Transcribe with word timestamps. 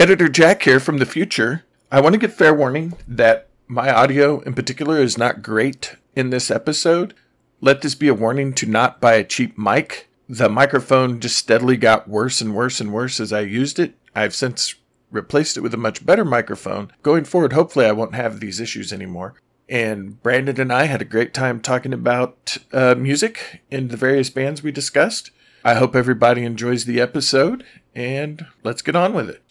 Editor 0.00 0.30
Jack 0.30 0.62
here 0.62 0.80
from 0.80 0.96
the 0.96 1.04
future. 1.04 1.66
I 1.92 2.00
want 2.00 2.14
to 2.14 2.18
give 2.18 2.32
fair 2.32 2.54
warning 2.54 2.94
that 3.06 3.48
my 3.68 3.92
audio 3.92 4.40
in 4.40 4.54
particular 4.54 4.96
is 4.96 5.18
not 5.18 5.42
great 5.42 5.96
in 6.16 6.30
this 6.30 6.50
episode. 6.50 7.12
Let 7.60 7.82
this 7.82 7.94
be 7.94 8.08
a 8.08 8.14
warning 8.14 8.54
to 8.54 8.66
not 8.66 8.98
buy 8.98 9.16
a 9.16 9.24
cheap 9.24 9.58
mic. 9.58 10.08
The 10.26 10.48
microphone 10.48 11.20
just 11.20 11.36
steadily 11.36 11.76
got 11.76 12.08
worse 12.08 12.40
and 12.40 12.54
worse 12.54 12.80
and 12.80 12.94
worse 12.94 13.20
as 13.20 13.30
I 13.30 13.40
used 13.40 13.78
it. 13.78 13.92
I've 14.14 14.34
since 14.34 14.74
replaced 15.10 15.58
it 15.58 15.60
with 15.60 15.74
a 15.74 15.76
much 15.76 16.06
better 16.06 16.24
microphone. 16.24 16.92
Going 17.02 17.24
forward, 17.24 17.52
hopefully, 17.52 17.84
I 17.84 17.92
won't 17.92 18.14
have 18.14 18.40
these 18.40 18.58
issues 18.58 18.94
anymore. 18.94 19.34
And 19.68 20.22
Brandon 20.22 20.58
and 20.58 20.72
I 20.72 20.84
had 20.84 21.02
a 21.02 21.04
great 21.04 21.34
time 21.34 21.60
talking 21.60 21.92
about 21.92 22.56
uh, 22.72 22.94
music 22.94 23.60
and 23.70 23.90
the 23.90 23.98
various 23.98 24.30
bands 24.30 24.62
we 24.62 24.72
discussed. 24.72 25.30
I 25.62 25.74
hope 25.74 25.94
everybody 25.94 26.42
enjoys 26.42 26.86
the 26.86 27.02
episode, 27.02 27.64
and 27.94 28.46
let's 28.64 28.80
get 28.80 28.96
on 28.96 29.12
with 29.12 29.28
it. 29.28 29.42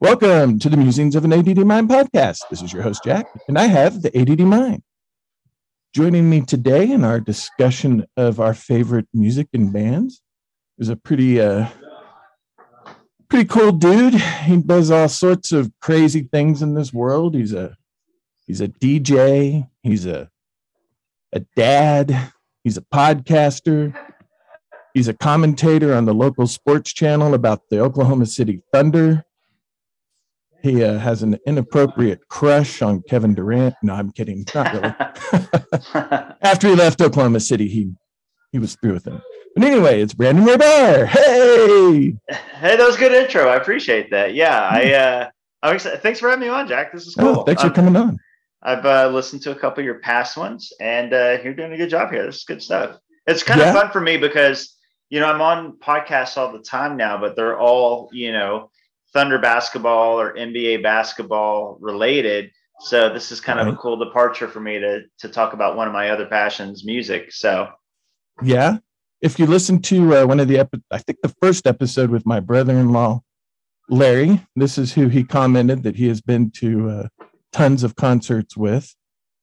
Welcome 0.00 0.60
to 0.60 0.68
the 0.68 0.76
Musings 0.76 1.16
of 1.16 1.24
an 1.24 1.32
ADD 1.32 1.66
Mind 1.66 1.88
podcast. 1.88 2.42
This 2.50 2.62
is 2.62 2.72
your 2.72 2.82
host, 2.82 3.02
Jack, 3.02 3.26
and 3.48 3.58
I 3.58 3.66
have 3.66 4.00
the 4.00 4.16
ADD 4.16 4.42
Mind. 4.42 4.80
Joining 5.92 6.30
me 6.30 6.42
today 6.42 6.88
in 6.88 7.02
our 7.02 7.18
discussion 7.18 8.06
of 8.16 8.38
our 8.38 8.54
favorite 8.54 9.08
music 9.12 9.48
and 9.52 9.72
bands 9.72 10.22
is 10.78 10.88
a 10.88 10.94
pretty, 10.94 11.40
uh, 11.40 11.66
pretty 13.28 13.46
cool 13.46 13.72
dude. 13.72 14.14
He 14.14 14.58
does 14.58 14.92
all 14.92 15.08
sorts 15.08 15.50
of 15.50 15.72
crazy 15.82 16.28
things 16.30 16.62
in 16.62 16.74
this 16.74 16.92
world. 16.92 17.34
He's 17.34 17.52
a, 17.52 17.76
he's 18.46 18.60
a 18.60 18.68
DJ. 18.68 19.68
He's 19.82 20.06
a, 20.06 20.30
a 21.32 21.40
dad. 21.56 22.32
He's 22.62 22.76
a 22.76 22.82
podcaster. 22.82 23.98
He's 24.94 25.08
a 25.08 25.14
commentator 25.14 25.92
on 25.92 26.04
the 26.04 26.14
local 26.14 26.46
sports 26.46 26.92
channel 26.92 27.34
about 27.34 27.62
the 27.68 27.80
Oklahoma 27.80 28.26
City 28.26 28.62
Thunder 28.72 29.24
he 30.62 30.82
uh, 30.82 30.98
has 30.98 31.22
an 31.22 31.38
inappropriate 31.46 32.26
crush 32.28 32.82
on 32.82 33.02
Kevin 33.02 33.34
Durant. 33.34 33.74
No, 33.82 33.94
I'm 33.94 34.10
kidding. 34.10 34.44
Not 34.54 34.72
really. 34.72 34.94
After 36.42 36.68
he 36.68 36.74
left 36.74 37.00
Oklahoma 37.00 37.40
City, 37.40 37.68
he 37.68 37.92
he 38.52 38.58
was 38.58 38.76
through 38.76 38.94
with 38.94 39.06
him. 39.06 39.20
But 39.54 39.64
anyway, 39.64 40.00
it's 40.00 40.14
Brandon 40.14 40.44
Weber. 40.44 41.06
Hey, 41.06 42.16
hey, 42.28 42.76
that 42.76 42.78
was 42.78 42.96
a 42.96 42.98
good 42.98 43.12
intro. 43.12 43.48
I 43.48 43.56
appreciate 43.56 44.10
that. 44.10 44.34
Yeah, 44.34 44.68
I 44.70 44.92
uh, 44.92 45.30
I'm 45.62 45.74
excited. 45.74 46.02
Thanks 46.02 46.20
for 46.20 46.28
having 46.28 46.46
me 46.46 46.48
on, 46.48 46.68
Jack. 46.68 46.92
This 46.92 47.06
is 47.06 47.16
oh, 47.18 47.22
cool. 47.22 47.40
Oh, 47.40 47.44
thanks 47.44 47.62
for 47.62 47.70
coming 47.70 47.96
on. 47.96 48.18
I've 48.62 48.84
uh, 48.84 49.08
listened 49.08 49.42
to 49.42 49.52
a 49.52 49.54
couple 49.54 49.80
of 49.80 49.84
your 49.84 50.00
past 50.00 50.36
ones, 50.36 50.72
and 50.80 51.12
uh, 51.12 51.38
you're 51.42 51.54
doing 51.54 51.72
a 51.72 51.76
good 51.76 51.90
job 51.90 52.10
here. 52.10 52.26
This 52.26 52.36
is 52.36 52.44
good 52.44 52.62
stuff. 52.62 52.98
It's 53.26 53.42
kind 53.42 53.60
yeah. 53.60 53.68
of 53.68 53.74
fun 53.74 53.90
for 53.92 54.00
me 54.00 54.16
because 54.16 54.76
you 55.10 55.20
know 55.20 55.26
I'm 55.26 55.40
on 55.40 55.78
podcasts 55.78 56.36
all 56.36 56.52
the 56.52 56.58
time 56.58 56.96
now, 56.96 57.18
but 57.18 57.36
they're 57.36 57.58
all 57.58 58.08
you 58.12 58.32
know 58.32 58.70
Thunder 59.12 59.38
basketball 59.38 60.20
or 60.20 60.34
NBA 60.34 60.82
basketball 60.82 61.78
related. 61.80 62.50
So 62.80 63.12
this 63.12 63.32
is 63.32 63.40
kind 63.40 63.58
right. 63.58 63.68
of 63.68 63.74
a 63.74 63.76
cool 63.76 63.96
departure 63.96 64.48
for 64.48 64.60
me 64.60 64.78
to 64.78 65.02
to 65.18 65.28
talk 65.28 65.52
about 65.52 65.76
one 65.76 65.86
of 65.86 65.92
my 65.92 66.10
other 66.10 66.26
passions, 66.26 66.84
music. 66.84 67.32
So 67.32 67.68
yeah, 68.42 68.78
if 69.20 69.38
you 69.38 69.46
listen 69.46 69.80
to 69.82 70.18
uh, 70.18 70.26
one 70.26 70.40
of 70.40 70.48
the 70.48 70.58
epi- 70.58 70.82
I 70.90 70.98
think 70.98 71.18
the 71.22 71.34
first 71.40 71.66
episode 71.66 72.10
with 72.10 72.24
my 72.24 72.40
brother-in-law 72.40 73.22
Larry, 73.88 74.46
this 74.54 74.78
is 74.78 74.92
who 74.92 75.08
he 75.08 75.24
commented 75.24 75.82
that 75.82 75.96
he 75.96 76.08
has 76.08 76.20
been 76.20 76.50
to 76.52 76.90
uh, 76.90 77.08
tons 77.52 77.82
of 77.82 77.96
concerts 77.96 78.56
with. 78.56 78.94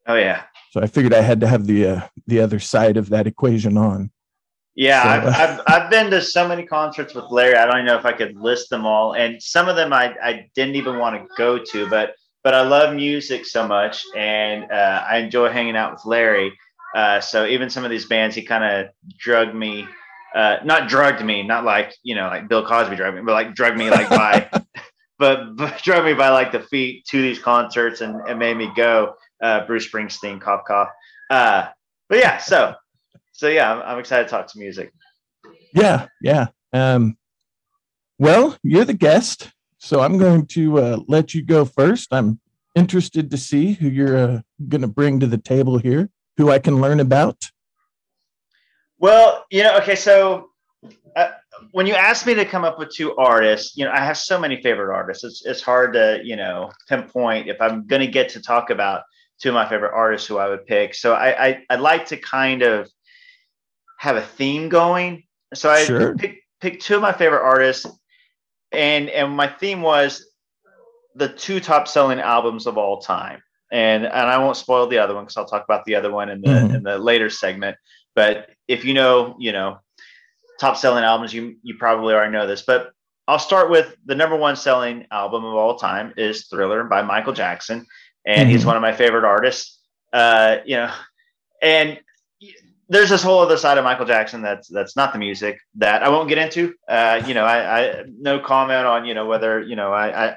Oh 0.08 0.16
yeah. 0.16 0.44
So 0.72 0.82
I 0.82 0.88
figured 0.88 1.14
I 1.14 1.22
had 1.22 1.40
to 1.42 1.48
have 1.48 1.66
the 1.68 1.88
uh, 1.88 2.02
the 2.28 2.40
other 2.40 2.60
side 2.60 2.98
of 2.98 3.10
that 3.10 3.28
equation 3.28 3.78
on. 3.78 4.12
Yeah, 4.76 5.04
so, 5.04 5.10
I've, 5.30 5.60
I've, 5.60 5.62
I've 5.68 5.90
been 5.90 6.12
to 6.12 6.22
so 6.22 6.48
many 6.48 6.66
concerts 6.66 7.14
with 7.14 7.26
Larry. 7.32 7.56
I 7.56 7.66
don't 7.66 7.76
even 7.76 7.86
know 7.86 7.98
if 7.98 8.06
I 8.06 8.12
could 8.12 8.36
list 8.36 8.70
them 8.70 8.86
all, 8.86 9.14
and 9.14 9.42
some 9.42 9.68
of 9.70 9.76
them 9.76 9.94
I, 9.94 10.16
I 10.22 10.50
didn't 10.54 10.76
even 10.76 11.00
want 11.00 11.16
to 11.16 11.36
go 11.36 11.58
to, 11.58 11.90
but 11.90 12.16
but 12.44 12.54
I 12.54 12.62
love 12.62 12.96
music 12.96 13.44
so 13.46 13.68
much, 13.68 14.04
and 14.16 14.72
uh, 14.72 15.04
I 15.10 15.18
enjoy 15.18 15.50
hanging 15.50 15.76
out 15.76 15.94
with 15.94 16.06
Larry. 16.06 16.54
Uh, 16.96 17.20
so 17.20 17.46
even 17.46 17.70
some 17.70 17.84
of 17.84 17.90
these 17.90 18.06
bands, 18.06 18.36
he 18.36 18.44
kind 18.44 18.64
of 18.64 18.92
drugged 19.18 19.56
me, 19.56 19.88
uh, 20.36 20.58
not 20.64 20.88
drugged 20.88 21.26
me, 21.26 21.42
not 21.42 21.64
like 21.64 21.96
you 22.04 22.14
know 22.16 22.28
like 22.28 22.48
Bill 22.48 22.66
Cosby 22.66 22.96
drugged 22.98 23.16
me, 23.16 23.24
but 23.24 23.32
like 23.32 23.56
drugged 23.56 23.78
me 23.78 23.90
like 23.90 24.10
by, 24.10 24.50
but, 25.20 25.56
but 25.56 25.78
drugged 25.84 26.06
me 26.06 26.14
by 26.14 26.30
like 26.30 26.52
the 26.52 26.60
feet 26.60 27.06
to 27.06 27.22
these 27.22 27.40
concerts 27.40 28.02
and, 28.02 28.22
and 28.28 28.38
made 28.38 28.58
me 28.58 28.70
go. 28.76 29.16
Uh, 29.42 29.66
Bruce 29.66 29.92
Springsteen, 29.92 30.40
cough 30.40 30.62
cough. 30.66 30.90
Uh, 31.30 31.68
but 32.08 32.20
yeah, 32.20 32.38
so 32.38 32.74
so 33.36 33.50
yeah, 33.50 33.74
I'm, 33.74 33.82
I'm 33.82 34.00
excited 34.00 34.24
to 34.24 34.30
talk 34.30 34.48
to 34.48 34.60
music. 34.60 34.94
Yeah, 35.74 36.08
yeah. 36.22 36.48
Um, 36.72 37.18
well, 38.18 38.58
you're 38.64 38.86
the 38.86 38.94
guest, 38.94 39.52
so 39.78 40.00
I'm 40.00 40.18
going 40.18 40.46
to 40.48 40.80
uh, 40.80 41.00
let 41.08 41.34
you 41.34 41.44
go 41.44 41.66
first. 41.66 42.14
I'm 42.14 42.40
interested 42.76 43.30
to 43.32 43.38
see 43.38 43.74
who 43.74 43.90
you're 43.90 44.18
uh, 44.18 44.42
going 44.70 44.84
to 44.84 44.88
bring 44.88 45.20
to 45.20 45.28
the 45.28 45.38
table 45.38 45.78
here, 45.78 46.10
who 46.38 46.50
I 46.50 46.60
can 46.60 46.80
learn 46.80 47.02
about. 47.02 47.52
Well, 49.00 49.46
you 49.52 49.64
know, 49.64 49.78
okay, 49.80 49.96
so 49.96 50.52
uh, 51.18 51.32
when 51.72 51.88
you 51.88 51.94
asked 51.94 52.26
me 52.26 52.36
to 52.36 52.46
come 52.46 52.64
up 52.64 52.80
with 52.80 52.90
two 52.90 53.18
artists, 53.18 53.76
you 53.76 53.84
know, 53.84 53.92
I 53.92 54.00
have 54.00 54.18
so 54.18 54.40
many 54.40 54.62
favorite 54.62 54.96
artists. 54.96 55.26
It's 55.26 55.46
it's 55.46 55.62
hard 55.62 55.92
to 55.94 56.22
you 56.24 56.38
know 56.38 56.72
pinpoint 56.88 57.50
if 57.50 57.58
I'm 57.60 57.86
going 57.86 58.02
to 58.02 58.08
get 58.08 58.30
to 58.30 58.42
talk 58.42 58.70
about 58.70 59.04
two 59.42 59.50
of 59.50 59.56
my 59.56 59.68
favorite 59.68 59.92
artists 59.94 60.26
who 60.26 60.38
I 60.38 60.48
would 60.48 60.66
pick. 60.66 60.96
So 60.96 61.14
I, 61.14 61.48
I 61.48 61.64
I'd 61.70 61.82
like 61.82 62.06
to 62.08 62.18
kind 62.18 62.62
of 62.62 62.90
have 63.98 64.16
a 64.16 64.22
theme 64.22 64.70
going. 64.70 65.24
So 65.54 65.70
I 65.70 65.84
sure. 65.84 66.16
picked, 66.16 66.44
picked 66.62 66.84
two 66.84 66.96
of 66.96 67.02
my 67.02 67.14
favorite 67.14 67.44
artists, 67.44 67.86
and 68.72 69.10
and 69.10 69.36
my 69.36 69.48
theme 69.48 69.82
was 69.82 70.26
the 71.16 71.30
two 71.30 71.60
top 71.60 71.88
selling 71.88 72.20
albums 72.20 72.68
of 72.68 72.78
all 72.78 73.02
time. 73.02 73.42
And 73.72 74.06
and 74.06 74.14
I 74.14 74.38
won't 74.38 74.58
spoil 74.58 74.88
the 74.88 75.00
other 75.00 75.16
one 75.16 75.24
because 75.24 75.38
I'll 75.38 75.48
talk 75.48 75.64
about 75.64 75.86
the 75.86 75.96
other 75.96 76.12
one 76.12 76.30
in 76.30 76.42
the 76.42 76.48
mm-hmm. 76.48 76.76
in 76.76 76.84
the 76.84 76.98
later 76.98 77.30
segment. 77.30 77.78
But 78.14 78.50
if 78.68 78.86
you 78.86 78.94
know, 78.94 79.36
you 79.40 79.52
know, 79.52 79.80
top 80.60 80.78
selling 80.78 81.04
albums, 81.04 81.34
you 81.34 81.56
you 81.64 81.76
probably 81.78 82.14
already 82.14 82.32
know 82.32 82.48
this. 82.48 82.62
But 82.62 82.92
I'll 83.28 83.40
start 83.40 83.72
with 83.72 83.96
the 84.06 84.16
number 84.16 84.36
one 84.36 84.56
selling 84.56 85.08
album 85.10 85.44
of 85.44 85.54
all 85.54 85.78
time 85.78 86.14
is 86.16 86.48
Thriller 86.48 86.84
by 86.84 87.02
Michael 87.02 87.34
Jackson, 87.34 87.86
and 88.26 88.42
mm-hmm. 88.42 88.50
he's 88.50 88.66
one 88.66 88.76
of 88.76 88.82
my 88.82 88.94
favorite 88.94 89.26
artists. 89.26 89.80
Uh, 90.14 90.58
you 90.66 90.76
know, 90.78 90.92
and 91.62 92.00
there's 92.88 93.10
this 93.10 93.24
whole 93.24 93.40
other 93.40 93.58
side 93.58 93.78
of 93.78 93.84
Michael 93.84 94.06
Jackson 94.06 94.42
that's 94.42 94.68
that's 94.68 94.96
not 94.96 95.14
the 95.14 95.20
music 95.20 95.60
that 95.76 96.04
I 96.04 96.10
won't 96.10 96.30
get 96.30 96.38
into. 96.38 96.74
Uh, 96.88 97.24
you 97.26 97.34
know, 97.34 97.46
I, 97.46 97.80
I 97.80 98.04
no 98.08 98.40
comment 98.40 98.86
on 98.86 99.06
you 99.06 99.14
know 99.14 99.26
whether 99.26 99.62
you 99.62 99.76
know 99.76 99.92
I, 99.92 100.28
I 100.28 100.36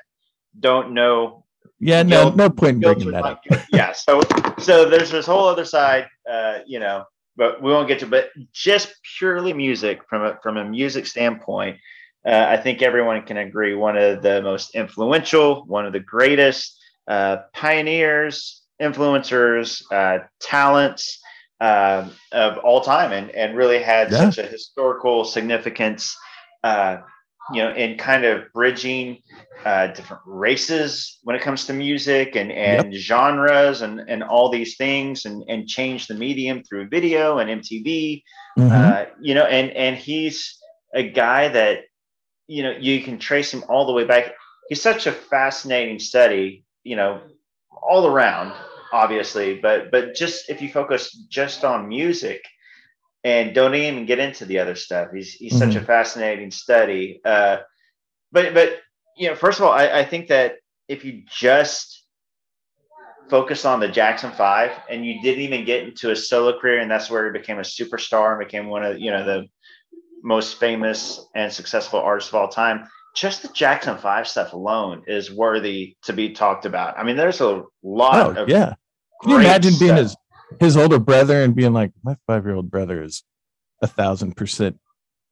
don't 0.59 0.95
know. 0.95 1.45
Yeah, 1.81 2.03
no, 2.03 2.25
guilt, 2.25 2.37
no 2.37 2.51
point 2.51 2.75
in 2.77 2.81
bringing 2.81 3.11
that 3.13 3.25
up. 3.25 3.45
yeah, 3.73 3.93
so 3.93 4.21
so 4.59 4.89
there's 4.89 5.11
this 5.11 5.27
whole 5.27 5.47
other 5.47 5.65
side. 5.65 6.07
Uh, 6.29 6.61
you 6.67 6.81
know, 6.81 7.05
but 7.37 7.63
we 7.63 7.71
won't 7.71 7.89
get 7.89 8.01
to. 8.01 8.07
But 8.07 8.31
just 8.53 8.95
purely 9.19 9.53
music 9.53 10.01
from 10.09 10.23
a 10.23 10.39
from 10.43 10.57
a 10.57 10.65
music 10.65 11.07
standpoint, 11.07 11.79
uh, 12.27 12.47
I 12.49 12.57
think 12.57 12.83
everyone 12.83 13.23
can 13.23 13.37
agree 13.37 13.75
one 13.75 13.97
of 13.97 14.23
the 14.23 14.43
most 14.43 14.75
influential, 14.75 15.65
one 15.67 15.87
of 15.87 15.93
the 15.93 16.01
greatest 16.01 16.79
uh, 17.07 17.39
pioneers, 17.53 18.63
influencers, 18.81 19.83
uh, 19.93 20.25
talents 20.41 21.21
uh, 21.61 22.09
of 22.33 22.59
all 22.59 22.81
time 22.81 23.13
and, 23.13 23.31
and 23.31 23.57
really 23.57 23.83
had 23.83 24.11
yeah. 24.11 24.31
such 24.31 24.39
a 24.39 24.49
historical 24.49 25.25
significance, 25.25 26.17
uh, 26.63 26.99
you 27.53 27.63
know, 27.63 27.73
in 27.75 27.97
kind 27.97 28.25
of 28.25 28.45
bridging 28.53 29.19
uh, 29.65 29.89
different 29.89 30.23
races 30.27 31.19
when 31.23 31.35
it 31.35 31.43
comes 31.43 31.65
to 31.67 31.73
music 31.73 32.37
and, 32.37 32.53
and 32.53 32.93
yep. 32.93 33.01
genres 33.01 33.83
and, 33.83 34.01
and 34.09 34.23
all 34.23 34.51
these 34.51 34.77
things 34.77 35.25
and, 35.25 35.43
and 35.49 35.67
change 35.67 36.07
the 36.07 36.15
medium 36.15 36.63
through 36.63 36.89
video 36.89 37.39
and 37.39 37.63
MTV, 37.63 38.23
mm-hmm. 38.59 38.71
Uh, 38.71 39.05
you 39.21 39.35
know, 39.35 39.45
and, 39.45 39.71
and 39.71 39.97
he's 39.97 40.59
a 40.95 41.09
guy 41.09 41.49
that, 41.49 41.85
you 42.47 42.63
know, 42.63 42.71
you 42.79 43.03
can 43.03 43.19
trace 43.19 43.53
him 43.53 43.65
all 43.69 43.87
the 43.87 43.93
way 43.93 44.05
back. 44.05 44.35
He's 44.69 44.83
such 44.83 45.07
a 45.07 45.13
fascinating 45.13 45.99
study, 45.99 46.65
you 46.85 46.97
know, 46.97 47.23
all 47.83 48.07
around 48.07 48.53
obviously, 48.93 49.59
but 49.59 49.91
but 49.91 50.15
just 50.15 50.51
if 50.51 50.63
you 50.63 50.71
focus 50.71 51.13
just 51.29 51.65
on 51.65 51.89
music 51.89 52.43
and 53.25 53.55
don't 53.55 53.75
even 53.75 54.07
get 54.07 54.19
into 54.19 54.45
the 54.45 54.59
other 54.59 54.75
stuff, 54.75 55.09
he's 55.13 55.33
he's 55.33 55.53
mm-hmm. 55.55 55.71
such 55.71 55.83
a 55.83 55.85
fascinating 55.85 56.51
study. 56.51 57.21
Uh, 57.25 57.59
but 58.33 58.55
but 58.55 58.79
you 59.17 59.29
know, 59.29 59.35
first 59.35 59.59
of 59.59 59.67
all, 59.67 59.73
I, 59.73 60.01
I 60.01 60.05
think 60.05 60.29
that 60.29 60.57
if 60.89 61.05
you 61.05 61.23
just 61.31 62.05
focus 63.29 63.65
on 63.65 63.81
the 63.81 63.89
Jackson 63.89 64.33
Five 64.33 64.73
and 64.89 65.05
you 65.05 65.21
didn't 65.23 65.43
even 65.43 65.65
get 65.65 65.85
into 65.85 66.11
a 66.11 66.17
solo 66.17 66.59
career, 66.59 66.79
and 66.79 66.91
that's 66.91 67.11
where 67.11 67.27
he 67.27 67.39
became 67.39 67.59
a 67.59 67.63
superstar 67.63 68.31
and 68.31 68.47
became 68.47 68.69
one 68.69 68.85
of 68.85 68.99
you 68.99 69.11
know 69.11 69.25
the 69.25 69.49
most 70.23 70.59
famous 70.59 71.27
and 71.35 71.53
successful 71.53 72.01
artists 72.01 72.31
of 72.31 72.35
all 72.35 72.49
time 72.49 72.89
just 73.15 73.43
the 73.43 73.49
Jackson 73.49 73.99
Five 73.99 74.29
stuff 74.29 74.53
alone 74.53 75.03
is 75.07 75.31
worthy 75.31 75.97
to 76.05 76.13
be 76.13 76.31
talked 76.31 76.65
about. 76.65 76.99
I 76.99 77.03
mean, 77.03 77.17
there's 77.17 77.41
a 77.41 77.65
lot 77.83 78.37
oh, 78.37 78.43
of 78.43 78.49
yeah. 78.49 78.75
Can 79.23 79.31
you 79.31 79.39
imagine 79.39 79.73
stuff. 79.73 79.81
being 79.81 79.97
his 79.97 80.17
his 80.61 80.77
older 80.77 80.99
brother 80.99 81.43
and 81.43 81.55
being 81.55 81.73
like, 81.73 81.93
my 82.03 82.17
five 82.27 82.45
year 82.45 82.55
old 82.55 82.71
brother 82.71 83.03
is 83.03 83.25
a 83.83 83.87
thousand 83.87 84.37
percent 84.37 84.79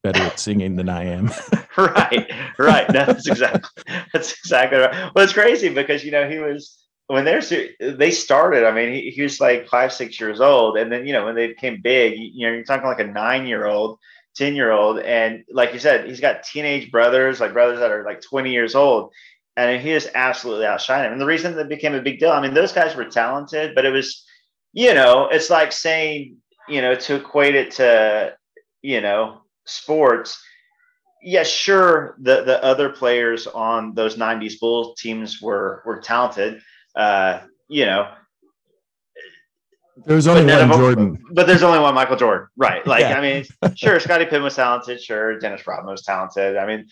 better 0.03 0.23
at 0.23 0.39
singing 0.39 0.77
than 0.77 0.89
I 0.89 1.05
am. 1.05 1.31
right, 1.77 2.31
right. 2.59 2.89
No, 2.91 3.05
that's 3.05 3.27
exactly 3.27 3.85
that's 4.13 4.33
exactly 4.33 4.79
right. 4.79 5.11
Well, 5.15 5.25
it's 5.25 5.33
crazy 5.33 5.69
because 5.69 6.05
you 6.05 6.11
know 6.11 6.29
he 6.29 6.39
was 6.39 6.87
when 7.09 7.25
they're 7.25 7.43
they 7.81 8.11
started. 8.11 8.67
I 8.67 8.73
mean, 8.73 8.93
he, 8.93 9.11
he 9.11 9.23
was 9.23 9.41
like 9.41 9.69
five, 9.69 9.93
six 9.93 10.19
years 10.19 10.41
old, 10.41 10.79
and 10.79 10.91
then 10.91 11.07
you 11.07 11.13
know 11.13 11.25
when 11.25 11.35
they 11.35 11.49
became 11.49 11.81
big, 11.83 12.15
you 12.17 12.47
know, 12.47 12.55
you're 12.55 12.65
talking 12.65 12.87
like 12.87 13.01
a 13.01 13.07
nine 13.07 13.47
year 13.47 13.67
old 13.67 13.99
10 14.37 14.55
year 14.55 14.71
old. 14.71 14.99
And 14.99 15.45
like 15.51 15.73
you 15.73 15.79
said, 15.79 16.07
he's 16.07 16.21
got 16.21 16.43
teenage 16.43 16.91
brothers, 16.91 17.41
like 17.41 17.53
brothers 17.53 17.79
that 17.81 17.91
are 17.91 18.05
like 18.05 18.21
20 18.21 18.51
years 18.53 18.75
old. 18.75 19.13
And 19.57 19.81
he 19.81 19.93
is 19.93 20.11
absolutely 20.15 20.67
outshining 20.67 21.07
him. 21.07 21.13
And 21.13 21.21
the 21.21 21.27
reason 21.27 21.57
that 21.57 21.69
became 21.69 21.95
a 21.95 22.03
big 22.03 22.19
deal, 22.19 22.31
I 22.31 22.43
mean, 22.43 22.53
those 22.53 22.73
guys 22.73 22.95
were 22.95 23.07
talented, 23.07 23.75
but 23.75 23.87
it 23.87 23.91
was, 23.91 24.25
you 24.75 24.93
know, 24.93 25.29
it's 25.31 25.49
like 25.49 25.73
saying, 25.73 26.37
you 26.69 26.83
know, 26.83 26.95
to 26.95 27.17
equate 27.17 27.55
it 27.55 27.71
to, 27.73 28.35
you 28.83 29.01
know, 29.01 29.41
sports. 29.65 30.43
Yeah, 31.23 31.43
sure. 31.43 32.17
The 32.21 32.45
the 32.45 32.63
other 32.63 32.91
players 32.91 33.47
on 33.47 33.95
those 33.95 34.17
'90s 34.17 34.61
Bulls 34.61 35.01
teams 35.01 35.41
were 35.41 35.83
were 35.87 36.01
talented. 36.01 36.61
Uh, 36.95 37.41
you 37.69 37.87
know, 37.87 38.13
there's 40.05 40.27
only 40.27 40.45
one 40.45 40.69
Jordan. 40.69 41.25
But 41.33 41.47
there's 41.47 41.63
only 41.63 41.79
one 41.79 41.95
Michael 41.95 42.17
Jordan. 42.17 42.49
Right. 42.57 42.87
Like, 42.87 43.01
yeah. 43.01 43.19
I 43.19 43.23
mean, 43.23 43.45
sure, 43.77 43.99
Scottie 43.99 44.25
Pippen 44.25 44.43
was 44.43 44.55
talented. 44.55 45.01
Sure, 45.01 45.39
Dennis 45.39 45.67
Rodman 45.67 45.91
was 45.91 46.03
talented. 46.03 46.57
I 46.57 46.67
mean, 46.67 46.87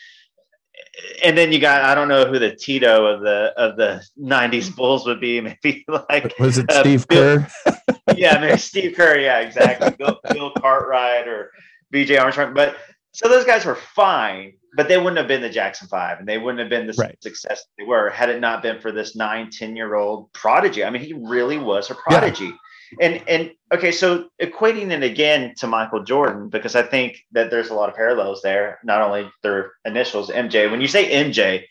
and 1.23 1.37
then 1.37 1.53
you 1.53 1.59
got 1.59 1.83
I 1.83 1.95
don't 1.95 2.09
know 2.09 2.25
who 2.27 2.39
the 2.39 2.55
Tito 2.55 3.05
of 3.05 3.21
the 3.21 3.53
of 3.57 3.77
the 3.77 4.03
'90s 4.19 4.75
Bulls 4.75 5.07
would 5.07 5.21
be. 5.21 5.41
Maybe 5.65 5.85
like 5.89 6.35
was 6.39 6.59
it 6.59 6.71
uh, 6.71 6.81
Steve 6.81 7.07
Kerr? 7.09 7.47
yeah, 8.17 8.39
maybe 8.39 8.59
Steve 8.59 8.97
Kerr. 8.97 9.19
Yeah, 9.19 9.41
exactly. 9.41 9.91
Bill, 9.99 10.21
Bill 10.33 10.53
Cartwright 10.53 11.27
or 11.27 11.51
B.J. 11.91 12.17
Armstrong. 12.17 12.55
But 12.55 12.77
so 13.13 13.29
those 13.29 13.45
guys 13.45 13.65
were 13.65 13.77
fine, 13.77 14.55
but 14.77 14.89
they 14.89 14.99
wouldn't 14.99 15.17
have 15.19 15.29
been 15.29 15.43
the 15.43 15.51
Jackson 15.51 15.89
Five, 15.89 16.19
and 16.19 16.29
they 16.29 16.39
wouldn't 16.39 16.61
have 16.61 16.69
been 16.69 16.87
the 16.87 16.95
right. 16.95 17.21
success 17.23 17.65
they 17.79 17.85
were 17.85 18.11
had 18.11 18.29
it 18.29 18.41
not 18.41 18.63
been 18.63 18.81
for 18.81 18.93
this 18.93 19.17
nine, 19.17 19.51
ten 19.51 19.77
year 19.77 19.95
old 19.95 20.33
prodigy. 20.33 20.85
I 20.85 20.91
mean, 20.91 21.03
he 21.03 21.13
really 21.13 21.59
was 21.59 21.91
a 21.91 21.95
prodigy. 21.95 22.47
Yeah 22.47 22.53
and 23.01 23.23
and 23.29 23.53
okay, 23.73 23.93
so 23.93 24.29
equating 24.41 24.91
it 24.91 25.03
again 25.03 25.55
to 25.59 25.67
Michael 25.67 26.03
Jordan 26.03 26.49
because 26.49 26.77
I 26.77 26.83
think 26.83 27.19
that 27.33 27.51
there's 27.51 27.71
a 27.71 27.75
lot 27.75 27.89
of 27.89 27.95
parallels 27.95 28.43
there. 28.43 28.79
Not 28.85 29.03
only 29.03 29.31
their 29.43 29.73
initials, 29.85 30.31
MJ. 30.31 30.71
When 30.71 30.81
you 30.81 30.89
say 30.89 31.11
MJ, 31.11 31.65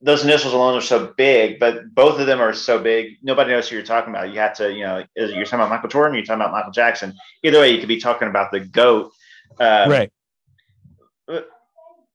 those 0.00 0.22
initials 0.22 0.52
alone 0.52 0.76
are 0.76 0.82
so 0.82 1.14
big, 1.16 1.58
but 1.58 1.94
both 1.94 2.20
of 2.20 2.26
them 2.26 2.40
are 2.40 2.52
so 2.52 2.78
big. 2.78 3.14
Nobody 3.22 3.50
knows 3.50 3.68
who 3.68 3.76
you're 3.76 3.84
talking 3.84 4.10
about. 4.10 4.32
You 4.32 4.38
have 4.38 4.54
to, 4.56 4.72
you 4.72 4.84
know, 4.84 5.04
you're 5.16 5.44
talking 5.44 5.60
about 5.60 5.70
Michael 5.70 5.88
Jordan, 5.88 6.14
you're 6.14 6.24
talking 6.24 6.42
about 6.42 6.52
Michael 6.52 6.72
Jackson. 6.72 7.14
Either 7.42 7.60
way, 7.60 7.70
you 7.70 7.78
could 7.78 7.88
be 7.88 8.00
talking 8.00 8.28
about 8.28 8.52
the 8.52 8.60
goat. 8.60 9.12
Um, 9.58 9.90
right. 9.90 10.12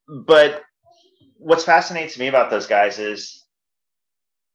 But 0.08 0.62
what's 1.38 1.64
fascinating 1.64 2.10
to 2.10 2.20
me 2.20 2.28
about 2.28 2.52
those 2.52 2.68
guys 2.68 3.00
is 3.00 3.44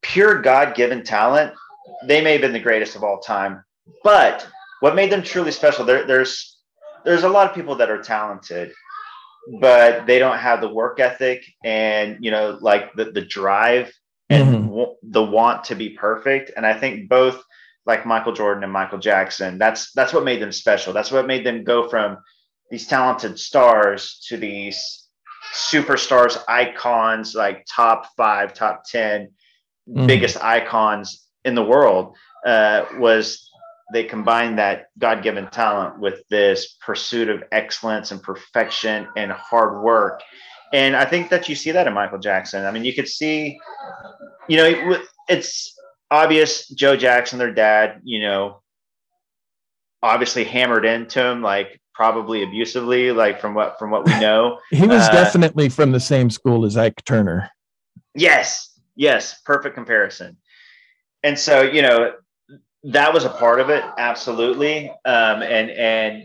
pure 0.02 0.40
God 0.40 0.76
given 0.76 1.02
talent 1.02 1.54
they 2.04 2.22
may 2.22 2.32
have 2.32 2.40
been 2.40 2.52
the 2.52 2.60
greatest 2.60 2.96
of 2.96 3.04
all 3.04 3.20
time. 3.20 3.64
But 4.02 4.46
what 4.80 4.94
made 4.94 5.10
them 5.10 5.22
truly 5.22 5.50
special, 5.50 5.84
there, 5.84 6.06
there's 6.06 6.58
there's 7.04 7.24
a 7.24 7.28
lot 7.28 7.48
of 7.48 7.54
people 7.54 7.76
that 7.76 7.90
are 7.90 8.02
talented, 8.02 8.72
but 9.60 10.06
they 10.06 10.18
don't 10.18 10.38
have 10.38 10.60
the 10.60 10.68
work 10.68 11.00
ethic 11.00 11.44
and 11.64 12.18
you 12.20 12.30
know 12.30 12.58
like 12.60 12.92
the 12.94 13.06
the 13.06 13.20
drive 13.20 13.92
and 14.30 14.48
mm-hmm. 14.48 14.68
w- 14.68 14.94
the 15.02 15.22
want 15.22 15.64
to 15.64 15.74
be 15.74 15.90
perfect. 15.90 16.50
And 16.56 16.64
I 16.64 16.78
think 16.78 17.08
both 17.08 17.42
like 17.86 18.06
Michael 18.06 18.32
Jordan 18.32 18.64
and 18.64 18.72
Michael 18.72 18.98
Jackson, 18.98 19.58
that's 19.58 19.92
that's 19.92 20.12
what 20.12 20.24
made 20.24 20.40
them 20.40 20.52
special. 20.52 20.92
That's 20.92 21.12
what 21.12 21.26
made 21.26 21.44
them 21.44 21.64
go 21.64 21.88
from 21.88 22.18
these 22.70 22.86
talented 22.86 23.38
stars 23.38 24.24
to 24.28 24.36
these 24.36 25.08
superstars, 25.54 26.42
icons, 26.48 27.34
like 27.34 27.66
top 27.70 28.08
five, 28.16 28.54
top 28.54 28.84
10 28.90 29.28
mm-hmm. 29.88 30.06
biggest 30.06 30.42
icons 30.42 31.23
in 31.44 31.54
the 31.54 31.64
world 31.64 32.16
uh, 32.46 32.84
was 32.96 33.50
they 33.92 34.04
combined 34.04 34.58
that 34.58 34.86
God-given 34.98 35.48
talent 35.48 35.98
with 35.98 36.26
this 36.30 36.76
pursuit 36.80 37.28
of 37.28 37.44
excellence 37.52 38.12
and 38.12 38.22
perfection 38.22 39.06
and 39.16 39.30
hard 39.30 39.82
work. 39.82 40.22
And 40.72 40.96
I 40.96 41.04
think 41.04 41.28
that 41.30 41.48
you 41.48 41.54
see 41.54 41.70
that 41.72 41.86
in 41.86 41.92
Michael 41.92 42.18
Jackson. 42.18 42.64
I 42.64 42.70
mean, 42.70 42.84
you 42.84 42.94
could 42.94 43.08
see, 43.08 43.58
you 44.48 44.56
know, 44.56 44.98
it's 45.28 45.78
obvious 46.10 46.68
Joe 46.68 46.96
Jackson, 46.96 47.38
their 47.38 47.52
dad, 47.52 48.00
you 48.04 48.20
know, 48.20 48.62
obviously 50.02 50.44
hammered 50.44 50.84
into 50.84 51.24
him 51.24 51.42
like 51.42 51.80
probably 51.94 52.42
abusively, 52.42 53.12
like 53.12 53.40
from 53.40 53.54
what 53.54 53.78
from 53.78 53.90
what 53.90 54.06
we 54.06 54.18
know. 54.18 54.58
he 54.70 54.86
was 54.86 55.02
uh, 55.02 55.12
definitely 55.12 55.68
from 55.68 55.92
the 55.92 56.00
same 56.00 56.30
school 56.30 56.64
as 56.64 56.76
Ike 56.76 57.04
Turner. 57.04 57.50
Yes, 58.14 58.76
yes, 58.96 59.40
perfect 59.44 59.74
comparison 59.74 60.38
and 61.24 61.38
so 61.38 61.62
you 61.62 61.82
know 61.82 62.12
that 62.84 63.12
was 63.14 63.24
a 63.24 63.30
part 63.30 63.60
of 63.60 63.70
it 63.70 63.82
absolutely. 63.98 64.90
Um, 65.04 65.42
and 65.42 65.70
and 65.70 66.24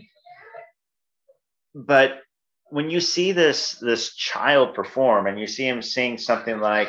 but 1.74 2.20
when 2.68 2.90
you 2.90 3.00
see 3.00 3.32
this 3.32 3.72
this 3.80 4.14
child 4.14 4.74
perform 4.74 5.26
and 5.26 5.40
you 5.40 5.46
see 5.46 5.66
him 5.66 5.82
sing 5.82 6.18
something 6.18 6.60
like 6.60 6.88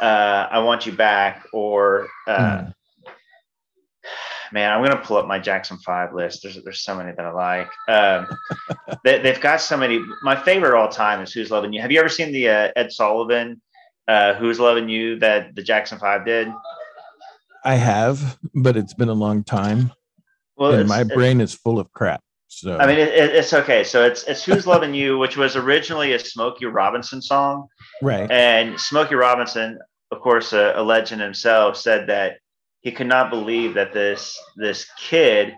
uh, 0.00 0.48
i 0.50 0.58
want 0.58 0.86
you 0.86 0.92
back 0.92 1.46
or 1.52 2.08
uh, 2.26 2.38
mm. 2.38 2.74
man 4.52 4.72
i'm 4.72 4.82
gonna 4.82 5.00
pull 5.02 5.16
up 5.16 5.26
my 5.26 5.38
jackson 5.38 5.76
five 5.78 6.14
list. 6.14 6.42
There's 6.42 6.62
there's 6.64 6.80
so 6.80 6.96
many 6.96 7.12
that 7.12 7.24
i 7.24 7.30
like. 7.30 7.70
Um, 7.88 8.26
they, 9.04 9.20
have 9.20 9.40
got 9.40 9.60
so 9.60 9.76
many. 9.76 10.00
My 10.22 10.36
favorite 10.36 10.76
all 10.76 10.88
time 10.88 11.20
is 11.20 11.32
who's 11.32 11.50
loving 11.50 11.72
you. 11.72 11.82
Have 11.82 11.92
you 11.92 12.00
ever 12.00 12.08
seen 12.08 12.32
the 12.32 12.48
uh, 12.48 12.68
ed 12.76 12.92
sullivan 12.92 13.60
uh, 14.08 14.34
who's 14.34 14.58
loving 14.58 14.88
you 14.88 15.18
that 15.18 15.54
the 15.54 15.62
jackson 15.62 15.98
five 15.98 16.24
did 16.24 16.48
I 17.64 17.74
have, 17.74 18.38
but 18.54 18.76
it's 18.76 18.94
been 18.94 19.08
a 19.08 19.14
long 19.14 19.44
time. 19.44 19.92
Well, 20.56 20.72
and 20.74 20.88
my 20.88 21.04
brain 21.04 21.40
is 21.40 21.54
full 21.54 21.78
of 21.78 21.92
crap. 21.92 22.22
So 22.48 22.76
I 22.76 22.86
mean, 22.86 22.98
it, 22.98 23.08
it's 23.08 23.52
okay. 23.52 23.82
So 23.82 24.04
it's 24.04 24.24
it's 24.24 24.44
"Who's 24.44 24.66
Loving 24.66 24.92
You," 24.92 25.16
which 25.16 25.36
was 25.36 25.56
originally 25.56 26.12
a 26.12 26.18
Smokey 26.18 26.66
Robinson 26.66 27.22
song, 27.22 27.68
right? 28.02 28.30
And 28.30 28.78
Smokey 28.78 29.14
Robinson, 29.14 29.78
of 30.10 30.20
course, 30.20 30.52
a, 30.52 30.74
a 30.76 30.82
legend 30.82 31.22
himself, 31.22 31.78
said 31.78 32.08
that 32.08 32.38
he 32.82 32.92
could 32.92 33.06
not 33.06 33.30
believe 33.30 33.74
that 33.74 33.94
this 33.94 34.38
this 34.56 34.86
kid 34.98 35.54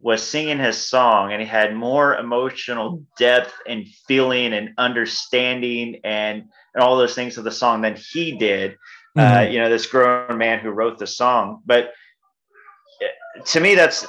was 0.00 0.22
singing 0.22 0.58
his 0.58 0.76
song 0.76 1.32
and 1.32 1.40
he 1.42 1.48
had 1.48 1.74
more 1.74 2.16
emotional 2.16 3.02
depth 3.18 3.52
and 3.66 3.86
feeling 4.06 4.52
and 4.52 4.70
understanding 4.78 6.00
and, 6.04 6.44
and 6.74 6.84
all 6.84 6.96
those 6.96 7.14
things 7.14 7.36
of 7.36 7.44
the 7.44 7.50
song 7.50 7.80
than 7.80 7.96
he 7.96 8.38
did 8.38 8.76
mm-hmm. 9.16 9.36
uh, 9.36 9.40
you 9.42 9.58
know, 9.58 9.68
this 9.68 9.86
grown 9.86 10.38
man 10.38 10.58
who 10.58 10.70
wrote 10.70 10.98
the 10.98 11.06
song. 11.06 11.62
But 11.64 11.92
uh, 13.02 13.42
to 13.44 13.60
me, 13.60 13.74
that's 13.74 14.06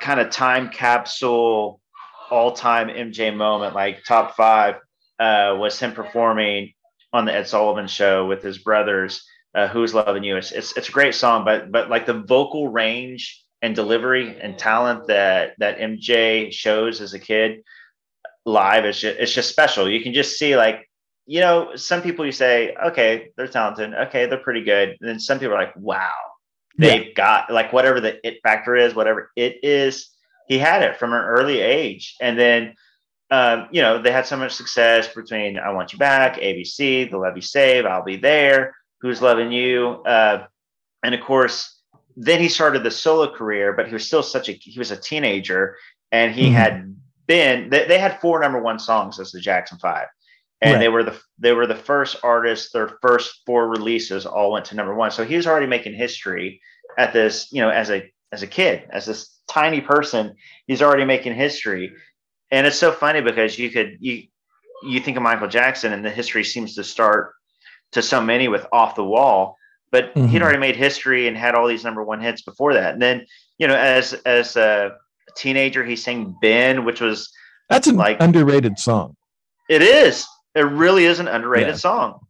kind 0.00 0.20
of 0.20 0.30
time 0.30 0.70
capsule, 0.70 1.80
all 2.30 2.52
time 2.52 2.88
MJ 2.88 3.34
moment, 3.34 3.74
like 3.74 4.04
top 4.04 4.36
five 4.36 4.76
uh, 5.18 5.56
was 5.58 5.78
him 5.78 5.92
performing 5.92 6.72
on 7.12 7.24
the 7.24 7.34
Ed 7.34 7.48
Sullivan 7.48 7.86
show 7.86 8.26
with 8.26 8.42
his 8.42 8.58
brothers. 8.58 9.26
Uh, 9.54 9.68
Who's 9.68 9.94
loving 9.94 10.22
you? 10.22 10.36
It's, 10.36 10.52
it's, 10.52 10.76
it's 10.76 10.88
a 10.88 10.92
great 10.92 11.14
song, 11.14 11.44
but 11.44 11.72
but 11.72 11.90
like 11.90 12.06
the 12.06 12.22
vocal 12.22 12.68
range 12.68 13.44
and 13.62 13.74
delivery 13.74 14.38
and 14.40 14.58
talent 14.58 15.06
that 15.08 15.54
that 15.58 15.78
MJ 15.78 16.52
shows 16.52 17.00
as 17.00 17.14
a 17.14 17.18
kid 17.18 17.62
live 18.46 18.86
is 18.86 19.00
just, 19.00 19.18
it's 19.18 19.32
just 19.32 19.50
special. 19.50 19.88
You 19.88 20.02
can 20.02 20.14
just 20.14 20.38
see 20.38 20.56
like 20.56 20.88
you 21.30 21.38
know, 21.38 21.76
some 21.76 22.02
people 22.02 22.26
you 22.26 22.32
say, 22.32 22.74
okay, 22.84 23.28
they're 23.36 23.46
talented. 23.46 23.94
Okay, 23.94 24.26
they're 24.26 24.38
pretty 24.38 24.64
good. 24.64 24.96
And 25.00 25.08
then 25.08 25.20
some 25.20 25.38
people 25.38 25.54
are 25.54 25.60
like, 25.60 25.76
wow, 25.76 26.10
they've 26.76 27.06
yeah. 27.06 27.12
got 27.14 27.52
like 27.52 27.72
whatever 27.72 28.00
the 28.00 28.18
it 28.26 28.40
factor 28.42 28.74
is, 28.74 28.96
whatever 28.96 29.30
it 29.36 29.58
is, 29.62 30.10
he 30.48 30.58
had 30.58 30.82
it 30.82 30.96
from 30.96 31.12
an 31.12 31.20
early 31.20 31.60
age. 31.60 32.16
And 32.20 32.36
then, 32.36 32.74
um, 33.30 33.68
you 33.70 33.80
know, 33.80 34.02
they 34.02 34.10
had 34.10 34.26
so 34.26 34.36
much 34.36 34.50
success 34.50 35.06
between 35.14 35.56
I 35.56 35.70
Want 35.70 35.92
You 35.92 36.00
Back, 36.00 36.40
ABC, 36.40 37.08
The 37.08 37.16
Love 37.16 37.36
You 37.36 37.42
Save, 37.42 37.86
I'll 37.86 38.02
Be 38.02 38.16
There, 38.16 38.74
Who's 39.00 39.22
Loving 39.22 39.52
You. 39.52 40.02
Uh, 40.04 40.46
and 41.04 41.14
of 41.14 41.20
course, 41.20 41.80
then 42.16 42.40
he 42.40 42.48
started 42.48 42.82
the 42.82 42.90
solo 42.90 43.32
career, 43.32 43.72
but 43.72 43.86
he 43.86 43.92
was 43.92 44.04
still 44.04 44.24
such 44.24 44.48
a 44.48 44.52
he 44.52 44.80
was 44.80 44.90
a 44.90 44.96
teenager, 44.96 45.76
and 46.10 46.34
he 46.34 46.46
mm-hmm. 46.46 46.54
had 46.54 46.96
been 47.28 47.70
they, 47.70 47.86
they, 47.86 48.00
had 48.00 48.20
four 48.20 48.40
number 48.40 48.60
one 48.60 48.80
songs 48.80 49.20
as 49.20 49.30
the 49.30 49.38
Jackson 49.38 49.78
Five, 49.78 50.08
and 50.62 50.74
right. 50.74 50.80
they 50.80 50.88
were 50.88 51.02
the 51.02 51.18
they 51.38 51.52
were 51.52 51.66
the 51.66 51.74
first 51.74 52.16
artists. 52.22 52.72
Their 52.72 52.98
first 53.02 53.40
four 53.46 53.68
releases 53.68 54.26
all 54.26 54.52
went 54.52 54.66
to 54.66 54.76
number 54.76 54.94
one, 54.94 55.10
so 55.10 55.24
he 55.24 55.36
was 55.36 55.46
already 55.46 55.66
making 55.66 55.94
history 55.94 56.60
at 56.98 57.12
this. 57.12 57.48
You 57.52 57.62
know, 57.62 57.70
as 57.70 57.90
a 57.90 58.10
as 58.32 58.42
a 58.42 58.46
kid, 58.46 58.86
as 58.90 59.06
this 59.06 59.38
tiny 59.48 59.80
person, 59.80 60.34
he's 60.66 60.82
already 60.82 61.04
making 61.04 61.34
history, 61.34 61.92
and 62.50 62.66
it's 62.66 62.78
so 62.78 62.92
funny 62.92 63.20
because 63.20 63.58
you 63.58 63.70
could 63.70 63.96
you 64.00 64.24
you 64.82 65.00
think 65.00 65.16
of 65.16 65.22
Michael 65.22 65.48
Jackson, 65.48 65.92
and 65.92 66.04
the 66.04 66.10
history 66.10 66.44
seems 66.44 66.74
to 66.74 66.84
start 66.84 67.32
to 67.92 68.02
so 68.02 68.20
many 68.20 68.48
with 68.48 68.66
off 68.72 68.94
the 68.94 69.04
wall 69.04 69.56
but 69.90 70.14
mm-hmm. 70.14 70.28
he'd 70.28 70.42
already 70.42 70.58
made 70.58 70.76
history 70.76 71.28
and 71.28 71.36
had 71.36 71.54
all 71.54 71.66
these 71.66 71.84
number 71.84 72.04
one 72.04 72.20
hits 72.20 72.42
before 72.42 72.74
that. 72.74 72.92
And 72.92 73.02
then, 73.02 73.26
you 73.58 73.66
know, 73.66 73.74
as 73.74 74.14
as 74.24 74.56
a 74.56 74.92
teenager, 75.36 75.84
he 75.84 75.96
sang 75.96 76.36
Ben, 76.40 76.84
which 76.84 77.00
was 77.00 77.30
that's 77.68 77.86
an 77.86 77.96
like 77.96 78.18
underrated 78.20 78.78
song. 78.78 79.16
It 79.68 79.82
is. 79.82 80.26
It 80.54 80.62
really 80.62 81.04
is 81.04 81.20
an 81.20 81.28
underrated 81.28 81.68
yeah. 81.68 81.74
song. 81.74 82.26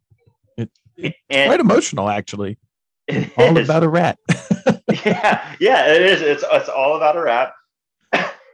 It, 0.57 0.69
it's 0.97 1.17
and 1.29 1.49
quite 1.49 1.59
emotional, 1.59 2.09
actually. 2.09 2.57
all 3.37 3.57
is. 3.57 3.67
about 3.67 3.83
a 3.83 3.89
rat. 3.89 4.19
yeah, 5.05 5.55
yeah, 5.59 5.93
it 5.93 6.01
is. 6.01 6.21
It's 6.21 6.43
it's 6.49 6.69
all 6.69 6.95
about 6.95 7.15
a 7.15 7.21
rat. 7.21 7.53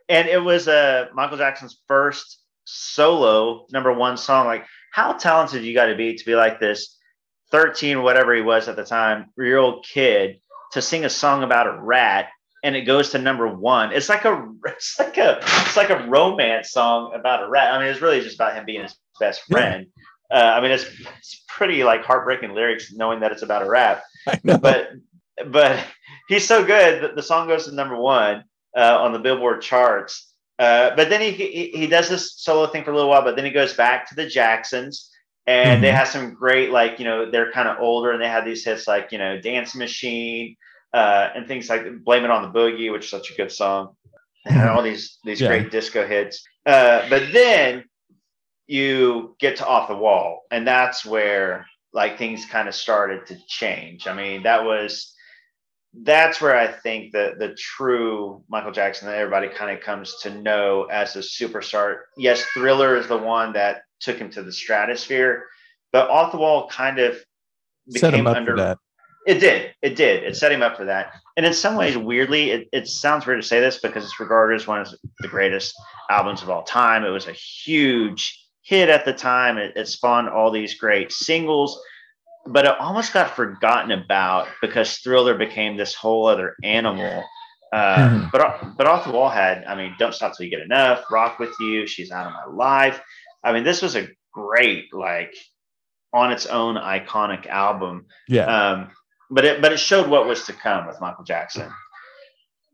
and 0.09 0.27
it 0.27 0.41
was 0.41 0.67
uh, 0.67 1.07
Michael 1.13 1.37
Jackson's 1.37 1.81
first 1.87 2.39
solo 2.65 3.65
number 3.71 3.91
one 3.91 4.17
song. 4.17 4.45
Like, 4.45 4.65
how 4.91 5.13
talented 5.13 5.63
you 5.63 5.73
got 5.73 5.87
to 5.87 5.95
be 5.95 6.15
to 6.15 6.25
be 6.25 6.35
like 6.35 6.59
this 6.59 6.97
13, 7.51 8.01
whatever 8.01 8.33
he 8.33 8.41
was 8.41 8.67
at 8.67 8.75
the 8.75 8.85
time, 8.85 9.27
year 9.37 9.57
old 9.57 9.85
kid 9.85 10.39
to 10.71 10.81
sing 10.81 11.05
a 11.05 11.09
song 11.09 11.43
about 11.43 11.67
a 11.67 11.79
rat 11.79 12.29
and 12.63 12.75
it 12.75 12.81
goes 12.81 13.11
to 13.11 13.17
number 13.17 13.47
one. 13.47 13.91
It's 13.91 14.09
like 14.09 14.25
a 14.25 14.49
it's 14.65 14.99
like 14.99 15.17
a 15.17 15.39
it's 15.41 15.77
like 15.77 15.89
a 15.89 16.05
romance 16.07 16.71
song 16.71 17.13
about 17.13 17.43
a 17.43 17.49
rat. 17.49 17.73
I 17.73 17.79
mean, 17.79 17.87
it's 17.87 18.01
really 18.01 18.21
just 18.21 18.35
about 18.35 18.55
him 18.55 18.65
being 18.65 18.83
his 18.83 18.95
best 19.19 19.43
friend. 19.49 19.87
Yeah. 20.31 20.37
Uh, 20.37 20.57
I 20.57 20.61
mean, 20.61 20.71
it's 20.71 20.85
it's 21.17 21.43
pretty 21.47 21.83
like 21.83 22.03
heartbreaking 22.03 22.53
lyrics, 22.53 22.93
knowing 22.93 23.19
that 23.21 23.31
it's 23.31 23.43
about 23.43 23.63
a 23.63 23.69
rap. 23.69 24.03
But 24.43 24.89
but 25.47 25.85
he's 26.27 26.47
so 26.47 26.65
good 26.65 27.03
that 27.03 27.15
the 27.15 27.23
song 27.23 27.47
goes 27.47 27.65
to 27.65 27.71
number 27.71 27.95
one 27.95 28.43
uh, 28.75 28.97
on 28.99 29.13
the 29.13 29.19
Billboard 29.19 29.61
charts. 29.61 30.33
Uh, 30.59 30.95
but 30.95 31.09
then 31.09 31.21
he, 31.21 31.31
he 31.31 31.71
he 31.71 31.87
does 31.87 32.09
this 32.09 32.33
solo 32.37 32.67
thing 32.67 32.83
for 32.83 32.91
a 32.91 32.95
little 32.95 33.09
while, 33.09 33.23
but 33.23 33.35
then 33.35 33.45
he 33.45 33.51
goes 33.51 33.73
back 33.73 34.09
to 34.09 34.15
the 34.15 34.25
Jacksons 34.25 35.11
and 35.47 35.69
mm-hmm. 35.69 35.81
they 35.81 35.91
have 35.91 36.07
some 36.07 36.33
great 36.33 36.71
like 36.71 36.99
you 36.99 37.05
know 37.05 37.31
they're 37.31 37.51
kind 37.51 37.67
of 37.67 37.79
older 37.79 38.11
and 38.11 38.21
they 38.21 38.27
have 38.27 38.45
these 38.45 38.63
hits 38.63 38.87
like 38.87 39.11
you 39.11 39.17
know 39.17 39.39
dance 39.39 39.73
machine 39.73 40.55
uh, 40.93 41.29
and 41.33 41.47
things 41.47 41.69
like 41.69 42.03
blame 42.03 42.23
it 42.23 42.29
on 42.31 42.43
the 42.43 42.59
boogie 42.59 42.91
which 42.91 43.05
is 43.05 43.09
such 43.09 43.31
a 43.31 43.35
good 43.35 43.51
song 43.51 43.95
and 44.45 44.69
all 44.69 44.83
these 44.83 45.17
these 45.23 45.41
yeah. 45.41 45.47
great 45.47 45.71
disco 45.71 46.05
hits 46.05 46.43
uh, 46.65 47.07
but 47.09 47.23
then 47.31 47.83
you 48.67 49.35
get 49.39 49.57
to 49.57 49.65
off 49.65 49.87
the 49.87 49.95
wall 49.95 50.41
and 50.51 50.67
that's 50.67 51.05
where 51.05 51.65
like 51.93 52.17
things 52.17 52.45
kind 52.45 52.67
of 52.67 52.75
started 52.75 53.25
to 53.25 53.37
change 53.47 54.07
i 54.07 54.13
mean 54.13 54.43
that 54.43 54.63
was 54.63 55.13
that's 56.03 56.41
where 56.41 56.55
i 56.55 56.67
think 56.67 57.13
that 57.13 57.39
the 57.39 57.55
true 57.55 58.43
michael 58.49 58.71
jackson 58.71 59.07
that 59.07 59.17
everybody 59.17 59.47
kind 59.47 59.75
of 59.75 59.83
comes 59.83 60.15
to 60.21 60.29
know 60.41 60.83
as 60.91 61.15
a 61.15 61.19
superstar 61.19 61.99
yes 62.17 62.43
thriller 62.53 62.97
is 62.97 63.07
the 63.07 63.17
one 63.17 63.53
that 63.53 63.81
took 63.99 64.17
him 64.17 64.29
to 64.31 64.43
the 64.43 64.51
stratosphere. 64.51 65.45
But 65.91 66.09
off 66.09 66.31
the 66.31 66.37
wall 66.37 66.67
kind 66.69 66.99
of 66.99 67.17
set 67.89 68.13
him 68.13 68.27
up 68.27 68.35
under, 68.35 68.51
for 68.51 68.57
that. 68.57 68.77
It 69.25 69.39
did. 69.39 69.73
It 69.81 69.95
did. 69.95 70.23
It 70.23 70.35
set 70.35 70.51
him 70.51 70.61
up 70.61 70.77
for 70.77 70.85
that. 70.85 71.13
And 71.35 71.45
in 71.45 71.53
some 71.53 71.75
ways, 71.75 71.97
weirdly, 71.97 72.51
it, 72.51 72.69
it 72.71 72.87
sounds 72.87 73.25
weird 73.25 73.41
to 73.41 73.47
say 73.47 73.59
this 73.59 73.79
because 73.79 74.03
it's 74.03 74.19
regarded 74.19 74.55
as 74.55 74.67
one 74.67 74.81
of 74.81 74.93
the 75.19 75.27
greatest 75.27 75.73
albums 76.09 76.41
of 76.41 76.49
all 76.49 76.63
time. 76.63 77.03
It 77.03 77.09
was 77.09 77.27
a 77.27 77.33
huge 77.33 78.41
hit 78.67 78.89
at 78.89 79.05
the 79.05 79.13
time. 79.13 79.57
It, 79.57 79.77
it 79.77 79.87
spawned 79.87 80.27
all 80.27 80.51
these 80.51 80.73
great 80.73 81.13
singles, 81.13 81.79
but 82.45 82.65
it 82.65 82.77
almost 82.79 83.13
got 83.13 83.35
forgotten 83.35 83.91
about 83.91 84.49
because 84.61 84.97
Thriller 84.97 85.35
became 85.35 85.77
this 85.77 85.95
whole 85.95 86.27
other 86.27 86.55
animal. 86.63 87.23
Uh, 87.71 87.97
mm-hmm. 87.97 88.27
But 88.31 88.77
but 88.77 88.87
off 88.87 89.05
the 89.05 89.11
wall 89.11 89.29
had, 89.29 89.63
I 89.65 89.75
mean, 89.75 89.95
don't 89.97 90.13
stop 90.13 90.35
till 90.35 90.45
you 90.45 90.51
get 90.51 90.61
enough. 90.61 91.05
Rock 91.09 91.39
with 91.39 91.53
you. 91.59 91.87
She's 91.87 92.11
out 92.11 92.27
of 92.27 92.33
my 92.33 92.45
life. 92.53 93.01
I 93.43 93.53
mean, 93.53 93.63
this 93.63 93.81
was 93.81 93.95
a 93.95 94.09
great, 94.33 94.93
like, 94.93 95.33
on 96.13 96.31
its 96.31 96.45
own 96.45 96.75
iconic 96.75 97.47
album. 97.47 98.05
Yeah. 98.27 98.45
Um, 98.45 98.91
but 99.29 99.45
it 99.45 99.61
but 99.61 99.71
it 99.71 99.79
showed 99.79 100.09
what 100.09 100.27
was 100.27 100.45
to 100.45 100.53
come 100.53 100.87
with 100.87 100.99
Michael 100.99 101.23
Jackson. 101.23 101.71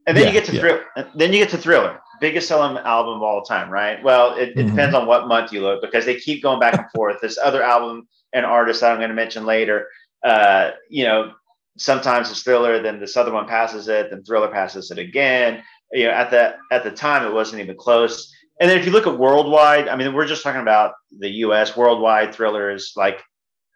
And 0.05 0.17
then 0.17 0.23
yeah, 0.23 0.33
you 0.33 0.33
get 0.33 0.45
to 0.45 0.53
yeah. 0.53 0.59
Thrill, 0.59 0.79
then 1.15 1.33
you 1.33 1.39
get 1.39 1.49
to 1.51 1.57
Thriller, 1.57 1.99
biggest 2.23 2.47
selling 2.47 2.77
album 2.77 3.15
of 3.15 3.21
all 3.21 3.41
time, 3.41 3.69
right? 3.69 4.01
Well, 4.01 4.37
it, 4.37 4.49
it 4.49 4.55
mm-hmm. 4.55 4.69
depends 4.69 4.95
on 4.95 5.05
what 5.05 5.27
month 5.27 5.51
you 5.51 5.59
look 5.59 5.81
because 5.81 6.05
they 6.05 6.15
keep 6.15 6.41
going 6.41 6.57
back 6.57 6.73
and 6.73 6.89
forth. 6.95 7.17
This 7.21 7.37
other 7.37 7.61
album 7.61 8.07
and 8.31 8.45
artist 8.45 8.79
that 8.79 8.93
I'm 8.93 8.97
going 8.97 9.09
to 9.09 9.15
mention 9.15 9.45
later, 9.45 9.87
uh, 10.23 10.71
you 10.89 11.03
know, 11.03 11.33
sometimes 11.77 12.31
it's 12.31 12.41
Thriller, 12.41 12.81
then 12.81 13.01
this 13.01 13.17
other 13.17 13.33
one 13.33 13.45
passes 13.45 13.89
it, 13.89 14.09
then 14.09 14.23
Thriller 14.23 14.47
passes 14.47 14.89
it 14.89 14.97
again. 14.97 15.61
You 15.91 16.05
know, 16.05 16.11
at 16.11 16.31
the 16.31 16.55
at 16.71 16.85
the 16.85 16.91
time, 16.91 17.27
it 17.27 17.33
wasn't 17.33 17.61
even 17.61 17.75
close. 17.75 18.33
And 18.61 18.69
then 18.69 18.79
if 18.79 18.85
you 18.85 18.93
look 18.93 19.05
at 19.05 19.19
worldwide, 19.19 19.89
I 19.89 19.97
mean, 19.97 20.13
we're 20.13 20.25
just 20.25 20.43
talking 20.43 20.61
about 20.61 20.93
the 21.19 21.29
U.S. 21.29 21.75
Worldwide 21.75 22.33
thriller 22.33 22.71
is 22.71 22.93
like 22.95 23.21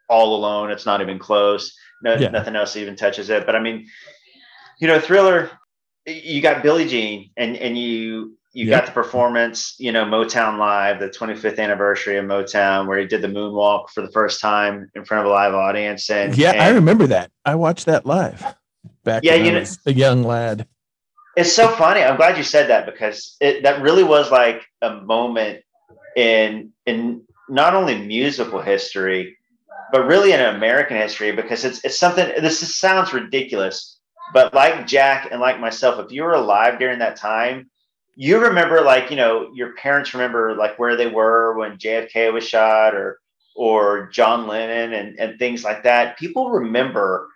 all 0.08 0.38
alone. 0.38 0.72
It's 0.72 0.86
not 0.86 1.02
even 1.02 1.20
close. 1.20 1.76
No, 2.02 2.16
yeah. 2.16 2.30
nothing 2.30 2.56
else 2.56 2.78
even 2.78 2.96
touches 2.96 3.30
it. 3.30 3.46
But 3.46 3.58
I 3.58 3.60
mean, 3.60 3.88
you 4.80 4.88
know, 4.88 5.02
thriller. 5.02 5.52
You 6.06 6.42
got 6.42 6.64
Billie 6.64 6.88
Jean, 6.88 7.32
and 7.36 7.58
and 7.58 7.78
you 7.78 8.37
you 8.58 8.66
yep. 8.66 8.80
got 8.80 8.86
the 8.88 8.92
performance. 8.92 9.76
You 9.78 9.92
know, 9.92 10.04
Motown 10.04 10.58
Live, 10.58 11.00
the 11.00 11.10
25th 11.10 11.60
anniversary 11.60 12.18
of 12.18 12.26
Motown, 12.26 12.88
where 12.88 12.98
he 12.98 13.06
did 13.06 13.22
the 13.22 13.28
moonwalk 13.28 13.90
for 13.92 14.02
the 14.02 14.12
first 14.12 14.42
time 14.42 14.90
in 14.96 15.06
front 15.06 15.26
of 15.26 15.32
a 15.32 15.34
live 15.34 15.54
audience. 15.54 16.10
And 16.10 16.36
yeah, 16.36 16.54
and, 16.54 16.62
I 16.62 16.70
remember 16.70 17.06
that. 17.06 17.30
I 17.46 17.54
watched 17.54 17.86
that 17.86 18.08
live 18.08 18.44
back 19.04 19.24
yeah, 19.24 19.36
when 19.36 19.46
you 19.46 19.52
I 19.52 19.60
was 19.60 19.78
know, 19.86 19.92
a 19.92 19.94
young 19.94 20.24
lad. 20.24 20.68
It's 21.36 21.54
so 21.54 21.70
funny. 21.76 22.02
I'm 22.02 22.18
glad 22.18 22.36
you 22.36 22.44
said 22.44 22.68
that 22.72 22.88
because 22.88 23.38
it 23.40 23.62
that 23.62 23.84
really 23.84 24.04
was 24.04 24.32
like 24.32 24.66
a 24.82 25.02
moment 25.02 25.62
in 26.16 26.72
in 26.88 27.22
not 27.48 27.76
only 27.76 27.96
musical 28.08 28.60
history, 28.60 29.38
but 29.92 30.08
really 30.08 30.32
in 30.32 30.42
American 30.42 30.98
history 30.98 31.32
because 31.32 31.64
it's 31.64 31.86
it's 31.86 32.00
something. 32.00 32.28
This 32.42 32.64
is, 32.64 32.76
sounds 32.76 33.14
ridiculous, 33.14 34.00
but 34.34 34.52
like 34.56 34.88
Jack 34.88 35.28
and 35.32 35.40
like 35.40 35.60
myself, 35.60 36.04
if 36.04 36.12
you 36.12 36.24
were 36.24 36.34
alive 36.34 36.80
during 36.80 36.98
that 36.98 37.18
time, 37.18 37.70
you 38.20 38.40
remember 38.40 38.82
like 38.82 39.12
you 39.12 39.16
know 39.16 39.52
your 39.54 39.74
parents 39.74 40.14
remember 40.14 40.56
like 40.56 40.78
where 40.80 40.96
they 40.96 41.08
were 41.08 41.56
when 41.58 41.78
JFK 41.78 42.34
was 42.34 42.44
shot 42.44 42.96
or 42.96 43.20
or 43.56 44.08
John 44.08 44.48
Lennon 44.48 44.94
and 44.94 45.20
and 45.20 45.40
things 45.40 45.64
like 45.64 45.84
that. 45.84 46.18
People 46.18 46.50
remember 46.50 47.30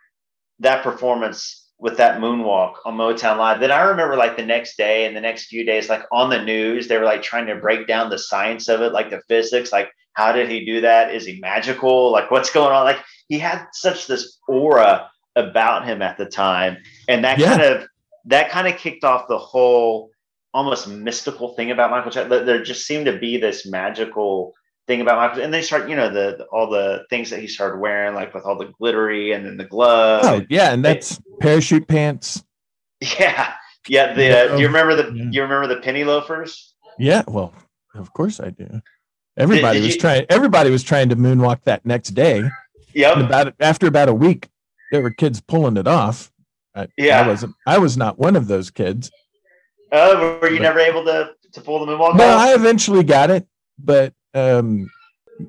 that 0.60 0.84
performance 0.84 1.70
with 1.78 1.98
that 1.98 2.20
moonwalk 2.20 2.76
on 2.84 2.98
Motown 2.98 3.38
Live. 3.38 3.60
Then 3.60 3.72
I 3.72 3.82
remember 3.84 4.16
like 4.16 4.38
the 4.38 4.46
next 4.46 4.76
day 4.76 5.06
and 5.06 5.16
the 5.16 5.22
next 5.22 5.46
few 5.46 5.64
days, 5.64 5.88
like 5.88 6.04
on 6.12 6.30
the 6.32 6.44
news, 6.44 6.88
they 6.88 6.98
were 6.98 7.06
like 7.06 7.22
trying 7.22 7.46
to 7.48 7.56
break 7.56 7.88
down 7.88 8.10
the 8.10 8.20
science 8.20 8.68
of 8.68 8.82
it, 8.82 8.92
like 8.92 9.12
the 9.12 9.22
physics, 9.28 9.72
like 9.72 9.92
how 10.14 10.32
did 10.32 10.50
he 10.50 10.66
do 10.66 10.82
that? 10.82 11.14
Is 11.14 11.26
he 11.26 11.40
magical? 11.40 12.12
Like 12.12 12.32
what's 12.32 12.52
going 12.52 12.72
on? 12.72 12.86
Like 12.86 13.04
he 13.28 13.38
had 13.38 13.68
such 13.74 14.08
this 14.08 14.40
aura 14.48 15.10
about 15.36 15.86
him 15.86 16.02
at 16.02 16.18
the 16.18 16.26
time. 16.26 16.78
And 17.08 17.24
that 17.24 17.38
yeah. 17.38 17.50
kind 17.50 17.62
of 17.62 17.88
that 18.26 18.50
kind 18.50 18.68
of 18.68 18.78
kicked 18.78 19.04
off 19.04 19.28
the 19.28 19.38
whole 19.38 20.11
almost 20.53 20.88
mystical 20.88 21.53
thing 21.55 21.72
about 21.72 21.91
Michael 21.91 22.12
Jackson. 22.12 22.46
There 22.46 22.63
just 22.63 22.86
seemed 22.86 23.05
to 23.05 23.17
be 23.17 23.38
this 23.38 23.65
magical 23.65 24.53
thing 24.88 25.01
about 25.01 25.17
Michael. 25.17 25.43
And 25.43 25.53
they 25.53 25.62
start, 25.62 25.89
you 25.89 25.96
know, 25.96 26.10
the, 26.10 26.38
the, 26.38 26.46
all 26.46 26.70
the 26.70 27.05
things 27.10 27.29
that 27.29 27.39
he 27.39 27.48
started 27.48 27.79
wearing, 27.79 28.15
like 28.15 28.34
with 28.34 28.43
all 28.46 28.58
the 28.58 28.72
glittery 28.79 29.31
and 29.31 29.46
then 29.46 29.58
the 29.58 29.65
gloves. 29.65 30.27
Oh, 30.27 30.46
yeah, 30.50 30.74
and 30.74 30.84
that's 30.84 31.17
it, 31.17 31.24
parachute 31.39 31.88
pants. 31.88 32.43
Yeah, 33.00 33.53
yeah. 33.88 34.13
The 34.13 34.51
uh, 34.51 34.55
do 34.55 34.62
you 34.62 34.67
remember 34.67 34.96
the 34.96 35.12
yeah. 35.15 35.29
you 35.31 35.41
remember 35.41 35.67
the 35.67 35.81
penny 35.81 36.03
loafers? 36.03 36.75
Yeah, 37.00 37.24
well, 37.27 37.53
of 37.96 38.13
course 38.13 38.39
I 38.39 38.50
do. 38.51 38.81
Everybody 39.38 39.79
did, 39.79 39.81
did 39.81 39.88
was 39.88 39.96
you, 39.96 40.01
trying. 40.01 40.25
Everybody 40.29 40.70
was 40.70 40.84
trying 40.84 41.10
to 41.10 41.15
moonwalk 41.15 41.63
that 41.63 41.86
next 41.86 42.10
day. 42.10 42.43
Yeah. 42.93 43.20
About 43.20 43.53
after 43.60 43.88
about 43.88 44.10
a 44.10 44.13
week, 44.13 44.50
there 44.91 45.01
were 45.01 45.12
kids 45.12 45.41
pulling 45.41 45.77
it 45.77 45.88
off. 45.88 46.31
I, 46.75 46.88
yeah, 46.98 47.22
I 47.22 47.27
wasn't. 47.27 47.55
I 47.65 47.77
was 47.79 47.98
not 47.98 48.20
one 48.20 48.36
of 48.36 48.48
those 48.48 48.70
kids. 48.70 49.10
Oh, 49.91 50.39
were 50.41 50.50
you 50.50 50.57
but, 50.57 50.63
never 50.63 50.79
able 50.79 51.03
to 51.05 51.31
to 51.51 51.62
pull 51.62 51.86
the 51.86 51.91
moonwalk? 51.91 52.15
No, 52.15 52.29
off? 52.29 52.39
I 52.39 52.53
eventually 52.53 53.03
got 53.03 53.29
it, 53.29 53.48
but 53.77 54.13
um, 54.33 54.89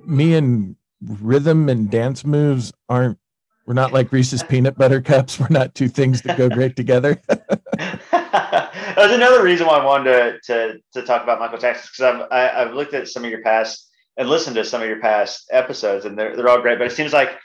me 0.05 0.35
and 0.35 0.77
rhythm 1.01 1.69
and 1.69 1.91
dance 1.91 2.25
moves 2.25 2.73
aren't 2.89 3.19
we're 3.67 3.75
not 3.75 3.93
like 3.93 4.11
Reese's 4.13 4.43
peanut 4.43 4.77
butter 4.77 5.01
cups. 5.01 5.39
We're 5.41 5.47
not 5.51 5.75
two 5.75 5.89
things 5.89 6.23
that 6.23 6.37
go 6.37 6.49
great 6.49 6.77
together. 6.77 7.21
That's 7.79 9.13
another 9.15 9.43
reason 9.43 9.67
why 9.67 9.79
I 9.79 9.85
wanted 9.85 10.05
to 10.05 10.41
to, 10.47 10.79
to 10.95 11.07
talk 11.07 11.23
about 11.23 11.39
Michael 11.39 11.59
Jackson 11.59 11.89
because 11.93 12.15
I've 12.15 12.29
I, 12.31 12.41
have 12.41 12.55
i 12.55 12.59
have 12.67 12.75
looked 12.75 12.95
at 12.95 13.09
some 13.09 13.25
of 13.25 13.31
your 13.31 13.43
past 13.43 13.89
and 14.17 14.29
listened 14.29 14.57
to 14.57 14.65
some 14.65 14.83
of 14.83 14.89
your 14.89 15.01
past 15.01 15.49
episodes 15.51 16.05
and 16.05 16.19
they're 16.19 16.37
they're 16.37 16.49
all 16.49 16.61
great. 16.61 16.79
But 16.79 16.89
it 16.89 16.93
seems 16.93 17.13
like 17.13 17.39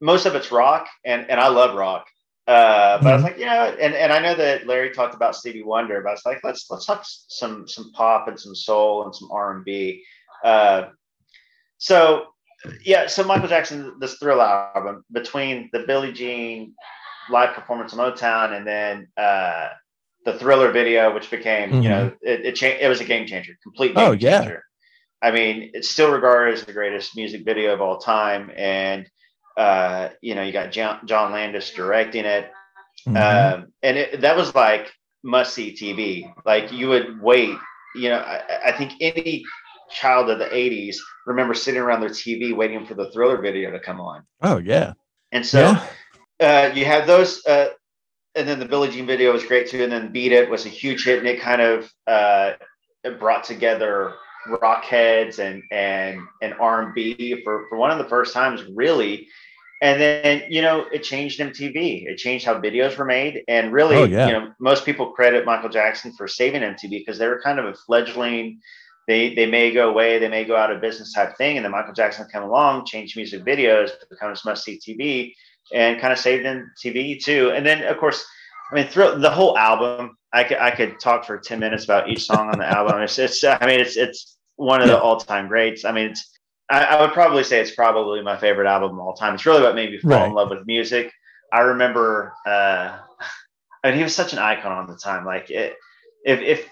most 0.00 0.26
of 0.26 0.34
it's 0.34 0.50
rock 0.50 0.88
and 1.04 1.30
and 1.30 1.40
I 1.40 1.48
love 1.48 1.76
rock. 1.76 2.06
Uh, 2.50 2.98
but 2.98 2.98
mm-hmm. 2.98 3.06
I 3.06 3.12
was 3.12 3.22
mm-hmm. 3.22 3.24
like, 3.26 3.38
you 3.38 3.46
know, 3.46 3.76
and, 3.80 3.94
and 3.94 4.12
I 4.12 4.18
know 4.18 4.34
that 4.34 4.66
Larry 4.66 4.90
talked 4.90 5.14
about 5.14 5.36
Stevie 5.36 5.62
Wonder, 5.62 6.00
but 6.02 6.08
I 6.08 6.12
was 6.12 6.26
like, 6.26 6.40
let's 6.42 6.68
let's 6.68 6.84
talk 6.84 7.04
some 7.04 7.68
some 7.68 7.92
pop 7.92 8.26
and 8.26 8.40
some 8.40 8.56
soul 8.56 9.04
and 9.04 9.14
some 9.14 9.28
R 9.30 9.54
and 9.54 9.64
B. 9.64 10.02
Uh, 10.42 10.88
so 11.78 12.24
yeah, 12.84 13.06
so 13.06 13.22
Michael 13.22 13.46
Jackson, 13.46 13.98
this 14.00 14.16
Thriller 14.18 14.42
album 14.42 15.04
between 15.12 15.70
the 15.72 15.84
Billie 15.86 16.12
Jean 16.12 16.74
live 17.30 17.54
performance 17.54 17.94
on 17.94 18.00
Motown 18.00 18.56
and 18.56 18.66
then 18.66 19.06
uh, 19.16 19.68
the 20.24 20.36
Thriller 20.36 20.72
video, 20.72 21.14
which 21.14 21.30
became 21.30 21.70
mm-hmm. 21.70 21.82
you 21.82 21.88
know 21.88 22.12
it 22.20 22.46
it, 22.46 22.52
cha- 22.56 22.78
it 22.80 22.88
was 22.88 23.00
a 23.00 23.04
game 23.04 23.28
changer, 23.28 23.56
complete 23.62 23.94
game 23.94 24.08
oh, 24.08 24.10
yeah. 24.10 24.40
changer. 24.40 24.64
I 25.22 25.30
mean, 25.30 25.70
it's 25.72 25.88
still 25.88 26.10
regarded 26.10 26.54
as 26.54 26.64
the 26.64 26.72
greatest 26.72 27.14
music 27.14 27.44
video 27.44 27.72
of 27.74 27.80
all 27.80 27.98
time, 27.98 28.50
and 28.56 29.08
uh, 29.60 30.08
you 30.22 30.34
know, 30.34 30.40
you 30.40 30.52
got 30.52 30.72
John, 30.72 31.06
John 31.06 31.32
Landis 31.32 31.72
directing 31.74 32.24
it. 32.24 32.50
Mm-hmm. 33.06 33.16
Um, 33.16 33.72
and 33.82 33.98
it, 33.98 34.22
that 34.22 34.34
was 34.34 34.54
like 34.54 34.90
must 35.22 35.52
see 35.52 35.72
TV. 35.74 36.32
Like 36.46 36.72
you 36.72 36.88
would 36.88 37.20
wait, 37.20 37.58
you 37.94 38.08
know, 38.08 38.20
I, 38.20 38.68
I, 38.68 38.72
think 38.72 38.92
any 39.02 39.44
child 39.90 40.30
of 40.30 40.38
the 40.38 40.46
80s 40.46 40.96
remember 41.26 41.52
sitting 41.52 41.80
around 41.80 42.00
their 42.00 42.08
TV 42.08 42.56
waiting 42.56 42.86
for 42.86 42.94
the 42.94 43.10
thriller 43.10 43.38
video 43.38 43.70
to 43.70 43.78
come 43.78 44.00
on. 44.00 44.22
Oh, 44.40 44.56
yeah. 44.56 44.94
And 45.30 45.44
so 45.44 45.76
yeah. 46.40 46.70
uh, 46.70 46.74
you 46.74 46.86
had 46.86 47.06
those. 47.06 47.44
Uh, 47.44 47.68
and 48.34 48.48
then 48.48 48.60
the 48.60 48.66
Billie 48.66 48.90
Jean 48.90 49.06
video 49.06 49.30
was 49.32 49.44
great 49.44 49.68
too. 49.68 49.82
And 49.82 49.92
then 49.92 50.10
Beat 50.10 50.32
It 50.32 50.48
was 50.48 50.64
a 50.64 50.70
huge 50.70 51.04
hit. 51.04 51.18
And 51.18 51.28
it 51.28 51.38
kind 51.38 51.60
of 51.60 51.92
uh, 52.06 52.52
it 53.04 53.20
brought 53.20 53.44
together 53.44 54.14
rock 54.62 54.84
heads 54.84 55.38
and 55.38 55.62
and 55.70 56.20
and 56.40 56.54
R&B 56.54 57.42
for, 57.44 57.66
for 57.68 57.76
one 57.76 57.90
of 57.90 57.98
the 57.98 58.08
first 58.08 58.32
times 58.32 58.64
really 58.74 59.28
and 59.80 60.00
then 60.00 60.42
you 60.48 60.60
know 60.60 60.86
it 60.92 61.02
changed 61.02 61.40
mtv 61.40 62.06
it 62.06 62.16
changed 62.16 62.44
how 62.44 62.60
videos 62.60 62.96
were 62.96 63.04
made. 63.04 63.42
And 63.48 63.72
really 63.72 63.96
oh, 63.96 64.04
yeah. 64.04 64.26
you 64.26 64.32
know 64.32 64.52
most 64.58 64.84
people 64.84 65.12
credit 65.12 65.44
michael 65.44 65.70
jackson 65.70 66.12
for 66.12 66.28
saving 66.28 66.62
mtv 66.62 66.90
because 66.90 67.18
they 67.18 67.26
were 67.26 67.40
kind 67.40 67.58
of 67.58 67.64
a 67.66 67.74
fledgling 67.74 68.60
they 69.06 69.34
they 69.34 69.46
may 69.46 69.72
go 69.72 69.88
away 69.88 70.18
they 70.18 70.28
may 70.28 70.44
go 70.44 70.56
out 70.56 70.70
of 70.70 70.80
business 70.80 71.12
type 71.12 71.36
thing. 71.36 71.56
And 71.56 71.64
then 71.64 71.72
michael 71.72 71.94
jackson 71.94 72.26
come 72.32 72.42
along 72.42 72.86
changed 72.86 73.16
music 73.16 73.44
videos 73.44 73.86
become 74.08 74.08
becomes 74.10 74.44
must 74.44 74.64
see 74.64 74.78
tv 74.78 75.34
and 75.72 76.00
kind 76.00 76.12
of 76.12 76.18
saved 76.18 76.44
mtv 76.44 77.22
too. 77.22 77.52
And 77.54 77.64
then 77.64 77.84
of 77.84 77.98
course 77.98 78.24
i 78.70 78.74
mean 78.74 78.86
through 78.86 79.18
the 79.18 79.30
whole 79.30 79.56
album 79.56 80.16
i 80.32 80.44
could 80.44 80.58
i 80.58 80.70
could 80.70 81.00
talk 81.00 81.24
for 81.24 81.38
10 81.38 81.58
minutes 81.58 81.84
about 81.84 82.08
each 82.08 82.24
song 82.24 82.50
on 82.50 82.58
the 82.58 82.66
album. 82.76 83.00
It's, 83.00 83.18
it's 83.18 83.42
i 83.42 83.66
mean 83.66 83.80
it's 83.80 83.96
it's 83.96 84.36
one 84.56 84.82
of 84.82 84.88
the 84.88 85.00
all-time 85.00 85.48
greats. 85.48 85.86
I 85.86 85.92
mean 85.92 86.10
it's 86.10 86.38
I, 86.70 86.84
I, 86.84 87.00
would 87.00 87.12
probably 87.12 87.42
say 87.42 87.60
it's 87.60 87.74
probably 87.74 88.22
my 88.22 88.36
favorite 88.36 88.68
album 88.68 88.92
of 88.92 88.98
all 89.00 89.14
time. 89.14 89.34
It's 89.34 89.44
really 89.44 89.62
what 89.62 89.74
made 89.74 89.90
me 89.90 89.98
fall 89.98 90.12
right. 90.12 90.26
in 90.28 90.32
love 90.32 90.50
with 90.50 90.66
music. 90.66 91.12
I 91.52 91.60
remember, 91.60 92.32
uh, 92.46 92.98
I 93.82 93.88
mean, 93.88 93.96
he 93.96 94.02
was 94.02 94.14
such 94.14 94.32
an 94.32 94.38
icon 94.38 94.72
on 94.72 94.86
the 94.86 94.96
time. 94.96 95.24
Like, 95.24 95.50
it, 95.50 95.74
if 96.24 96.40
if 96.40 96.68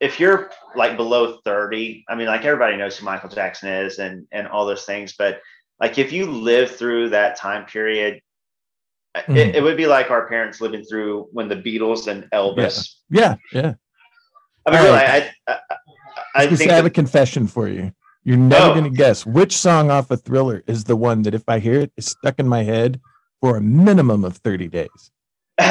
if 0.00 0.20
you're 0.20 0.50
like 0.74 0.96
below 0.96 1.38
thirty, 1.44 2.04
I 2.08 2.16
mean, 2.16 2.26
like 2.26 2.44
everybody 2.44 2.76
knows 2.76 2.96
who 2.96 3.04
Michael 3.04 3.28
Jackson 3.28 3.68
is 3.68 3.98
and 3.98 4.26
and 4.32 4.48
all 4.48 4.66
those 4.66 4.84
things. 4.84 5.14
But 5.16 5.40
like, 5.80 5.98
if 5.98 6.12
you 6.12 6.26
live 6.26 6.72
through 6.72 7.10
that 7.10 7.36
time 7.36 7.66
period, 7.66 8.20
mm. 9.16 9.36
it, 9.36 9.56
it, 9.56 9.62
would 9.62 9.76
be 9.76 9.86
like 9.86 10.10
our 10.10 10.28
parents 10.28 10.60
living 10.60 10.82
through 10.82 11.28
when 11.32 11.48
the 11.48 11.56
Beatles 11.56 12.08
and 12.08 12.28
Elvis. 12.32 12.94
Yeah, 13.10 13.36
yeah. 13.52 13.60
yeah. 13.60 13.74
I 14.66 14.70
mean, 14.72 14.82
really, 14.82 14.98
I, 14.98 15.16
I, 15.16 15.30
I, 15.46 15.58
I 16.34 16.46
think 16.48 16.70
I 16.70 16.74
have 16.74 16.86
a 16.86 16.90
confession 16.90 17.46
for 17.46 17.68
you. 17.68 17.92
You're 18.26 18.38
never 18.38 18.70
oh. 18.70 18.74
going 18.74 18.82
to 18.82 18.90
guess 18.90 19.24
which 19.24 19.56
song 19.56 19.88
off 19.88 20.10
a 20.10 20.16
thriller 20.16 20.64
is 20.66 20.82
the 20.82 20.96
one 20.96 21.22
that 21.22 21.32
if 21.32 21.44
I 21.46 21.60
hear 21.60 21.78
it, 21.78 21.92
is 21.96 22.06
stuck 22.06 22.40
in 22.40 22.48
my 22.48 22.64
head 22.64 23.00
for 23.40 23.56
a 23.56 23.60
minimum 23.60 24.24
of 24.24 24.38
30 24.38 24.66
days. 24.66 25.12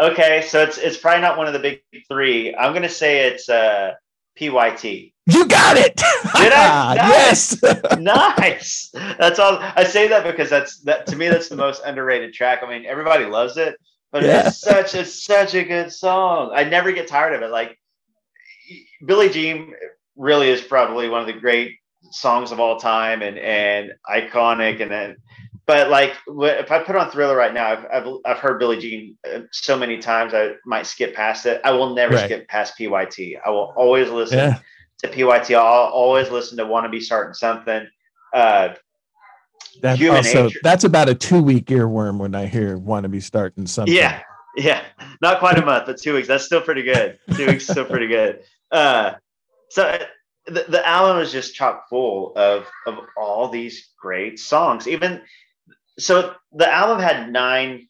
okay, 0.00 0.44
so 0.46 0.62
it's 0.62 0.78
it's 0.78 0.96
probably 0.96 1.22
not 1.22 1.36
one 1.36 1.48
of 1.48 1.52
the 1.52 1.58
big 1.58 1.82
three. 2.06 2.54
I'm 2.54 2.70
going 2.70 2.84
to 2.84 2.88
say 2.88 3.26
it's 3.26 3.48
uh, 3.48 3.94
PYT. 4.38 5.14
You 5.26 5.48
got 5.48 5.76
it. 5.76 5.96
Did 6.36 6.52
I? 6.52 6.94
Nice. 6.96 7.60
Yes. 7.60 7.98
nice. 7.98 8.90
That's 9.18 9.40
all. 9.40 9.58
I 9.60 9.82
say 9.82 10.06
that 10.06 10.22
because 10.22 10.48
that's 10.48 10.78
that 10.82 11.08
to 11.08 11.16
me. 11.16 11.28
That's 11.28 11.48
the 11.48 11.56
most 11.56 11.82
underrated 11.84 12.34
track. 12.34 12.60
I 12.62 12.70
mean, 12.70 12.86
everybody 12.86 13.24
loves 13.24 13.56
it, 13.56 13.74
but 14.12 14.22
yeah. 14.22 14.46
it's 14.46 14.60
such 14.60 14.94
a 14.94 15.04
such 15.04 15.54
a 15.54 15.64
good 15.64 15.92
song. 15.92 16.52
I 16.54 16.62
never 16.62 16.92
get 16.92 17.08
tired 17.08 17.34
of 17.34 17.42
it. 17.42 17.50
Like 17.50 17.76
Billie 19.04 19.28
Jean 19.28 19.74
really 20.16 20.48
is 20.48 20.62
probably 20.62 21.08
one 21.08 21.20
of 21.20 21.26
the 21.26 21.32
great 21.32 21.76
songs 22.10 22.52
of 22.52 22.60
all 22.60 22.78
time 22.78 23.22
and 23.22 23.38
and 23.38 23.92
iconic 24.08 24.80
and 24.80 24.90
then 24.90 25.16
but 25.66 25.88
like 25.88 26.14
if 26.28 26.70
I 26.70 26.82
put 26.82 26.94
on 26.94 27.10
Thriller 27.10 27.36
right 27.36 27.54
now, 27.54 27.68
I've, 27.68 27.86
I've, 27.90 28.06
I've 28.26 28.38
heard 28.38 28.58
Billie 28.58 28.78
Jean 28.78 29.16
uh, 29.32 29.40
so 29.50 29.78
many 29.78 29.98
times 29.98 30.34
I 30.34 30.52
might 30.66 30.86
skip 30.86 31.14
past 31.14 31.46
it. 31.46 31.60
I 31.64 31.70
will 31.70 31.94
never 31.94 32.14
right. 32.14 32.24
skip 32.26 32.48
past 32.48 32.76
PYT. 32.76 33.36
I 33.44 33.50
will 33.50 33.72
always 33.76 34.10
listen 34.10 34.38
yeah. 34.38 34.58
to 34.98 35.08
PYT. 35.08 35.54
I'll 35.54 35.90
always 35.90 36.30
listen 36.30 36.58
to 36.58 36.66
Want 36.66 36.84
to 36.84 36.90
Be 36.90 37.00
Starting 37.00 37.32
Something. 37.32 37.86
Uh, 38.34 38.74
that's 39.80 40.02
also 40.02 40.44
nature. 40.44 40.60
that's 40.62 40.84
about 40.84 41.08
a 41.08 41.14
two 41.14 41.42
week 41.42 41.66
earworm 41.66 42.18
when 42.18 42.34
I 42.34 42.46
hear 42.46 42.76
Want 42.76 43.04
to 43.04 43.08
Be 43.08 43.20
Starting 43.20 43.66
Something. 43.66 43.94
Yeah, 43.94 44.20
yeah, 44.56 44.84
not 45.22 45.38
quite 45.38 45.58
a 45.58 45.64
month, 45.64 45.86
but 45.86 45.96
two 45.96 46.12
weeks. 46.14 46.28
That's 46.28 46.44
still 46.44 46.60
pretty 46.60 46.82
good. 46.82 47.18
Two 47.36 47.46
weeks 47.46 47.66
still 47.66 47.86
pretty 47.86 48.08
good. 48.08 48.40
Uh, 48.70 49.14
so 49.74 49.98
the, 50.46 50.64
the 50.68 50.86
album 50.86 51.20
is 51.20 51.32
just 51.32 51.56
chock 51.56 51.88
full 51.88 52.32
of 52.36 52.66
of 52.86 52.98
all 53.16 53.48
these 53.48 53.90
great 53.98 54.38
songs. 54.38 54.86
Even 54.86 55.20
so, 55.98 56.34
the 56.52 56.72
album 56.72 57.00
had 57.02 57.32
nine 57.32 57.88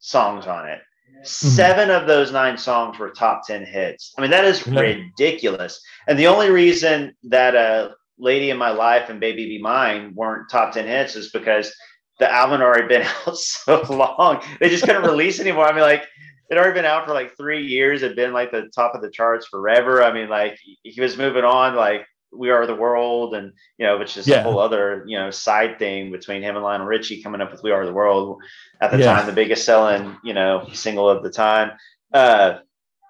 songs 0.00 0.46
on 0.46 0.68
it. 0.68 0.80
Mm-hmm. 1.10 1.24
Seven 1.24 1.90
of 1.90 2.06
those 2.06 2.30
nine 2.30 2.58
songs 2.58 2.98
were 2.98 3.08
top 3.08 3.46
10 3.46 3.64
hits. 3.64 4.12
I 4.18 4.20
mean, 4.20 4.30
that 4.30 4.44
is 4.44 4.66
ridiculous. 4.66 5.80
And 6.06 6.18
the 6.18 6.26
only 6.26 6.50
reason 6.50 7.16
that 7.24 7.56
uh, 7.56 7.90
Lady 8.18 8.50
in 8.50 8.58
My 8.58 8.70
Life 8.70 9.08
and 9.08 9.18
Baby 9.18 9.46
Be 9.46 9.62
Mine 9.62 10.12
weren't 10.14 10.50
top 10.50 10.74
10 10.74 10.86
hits 10.86 11.16
is 11.16 11.30
because 11.30 11.74
the 12.18 12.30
album 12.30 12.60
had 12.60 12.66
already 12.66 12.88
been 12.88 13.06
out 13.26 13.36
so 13.38 13.82
long. 13.88 14.42
They 14.60 14.68
just 14.68 14.84
couldn't 14.84 15.02
release 15.02 15.40
anymore. 15.40 15.64
I 15.64 15.72
mean, 15.72 15.82
like, 15.82 16.04
it 16.50 16.56
already 16.56 16.74
been 16.74 16.84
out 16.84 17.06
for 17.06 17.12
like 17.12 17.36
three 17.36 17.66
years. 17.66 18.00
Had 18.00 18.16
been 18.16 18.32
like 18.32 18.50
the 18.50 18.70
top 18.74 18.94
of 18.94 19.02
the 19.02 19.10
charts 19.10 19.46
forever. 19.46 20.02
I 20.02 20.12
mean, 20.12 20.28
like 20.28 20.58
he 20.82 21.00
was 21.00 21.16
moving 21.16 21.44
on. 21.44 21.74
Like 21.74 22.06
we 22.32 22.50
are 22.50 22.66
the 22.66 22.74
world, 22.74 23.34
and 23.34 23.52
you 23.78 23.86
know, 23.86 23.98
which 23.98 24.16
is 24.16 24.26
yeah. 24.26 24.36
a 24.36 24.42
whole 24.42 24.58
other 24.58 25.04
you 25.06 25.18
know 25.18 25.30
side 25.30 25.78
thing 25.78 26.10
between 26.10 26.42
him 26.42 26.56
and 26.56 26.64
Lionel 26.64 26.86
Richie 26.86 27.22
coming 27.22 27.40
up 27.40 27.52
with 27.52 27.62
"We 27.62 27.70
Are 27.70 27.84
the 27.84 27.92
World" 27.92 28.40
at 28.80 28.90
the 28.90 28.98
yeah. 28.98 29.14
time, 29.14 29.26
the 29.26 29.32
biggest 29.32 29.64
selling 29.64 30.16
you 30.24 30.34
know 30.34 30.68
single 30.72 31.08
of 31.08 31.22
the 31.22 31.30
time. 31.30 31.72
Uh, 32.12 32.58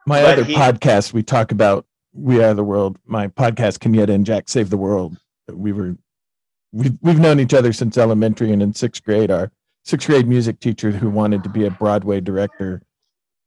My 0.07 0.22
other 0.22 0.44
he, 0.44 0.55
podcast, 0.55 1.12
we 1.12 1.22
talk 1.22 1.53
about 1.53 1.87
"We 2.12 2.42
Are 2.42 2.55
the 2.55 2.64
World." 2.64 2.98
My 3.07 3.29
podcast, 3.29 3.79
Kenyatta 3.79 4.11
and 4.11 4.27
Jack 4.27 4.48
Save 4.48 4.70
the 4.70 4.79
World. 4.79 5.16
We 5.53 5.72
were 5.72 5.96
we've 6.72 6.96
we've 7.03 7.20
known 7.20 7.38
each 7.38 7.55
other 7.55 7.72
since 7.72 7.96
elementary, 7.96 8.53
and 8.53 8.62
in 8.62 8.74
sixth 8.74 9.05
grade, 9.05 9.31
our 9.31 9.53
sixth 9.85 10.09
grade 10.09 10.27
music 10.27 10.59
teacher 10.59 10.90
who 10.90 11.09
wanted 11.09 11.44
to 11.44 11.48
be 11.48 11.66
a 11.66 11.70
Broadway 11.70 12.20
director 12.20 12.83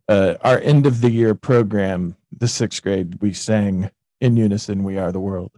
uh, 0.07 0.35
our 0.41 0.59
end 0.59 0.85
of 0.85 1.01
the 1.01 1.11
year 1.11 1.35
program, 1.35 2.15
the 2.37 2.47
sixth 2.47 2.81
grade, 2.81 3.21
we 3.21 3.33
sang 3.33 3.89
in 4.19 4.37
unison, 4.37 4.83
"We 4.83 4.97
Are 4.97 5.11
the 5.11 5.19
World." 5.19 5.51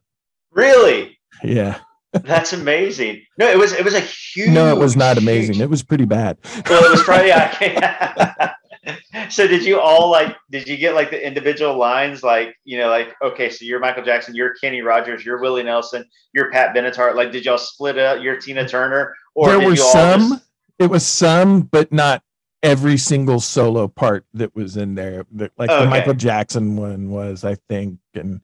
Really? 0.52 1.18
Yeah. 1.44 1.80
That's 2.14 2.54
amazing. 2.54 3.24
No, 3.40 3.50
it 3.50 3.58
was 3.58 3.74
it 3.74 3.84
was 3.84 3.96
a 3.96 4.00
huge. 4.00 4.50
No, 4.50 4.72
it 4.72 4.78
was 4.78 4.96
not 4.96 5.18
amazing. 5.18 5.56
Huge... 5.56 5.64
It 5.64 5.70
was 5.70 5.82
pretty 5.82 6.06
bad. 6.06 6.38
Well, 6.70 6.84
it 6.86 6.92
was 6.92 7.02
probably. 7.04 7.28
Yeah. 7.28 8.54
so 9.30 9.48
did 9.48 9.64
you 9.64 9.80
all 9.80 10.12
like? 10.12 10.36
Did 10.52 10.68
you 10.68 10.78
get 10.78 10.94
like 10.94 11.10
the 11.10 11.26
individual 11.26 11.76
lines? 11.76 12.22
Like 12.22 12.56
you 12.66 12.78
know, 12.78 12.90
like 12.90 13.16
okay, 13.24 13.50
so 13.50 13.66
you're 13.66 13.80
Michael 13.80 14.04
Jackson, 14.04 14.36
you're 14.36 14.54
Kenny 14.62 14.82
Rogers, 14.82 15.26
you're 15.26 15.40
Willie 15.40 15.64
Nelson, 15.64 16.06
you're 16.34 16.52
Pat 16.52 16.76
Benatar. 16.76 17.16
Like, 17.16 17.32
did 17.32 17.46
y'all 17.46 17.58
split 17.58 17.98
up? 17.98 18.22
You're 18.22 18.38
Tina 18.38 18.68
Turner, 18.68 19.16
or 19.34 19.50
there 19.50 19.68
were 19.68 19.76
some. 19.76 20.30
Just... 20.30 20.44
It 20.80 20.90
was 20.90 21.06
some, 21.06 21.62
but 21.62 21.92
not 21.92 22.22
every 22.64 22.98
single 22.98 23.40
solo 23.42 23.88
part 23.88 24.26
that 24.34 24.56
was 24.56 24.78
in 24.78 24.96
there. 24.96 25.26
Like 25.58 25.70
okay. 25.70 25.84
the 25.84 25.90
Michael 25.90 26.14
Jackson 26.14 26.78
one 26.78 27.12
was, 27.12 27.44
I 27.44 27.56
think. 27.70 28.00
And 28.16 28.42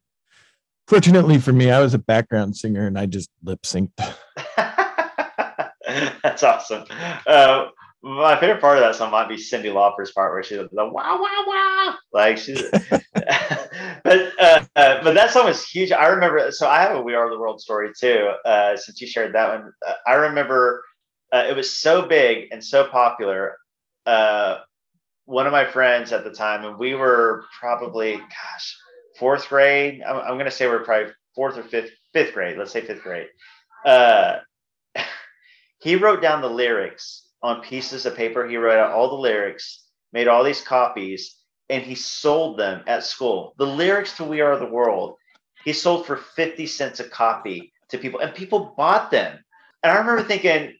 fortunately 0.88 1.40
for 1.40 1.54
me, 1.54 1.72
I 1.72 1.80
was 1.80 1.94
a 1.94 2.00
background 2.00 2.56
singer 2.56 2.86
and 2.86 3.00
I 3.00 3.06
just 3.06 3.30
lip 3.42 3.62
synced. 3.64 3.92
That's 6.22 6.44
awesome. 6.44 6.84
Uh, 7.26 7.70
my 8.02 8.40
favorite 8.40 8.62
part 8.62 8.78
of 8.78 8.84
that 8.84 8.96
song 8.96 9.12
might 9.12 9.28
be 9.28 9.36
Cyndi 9.36 9.74
Lauper's 9.74 10.12
part 10.12 10.32
where 10.32 10.42
she's 10.44 10.58
the 10.58 10.70
wow 10.72 11.20
wow 11.20 11.44
wow 11.48 11.96
like 12.14 12.38
she's 12.38 12.64
but 12.72 14.32
uh, 14.40 14.64
uh, 14.76 15.04
but 15.04 15.16
that 15.16 15.32
song 15.32 15.46
was 15.46 15.66
huge 15.68 15.92
I 15.92 16.08
remember 16.08 16.50
so 16.52 16.68
I 16.68 16.82
have 16.82 16.96
a 16.96 17.02
We 17.02 17.14
Are 17.14 17.30
the 17.30 17.38
World 17.38 17.60
story 17.60 17.92
too 18.00 18.32
uh, 18.46 18.78
since 18.78 19.02
you 19.02 19.08
shared 19.08 19.36
that 19.36 19.50
one 19.50 19.74
uh, 19.86 19.94
I 20.08 20.14
remember 20.14 20.84
uh, 21.34 21.46
it 21.50 21.56
was 21.56 21.76
so 21.76 22.08
big 22.08 22.48
and 22.52 22.64
so 22.64 22.86
popular 22.86 23.58
uh, 24.10 24.62
one 25.26 25.46
of 25.46 25.52
my 25.52 25.66
friends 25.66 26.12
at 26.12 26.24
the 26.24 26.32
time, 26.32 26.66
and 26.66 26.80
we 26.80 26.96
were 26.96 27.46
probably, 27.60 28.16
gosh, 28.16 28.78
fourth 29.20 29.48
grade. 29.48 30.02
I'm, 30.02 30.18
I'm 30.18 30.34
going 30.34 30.46
to 30.46 30.52
say 30.52 30.68
we're 30.68 30.84
probably 30.84 31.14
fourth 31.36 31.58
or 31.58 31.64
fifth, 31.64 31.92
fifth 32.12 32.34
grade. 32.34 32.58
Let's 32.58 32.72
say 32.72 32.82
fifth 32.82 33.04
grade. 33.04 33.28
Uh, 33.86 34.38
he 35.80 35.96
wrote 35.96 36.24
down 36.24 36.42
the 36.42 36.50
lyrics 36.50 37.28
on 37.44 37.62
pieces 37.62 38.08
of 38.08 38.16
paper. 38.16 38.48
He 38.48 38.58
wrote 38.58 38.80
out 38.80 38.92
all 38.92 39.10
the 39.10 39.16
lyrics, 39.16 39.86
made 40.12 40.28
all 40.28 40.44
these 40.44 40.62
copies, 40.62 41.36
and 41.70 41.84
he 41.84 41.94
sold 41.94 42.58
them 42.58 42.82
at 42.88 43.04
school. 43.06 43.54
The 43.60 43.68
lyrics 43.68 44.18
to 44.18 44.24
We 44.24 44.42
Are 44.42 44.58
the 44.58 44.66
World, 44.66 45.18
he 45.64 45.74
sold 45.74 46.08
for 46.08 46.18
50 46.18 46.66
cents 46.66 47.00
a 47.00 47.04
copy 47.04 47.72
to 47.90 48.00
people, 48.00 48.22
and 48.22 48.34
people 48.34 48.74
bought 48.76 49.12
them. 49.12 49.38
And 49.84 49.92
I 49.92 50.00
remember 50.00 50.24
thinking, 50.24 50.74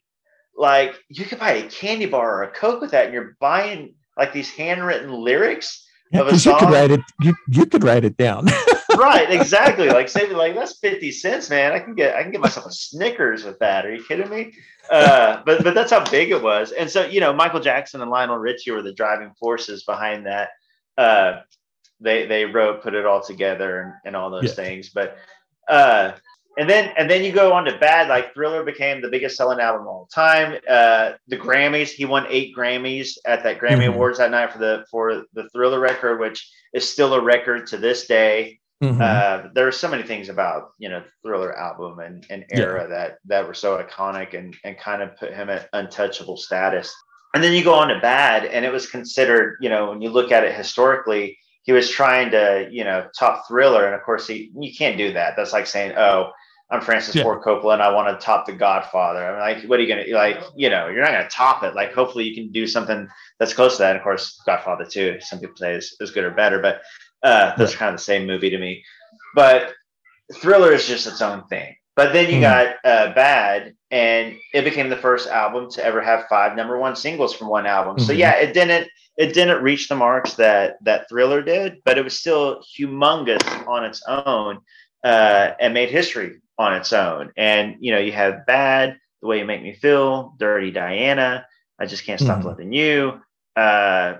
like, 0.60 0.94
you 1.08 1.24
could 1.24 1.38
buy 1.38 1.52
a 1.52 1.70
candy 1.70 2.04
bar 2.04 2.36
or 2.36 2.42
a 2.42 2.50
Coke 2.52 2.82
with 2.82 2.90
that, 2.90 3.06
and 3.06 3.14
you're 3.14 3.34
buying 3.40 3.94
like 4.18 4.34
these 4.34 4.50
handwritten 4.50 5.10
lyrics 5.10 5.88
yeah, 6.12 6.20
of 6.20 6.28
a 6.28 6.38
song. 6.38 6.52
You 6.52 6.58
could 6.58 6.72
write 6.72 6.90
it, 6.90 7.00
you, 7.20 7.34
you 7.48 7.64
could 7.64 7.82
write 7.82 8.04
it 8.04 8.18
down. 8.18 8.46
right, 8.98 9.30
exactly. 9.30 9.88
Like 9.88 10.10
say 10.10 10.28
like 10.28 10.54
that's 10.54 10.78
50 10.78 11.12
cents, 11.12 11.48
man. 11.48 11.72
I 11.72 11.78
can 11.78 11.94
get 11.94 12.14
I 12.14 12.22
can 12.22 12.30
get 12.30 12.42
myself 12.42 12.66
a 12.66 12.72
Snickers 12.72 13.42
with 13.42 13.58
that. 13.60 13.86
Are 13.86 13.94
you 13.94 14.04
kidding 14.04 14.28
me? 14.28 14.52
Uh, 14.90 15.42
but 15.46 15.64
but 15.64 15.74
that's 15.74 15.90
how 15.90 16.04
big 16.10 16.30
it 16.30 16.42
was. 16.42 16.72
And 16.72 16.90
so, 16.90 17.06
you 17.06 17.20
know, 17.20 17.32
Michael 17.32 17.60
Jackson 17.60 18.02
and 18.02 18.10
Lionel 18.10 18.36
Richie 18.36 18.72
were 18.72 18.82
the 18.82 18.92
driving 18.92 19.32
forces 19.40 19.84
behind 19.84 20.26
that. 20.26 20.50
Uh, 20.98 21.40
they 22.00 22.26
they 22.26 22.44
wrote, 22.44 22.82
put 22.82 22.94
it 22.94 23.06
all 23.06 23.22
together 23.22 23.80
and, 23.80 23.92
and 24.04 24.16
all 24.16 24.28
those 24.30 24.44
yeah. 24.44 24.64
things. 24.64 24.90
But 24.90 25.16
uh 25.68 26.12
and 26.58 26.68
then 26.68 26.92
and 26.96 27.08
then 27.08 27.22
you 27.22 27.32
go 27.32 27.52
on 27.52 27.64
to 27.64 27.78
bad 27.78 28.08
like 28.08 28.34
thriller 28.34 28.64
became 28.64 29.00
the 29.00 29.08
biggest 29.08 29.36
selling 29.36 29.60
album 29.60 29.82
of 29.82 29.88
all 29.88 30.08
time 30.12 30.58
uh 30.68 31.12
the 31.28 31.36
grammys 31.36 31.90
he 31.90 32.04
won 32.04 32.26
eight 32.28 32.54
grammys 32.56 33.16
at 33.26 33.42
that 33.42 33.58
grammy 33.58 33.80
mm-hmm. 33.80 33.94
awards 33.94 34.18
that 34.18 34.30
night 34.30 34.52
for 34.52 34.58
the 34.58 34.84
for 34.90 35.24
the 35.34 35.48
thriller 35.50 35.80
record 35.80 36.20
which 36.20 36.50
is 36.74 36.88
still 36.88 37.14
a 37.14 37.22
record 37.22 37.66
to 37.66 37.76
this 37.76 38.06
day 38.06 38.58
mm-hmm. 38.82 39.00
uh 39.00 39.48
there 39.54 39.66
are 39.66 39.72
so 39.72 39.88
many 39.88 40.02
things 40.02 40.28
about 40.28 40.70
you 40.78 40.88
know 40.88 41.02
thriller 41.22 41.56
album 41.56 42.00
and, 42.00 42.26
and 42.30 42.44
era 42.50 42.82
yeah. 42.82 42.86
that 42.88 43.18
that 43.24 43.46
were 43.46 43.54
so 43.54 43.82
iconic 43.82 44.36
and 44.36 44.56
and 44.64 44.78
kind 44.78 45.02
of 45.02 45.16
put 45.16 45.32
him 45.32 45.48
at 45.48 45.68
untouchable 45.72 46.36
status 46.36 46.92
and 47.34 47.44
then 47.44 47.52
you 47.52 47.62
go 47.62 47.74
on 47.74 47.88
to 47.88 48.00
bad 48.00 48.44
and 48.44 48.64
it 48.64 48.72
was 48.72 48.90
considered 48.90 49.56
you 49.60 49.68
know 49.68 49.90
when 49.90 50.02
you 50.02 50.10
look 50.10 50.32
at 50.32 50.44
it 50.44 50.54
historically 50.54 51.36
he 51.62 51.72
was 51.72 51.90
trying 51.90 52.30
to, 52.30 52.68
you 52.70 52.84
know, 52.84 53.06
top 53.16 53.46
Thriller, 53.46 53.84
and 53.84 53.94
of 53.94 54.02
course, 54.02 54.26
he 54.26 54.50
you 54.58 54.74
can't 54.74 54.96
do 54.96 55.12
that. 55.12 55.34
That's 55.36 55.52
like 55.52 55.66
saying, 55.66 55.92
"Oh, 55.96 56.32
I'm 56.70 56.80
Francis 56.80 57.16
yeah. 57.16 57.24
Ford 57.24 57.42
Coppola, 57.42 57.74
and 57.74 57.82
I 57.82 57.92
want 57.92 58.08
to 58.08 58.24
top 58.24 58.46
The 58.46 58.52
Godfather." 58.52 59.24
I'm 59.24 59.40
like, 59.40 59.68
what 59.68 59.78
are 59.78 59.82
you 59.82 59.88
gonna 59.88 60.06
like? 60.16 60.40
You 60.54 60.70
know, 60.70 60.88
you're 60.88 61.02
not 61.02 61.12
gonna 61.12 61.28
top 61.28 61.62
it. 61.62 61.74
Like, 61.74 61.92
hopefully, 61.92 62.24
you 62.24 62.34
can 62.34 62.52
do 62.52 62.66
something 62.66 63.08
that's 63.38 63.54
close 63.54 63.76
to 63.76 63.82
that. 63.82 63.90
And 63.90 63.98
of 63.98 64.04
course, 64.04 64.40
Godfather 64.46 64.84
too. 64.84 65.18
Some 65.20 65.40
people 65.40 65.56
say 65.56 65.74
is, 65.74 65.96
is 66.00 66.10
good 66.10 66.24
or 66.24 66.30
better, 66.30 66.60
but 66.60 66.82
uh, 67.22 67.56
those 67.56 67.74
are 67.74 67.78
kind 67.78 67.92
of 67.94 67.98
the 67.98 68.04
same 68.04 68.26
movie 68.26 68.50
to 68.50 68.58
me. 68.58 68.84
But 69.34 69.72
Thriller 70.34 70.72
is 70.72 70.86
just 70.86 71.06
its 71.06 71.22
own 71.22 71.44
thing. 71.48 71.74
But 71.96 72.12
then 72.12 72.30
you 72.30 72.36
mm. 72.36 72.42
got 72.42 72.76
uh, 72.84 73.12
Bad, 73.14 73.74
and 73.90 74.36
it 74.54 74.64
became 74.64 74.88
the 74.88 74.96
first 74.96 75.28
album 75.28 75.70
to 75.72 75.84
ever 75.84 76.00
have 76.00 76.26
five 76.28 76.56
number 76.56 76.78
one 76.78 76.96
singles 76.96 77.34
from 77.34 77.48
one 77.48 77.66
album. 77.66 77.96
Mm-hmm. 77.96 78.06
So 78.06 78.12
yeah, 78.12 78.36
it 78.36 78.54
didn't 78.54 78.88
it 79.16 79.34
didn't 79.34 79.62
reach 79.62 79.88
the 79.88 79.96
marks 79.96 80.34
that 80.34 80.76
that 80.84 81.08
Thriller 81.08 81.42
did, 81.42 81.82
but 81.84 81.98
it 81.98 82.04
was 82.04 82.18
still 82.18 82.62
humongous 82.78 83.66
on 83.66 83.84
its 83.84 84.02
own 84.06 84.60
uh, 85.04 85.50
and 85.60 85.74
made 85.74 85.90
history 85.90 86.40
on 86.60 86.74
its 86.74 86.92
own. 86.92 87.32
And 87.36 87.76
you 87.80 87.90
know, 87.90 87.98
you 87.98 88.12
have 88.12 88.44
Bad, 88.46 88.98
The 89.22 89.28
Way 89.28 89.38
You 89.38 89.46
Make 89.46 89.62
Me 89.62 89.72
Feel, 89.72 90.34
Dirty 90.38 90.70
Diana, 90.70 91.46
I 91.78 91.86
Just 91.86 92.04
Can't 92.04 92.20
Stop 92.20 92.40
mm-hmm. 92.40 92.48
Loving 92.48 92.72
You. 92.72 93.20
Uh, 93.56 94.18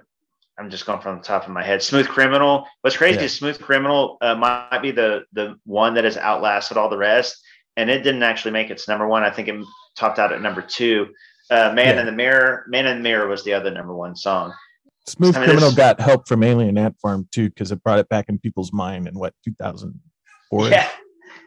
I'm 0.59 0.71
just 0.71 0.87
going 0.87 1.01
from 1.01 1.19
the 1.19 1.23
top 1.23 1.45
of 1.45 1.51
my 1.51 1.63
head. 1.63 1.83
Smooth 1.83 2.09
Criminal. 2.09 2.67
What's 2.81 2.97
crazy 2.97 3.19
yeah. 3.19 3.25
is 3.25 3.35
Smooth 3.35 3.61
Criminal 3.61 4.17
uh, 4.23 4.35
might 4.35 4.81
be 4.81 4.91
the 4.91 5.25
the 5.33 5.57
one 5.65 5.95
that 5.95 6.05
has 6.05 6.17
outlasted 6.17 6.79
all 6.79 6.89
the 6.89 6.99
rest, 6.99 7.43
and 7.77 7.91
it 7.91 8.03
didn't 8.03 8.23
actually 8.23 8.53
make 8.53 8.71
its 8.71 8.89
number 8.89 9.07
one. 9.07 9.23
I 9.23 9.31
think 9.31 9.49
it 9.49 9.63
topped 9.97 10.19
out 10.19 10.33
at 10.33 10.41
number 10.41 10.63
two. 10.63 11.09
Uh, 11.51 11.73
Man 11.75 11.95
yeah. 11.95 12.01
in 12.01 12.07
the 12.07 12.13
Mirror. 12.13 12.65
Man 12.69 12.87
in 12.87 12.99
the 12.99 13.03
Mirror 13.03 13.29
was 13.29 13.45
the 13.45 13.53
other 13.53 13.71
number 13.71 13.95
one 13.95 14.17
song. 14.17 14.55
Smooth 15.07 15.37
I 15.37 15.41
mean, 15.41 15.49
Criminal 15.49 15.73
got 15.73 16.01
help 16.01 16.27
from 16.27 16.43
Alien 16.43 16.79
Ant 16.79 16.97
Farm 17.01 17.29
too 17.33 17.51
because 17.51 17.71
it 17.73 17.83
brought 17.83 17.99
it 17.99 18.09
back 18.09 18.27
in 18.29 18.39
people's 18.39 18.73
mind 18.73 19.09
in 19.09 19.19
what 19.19 19.35
2004. 19.45 20.69
Yeah, 20.69 20.89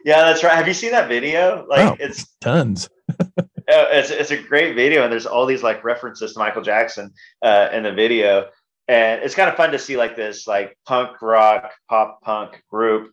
yeah, 0.04 0.24
that's 0.24 0.44
right. 0.44 0.54
Have 0.54 0.68
you 0.68 0.74
seen 0.74 0.92
that 0.92 1.08
video? 1.08 1.66
Like 1.68 1.92
oh, 1.92 1.96
it's 1.98 2.26
tons. 2.40 2.88
Oh, 3.66 3.86
it's 3.90 4.10
it's 4.10 4.30
a 4.30 4.36
great 4.36 4.76
video, 4.76 5.04
and 5.04 5.10
there's 5.10 5.24
all 5.24 5.46
these 5.46 5.62
like 5.62 5.84
references 5.84 6.34
to 6.34 6.38
Michael 6.38 6.60
Jackson 6.60 7.10
uh, 7.40 7.70
in 7.72 7.82
the 7.82 7.92
video, 7.92 8.48
and 8.88 9.22
it's 9.22 9.34
kind 9.34 9.48
of 9.48 9.56
fun 9.56 9.72
to 9.72 9.78
see 9.78 9.96
like 9.96 10.16
this 10.16 10.46
like 10.46 10.76
punk 10.86 11.22
rock 11.22 11.72
pop 11.88 12.20
punk 12.20 12.62
group. 12.70 13.10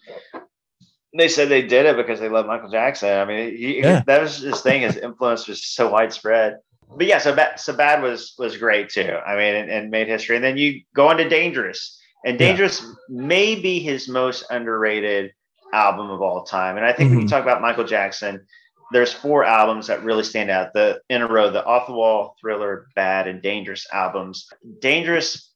They 1.18 1.30
said 1.30 1.48
they 1.48 1.62
did 1.62 1.86
it 1.86 1.96
because 1.96 2.20
they 2.20 2.28
love 2.28 2.48
Michael 2.48 2.70
Jackson. 2.70 3.18
I 3.18 3.24
mean, 3.24 3.56
he, 3.56 3.80
yeah. 3.80 4.04
that 4.08 4.22
was 4.22 4.40
his 4.40 4.60
thing. 4.60 4.82
His 4.82 4.98
influence 4.98 5.48
was 5.48 5.66
so 5.66 5.90
widespread 5.90 6.58
but 6.96 7.08
yeah, 7.08 7.20
so 7.20 7.36
bad, 7.36 7.60
so 7.60 7.74
bad 7.74 8.02
was 8.02 8.34
was 8.38 8.58
great 8.58 8.90
too. 8.90 9.18
I 9.26 9.36
mean, 9.36 9.56
and, 9.56 9.72
and 9.72 9.90
made 9.90 10.08
history. 10.08 10.36
And 10.36 10.44
then 10.44 10.58
you 10.58 10.82
go 10.96 11.08
on 11.08 11.18
to 11.18 11.28
Dangerous, 11.28 12.00
and 12.26 12.38
Dangerous 12.38 12.82
yeah. 12.82 12.92
may 13.10 13.56
be 13.56 13.80
his 13.80 14.10
most 14.10 14.46
underrated 14.50 15.32
album 15.74 16.10
of 16.10 16.22
all 16.22 16.44
time. 16.44 16.78
And 16.78 16.86
I 16.86 16.94
think 16.94 17.08
mm-hmm. 17.08 17.18
when 17.18 17.26
you 17.26 17.30
talk 17.30 17.44
about 17.44 17.62
Michael 17.62 17.86
Jackson, 17.86 18.46
there's 18.92 19.14
four 19.14 19.46
albums 19.46 19.88
that 19.88 20.04
really 20.04 20.24
stand 20.24 20.50
out. 20.50 20.74
The 20.74 21.02
in 21.10 21.22
a 21.22 21.28
row, 21.28 21.50
the 21.50 21.66
Off 21.66 21.88
the 21.88 21.94
Wall, 21.94 22.36
Thriller, 22.40 22.88
Bad, 22.96 23.28
and 23.28 23.42
Dangerous 23.42 23.88
albums. 23.92 24.48
Dangerous 24.80 25.50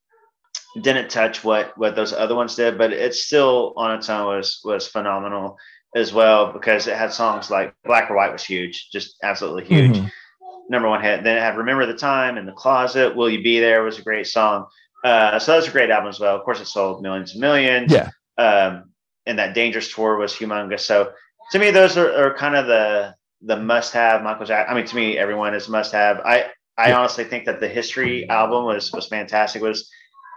didn't 0.82 1.10
touch 1.10 1.44
what 1.44 1.78
what 1.78 1.96
those 1.96 2.14
other 2.14 2.36
ones 2.36 2.56
did, 2.56 2.78
but 2.78 2.94
it 2.94 3.14
still 3.14 3.74
on 3.76 3.98
its 3.98 4.10
own 4.10 4.26
was 4.26 4.62
was 4.64 4.88
phenomenal 4.88 5.58
as 5.96 6.14
well 6.14 6.52
because 6.52 6.88
it 6.88 6.98
had 6.98 7.12
songs 7.12 7.50
like 7.50 7.74
Black 7.86 8.10
or 8.10 8.16
White 8.16 8.32
was 8.32 8.44
huge, 8.44 8.90
just 8.92 9.18
absolutely 9.24 9.66
huge. 9.66 9.98
Mm-hmm 9.98 10.08
number 10.70 10.90
one 10.90 11.02
hit. 11.02 11.24
Then 11.24 11.38
it 11.38 11.42
had 11.42 11.58
Remember 11.58 11.86
the 11.86 11.96
Time 11.96 12.38
in 12.38 12.46
the 12.46 12.52
Closet, 12.52 13.16
Will 13.16 13.30
You 13.30 13.44
Be 13.44 13.60
There 13.60 13.84
was 13.84 14.00
a 14.00 14.04
great 14.04 14.28
song. 14.28 14.66
Uh, 15.04 15.38
so 15.40 15.52
that 15.52 15.58
was 15.58 15.68
a 15.68 15.72
great 15.72 15.90
album 15.90 16.10
as 16.10 16.20
well. 16.20 16.36
Of 16.36 16.44
course, 16.44 16.60
it 16.60 16.66
sold 16.66 17.02
millions 17.02 17.34
and 17.34 17.42
millions. 17.42 17.92
Yeah. 17.92 18.10
Um, 18.38 18.92
and 19.26 19.40
that 19.40 19.54
Dangerous 19.54 19.94
tour 19.94 20.18
was 20.18 20.34
humongous. 20.34 20.82
So 20.82 21.12
to 21.52 21.60
me, 21.60 21.72
those 21.72 21.98
are, 21.98 22.12
are 22.14 22.34
kind 22.34 22.56
of 22.56 22.68
the 22.68 23.16
the 23.42 23.58
must 23.58 23.94
have 23.94 24.24
Michael 24.24 24.46
Jackson. 24.46 24.74
I 24.74 24.78
mean, 24.78 24.88
to 24.88 24.96
me, 24.96 25.18
everyone 25.18 25.54
is 25.54 25.70
must 25.70 25.92
have. 25.92 26.20
I 26.20 26.52
I 26.78 26.90
yeah. 26.90 27.00
honestly 27.00 27.24
think 27.24 27.46
that 27.46 27.60
the 27.60 27.68
History 27.68 28.28
album 28.30 28.66
was 28.66 28.92
was 28.92 29.08
fantastic. 29.08 29.62
It 29.62 29.66
was 29.66 29.90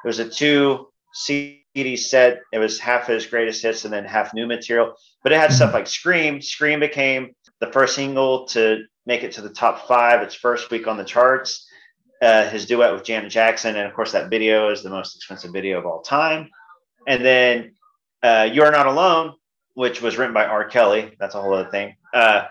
it 0.05 0.07
was 0.07 0.19
a 0.19 0.29
two 0.29 0.89
CD 1.15 1.97
set. 1.97 2.41
It 2.53 2.59
was 2.59 2.79
half 2.79 3.07
his 3.07 3.27
greatest 3.27 3.63
hits 3.63 3.85
and 3.85 3.93
then 3.93 4.05
half 4.05 4.35
new 4.35 4.47
material. 4.47 4.95
But 5.23 5.33
it 5.33 5.41
had 5.41 5.53
stuff 5.53 5.75
like 5.75 5.87
Scream. 5.87 6.41
Scream 6.41 6.81
became 6.81 7.35
the 7.61 7.73
first 7.73 7.95
single 7.95 8.47
to 8.49 8.85
make 9.07 9.25
it 9.25 9.33
to 9.33 9.41
the 9.41 9.51
top 9.51 9.89
five 9.89 10.23
its 10.23 10.35
first 10.35 10.71
week 10.71 10.87
on 10.87 10.97
the 10.97 11.05
charts. 11.05 11.67
Uh, 12.21 12.49
his 12.49 12.67
duet 12.67 12.93
with 12.93 13.05
Janet 13.05 13.31
Jackson, 13.31 13.77
and 13.77 13.87
of 13.87 13.95
course, 13.95 14.11
that 14.11 14.29
video 14.29 14.71
is 14.71 14.83
the 14.83 14.91
most 14.91 15.15
expensive 15.15 15.53
video 15.53 15.79
of 15.79 15.87
all 15.87 16.03
time. 16.03 16.51
And 17.07 17.25
then 17.25 17.75
uh, 18.23 18.49
"You 18.53 18.63
Are 18.63 18.71
Not 18.71 18.87
Alone," 18.87 19.35
which 19.75 20.03
was 20.03 20.19
written 20.19 20.35
by 20.35 20.45
R. 20.45 20.69
Kelly. 20.69 21.15
That's 21.19 21.35
a 21.35 21.43
whole 21.43 21.55
other 21.55 21.71
thing. 21.71 21.97
Uh, 22.13 22.45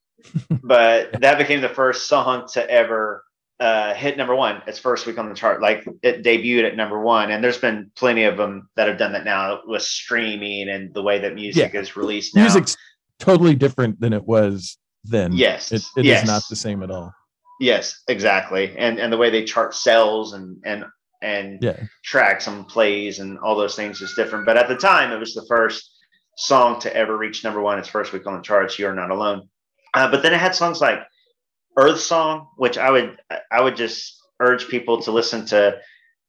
but 0.62 1.20
that 1.20 1.38
became 1.38 1.60
the 1.60 1.68
first 1.68 2.08
song 2.08 2.46
to 2.52 2.70
ever 2.70 3.24
uh, 3.60 3.92
hit 3.92 4.16
number 4.16 4.34
one 4.34 4.62
its 4.66 4.78
first 4.78 5.06
week 5.06 5.18
on 5.18 5.28
the 5.28 5.34
chart. 5.34 5.60
Like 5.60 5.86
it 6.02 6.24
debuted 6.24 6.64
at 6.64 6.76
number 6.76 7.00
one, 7.00 7.30
and 7.30 7.44
there's 7.44 7.58
been 7.58 7.90
plenty 7.94 8.24
of 8.24 8.36
them 8.36 8.68
that 8.76 8.88
have 8.88 8.98
done 8.98 9.12
that 9.12 9.24
now 9.24 9.60
with 9.66 9.82
streaming 9.82 10.68
and 10.68 10.92
the 10.94 11.02
way 11.02 11.18
that 11.18 11.34
music 11.34 11.74
yeah. 11.74 11.80
is 11.80 11.96
released 11.96 12.34
now. 12.34 12.42
Music's 12.42 12.76
totally 13.18 13.54
different 13.54 14.00
than 14.00 14.12
it 14.12 14.24
was 14.24 14.78
then. 15.04 15.32
Yes, 15.32 15.72
it, 15.72 15.82
it 15.96 16.06
yes. 16.06 16.22
is 16.22 16.28
not 16.28 16.42
the 16.48 16.56
same 16.56 16.82
at 16.82 16.90
all. 16.90 17.12
Yes, 17.60 18.02
exactly, 18.08 18.74
and 18.78 18.98
and 18.98 19.12
the 19.12 19.18
way 19.18 19.28
they 19.28 19.44
chart 19.44 19.74
sales 19.74 20.32
and 20.32 20.56
and 20.64 20.84
and 21.22 21.62
yeah. 21.62 21.76
tracks 22.02 22.46
and 22.46 22.66
plays 22.66 23.18
and 23.18 23.38
all 23.38 23.56
those 23.56 23.76
things 23.76 24.00
is 24.00 24.14
different. 24.14 24.46
But 24.46 24.56
at 24.56 24.68
the 24.68 24.76
time, 24.76 25.12
it 25.12 25.18
was 25.18 25.34
the 25.34 25.46
first 25.46 25.90
song 26.36 26.80
to 26.80 26.96
ever 26.96 27.16
reach 27.16 27.44
number 27.44 27.60
one 27.60 27.78
its 27.78 27.88
first 27.88 28.12
week 28.12 28.26
on 28.26 28.36
the 28.36 28.42
charts. 28.42 28.78
You're 28.78 28.94
not 28.94 29.10
alone. 29.10 29.48
Uh, 29.92 30.10
but 30.10 30.22
then 30.22 30.32
it 30.32 30.40
had 30.40 30.54
songs 30.54 30.80
like 30.80 31.00
Earth 31.76 32.00
Song, 32.00 32.48
which 32.56 32.78
I 32.78 32.90
would 32.90 33.18
I 33.50 33.60
would 33.60 33.76
just 33.76 34.20
urge 34.40 34.68
people 34.68 35.02
to 35.02 35.10
listen 35.10 35.44
to 35.46 35.78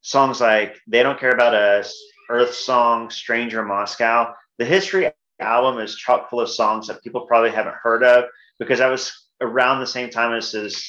songs 0.01 0.41
like 0.41 0.79
They 0.87 1.03
Don't 1.03 1.19
Care 1.19 1.31
About 1.31 1.53
Us, 1.53 1.95
Earth 2.29 2.53
Song, 2.53 3.09
Stranger 3.09 3.63
Moscow. 3.63 4.33
The 4.57 4.65
history 4.65 5.11
album 5.39 5.79
is 5.79 5.95
chock 5.95 6.29
full 6.29 6.41
of 6.41 6.49
songs 6.49 6.87
that 6.87 7.03
people 7.03 7.21
probably 7.21 7.51
haven't 7.51 7.75
heard 7.75 8.03
of 8.03 8.25
because 8.59 8.81
I 8.81 8.89
was 8.89 9.11
around 9.41 9.79
the 9.79 9.87
same 9.87 10.09
time 10.09 10.33
as 10.33 10.53
as, 10.53 10.85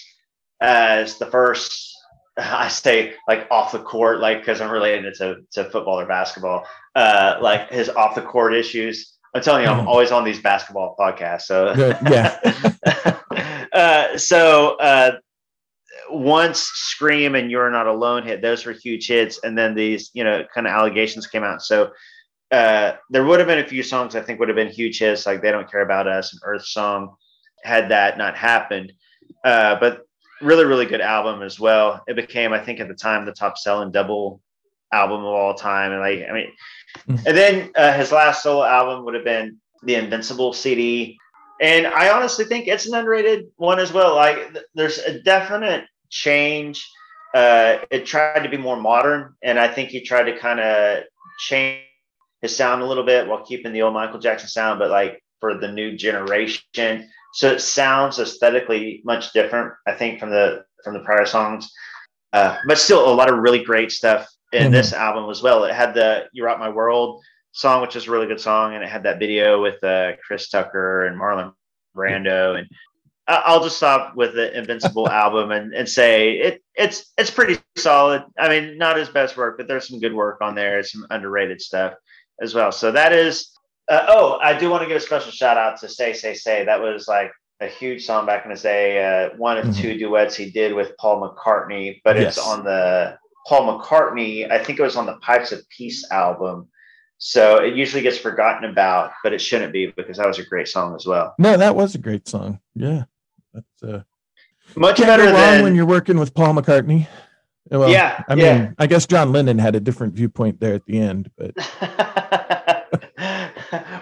as 0.60 1.18
the 1.18 1.26
first 1.26 1.91
I 2.36 2.68
say 2.68 3.14
like 3.28 3.46
off 3.50 3.72
the 3.72 3.78
court, 3.78 4.20
like 4.20 4.40
because 4.40 4.60
I'm 4.60 4.70
related 4.70 5.14
to, 5.14 5.36
to 5.52 5.64
football 5.70 6.00
or 6.00 6.06
basketball, 6.06 6.64
uh, 6.94 7.38
like 7.40 7.70
his 7.70 7.88
off 7.90 8.14
the 8.14 8.22
court 8.22 8.54
issues. 8.54 9.18
I'm 9.34 9.42
telling 9.42 9.64
you, 9.64 9.68
I'm 9.68 9.78
mm-hmm. 9.78 9.88
always 9.88 10.12
on 10.12 10.24
these 10.24 10.40
basketball 10.40 10.94
podcasts. 10.98 11.42
So 11.42 11.72
yeah. 12.10 13.18
uh, 13.72 14.18
so 14.18 14.76
uh, 14.76 15.12
once 16.10 16.60
Scream 16.60 17.34
and 17.34 17.50
You're 17.50 17.70
Not 17.70 17.86
Alone 17.86 18.24
hit, 18.24 18.42
those 18.42 18.64
were 18.64 18.72
huge 18.72 19.08
hits, 19.08 19.40
and 19.42 19.56
then 19.56 19.74
these 19.74 20.10
you 20.14 20.24
know 20.24 20.44
kind 20.54 20.66
of 20.66 20.72
allegations 20.72 21.26
came 21.26 21.44
out. 21.44 21.62
So 21.62 21.90
uh, 22.50 22.92
there 23.10 23.24
would 23.24 23.40
have 23.40 23.48
been 23.48 23.58
a 23.58 23.66
few 23.66 23.82
songs 23.82 24.14
I 24.14 24.20
think 24.20 24.38
would 24.38 24.48
have 24.48 24.56
been 24.56 24.68
huge 24.68 24.98
hits, 24.98 25.26
like 25.26 25.42
"They 25.42 25.50
Don't 25.50 25.70
Care 25.70 25.82
About 25.82 26.06
Us" 26.06 26.32
and 26.32 26.40
"Earth 26.44 26.64
Song." 26.64 27.14
Had 27.64 27.90
that 27.90 28.18
not 28.18 28.36
happened, 28.36 28.92
uh, 29.44 29.76
but 29.78 30.06
really, 30.42 30.64
really 30.64 30.86
good 30.86 31.00
album 31.00 31.42
as 31.42 31.58
well. 31.58 32.02
It 32.06 32.16
became, 32.16 32.52
I 32.52 32.58
think, 32.58 32.80
at 32.80 32.88
the 32.88 32.94
time, 32.94 33.24
the 33.24 33.32
top 33.32 33.58
selling 33.58 33.90
double 33.90 34.40
album 34.92 35.20
of 35.20 35.26
all 35.26 35.54
time. 35.54 35.92
And 35.92 36.00
like, 36.00 36.28
I 36.28 36.32
mean, 36.32 36.52
mm-hmm. 37.08 37.26
and 37.26 37.36
then 37.36 37.70
uh, 37.76 37.92
his 37.92 38.12
last 38.12 38.42
solo 38.42 38.64
album 38.64 39.04
would 39.04 39.14
have 39.14 39.24
been 39.24 39.58
the 39.82 39.94
Invincible 39.94 40.52
CD. 40.52 41.18
And 41.60 41.86
I 41.86 42.10
honestly 42.10 42.44
think 42.44 42.66
it's 42.66 42.86
an 42.86 42.94
underrated 42.94 43.46
one 43.56 43.78
as 43.78 43.92
well. 43.92 44.14
Like, 44.14 44.52
th- 44.52 44.64
there's 44.74 44.98
a 44.98 45.20
definite 45.20 45.84
change. 46.10 46.88
Uh, 47.34 47.78
it 47.90 48.04
tried 48.04 48.42
to 48.42 48.48
be 48.48 48.56
more 48.58 48.76
modern, 48.76 49.34
and 49.42 49.58
I 49.58 49.68
think 49.68 49.88
he 49.88 50.02
tried 50.02 50.24
to 50.24 50.38
kind 50.38 50.60
of 50.60 51.04
change 51.38 51.80
his 52.42 52.54
sound 52.54 52.82
a 52.82 52.86
little 52.86 53.04
bit 53.04 53.26
while 53.26 53.44
keeping 53.44 53.72
the 53.72 53.82
old 53.82 53.94
Michael 53.94 54.18
Jackson 54.18 54.48
sound, 54.48 54.78
but 54.78 54.90
like 54.90 55.22
for 55.40 55.58
the 55.58 55.70
new 55.70 55.96
generation. 55.96 57.08
So 57.32 57.50
it 57.50 57.60
sounds 57.60 58.18
aesthetically 58.18 59.00
much 59.04 59.32
different, 59.32 59.72
I 59.86 59.94
think, 59.94 60.20
from 60.20 60.30
the 60.30 60.64
from 60.84 60.94
the 60.94 61.00
prior 61.00 61.24
songs. 61.24 61.70
Uh, 62.32 62.56
but 62.66 62.78
still 62.78 63.10
a 63.10 63.14
lot 63.14 63.30
of 63.30 63.38
really 63.38 63.62
great 63.62 63.90
stuff 63.90 64.28
in 64.52 64.64
mm-hmm. 64.64 64.72
this 64.72 64.92
album 64.92 65.30
as 65.30 65.42
well. 65.42 65.64
It 65.64 65.74
had 65.74 65.94
the 65.94 66.26
"You 66.32 66.44
Rock 66.44 66.58
My 66.58 66.68
World" 66.68 67.22
song, 67.52 67.82
which 67.82 67.96
is 67.96 68.06
a 68.06 68.10
really 68.10 68.26
good 68.26 68.40
song, 68.40 68.74
and 68.74 68.82
it 68.82 68.90
had 68.90 69.02
that 69.04 69.18
video 69.18 69.60
with 69.62 69.82
uh, 69.84 70.12
Chris 70.26 70.48
Tucker 70.48 71.06
and 71.06 71.18
Marlon 71.18 71.52
Brando. 71.96 72.58
And 72.58 72.68
I'll 73.28 73.62
just 73.62 73.76
stop 73.76 74.14
with 74.16 74.34
the 74.34 74.56
Invincible 74.56 75.08
album 75.10 75.52
and, 75.52 75.74
and 75.74 75.88
say 75.88 76.32
it 76.32 76.62
it's 76.74 77.12
it's 77.16 77.30
pretty 77.30 77.58
solid. 77.76 78.24
I 78.38 78.48
mean, 78.48 78.78
not 78.78 78.96
his 78.96 79.08
best 79.08 79.36
work, 79.36 79.56
but 79.56 79.68
there's 79.68 79.88
some 79.88 80.00
good 80.00 80.14
work 80.14 80.40
on 80.40 80.54
there, 80.54 80.82
some 80.82 81.06
underrated 81.10 81.60
stuff 81.60 81.94
as 82.40 82.54
well. 82.54 82.72
So 82.72 82.92
that 82.92 83.12
is. 83.12 83.48
Uh, 83.88 84.06
oh, 84.08 84.38
I 84.42 84.56
do 84.56 84.70
want 84.70 84.82
to 84.82 84.88
give 84.88 84.96
a 84.96 85.00
special 85.00 85.32
shout 85.32 85.56
out 85.56 85.80
to 85.80 85.88
"Say 85.88 86.12
Say 86.12 86.34
Say." 86.34 86.64
That 86.64 86.80
was 86.80 87.08
like 87.08 87.32
a 87.60 87.66
huge 87.66 88.04
song 88.04 88.26
back 88.26 88.44
in 88.44 88.52
the 88.52 88.58
day. 88.58 89.04
Uh, 89.04 89.36
one 89.36 89.58
of 89.58 89.64
mm-hmm. 89.64 89.80
two 89.80 89.98
duets 89.98 90.36
he 90.36 90.50
did 90.50 90.74
with 90.74 90.96
Paul 90.98 91.20
McCartney, 91.20 92.00
but 92.04 92.16
yes. 92.16 92.36
it's 92.36 92.46
on 92.46 92.64
the 92.64 93.16
Paul 93.46 93.78
McCartney. 93.78 94.50
I 94.50 94.62
think 94.62 94.78
it 94.78 94.82
was 94.82 94.96
on 94.96 95.06
the 95.06 95.16
Pipes 95.16 95.52
of 95.52 95.68
Peace 95.68 96.06
album. 96.10 96.68
So 97.18 97.62
it 97.62 97.76
usually 97.76 98.02
gets 98.02 98.18
forgotten 98.18 98.68
about, 98.68 99.12
but 99.22 99.32
it 99.32 99.40
shouldn't 99.40 99.72
be 99.72 99.86
because 99.86 100.16
that 100.16 100.26
was 100.26 100.40
a 100.40 100.44
great 100.44 100.66
song 100.66 100.96
as 100.96 101.06
well. 101.06 101.34
No, 101.38 101.56
that 101.56 101.76
was 101.76 101.94
a 101.94 101.98
great 101.98 102.26
song. 102.26 102.58
Yeah, 102.74 103.04
that's 103.54 103.82
uh, 103.82 104.02
much 104.74 104.98
better 104.98 105.30
than 105.30 105.62
when 105.62 105.76
you're 105.76 105.86
working 105.86 106.18
with 106.18 106.34
Paul 106.34 106.54
McCartney. 106.54 107.06
Well, 107.70 107.88
yeah, 107.88 108.24
I 108.28 108.34
mean, 108.34 108.44
yeah. 108.44 108.70
I 108.78 108.86
guess 108.88 109.06
John 109.06 109.30
Lennon 109.30 109.58
had 109.58 109.76
a 109.76 109.80
different 109.80 110.14
viewpoint 110.14 110.58
there 110.58 110.74
at 110.74 110.84
the 110.84 110.98
end, 110.98 111.30
but 111.36 111.52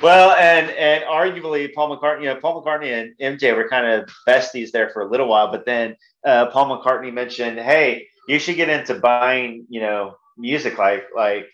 well, 0.02 0.32
and 0.32 0.70
and 0.70 1.04
arguably 1.04 1.72
Paul 1.74 1.96
McCartney, 1.96 2.20
you 2.20 2.26
know, 2.26 2.36
Paul 2.36 2.62
McCartney 2.62 2.92
and 2.92 3.38
MJ 3.38 3.54
were 3.54 3.68
kind 3.68 3.86
of 3.86 4.10
besties 4.26 4.70
there 4.70 4.90
for 4.90 5.02
a 5.02 5.10
little 5.10 5.28
while, 5.28 5.50
but 5.50 5.66
then 5.66 5.96
uh, 6.24 6.46
Paul 6.46 6.78
McCartney 6.78 7.12
mentioned, 7.12 7.58
"Hey, 7.58 8.06
you 8.28 8.38
should 8.38 8.56
get 8.56 8.68
into 8.68 8.94
buying, 8.94 9.66
you 9.68 9.80
know, 9.80 10.16
music 10.36 10.78
like 10.78 11.04
like 11.14 11.46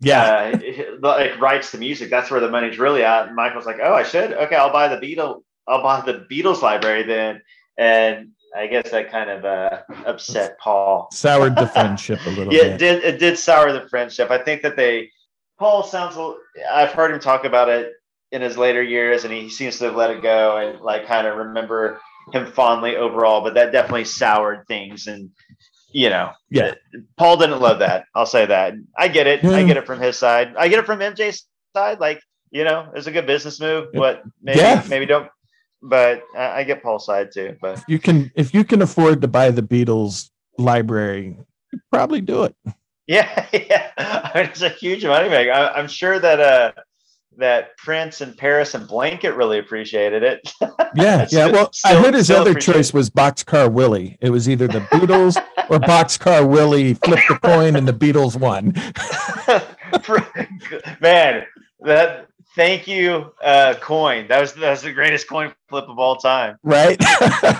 yeah, 0.00 0.52
uh, 0.54 0.84
like 1.00 1.40
rights 1.40 1.70
to 1.72 1.78
music. 1.78 2.10
That's 2.10 2.30
where 2.30 2.40
the 2.40 2.50
money's 2.50 2.78
really 2.78 3.02
at." 3.02 3.28
And 3.28 3.36
Michael's 3.36 3.66
like, 3.66 3.78
"Oh, 3.82 3.94
I 3.94 4.02
should. 4.02 4.32
Okay, 4.32 4.56
I'll 4.56 4.72
buy 4.72 4.88
the 4.88 4.96
Beatles. 4.96 5.42
I'll 5.68 5.82
buy 5.82 6.00
the 6.00 6.26
Beatles 6.30 6.62
library 6.62 7.02
then." 7.04 7.42
And 7.78 8.30
I 8.56 8.66
guess 8.68 8.90
that 8.90 9.10
kind 9.10 9.28
of 9.30 9.44
uh, 9.44 9.82
upset 10.06 10.58
Paul. 10.58 11.08
Soured 11.12 11.56
the 11.56 11.66
friendship 11.74 12.20
a 12.26 12.30
little 12.30 12.52
yeah, 12.52 12.62
bit. 12.62 12.72
it 12.72 12.78
did. 12.78 13.04
It 13.04 13.18
did 13.18 13.38
sour 13.38 13.72
the 13.72 13.88
friendship. 13.88 14.30
I 14.30 14.42
think 14.42 14.62
that 14.62 14.76
they 14.76 15.10
Paul 15.58 15.82
sounds. 15.82 16.16
I've 16.70 16.92
heard 16.92 17.12
him 17.12 17.20
talk 17.20 17.44
about 17.44 17.68
it 17.68 17.92
in 18.32 18.42
his 18.42 18.58
later 18.58 18.82
years, 18.82 19.24
and 19.24 19.32
he 19.32 19.48
seems 19.48 19.78
to 19.78 19.86
have 19.86 19.96
let 19.96 20.10
it 20.10 20.22
go 20.22 20.56
and 20.56 20.80
like 20.80 21.06
kind 21.06 21.26
of 21.26 21.36
remember 21.36 22.00
him 22.32 22.46
fondly 22.52 22.96
overall. 22.96 23.42
But 23.42 23.54
that 23.54 23.72
definitely 23.72 24.04
soured 24.04 24.66
things, 24.66 25.06
and 25.06 25.30
you 25.90 26.10
know, 26.10 26.32
yeah, 26.50 26.74
Paul 27.16 27.36
didn't 27.38 27.60
love 27.60 27.78
that. 27.78 28.04
I'll 28.14 28.26
say 28.26 28.46
that. 28.46 28.74
I 28.98 29.08
get 29.08 29.26
it. 29.26 29.44
I 29.44 29.64
get 29.64 29.76
it 29.76 29.86
from 29.86 30.00
his 30.00 30.18
side. 30.18 30.54
I 30.56 30.68
get 30.68 30.78
it 30.78 30.86
from 30.86 31.00
MJ's 31.00 31.46
side. 31.74 32.00
Like 32.00 32.20
you 32.50 32.64
know, 32.64 32.90
it's 32.94 33.06
a 33.06 33.12
good 33.12 33.26
business 33.26 33.60
move, 33.60 33.88
but 33.92 34.22
maybe 34.42 34.58
yeah. 34.58 34.84
maybe 34.88 35.06
don't. 35.06 35.28
But 35.82 36.22
I, 36.36 36.60
I 36.60 36.64
get 36.64 36.82
Paul's 36.82 37.06
side 37.06 37.30
too. 37.32 37.56
But 37.60 37.82
you 37.88 37.98
can 37.98 38.30
if 38.34 38.52
you 38.52 38.64
can 38.64 38.82
afford 38.82 39.22
to 39.22 39.28
buy 39.28 39.50
the 39.50 39.62
Beatles 39.62 40.30
library, 40.58 41.38
probably 41.90 42.20
do 42.20 42.44
it. 42.44 42.56
Yeah, 43.06 43.46
yeah. 43.52 43.90
I 43.96 44.32
mean, 44.34 44.46
it's 44.46 44.62
a 44.62 44.68
huge 44.68 45.04
money 45.04 45.28
maker. 45.28 45.52
I, 45.52 45.78
am 45.78 45.88
sure 45.88 46.18
that 46.18 46.40
uh 46.40 46.72
that 47.38 47.76
Prince 47.76 48.22
and 48.22 48.36
Paris 48.36 48.74
and 48.74 48.88
Blanket 48.88 49.34
really 49.34 49.58
appreciated 49.58 50.22
it. 50.22 50.52
yeah, 50.94 51.26
yeah. 51.30 51.48
Well, 51.48 51.70
still, 51.72 51.98
I 51.98 52.02
heard 52.02 52.14
his 52.14 52.30
other 52.30 52.54
choice 52.54 52.94
was 52.94 53.10
Boxcar 53.10 53.70
Willie. 53.70 54.16
It 54.20 54.30
was 54.30 54.48
either 54.48 54.66
the 54.66 54.80
Beatles 54.80 55.36
or 55.68 55.78
Boxcar 55.78 56.48
Willie 56.48 56.94
flipped 56.94 57.28
the 57.28 57.38
coin 57.38 57.76
and 57.76 57.86
the 57.86 57.92
Beatles 57.92 58.38
won. 58.38 58.72
Man, 61.00 61.44
that 61.80 62.28
thank 62.54 62.88
you, 62.88 63.32
uh, 63.42 63.74
coin. 63.80 64.28
That 64.28 64.40
was 64.40 64.54
that's 64.54 64.82
the 64.82 64.92
greatest 64.92 65.28
coin 65.28 65.52
flip 65.68 65.88
of 65.88 65.98
all 65.98 66.16
time. 66.16 66.58
Right? 66.62 66.96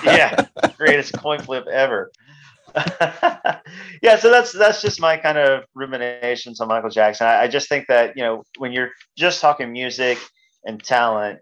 yeah, 0.05 0.47
greatest 0.79 1.13
coin 1.19 1.41
flip 1.41 1.67
ever. 1.67 2.11
yeah, 4.03 4.17
so 4.19 4.31
that's 4.31 4.53
that's 4.53 4.83
just 4.83 5.01
my 5.01 5.17
kind 5.17 5.39
of 5.39 5.65
ruminations 5.75 6.61
on 6.61 6.69
Michael 6.69 6.91
Jackson. 6.91 7.27
I, 7.27 7.43
I, 7.43 7.49
just 7.49 7.69
think 7.69 7.87
that 7.89 8.17
you 8.17 8.23
know 8.23 8.43
when 8.59 8.73
you're 8.73 8.91
just 9.17 9.41
talking 9.41 9.73
music 9.73 10.19
and 10.65 10.83
talent 10.83 11.39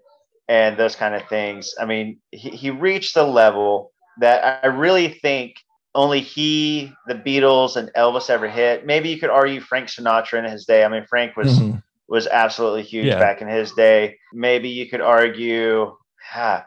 and 0.49 0.77
those 0.77 0.95
kind 0.95 1.15
of 1.15 1.27
things, 1.29 1.75
I 1.81 1.87
mean, 1.87 2.19
he, 2.31 2.51
he 2.51 2.71
reached 2.71 3.15
the 3.15 3.25
level 3.25 3.93
that 4.21 4.61
I 4.63 4.69
really 4.69 5.09
think 5.09 5.57
only 5.95 6.21
he, 6.21 6.93
the 7.07 7.15
Beatles, 7.15 7.77
and 7.77 7.91
Elvis 7.95 8.31
ever 8.31 8.49
hit. 8.49 8.87
Maybe 8.87 9.09
you 9.09 9.19
could 9.19 9.31
argue 9.31 9.61
Frank 9.61 9.89
Sinatra 9.89 10.39
in 10.39 10.45
his 10.45 10.67
day. 10.67 10.85
I 10.85 10.89
mean, 10.89 11.05
Frank 11.09 11.37
was 11.37 11.59
mm-hmm. 11.59 11.79
was 12.09 12.29
absolutely 12.29 12.83
huge 12.83 13.07
yeah. 13.07 13.19
back 13.19 13.41
in 13.43 13.49
his 13.49 13.73
day. 13.73 14.19
Maybe 14.33 14.69
you 14.69 14.89
could 14.89 15.01
argue. 15.01 15.97
Ah, 16.33 16.65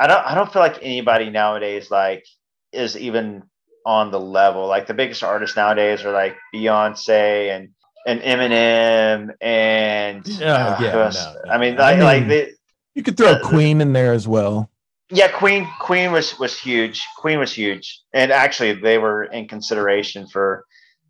I 0.00 0.06
don't. 0.06 0.24
I 0.24 0.34
don't 0.34 0.50
feel 0.50 0.62
like 0.62 0.78
anybody 0.80 1.28
nowadays 1.28 1.90
like 1.90 2.24
is 2.72 2.96
even 2.96 3.42
on 3.86 4.10
the 4.10 4.20
level. 4.20 4.66
Like 4.66 4.86
the 4.86 4.94
biggest 4.94 5.22
artists 5.22 5.56
nowadays 5.56 6.04
are 6.04 6.12
like 6.12 6.36
Beyonce 6.54 7.56
and 7.56 7.70
and 8.06 8.20
Eminem 8.20 9.34
and 9.40 10.26
uh, 10.28 10.76
yeah, 10.80 10.92
no, 10.92 11.08
no. 11.08 11.50
I 11.50 11.58
mean 11.58 11.76
like 11.76 11.94
I 11.94 11.96
mean, 11.96 12.04
like 12.04 12.28
they, 12.28 12.52
you 12.94 13.02
could 13.02 13.16
throw 13.16 13.32
uh, 13.32 13.48
Queen 13.48 13.80
in 13.80 13.92
there 13.92 14.12
as 14.12 14.28
well. 14.28 14.68
Yeah, 15.10 15.28
Queen 15.28 15.68
Queen 15.80 16.12
was 16.12 16.38
was 16.38 16.58
huge. 16.58 17.02
Queen 17.16 17.38
was 17.38 17.52
huge, 17.52 18.00
and 18.12 18.32
actually 18.32 18.74
they 18.74 18.98
were 18.98 19.24
in 19.24 19.48
consideration 19.48 20.26
for. 20.26 20.64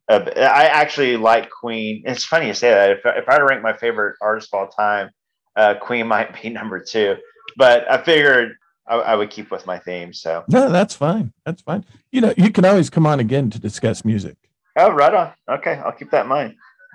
Uh, 0.08 0.24
I 0.36 0.66
actually 0.66 1.16
like 1.16 1.50
Queen. 1.50 2.02
It's 2.04 2.24
funny 2.24 2.46
you 2.46 2.54
say 2.54 2.70
that. 2.70 2.90
If, 2.90 2.98
if 3.04 3.28
I 3.28 3.32
had 3.32 3.38
to 3.38 3.44
rank 3.44 3.62
my 3.62 3.76
favorite 3.76 4.16
artist 4.20 4.50
of 4.52 4.60
all 4.60 4.68
time, 4.68 5.10
uh, 5.56 5.74
Queen 5.80 6.06
might 6.14 6.40
be 6.40 6.50
number 6.50 6.78
two. 6.80 7.16
But 7.56 7.90
I 7.90 8.02
figured 8.02 8.52
I, 8.88 8.96
I, 8.96 9.14
would 9.16 9.31
keep 9.31 9.51
with 9.51 9.66
my 9.66 9.79
theme. 9.79 10.12
So 10.12 10.44
no, 10.49 10.70
that's 10.70 10.94
fine. 10.94 11.33
That's 11.44 11.62
fine. 11.62 11.85
You 12.12 12.20
know, 12.20 12.35
you 12.37 12.51
can 12.51 12.64
always 12.64 12.90
come 12.90 13.07
on 13.07 13.20
again 13.20 13.51
to 13.51 13.59
discuss 13.59 14.05
music. 14.05 14.37
Oh, 14.77 14.90
right 14.90 15.12
on. 15.12 15.33
Okay, 15.49 15.75
I'll 15.85 15.92
keep 15.92 16.11
that 16.11 16.22
in 16.22 16.29
mind. 16.29 16.55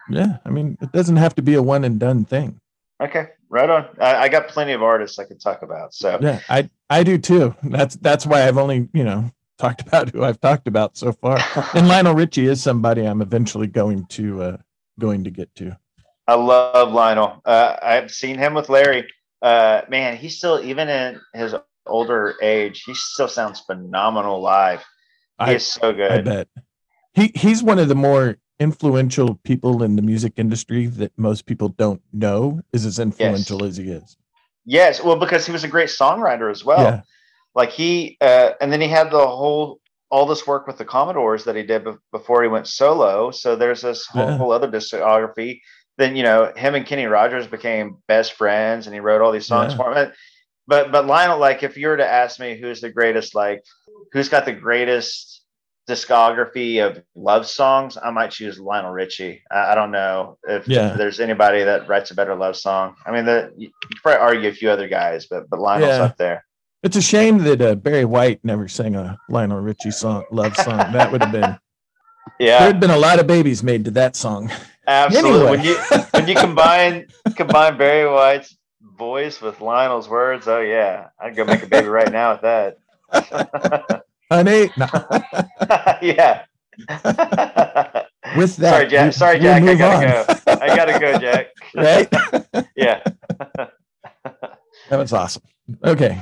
Yeah, 0.10 0.38
I 0.46 0.50
mean, 0.50 0.78
it 0.82 0.92
doesn't 0.92 1.18
have 1.18 1.36
to 1.36 1.42
be 1.42 1.56
a 1.56 1.62
one 1.62 1.84
and 1.84 2.00
done 2.00 2.26
thing. 2.26 2.60
Okay, 3.02 3.30
right 3.50 3.70
on. 3.70 3.88
I, 4.00 4.16
I 4.16 4.30
got 4.30 4.48
plenty 4.48 4.74
of 4.74 4.84
artists 4.84 5.18
I 5.20 5.26
could 5.26 5.42
talk 5.42 5.64
about. 5.64 5.94
So 5.94 6.20
yeah, 6.22 6.40
I 6.50 6.70
I 6.90 7.04
do 7.04 7.18
too. 7.18 7.56
That's 7.64 7.96
that's 7.96 8.26
why 8.26 8.48
I've 8.48 8.58
only 8.58 8.90
you 8.94 9.04
know 9.04 9.32
talked 9.58 9.82
about 9.88 10.10
who 10.10 10.24
I've 10.24 10.40
talked 10.40 10.68
about 10.68 10.98
so 10.98 11.12
far. 11.12 11.40
and 11.74 11.88
Lionel 11.88 12.16
Richie 12.16 12.48
is 12.48 12.62
somebody 12.62 13.06
I'm 13.06 13.22
eventually 13.22 13.68
going 13.68 14.06
to 14.08 14.44
uh 14.44 14.58
going 15.00 15.24
to 15.24 15.32
get 15.32 15.54
to. 15.56 15.78
I 16.28 16.36
love 16.36 16.94
Lionel. 16.94 17.42
Uh, 17.44 17.76
I've 17.82 18.12
seen 18.12 18.38
him 18.38 18.54
with 18.54 18.70
Larry. 18.70 19.08
Uh, 19.42 19.82
man, 19.90 20.16
he's 20.16 20.38
still 20.38 20.64
even 20.64 20.88
in 20.88 21.20
his 21.34 21.56
older 21.88 22.36
age, 22.42 22.84
he 22.86 22.94
still 22.94 23.28
sounds 23.28 23.60
phenomenal 23.62 24.42
live. 24.42 24.80
He 25.40 25.52
I, 25.52 25.54
is 25.54 25.66
so 25.66 25.94
good. 25.94 26.12
I 26.12 26.22
bet. 26.22 26.48
He 27.14 27.32
he's 27.36 27.62
one 27.62 27.80
of 27.80 27.88
the 27.88 27.96
more 27.96 28.38
influential 28.60 29.36
people 29.44 29.82
in 29.82 29.96
the 29.96 30.02
music 30.02 30.34
industry 30.38 30.86
that 30.86 31.12
most 31.18 31.46
people 31.46 31.70
don't 31.70 32.02
know 32.14 32.62
is 32.72 32.86
as 32.86 33.00
influential 33.00 33.60
yes. 33.62 33.70
as 33.70 33.78
he 33.78 33.92
is. 33.92 34.18
Yes, 34.66 35.04
well, 35.04 35.16
because 35.16 35.46
he 35.46 35.52
was 35.52 35.64
a 35.64 35.68
great 35.68 35.90
songwriter 35.90 36.52
as 36.52 36.64
well. 36.64 36.84
Yeah. 36.84 37.02
Like 37.56 37.72
he, 37.72 38.18
uh, 38.22 38.52
and 38.62 38.72
then 38.72 38.80
he 38.80 38.88
had 38.88 39.10
the 39.10 39.26
whole 39.26 39.80
all 40.10 40.26
this 40.26 40.46
work 40.46 40.68
with 40.68 40.78
the 40.78 40.86
Commodores 40.86 41.46
that 41.46 41.56
he 41.56 41.64
did 41.64 41.86
be- 41.86 41.94
before 42.12 42.44
he 42.44 42.50
went 42.50 42.68
solo. 42.68 43.32
So 43.32 43.56
there's 43.56 43.82
this 43.82 44.06
whole, 44.06 44.30
yeah. 44.30 44.38
whole 44.38 44.52
other 44.52 44.70
discography. 44.70 45.62
Then 45.98 46.16
you 46.16 46.24
know 46.24 46.54
him 46.56 46.76
and 46.76 46.86
Kenny 46.86 47.06
Rogers 47.06 47.48
became 47.48 47.98
best 48.08 48.34
friends, 48.34 48.86
and 48.86 48.94
he 48.94 49.00
wrote 49.00 49.22
all 49.22 49.32
these 49.32 49.48
songs 49.48 49.74
yeah. 49.74 49.78
for 49.78 49.94
him 49.94 50.12
but 50.72 50.90
but 50.90 51.06
Lionel, 51.06 51.38
like 51.38 51.64
if 51.64 51.76
you 51.76 51.90
were 51.90 51.98
to 51.98 52.08
ask 52.08 52.40
me 52.40 52.56
who's 52.56 52.80
the 52.80 52.90
greatest, 52.90 53.36
like 53.36 53.62
who's 54.14 54.30
got 54.30 54.46
the 54.46 54.54
greatest 54.54 55.44
discography 55.90 56.80
of 56.80 57.04
love 57.14 57.46
songs, 57.46 57.98
I 58.02 58.10
might 58.10 58.32
choose 58.32 58.58
Lionel 58.58 58.92
Richie. 58.92 59.44
I, 59.52 59.74
I 59.74 59.76
don't 59.76 59.92
know 59.92 60.38
if, 60.48 60.66
yeah. 60.70 60.94
there's 60.94 61.20
anybody 61.20 61.66
that 61.66 61.90
writes 61.90 62.12
a 62.12 62.16
better 62.16 62.36
love 62.36 62.56
song. 62.56 62.96
I 63.06 63.12
mean, 63.12 63.26
the, 63.26 63.52
you 63.58 63.70
could 63.82 63.98
probably 64.02 64.22
argue 64.22 64.50
a 64.50 64.54
few 64.54 64.70
other 64.70 64.88
guys, 64.88 65.26
but 65.26 65.50
but 65.50 65.60
Lionel's 65.60 65.98
yeah. 65.98 66.04
up 66.04 66.16
there. 66.16 66.46
It's 66.84 66.96
a 66.96 67.02
shame 67.02 67.40
that 67.40 67.62
uh, 67.62 67.76
Barry 67.76 68.06
White 68.06 68.40
never 68.42 68.70
sang 68.70 68.96
a 68.96 69.20
Lionel 69.28 69.60
Richie 69.60 69.92
song, 69.92 70.24
love 70.32 70.56
song. 70.56 70.78
That 70.94 71.12
would 71.12 71.22
have 71.22 71.34
been. 71.34 71.60
Yeah, 72.40 72.60
There 72.60 72.68
had 72.68 72.80
been 72.80 72.92
a 72.92 72.98
lot 72.98 73.20
of 73.20 73.26
babies 73.26 73.64
made 73.64 73.84
to 73.86 73.92
that 73.92 74.16
song. 74.16 74.52
absolutely. 74.88 75.32
Anyway. 75.32 75.50
When 75.50 75.64
you 75.66 75.76
when 76.12 76.28
you 76.28 76.36
combine 76.36 77.08
combine 77.36 77.78
Barry 77.78 78.10
White's 78.10 78.56
voice 78.98 79.42
with 79.42 79.62
Lionel's 79.62 80.10
words, 80.10 80.48
oh 80.48 80.62
yeah, 80.62 81.10
I'd 81.20 81.36
go 81.36 81.46
make 81.46 81.64
a 81.64 81.68
baby 81.68 81.88
right 81.88 82.12
now 82.12 82.34
with 82.34 82.42
that. 82.42 84.04
Honey, 84.32 84.70
yeah. 86.02 86.44
with 88.38 88.56
that. 88.56 88.72
sorry, 88.72 88.88
Jack. 88.88 89.14
Sorry, 89.14 89.40
Jack. 89.40 89.64
I 89.64 89.76
gotta 89.76 89.96
on. 89.96 90.26
go. 90.26 90.52
I 90.64 90.76
gotta 90.76 91.00
go, 91.00 91.20
Jack. 91.20 91.48
right? 91.76 92.08
Yeah. 92.76 93.04
That 94.90 94.98
was 94.98 95.14
awesome. 95.14 95.44
Okay. 95.86 96.22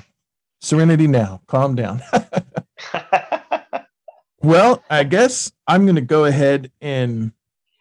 Serenity 0.61 1.07
now. 1.07 1.41
Calm 1.47 1.75
down. 1.75 2.01
well, 4.43 4.83
I 4.89 5.03
guess 5.03 5.51
I'm 5.67 5.85
going 5.85 5.95
to 5.95 6.01
go 6.01 6.25
ahead 6.25 6.71
and 6.81 7.31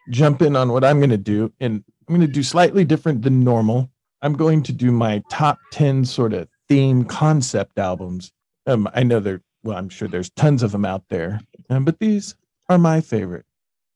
jump 0.09 0.41
in 0.41 0.55
on 0.55 0.71
what 0.71 0.83
I'm 0.83 0.99
going 0.99 1.09
to 1.11 1.17
do. 1.17 1.53
And 1.59 1.83
I'm 2.07 2.15
going 2.15 2.25
to 2.25 2.33
do 2.33 2.43
slightly 2.43 2.85
different 2.85 3.21
than 3.21 3.43
normal. 3.43 3.91
I'm 4.21 4.33
going 4.33 4.63
to 4.63 4.73
do 4.73 4.91
my 4.91 5.23
top 5.29 5.59
10 5.71 6.05
sort 6.05 6.33
of 6.33 6.47
theme 6.67 7.05
concept 7.05 7.79
albums. 7.79 8.31
Um, 8.67 8.89
I 8.93 9.03
know 9.03 9.19
there, 9.19 9.41
well, 9.63 9.77
I'm 9.77 9.89
sure 9.89 10.07
there's 10.07 10.29
tons 10.31 10.63
of 10.63 10.71
them 10.71 10.85
out 10.85 11.03
there, 11.09 11.39
um, 11.69 11.85
but 11.85 11.99
these 11.99 12.35
are 12.69 12.77
my 12.77 13.01
favorite. 13.01 13.45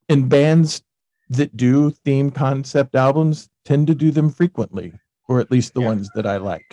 And 0.08 0.28
bands 0.28 0.82
that 1.30 1.56
do 1.56 1.90
theme 1.90 2.30
concept 2.30 2.94
albums 2.94 3.48
tend 3.64 3.86
to 3.86 3.94
do 3.94 4.10
them 4.10 4.30
frequently, 4.30 4.92
or 5.28 5.40
at 5.40 5.50
least 5.50 5.74
the 5.74 5.80
Yeah. 5.80 5.86
ones 5.88 6.10
that 6.14 6.26
I 6.26 6.36
like. 6.38 6.64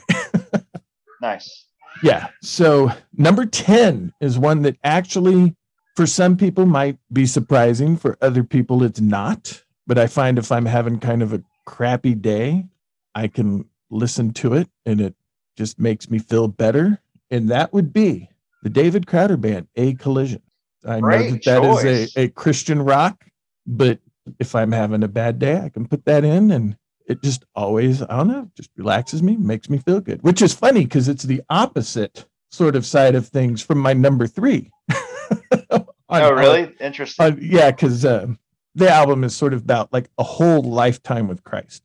nice. 1.22 1.66
Yeah. 2.04 2.30
So 2.42 2.92
number 3.18 3.46
10 3.46 4.14
is 4.22 4.40
one 4.40 4.62
that 4.64 4.78
actually, 4.84 5.56
for 5.96 6.06
some 6.08 6.36
people, 6.38 6.66
might 6.66 6.98
be 7.14 7.26
surprising. 7.26 7.98
For 7.98 8.18
other 8.22 8.44
people, 8.44 8.84
it's 8.84 9.02
not. 9.02 9.62
But 9.88 9.98
I 9.98 10.08
find 10.08 10.38
if 10.38 10.52
I'm 10.52 10.66
having 10.66 11.00
kind 11.00 11.22
of 11.22 11.34
a 11.34 11.44
crappy 11.66 12.16
day, 12.16 12.66
I 13.15 13.28
can 13.28 13.65
listen 13.89 14.34
to 14.34 14.54
it 14.54 14.69
and 14.86 15.02
it 15.02 15.15
just 15.58 15.80
makes 15.80 16.10
me 16.10 16.19
feel 16.19 16.47
better. 16.47 17.02
And 17.30 17.50
that 17.50 17.74
would 17.74 17.91
be 17.93 18.30
the 18.63 18.69
David 18.69 19.08
Crowder 19.08 19.38
Band, 19.38 19.67
A 19.76 19.93
Collision. 19.95 20.41
I 20.86 20.95
know 20.95 21.02
Great 21.02 21.32
that 21.32 21.43
that 21.43 21.63
is 21.63 21.82
choice. 21.82 22.17
a, 22.17 22.21
a 22.24 22.28
Christian 22.30 22.82
rock, 22.82 23.26
but 23.67 24.00
if 24.39 24.56
I'm 24.56 24.71
having 24.71 25.04
a 25.04 25.08
bad 25.08 25.39
day, 25.39 25.60
I 25.60 25.69
can 25.69 25.88
put 25.88 26.06
that 26.06 26.24
in 26.24 26.52
and 26.52 26.76
it 27.08 27.21
just 27.21 27.43
always, 27.56 28.02
I 28.02 28.17
don't 28.17 28.28
know, 28.28 28.50
just 28.56 28.69
relaxes 28.78 29.21
me, 29.21 29.36
makes 29.36 29.69
me 29.69 29.78
feel 29.78 30.00
good, 30.00 30.21
which 30.24 30.41
is 30.41 30.54
funny 30.54 30.84
because 30.86 31.08
it's 31.10 31.24
the 31.24 31.41
opposite 31.50 32.26
sort 32.52 32.76
of 32.76 32.86
side 32.86 33.15
of 33.15 33.28
things 33.28 33.62
from 33.62 33.80
my 33.80 33.93
number 33.93 34.28
three. 34.28 34.71
On- 35.71 35.86
Oh, 36.13 36.34
really? 36.34 36.76
Interesting. 36.82 37.26
on- 37.26 37.39
yeah, 37.41 37.71
because 37.71 38.04
uh, 38.04 38.28
the 38.76 38.89
album 38.89 39.24
is 39.24 39.34
sort 39.34 39.54
of 39.54 39.62
about 39.62 39.93
like 39.93 40.10
a 40.17 40.24
whole 40.24 40.62
lifetime 40.62 41.28
with 41.30 41.41
Christ. 41.45 41.84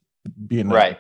Being 0.49 0.69
right. 0.69 0.99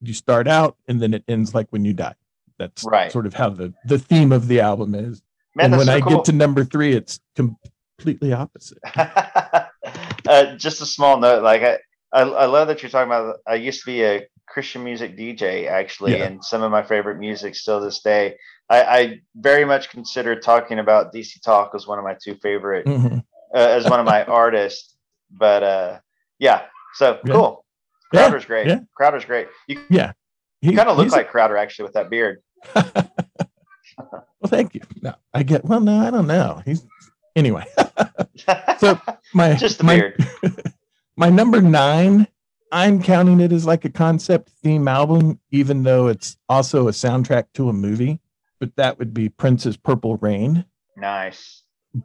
You 0.00 0.12
start 0.14 0.46
out 0.48 0.76
and 0.88 1.00
then 1.00 1.14
it 1.14 1.24
ends 1.28 1.54
like 1.54 1.68
when 1.70 1.84
you 1.84 1.92
die. 1.94 2.14
That's 2.58 2.84
Right. 2.84 3.12
sort 3.12 3.26
of 3.26 3.34
how 3.34 3.50
the, 3.50 3.72
the 3.86 3.98
theme 3.98 4.32
of 4.32 4.48
the 4.48 4.60
album 4.60 4.94
is. 4.94 5.22
Man, 5.54 5.66
and 5.66 5.76
when 5.76 5.86
so 5.86 5.92
I 5.94 6.00
cool. 6.00 6.16
get 6.16 6.24
to 6.26 6.32
number 6.32 6.64
three, 6.64 6.92
it's 6.94 7.20
completely 7.34 8.32
opposite. 8.32 8.78
uh, 8.96 10.56
just 10.56 10.80
a 10.82 10.86
small 10.86 11.18
note, 11.18 11.42
like 11.42 11.62
I, 11.62 11.78
I, 12.12 12.22
I 12.22 12.44
love 12.46 12.68
that 12.68 12.82
you're 12.82 12.90
talking 12.90 13.10
about. 13.10 13.36
I 13.46 13.54
used 13.56 13.80
to 13.80 13.86
be 13.86 14.02
a 14.04 14.26
Christian 14.48 14.84
music 14.84 15.16
DJ, 15.16 15.66
actually, 15.68 16.12
Yeah. 16.18 16.24
and 16.24 16.44
some 16.44 16.62
of 16.62 16.70
my 16.70 16.82
favorite 16.82 17.18
music 17.18 17.54
still 17.54 17.80
this 17.80 18.00
day. 18.00 18.36
I, 18.68 18.82
I 18.82 19.20
very 19.34 19.64
much 19.64 19.90
consider 19.90 20.38
talking 20.38 20.78
about 20.78 21.12
DC 21.12 21.40
Talk 21.42 21.72
as 21.74 21.86
one 21.86 21.98
of 21.98 22.04
my 22.04 22.16
two 22.22 22.36
favorite, 22.36 22.86
Mhm. 22.86 23.24
uh, 23.54 23.58
as 23.58 23.88
one 23.88 24.00
of 24.00 24.06
my 24.06 24.24
artists. 24.42 24.94
But 25.30 25.62
uh, 25.62 25.98
yeah, 26.38 26.62
so 26.94 27.20
Yeah. 27.24 27.32
cool. 27.34 27.64
Yeah, 28.12 28.20
Crowder's 28.28 28.44
great. 28.44 28.66
yeah. 28.66 28.80
Crowder's 28.96 29.24
great. 29.24 29.48
You 29.68 29.80
yeah. 29.90 30.12
He 30.60 30.74
kind 30.74 30.88
of 30.88 30.96
look 30.96 31.10
like 31.10 31.28
Crowder 31.30 31.56
actually 31.56 31.84
with 31.84 31.94
that 31.94 32.10
beard. 32.10 32.40
Well, 33.98 34.50
thank 34.50 34.74
you. 34.74 34.82
No, 35.00 35.14
I 35.32 35.42
get. 35.42 35.64
Well, 35.64 35.80
no, 35.80 35.98
I 35.98 36.10
don't 36.10 36.26
know. 36.26 36.62
He's 36.64 36.84
anyway. 37.34 37.64
So 38.78 39.00
my 39.32 39.54
just 39.58 39.78
the 39.78 39.84
my, 39.84 39.94
beard. 39.96 40.24
my 41.16 41.30
number 41.30 41.62
nine. 41.62 42.28
I'm 42.70 43.02
counting 43.02 43.40
it 43.40 43.52
as 43.52 43.64
like 43.64 43.84
a 43.86 43.88
concept 43.90 44.50
theme 44.62 44.86
album, 44.88 45.40
even 45.50 45.82
though 45.84 46.08
it's 46.08 46.36
also 46.48 46.88
a 46.88 46.90
soundtrack 46.90 47.46
to 47.54 47.70
a 47.70 47.72
movie. 47.72 48.20
But 48.60 48.76
that 48.76 48.98
would 48.98 49.14
be 49.14 49.30
Prince's 49.30 49.76
Purple 49.78 50.16
Rain. 50.18 50.66
Nice. 50.96 51.62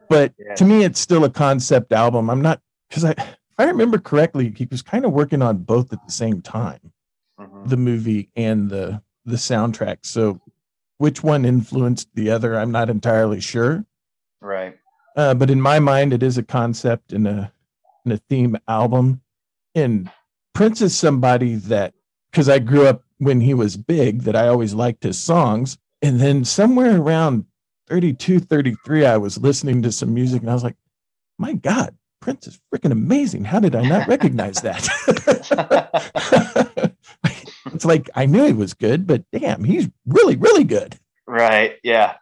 But 0.08 0.34
Yes. 0.40 0.58
to 0.60 0.66
me, 0.66 0.84
it's 0.86 1.00
still 1.02 1.26
a 1.26 1.30
concept 1.30 1.92
album. 1.92 2.30
I'm 2.30 2.42
not 2.42 2.62
because 2.90 3.04
I, 3.04 3.16
I 3.62 3.65
remember 3.65 3.97
correctly, 4.00 4.54
he 4.56 4.67
was 4.69 4.82
kind 4.82 5.06
of 5.06 5.12
working 5.12 5.41
on 5.41 5.58
both 5.58 5.93
at 5.93 6.06
the 6.06 6.12
same 6.12 6.41
time, 6.41 6.91
Mhm. 7.39 7.69
the 7.69 7.78
movie 7.78 8.30
and 8.36 8.69
the 8.69 9.02
the 9.24 9.36
soundtrack. 9.36 9.97
So, 10.02 10.41
which 10.97 11.24
one 11.24 11.45
influenced 11.45 12.10
the 12.15 12.32
other? 12.32 12.58
I'm 12.58 12.71
not 12.71 12.89
entirely 12.89 13.39
sure. 13.39 13.86
Right. 14.41 14.78
Uh, 15.15 15.36
but 15.36 15.52
in 15.52 15.62
my 15.62 15.78
mind, 15.80 16.12
it 16.12 16.24
is 16.24 16.38
a 16.39 16.43
concept 16.43 17.13
and 17.13 17.28
a 17.28 17.52
and 18.04 18.13
a 18.13 18.17
theme 18.17 18.58
album. 18.67 19.21
And 19.76 20.10
Prince 20.56 20.82
is 20.82 20.97
somebody 20.97 21.56
that 21.56 21.93
because 22.32 22.50
I 22.50 22.58
grew 22.60 22.88
up 22.88 23.04
when 23.19 23.41
he 23.41 23.54
was 23.54 23.78
big, 23.78 24.21
that 24.24 24.36
I 24.36 24.47
always 24.47 24.74
liked 24.74 25.04
his 25.04 25.19
songs. 25.19 25.78
And 26.02 26.19
then 26.19 26.43
somewhere 26.43 27.00
around 27.00 27.45
32, 27.88 28.39
33, 28.39 29.06
I 29.06 29.17
was 29.17 29.38
listening 29.38 29.84
to 29.84 29.91
some 29.91 30.13
music 30.15 30.41
and 30.41 30.50
I 30.50 30.54
was 30.54 30.63
like, 30.63 30.78
my 31.38 31.54
God, 31.54 31.95
Prince 32.22 32.48
is 32.48 32.60
freaking 32.74 32.92
amazing. 32.92 33.44
How 33.44 33.60
did 33.60 33.76
I 33.76 33.82
not 33.82 34.08
recognize 34.08 34.62
that? 34.62 34.88
it's 37.74 37.86
like 37.86 38.10
I 38.16 38.26
knew 38.26 38.46
he 38.46 38.54
was 38.54 38.74
good, 38.74 39.08
but 39.08 39.24
damn, 39.32 39.64
he's 39.64 39.90
really, 40.06 40.36
really 40.36 40.64
good. 40.64 40.98
Right. 41.28 41.76
Yeah. 41.84 42.16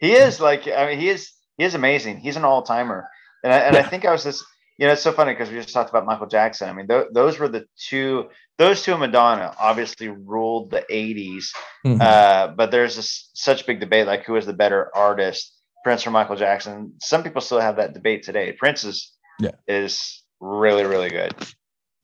He 0.00 0.12
is 0.12 0.40
like 0.40 0.66
I 0.68 0.86
mean 0.86 0.98
he 0.98 1.08
is 1.08 1.30
he 1.56 1.64
is 1.64 1.74
amazing. 1.74 2.18
He's 2.18 2.36
an 2.36 2.44
all 2.44 2.62
timer, 2.62 3.08
and 3.42 3.52
I, 3.52 3.58
and 3.58 3.76
I 3.76 3.82
think 3.82 4.04
I 4.04 4.10
was 4.12 4.24
just 4.24 4.44
you 4.76 4.86
know 4.86 4.92
it's 4.92 5.02
so 5.02 5.12
funny 5.12 5.32
because 5.32 5.50
we 5.50 5.56
just 5.56 5.72
talked 5.72 5.88
about 5.88 6.04
Michael 6.04 6.26
Jackson. 6.26 6.68
I 6.68 6.72
mean 6.72 6.88
th- 6.88 7.06
those 7.12 7.38
were 7.38 7.48
the 7.48 7.64
two 7.78 8.26
those 8.58 8.82
two 8.82 8.96
Madonna 8.98 9.54
obviously 9.58 10.08
ruled 10.08 10.70
the 10.72 10.84
'80s, 10.90 11.46
Mhm. 11.86 12.00
uh, 12.00 12.48
but 12.48 12.70
there's 12.70 12.96
this, 12.96 13.30
such 13.34 13.66
big 13.66 13.80
debate 13.80 14.06
like 14.06 14.24
who 14.24 14.36
is 14.36 14.46
the 14.46 14.52
better 14.52 14.90
artist, 14.94 15.54
Prince 15.84 16.06
or 16.06 16.10
Michael 16.10 16.36
Jackson. 16.36 16.94
Some 17.00 17.22
people 17.22 17.40
still 17.40 17.60
have 17.60 17.76
that 17.76 17.94
debate 17.94 18.24
today. 18.24 18.52
Prince 18.52 18.84
is 18.84 19.12
Yeah. 19.40 19.52
is 19.68 20.22
really 20.40 20.84
really 20.84 21.10
good. 21.10 21.34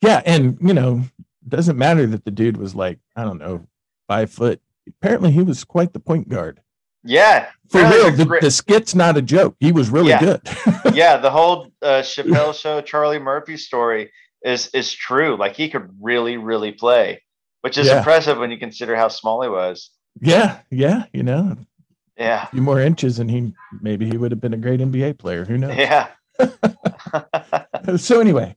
Yeah, 0.03 0.23
and 0.25 0.57
you 0.61 0.73
know, 0.75 1.03
doesn't 1.47 1.77
matter 1.77 2.07
that 2.07 2.25
the 2.25 2.31
dude 2.31 2.57
was 2.57 2.75
like, 2.75 2.99
I 3.17 3.25
don't 3.25 3.39
know, 3.39 3.67
five 4.09 4.31
foot. 4.31 4.61
Apparently 4.89 5.31
he 5.31 5.43
was 5.43 5.63
quite 5.65 5.93
the 5.93 6.01
point 6.01 6.29
guard. 6.29 6.61
Yeah. 7.05 7.49
For 7.71 7.81
real, 7.83 8.11
the, 8.11 8.39
the 8.43 8.51
skit's 8.51 8.95
not 8.95 9.17
a 9.17 9.23
joke. 9.23 9.57
He 9.61 9.73
was 9.73 9.89
really 9.91 10.09
Yeah. 10.11 10.21
good. 10.21 10.41
yeah, 10.95 11.17
the 11.19 11.31
whole 11.31 11.69
uh, 11.83 12.03
Chappelle 12.03 12.55
show, 12.55 12.81
Charlie 12.83 13.19
Murphy 13.19 13.57
story 13.57 14.11
is 14.45 14.69
is 14.75 14.93
true. 14.93 15.37
Like 15.37 15.55
he 15.57 15.69
could 15.71 15.89
really, 16.01 16.37
really 16.37 16.73
play, 16.73 17.23
which 17.63 17.79
is 17.79 17.87
Yeah. 17.87 17.99
impressive 17.99 18.39
when 18.39 18.51
you 18.51 18.59
consider 18.59 18.97
how 18.97 19.09
small 19.09 19.43
he 19.43 19.49
was. 19.49 19.91
yeah, 20.21 20.61
yeah, 20.71 21.05
you 21.13 21.23
know, 21.23 21.57
Yeah, 22.19 22.45
a 22.45 22.47
few 22.49 22.63
more 22.63 22.81
inches 22.81 23.19
and 23.19 23.31
he 23.31 23.53
maybe 23.81 24.09
he 24.09 24.17
would 24.17 24.31
have 24.33 24.41
been 24.41 24.55
a 24.55 24.59
great 24.59 24.81
NBA 24.81 25.19
player. 25.19 25.45
Who 25.45 25.57
knows? 25.59 25.77
yeah. 25.77 26.09
So 27.97 28.21
anyway, 28.21 28.57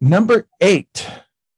number 0.00 0.46
eight. 0.60 1.06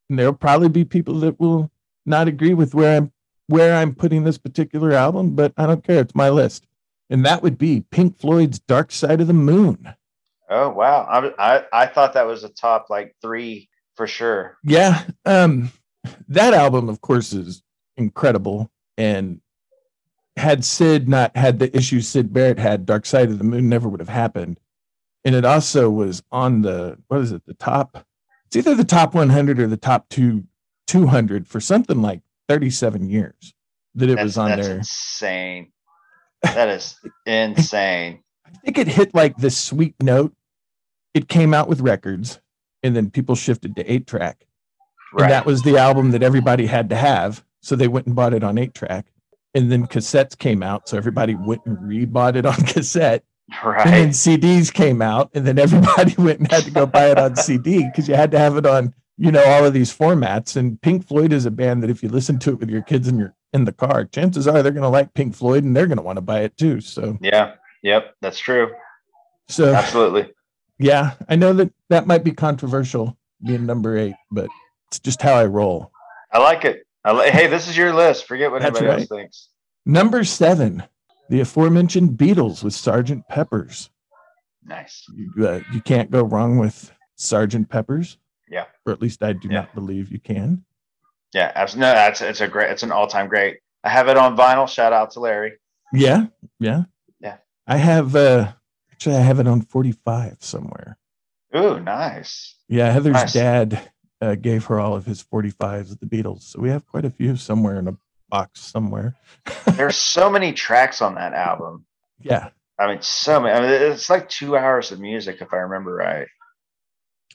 And 0.09 0.19
there'll 0.19 0.33
probably 0.33 0.69
be 0.69 0.85
people 0.85 1.21
that 1.21 1.39
will 1.39 1.71
not 2.05 2.27
agree 2.29 2.55
with 2.55 2.75
where 2.75 2.97
I'm 2.97 3.13
where 3.47 3.77
I'm 3.77 3.95
putting 3.95 4.25
this 4.25 4.39
particular 4.39 4.93
album, 4.93 5.35
but 5.35 5.53
I 5.57 5.67
don't 5.67 5.85
care. 5.85 6.01
It's 6.01 6.15
my 6.15 6.31
list. 6.31 6.67
And 7.11 7.25
that 7.27 7.43
would 7.43 7.59
be 7.59 7.85
Pink 7.91 8.19
Floyd's 8.19 8.59
Dark 8.59 8.91
Side 8.93 9.21
of 9.21 9.27
the 9.27 9.35
Moon. 9.35 9.95
oh 10.49 10.71
wow, 10.71 11.07
I, 11.39 11.55
I 11.57 11.65
I 11.73 11.87
thought 11.87 12.15
that 12.15 12.27
was 12.27 12.45
a 12.45 12.49
top 12.49 12.87
like 12.91 13.15
three 13.21 13.69
for 13.95 14.07
sure. 14.07 14.57
Yeah. 14.65 15.03
Um 15.25 15.71
that 16.29 16.55
album, 16.55 16.89
of 16.89 17.01
course, 17.01 17.33
is 17.33 17.63
incredible. 17.97 18.71
And 18.97 19.41
had 20.37 20.65
Syd 20.65 21.09
not 21.09 21.37
had 21.37 21.59
the 21.59 21.75
issues 21.77 22.09
Syd 22.09 22.33
Barrett 22.33 22.59
had, 22.59 22.87
Dark 22.87 23.07
Side 23.07 23.31
of 23.31 23.39
the 23.39 23.45
Moon 23.45 23.69
never 23.69 23.89
would 23.89 24.01
have 24.01 24.09
happened. 24.09 24.59
And 25.25 25.35
it 25.35 25.45
also 25.45 25.89
was 25.91 26.23
on 26.33 26.63
the 26.63 26.99
what 27.09 27.21
is 27.21 27.33
it, 27.33 27.45
the 27.47 27.55
top? 27.55 28.05
It's 28.47 28.57
either 28.57 28.75
the 28.75 28.85
top 28.85 29.15
100 29.15 29.61
or 29.61 29.67
the 29.67 29.77
top 29.77 30.09
two 30.09 30.45
200 30.89 31.47
for 31.49 31.61
something 31.61 32.03
like 32.03 32.21
37 32.49 33.09
years 33.09 33.55
that 33.95 34.11
it 34.11 34.17
That's, 34.17 34.25
was 34.25 34.39
on 34.39 34.51
that's 34.51 34.67
there. 34.67 34.77
insane. 34.79 35.73
That 36.43 36.69
is 36.69 36.97
insane. 37.25 38.23
I 38.47 38.51
think 38.65 38.79
it 38.79 38.89
hit 38.89 39.15
like 39.15 39.37
this 39.37 39.57
sweet 39.57 39.95
note. 40.03 40.35
It 41.15 41.29
came 41.29 41.55
out 41.55 41.69
with 41.69 41.81
records, 41.81 42.41
and 42.83 42.97
then 42.97 43.11
people 43.11 43.35
shifted 43.37 43.77
to 43.77 43.91
eight 43.91 44.07
track. 44.07 44.47
Right. 45.15 45.25
And 45.25 45.33
that 45.33 45.47
was 45.47 45.63
the 45.63 45.77
album 45.79 46.11
that 46.13 46.23
everybody 46.23 46.67
had 46.67 46.89
to 46.91 46.97
have. 46.97 47.45
So 47.61 47.77
they 47.77 47.89
went 47.89 48.07
and 48.07 48.17
bought 48.17 48.35
it 48.35 48.43
on 48.43 48.59
eight 48.59 48.75
track. 48.75 49.07
and 49.55 49.71
then 49.71 49.87
cassettes 49.87 50.37
came 50.37 50.63
out, 50.63 50.89
so 50.89 50.97
everybody 50.97 51.35
went 51.35 51.61
and 51.67 51.77
rebought 51.79 52.37
it 52.37 52.45
on 52.47 52.55
cassette. 52.67 53.23
Right. 53.65 53.87
And 53.87 53.95
then 53.95 54.09
CDs 54.11 54.73
came 54.73 55.03
out, 55.03 55.31
and 55.35 55.47
then 55.47 55.59
everybody 55.59 56.15
went 56.17 56.41
and 56.41 56.51
had 56.51 56.65
to 56.65 56.71
go 56.71 56.87
buy 56.87 57.11
it 57.11 57.19
on 57.19 57.37
CD 57.37 57.85
because 57.85 58.09
you 58.09 58.15
had 58.15 58.31
to 58.33 58.39
have 58.39 58.57
it 58.57 58.67
on, 58.67 58.95
you 59.19 59.31
know, 59.31 59.45
all 59.45 59.65
of 59.65 59.73
these 59.73 59.97
formats. 59.97 60.57
And 60.57 60.81
Pink 60.81 61.07
Floyd 61.07 61.33
is 61.33 61.47
a 61.47 61.51
band 61.51 61.83
that 61.83 61.91
if 61.91 62.03
you 62.03 62.09
listen 62.09 62.39
to 62.41 62.51
it 62.51 62.61
with 62.61 62.71
your 62.71 62.83
kids 62.83 63.09
in 63.09 63.19
your 63.19 63.35
in 63.53 63.65
the 63.65 63.73
car, 63.73 64.05
chances 64.07 64.49
are 64.49 64.63
they're 64.63 64.73
going 64.73 64.83
to 64.83 64.89
like 64.89 65.13
Pink 65.15 65.35
Floyd 65.35 65.65
and 65.65 65.77
they're 65.77 65.87
going 65.87 65.99
to 65.99 66.03
want 66.03 66.17
to 66.17 66.23
buy 66.23 66.41
it 66.41 66.57
too. 66.57 66.81
So 66.81 67.19
yeah. 67.21 67.55
Yep. 67.83 68.15
That's 68.23 68.39
true. 68.39 68.73
so 69.49 69.75
Absolutely. 69.75 70.33
yeah, 70.79 71.15
I 71.29 71.37
know 71.37 71.53
that 71.55 71.73
that 71.91 72.07
might 72.07 72.25
be 72.25 72.31
controversial 72.33 73.19
being 73.45 73.67
number 73.67 73.97
eight, 73.99 74.15
but 74.31 74.49
it's 74.89 75.01
just 75.01 75.21
how 75.21 75.35
I 75.35 75.47
roll. 75.47 75.91
I 76.33 76.39
like 76.39 76.65
it. 76.65 76.87
I 77.05 77.13
li- 77.13 77.31
hey, 77.31 77.49
this 77.49 77.69
is 77.69 77.77
your 77.77 77.93
list. 77.93 78.27
Forget 78.27 78.51
what 78.53 78.63
That's 78.63 78.79
anybody 78.79 79.03
else 79.03 79.09
thinks. 79.09 79.49
Number 79.85 80.23
seven, 80.23 80.85
the 81.29 81.41
aforementioned 81.41 82.11
Beatles 82.19 82.63
with 82.63 82.75
Sergeant 82.75 83.27
Pepper's. 83.29 83.91
Nice. 84.65 85.05
You, 85.15 85.47
uh, 85.49 85.61
you 85.73 85.81
can't 85.81 86.11
go 86.11 86.23
wrong 86.23 86.59
with 86.59 86.93
Sergeant 87.17 87.69
Pepper's. 87.69 88.19
Yeah. 88.49 88.67
Or 88.87 88.93
at 88.93 89.01
least 89.01 89.23
I 89.23 89.33
do 89.33 89.49
Yeah. 89.49 89.61
not 89.61 89.75
believe 89.75 90.13
you 90.13 90.21
can. 90.21 90.65
Yeah. 91.33 91.51
Absolutely. 91.55 91.89
No, 91.89 91.95
that's 91.95 92.21
it's 92.21 92.41
a 92.41 92.49
great. 92.49 92.71
It's 92.71 92.83
an 92.83 92.93
all 92.93 93.07
time 93.07 93.29
great. 93.29 93.59
I 93.85 93.89
have 93.89 94.09
it 94.09 94.17
on 94.17 94.37
vinyl. 94.37 94.69
Shout 94.69 94.93
out 94.93 95.11
to 95.13 95.21
Larry. 95.21 95.55
Yeah, 95.93 96.27
yeah, 96.59 96.85
Yeah. 97.21 97.37
I 97.67 97.77
have 97.77 98.15
uh 98.17 98.53
actually 98.93 99.17
I 99.17 99.21
have 99.21 99.41
it 99.41 99.47
on 99.47 99.61
45 99.63 100.37
somewhere. 100.41 100.97
Ooh, 101.57 101.79
nice. 101.81 102.57
Yeah, 102.69 102.91
Heather's 102.91 103.13
Nice. 103.15 103.33
dad 103.35 103.91
uh, 104.23 104.37
gave 104.37 104.65
her 104.67 104.79
all 104.81 104.95
of 104.95 105.05
his 105.05 105.23
45s 105.23 105.91
of 105.93 105.99
the 106.01 106.07
Beatles, 106.07 106.43
so 106.43 106.61
we 106.61 106.71
have 106.71 106.87
quite 106.87 107.05
a 107.05 107.11
few 107.11 107.37
somewhere 107.37 107.79
in 107.79 107.89
a 107.89 107.97
box 108.33 108.61
somewhere. 108.61 109.15
There's 109.77 109.97
so 109.97 110.29
many 110.29 110.53
tracks 110.53 111.01
on 111.03 111.15
that 111.15 111.35
album. 111.35 111.85
Yeah. 112.21 112.49
I 112.79 112.89
mean, 112.89 113.03
so 113.03 113.39
many. 113.39 113.55
I 113.55 113.61
mean, 113.61 113.93
it's 113.93 114.11
like 114.11 114.29
two 114.29 114.57
hours 114.57 114.91
of 114.91 114.99
music, 114.99 115.41
if 115.41 115.53
I 115.53 115.59
remember 115.59 115.95
right. 115.95 116.27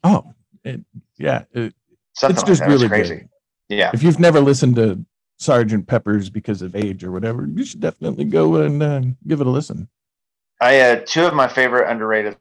Oh, 0.03 0.33
it, 0.65 0.81
yeah. 1.17 1.43
It, 1.53 1.73
Something 2.13 2.35
it's 2.35 2.43
just 2.43 2.63
really 2.63 2.89
crazy. 2.89 3.15
good. 3.15 3.29
Yeah. 3.69 3.91
If 3.93 4.01
you've 4.01 4.19
never 4.19 4.41
listened 4.41 4.75
to 4.77 5.05
Sergeant 5.37 5.87
Pepper's 5.87 6.31
because 6.31 6.63
of 6.63 6.75
age 6.75 7.03
or 7.03 7.11
whatever, 7.11 7.45
you 7.45 7.63
should 7.63 7.79
definitely 7.79 8.25
go 8.25 8.55
and 8.55 8.81
uh, 8.81 9.01
give 9.27 9.39
it 9.39 9.47
a 9.47 9.51
listen. 9.51 9.87
I 10.59 10.73
had 10.73 11.05
two 11.05 11.25
of 11.25 11.35
my 11.35 11.47
favorite 11.47 11.89
underrated 11.89 12.37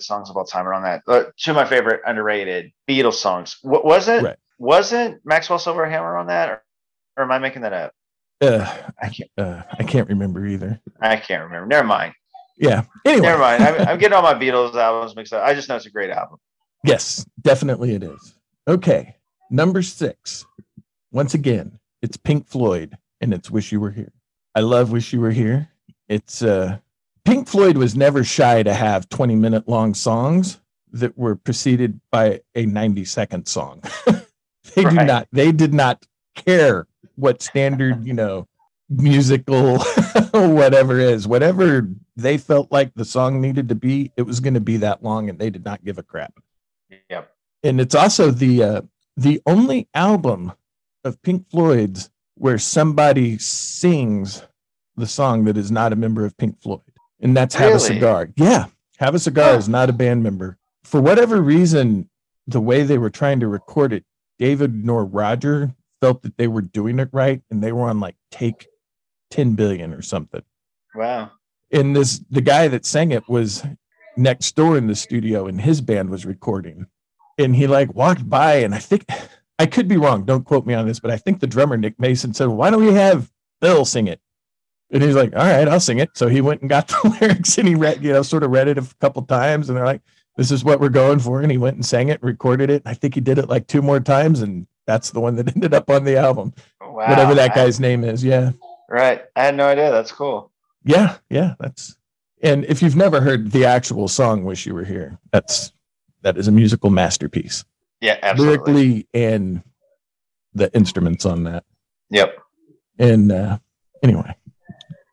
songs 0.00 0.30
of 0.30 0.36
all 0.38 0.46
time 0.46 0.66
are 0.66 0.72
on 0.72 0.84
that. 0.84 1.02
Uh, 1.06 1.24
two 1.36 1.50
of 1.50 1.56
my 1.56 1.66
favorite 1.66 2.00
underrated 2.06 2.72
Beatles 2.88 3.14
songs. 3.14 3.58
What 3.60 3.84
was 3.84 4.08
it? 4.08 4.22
Right. 4.22 4.36
Wasn't 4.58 5.20
Maxwell 5.24 5.58
Silver 5.58 5.86
Hammer 5.86 6.16
on 6.16 6.28
that, 6.28 6.48
or, 6.48 6.62
or 7.18 7.24
am 7.24 7.32
I 7.32 7.38
making 7.38 7.62
that 7.62 7.72
up? 7.72 7.92
Uh, 8.40 8.64
I 9.02 9.08
can't. 9.08 9.30
uh, 9.36 9.62
I 9.78 9.82
can't 9.82 10.08
remember 10.08 10.46
either. 10.46 10.80
I 11.00 11.16
can't 11.16 11.42
remember. 11.42 11.66
Never 11.66 11.86
mind. 11.86 12.14
Yeah. 12.56 12.84
Anyway, 13.04 13.26
Never 13.26 13.40
mind. 13.40 13.62
I'm, 13.62 13.88
I'm 13.88 13.98
getting 13.98 14.14
all 14.14 14.22
my 14.22 14.34
Beatles 14.34 14.74
albums 14.74 15.16
mixed 15.16 15.32
up. 15.32 15.42
I 15.44 15.54
just 15.54 15.68
know 15.68 15.76
it's 15.76 15.86
a 15.86 15.90
great 15.90 16.10
album. 16.10 16.38
Yes, 16.84 17.26
definitely 17.40 17.94
it 17.94 18.02
is. 18.02 18.34
Okay. 18.66 19.16
Number 19.50 19.82
six. 19.82 20.46
Once 21.10 21.34
again, 21.34 21.78
it's 22.02 22.16
Pink 22.16 22.46
Floyd 22.46 22.96
and 23.20 23.32
it's 23.32 23.50
Wish 23.50 23.72
You 23.72 23.80
Were 23.80 23.90
Here. 23.90 24.12
I 24.54 24.60
love 24.60 24.92
Wish 24.92 25.12
You 25.12 25.20
Were 25.20 25.30
Here. 25.30 25.68
It's 26.08 26.42
uh 26.42 26.78
Pink 27.24 27.48
Floyd 27.48 27.76
was 27.76 27.96
never 27.96 28.24
shy 28.24 28.62
to 28.62 28.72
have 28.72 29.08
20 29.08 29.36
minute 29.36 29.68
long 29.68 29.94
songs 29.94 30.60
that 30.92 31.16
were 31.18 31.36
preceded 31.36 32.00
by 32.10 32.40
a 32.54 32.64
90 32.66 33.04
second 33.04 33.46
song. 33.46 33.82
they 34.74 34.84
do 34.84 34.96
not 34.96 35.28
they 35.32 35.52
did 35.52 35.74
not 35.74 36.04
care 36.34 36.86
what 37.18 37.42
standard, 37.42 38.04
you 38.06 38.14
know, 38.14 38.46
musical 38.88 39.78
whatever 40.32 40.98
is. 40.98 41.26
Whatever 41.26 41.88
they 42.16 42.38
felt 42.38 42.70
like 42.72 42.94
the 42.94 43.04
song 43.04 43.40
needed 43.40 43.68
to 43.68 43.74
be, 43.74 44.12
it 44.16 44.22
was 44.22 44.40
going 44.40 44.54
to 44.54 44.60
be 44.60 44.76
that 44.78 45.02
long 45.02 45.28
and 45.28 45.38
they 45.38 45.50
did 45.50 45.64
not 45.64 45.84
give 45.84 45.98
a 45.98 46.02
crap 46.02 46.32
Yep. 47.10 47.30
and 47.62 47.80
it's 47.80 47.94
also 47.94 48.30
the 48.30 48.62
uh, 48.62 48.80
the 49.16 49.42
only 49.46 49.88
album 49.94 50.52
of 51.04 51.20
Pink 51.22 51.50
Floyd's 51.50 52.08
where 52.34 52.56
somebody 52.58 53.36
sings 53.38 54.42
the 54.96 55.06
song 55.06 55.44
that 55.44 55.56
is 55.56 55.70
not 55.70 55.92
a 55.92 55.96
member 55.96 56.24
of 56.24 56.36
Pink 56.38 56.60
Floyd, 56.62 56.80
and 57.20 57.36
that's 57.36 57.54
"Have 57.56 57.74
a 57.74 57.80
Cigar." 57.80 58.30
Yeah, 58.36 58.66
"Have 58.98 59.14
a 59.14 59.18
Cigar" 59.18 59.52
Huh. 59.52 59.58
is 59.58 59.68
not 59.68 59.90
a 59.90 59.92
band 59.92 60.22
member 60.22 60.56
for 60.84 61.00
whatever 61.00 61.42
reason. 61.42 62.08
The 62.46 62.60
way 62.60 62.82
they 62.84 62.96
were 62.96 63.10
trying 63.10 63.40
to 63.40 63.48
record 63.48 63.92
it, 63.92 64.04
David 64.38 64.84
nor 64.84 65.04
Roger 65.04 65.74
felt 66.00 66.22
that 66.22 66.36
they 66.36 66.48
were 66.48 66.62
doing 66.62 66.98
it 66.98 67.08
right, 67.12 67.42
and 67.50 67.62
they 67.62 67.72
were 67.72 67.88
on 67.88 68.00
like 68.00 68.16
take 68.30 68.68
ten 69.30 69.54
billion 69.54 69.92
or 69.92 70.02
something. 70.02 70.42
Wow. 70.94 71.30
and 71.70 71.94
this 71.94 72.20
the 72.30 72.40
guy 72.40 72.66
that 72.68 72.86
sang 72.86 73.12
it 73.12 73.28
was 73.28 73.62
next 74.16 74.56
door 74.56 74.76
in 74.76 74.86
the 74.86 74.96
studio 74.96 75.46
and 75.46 75.60
his 75.60 75.80
band 75.80 76.10
was 76.10 76.26
recording. 76.26 76.86
And 77.38 77.54
he 77.54 77.66
like 77.68 77.94
walked 77.94 78.28
by 78.28 78.54
and 78.56 78.74
i 78.74 78.78
think 78.78 79.08
i 79.60 79.66
could 79.66 79.86
be 79.86 79.96
wrong 79.96 80.24
don't 80.24 80.44
quote 80.44 80.66
me 80.66 80.74
on 80.74 80.88
this 80.88 80.98
but 80.98 81.12
i 81.12 81.16
think 81.16 81.38
the 81.38 81.46
drummer 81.46 81.76
nick 81.76 81.98
mason 82.00 82.34
said 82.34 82.48
why 82.48 82.70
don't 82.70 82.84
we 82.84 82.94
have 82.94 83.30
bill 83.60 83.84
sing 83.84 84.08
it? 84.08 84.20
And 84.90 85.02
he's 85.02 85.14
like 85.14 85.36
all 85.36 85.46
right 85.46 85.68
i'll 85.68 85.78
sing 85.78 85.98
it. 85.98 86.10
So 86.14 86.26
he 86.26 86.40
went 86.40 86.62
and 86.62 86.70
got 86.70 86.88
the 86.88 87.16
lyrics 87.20 87.58
and 87.58 87.68
he 87.68 87.76
read 87.76 88.02
you 88.02 88.12
know 88.12 88.22
sort 88.22 88.42
of 88.42 88.50
read 88.50 88.66
it 88.66 88.78
a 88.78 88.88
couple 89.00 89.22
times 89.22 89.68
and 89.68 89.76
they're 89.78 89.84
like 89.84 90.02
this 90.36 90.50
is 90.50 90.64
what 90.64 90.80
we're 90.80 90.88
going 90.88 91.20
for 91.20 91.42
and 91.42 91.52
he 91.52 91.58
went 91.58 91.76
and 91.76 91.86
sang 91.86 92.08
it 92.08 92.22
recorded 92.22 92.70
it. 92.70 92.82
I 92.86 92.94
think 92.94 93.14
he 93.14 93.20
did 93.20 93.38
it 93.38 93.48
like 93.48 93.66
two 93.66 93.82
more 93.82 94.00
times 94.00 94.40
and 94.40 94.66
that's 94.88 95.10
the 95.12 95.20
one 95.20 95.36
that 95.36 95.46
ended 95.54 95.72
up 95.74 95.88
on 95.90 96.02
the 96.02 96.16
album 96.16 96.52
Wow. 96.80 97.06
whatever 97.10 97.34
that 97.34 97.52
I- 97.52 97.54
guy's 97.54 97.78
name 97.78 98.02
is 98.02 98.24
yeah 98.24 98.50
right. 98.88 99.20
I 99.36 99.44
had 99.44 99.54
no 99.54 99.66
idea. 99.68 99.90
That's 99.92 100.10
cool. 100.10 100.50
Yeah, 100.84 101.18
yeah, 101.28 101.54
that's 101.60 101.96
and 102.42 102.64
if 102.64 102.80
you've 102.82 102.96
never 102.96 103.20
heard 103.20 103.52
the 103.52 103.66
actual 103.66 104.08
song 104.08 104.44
"Wish 104.44 104.64
You 104.66 104.74
Were 104.74 104.84
Here," 104.84 105.18
that's 105.32 105.72
that 106.22 106.38
is 106.38 106.48
a 106.48 106.52
musical 106.52 106.88
masterpiece, 106.90 107.64
Yeah. 108.00 108.16
Absolutely. 108.22 108.56
lyrically 108.72 109.08
and 109.14 109.62
the 110.54 110.74
instruments 110.74 111.26
on 111.26 111.44
that. 111.44 111.64
Yep. 112.10 112.36
And 112.98 113.30
uh, 113.30 113.58
anyway, 114.02 114.34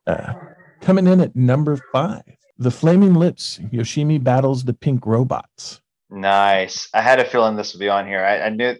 uh, 0.07 0.33
coming 0.81 1.05
in 1.07 1.19
at 1.19 1.35
number 1.35 1.77
five, 1.91 2.23
the 2.57 2.71
Flaming 2.71 3.13
Lips. 3.15 3.59
Yoshimi 3.71 4.23
battles 4.23 4.63
the 4.63 4.73
Pink 4.73 5.05
Robots. 5.05 5.81
Nice. 6.09 6.87
I 6.93 7.01
had 7.01 7.19
a 7.19 7.25
feeling 7.25 7.55
this 7.57 7.73
would 7.73 7.79
be 7.79 7.89
on 7.89 8.07
here. 8.07 8.23
I, 8.23 8.45
I 8.45 8.49
knew. 8.49 8.75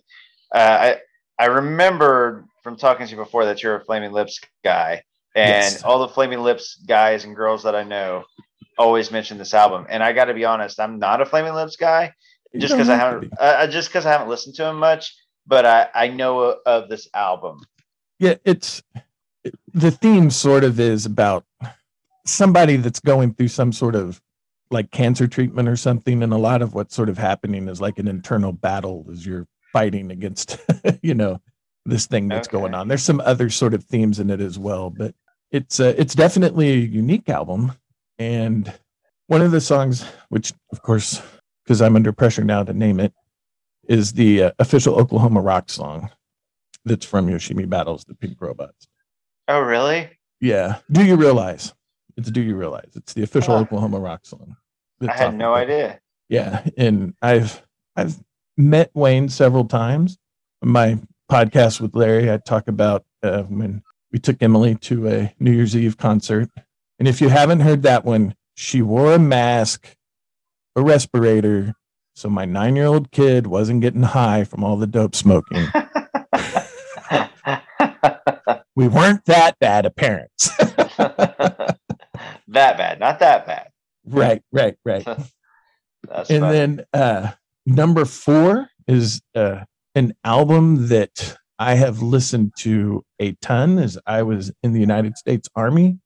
Uh, 0.56 0.96
I 1.38 1.44
I 1.44 1.48
remembered 1.48 2.46
from 2.64 2.78
talking 2.78 3.06
to 3.06 3.12
you 3.12 3.18
before 3.18 3.46
that 3.46 3.62
you're 3.62 3.76
a 3.76 3.84
Flaming 3.84 4.14
Lips 4.14 4.40
guy, 4.64 5.04
and 5.36 5.74
Yes. 5.74 5.84
all 5.84 6.00
the 6.00 6.08
Flaming 6.08 6.40
Lips 6.40 6.76
guys 6.88 7.26
and 7.26 7.36
girls 7.36 7.64
that 7.64 7.76
I 7.76 7.84
know 7.84 8.24
always 8.78 9.12
mention 9.12 9.38
this 9.38 9.54
album. 9.54 9.86
And 9.90 10.02
I 10.02 10.14
got 10.14 10.26
to 10.26 10.34
be 10.34 10.46
honest, 10.46 10.80
I'm 10.80 10.98
not 10.98 11.22
a 11.22 11.26
Flaming 11.26 11.54
Lips 11.54 11.76
guy, 11.76 12.14
just 12.58 12.74
because 12.74 12.90
I 12.90 12.96
haven't. 12.96 13.34
Uh, 13.38 13.68
just 13.68 13.90
because 13.90 14.06
I 14.06 14.12
haven't 14.14 14.30
listened 14.30 14.56
to 14.56 14.66
him 14.66 14.78
much, 14.78 15.14
but 15.46 15.66
I 15.66 15.90
I 15.94 16.08
know 16.08 16.58
of 16.66 16.88
this 16.88 17.10
album. 17.14 17.60
Yeah, 18.18 18.36
it's 18.46 18.82
the 19.74 19.92
theme 19.92 20.30
sort 20.30 20.64
of 20.64 20.80
is 20.80 21.06
about 21.06 21.46
somebody 22.26 22.78
that's 22.78 23.02
going 23.02 23.34
through 23.34 23.50
some 23.50 23.74
sort 23.74 23.96
of 23.96 24.22
like 24.72 24.90
cancer 24.90 25.28
treatment 25.28 25.70
or 25.70 25.76
something 25.76 26.24
and 26.24 26.34
a 26.34 26.38
lot 26.38 26.64
of 26.64 26.74
what's 26.74 26.96
sort 26.96 27.08
of 27.08 27.20
happening 27.20 27.68
is 27.68 27.80
like 27.80 28.00
an 28.00 28.08
internal 28.08 28.52
battle 28.52 29.06
as 29.12 29.24
you're 29.24 29.46
fighting 29.76 30.10
against 30.10 30.58
you 31.04 31.14
know 31.14 31.42
this 31.86 32.08
thing 32.08 32.30
that's 32.30 32.48
Okay. 32.48 32.58
going 32.58 32.74
on. 32.74 32.88
There's 32.88 33.04
some 33.04 33.22
other 33.26 33.50
sort 33.50 33.74
of 33.74 33.84
themes 33.84 34.20
in 34.20 34.30
it 34.30 34.40
as 34.40 34.58
well 34.58 34.90
but 34.90 35.14
it's 35.52 35.82
uh, 35.82 35.94
it's 35.98 36.16
definitely 36.16 36.72
a 36.72 36.78
unique 36.78 37.28
album. 37.30 37.74
And 38.18 38.72
one 39.28 39.42
of 39.42 39.52
the 39.52 39.60
songs 39.60 40.06
which 40.30 40.54
of 40.72 40.82
course 40.82 41.22
because 41.66 41.82
i'm 41.82 41.96
under 41.98 42.14
pressure 42.14 42.44
now 42.46 42.64
to 42.64 42.74
name 42.74 43.00
it 43.02 43.12
is 43.90 44.14
the 44.14 44.44
uh, 44.44 44.52
official 44.60 44.96
oklahoma 44.96 45.42
rock 45.42 45.70
song 45.70 46.10
that's 46.86 47.06
from 47.06 47.28
yoshimi 47.28 47.68
battles 47.68 48.06
the 48.06 48.16
pink 48.16 48.40
robots. 48.40 48.88
Oh, 49.50 49.60
really? 49.60 50.10
yeah. 50.40 50.78
Do 50.92 51.04
you 51.04 51.16
realize? 51.18 51.74
It's 52.18 52.32
do 52.32 52.42
you 52.42 52.56
realize. 52.56 52.92
It's 52.96 53.14
the 53.14 53.24
official 53.24 53.56
Huh. 53.56 53.64
oklahoma 53.64 54.00
rock 54.00 54.26
song. 54.26 54.56
I 55.06 55.12
had 55.14 55.36
no 55.36 55.54
idea. 55.54 56.00
Yeah, 56.30 56.64
and 56.78 57.14
I've 57.22 57.62
I've 57.98 58.16
met 58.58 58.92
Wayne 58.94 59.30
several 59.30 59.66
times. 59.66 60.18
My 60.64 61.00
podcast 61.32 61.82
with 61.82 61.96
Larry, 61.96 62.32
I 62.32 62.38
talk 62.38 62.68
about 62.68 63.06
uh, 63.22 63.44
when 63.44 63.84
we 64.12 64.20
took 64.20 64.42
Emily 64.42 64.76
to 64.76 65.08
a 65.08 65.34
New 65.40 65.52
Year's 65.52 65.76
Eve 65.76 65.98
concert, 65.98 66.50
and 67.00 67.08
if 67.08 67.22
you 67.22 67.30
haven't 67.30 67.60
heard 67.62 67.84
that 67.84 68.06
one, 68.06 68.36
she 68.56 68.82
wore 68.82 69.14
a 69.14 69.20
mask, 69.20 69.96
a 70.76 70.82
respirator, 70.82 71.74
so 72.14 72.30
my 72.30 72.46
nine-year-old 72.46 73.12
kid 73.12 73.48
wasn't 73.48 73.82
getting 73.82 74.04
high 74.04 74.46
from 74.46 74.64
all 74.64 74.78
the 74.78 74.88
dope 74.88 75.16
smoking. 75.16 75.68
we 78.76 78.88
weren't 78.88 79.26
that 79.26 79.60
bad 79.60 79.86
of 79.86 79.96
parents. 79.96 80.56
that 80.58 81.78
bad, 82.48 83.00
not 83.00 83.20
that 83.20 83.46
bad. 83.46 83.70
right, 84.06 84.42
right, 84.52 84.78
right. 84.86 85.06
That's 86.08 86.30
and 86.30 86.42
funny. 86.42 86.54
then 86.54 86.86
uh 86.94 87.32
number 87.66 88.06
four 88.06 88.70
is 88.88 89.22
uh 89.36 89.62
an 89.96 90.14
album 90.24 90.88
that 90.90 91.38
I 91.58 91.76
have 91.76 92.02
listened 92.02 92.52
to 92.60 93.04
a 93.20 93.32
ton 93.42 93.80
as 93.80 93.98
I 94.06 94.24
was 94.24 94.52
in 94.62 94.74
the 94.74 94.80
United 94.80 95.18
States 95.18 95.48
Army 95.56 96.00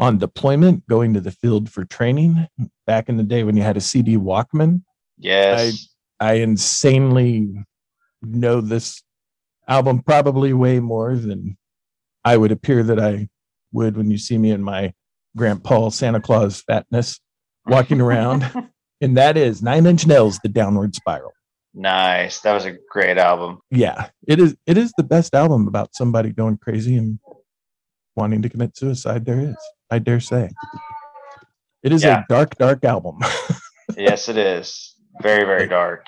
on 0.00 0.18
deployment, 0.18 0.86
going 0.88 1.14
to 1.14 1.20
the 1.20 1.30
field 1.30 1.70
for 1.70 1.84
training 1.84 2.48
back 2.86 3.08
in 3.08 3.16
the 3.16 3.22
day 3.22 3.44
when 3.44 3.56
you 3.56 3.62
had 3.62 3.76
a 3.76 3.80
CD 3.80 4.16
Walkman. 4.16 4.82
Yes. 5.16 5.88
I 6.18 6.34
insanely 6.34 7.48
know 8.22 8.60
this 8.60 9.02
album 9.68 10.02
probably 10.02 10.52
way 10.52 10.80
more 10.80 11.14
than 11.14 11.56
I 12.24 12.36
would 12.36 12.50
appear 12.50 12.82
that 12.82 12.98
I 12.98 13.28
would 13.72 13.96
when 13.96 14.10
you 14.10 14.18
see 14.18 14.38
me 14.38 14.50
in 14.50 14.62
my 14.62 14.92
grandpa 15.36 15.90
Santa 15.90 16.20
Claus 16.20 16.62
fatness 16.62 17.20
walking 17.66 18.00
around. 18.00 18.50
and 19.00 19.16
that 19.16 19.36
is 19.36 19.62
Nine 19.62 19.86
Inch 19.86 20.06
Nails, 20.06 20.38
The 20.42 20.48
Downward 20.48 20.94
Spiral. 20.94 21.32
Nice. 21.74 22.40
That 22.40 22.52
was 22.54 22.64
a 22.64 22.76
great 22.90 23.16
album. 23.18 23.60
Yeah, 23.70 24.08
it 24.26 24.40
is. 24.40 24.56
It 24.66 24.76
is 24.76 24.92
the 24.96 25.04
best 25.04 25.34
album 25.34 25.68
about 25.68 25.94
somebody 25.94 26.30
going 26.30 26.58
crazy 26.58 26.96
and 26.96 27.18
wanting 28.16 28.42
to 28.42 28.48
commit 28.48 28.76
suicide. 28.76 29.24
There 29.24 29.38
is, 29.40 29.56
I 29.90 30.00
dare 30.00 30.20
say, 30.20 30.50
it 31.82 31.92
is 31.92 32.02
Yeah. 32.02 32.20
a 32.20 32.24
dark, 32.28 32.56
dark 32.58 32.84
album, 32.84 33.18
yes, 33.96 34.28
it 34.28 34.36
is. 34.36 34.94
Very, 35.22 35.44
very 35.44 35.66
dark. 35.68 36.06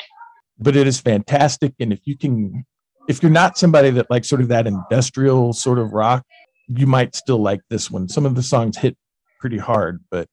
but 0.58 0.76
it 0.76 0.86
is 0.86 1.00
fantastic. 1.00 1.74
And 1.80 1.92
if 1.92 2.00
you 2.04 2.16
can, 2.16 2.64
if 3.08 3.22
you're 3.22 3.32
not 3.32 3.56
somebody 3.58 3.90
that 3.90 4.10
likes 4.10 4.28
sort 4.28 4.40
of 4.40 4.48
that 4.48 4.66
industrial 4.66 5.52
sort 5.52 5.78
of 5.78 5.92
rock, 5.92 6.24
you 6.68 6.86
might 6.86 7.14
still 7.14 7.38
like 7.42 7.60
this 7.70 7.90
one. 7.90 8.08
Some 8.08 8.24
of 8.26 8.34
the 8.34 8.42
songs 8.42 8.78
hit 8.78 8.96
pretty 9.40 9.58
hard, 9.58 10.02
but 10.10 10.28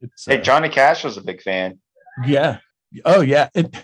it's 0.00 0.24
Hey, 0.26 0.38
uh, 0.38 0.42
Johnny 0.42 0.68
Cash 0.68 1.04
was 1.04 1.16
a 1.16 1.22
big 1.22 1.40
fan. 1.42 1.78
Yeah. 2.24 2.58
Oh, 3.04 3.20
yeah. 3.20 3.48
It 3.54 3.74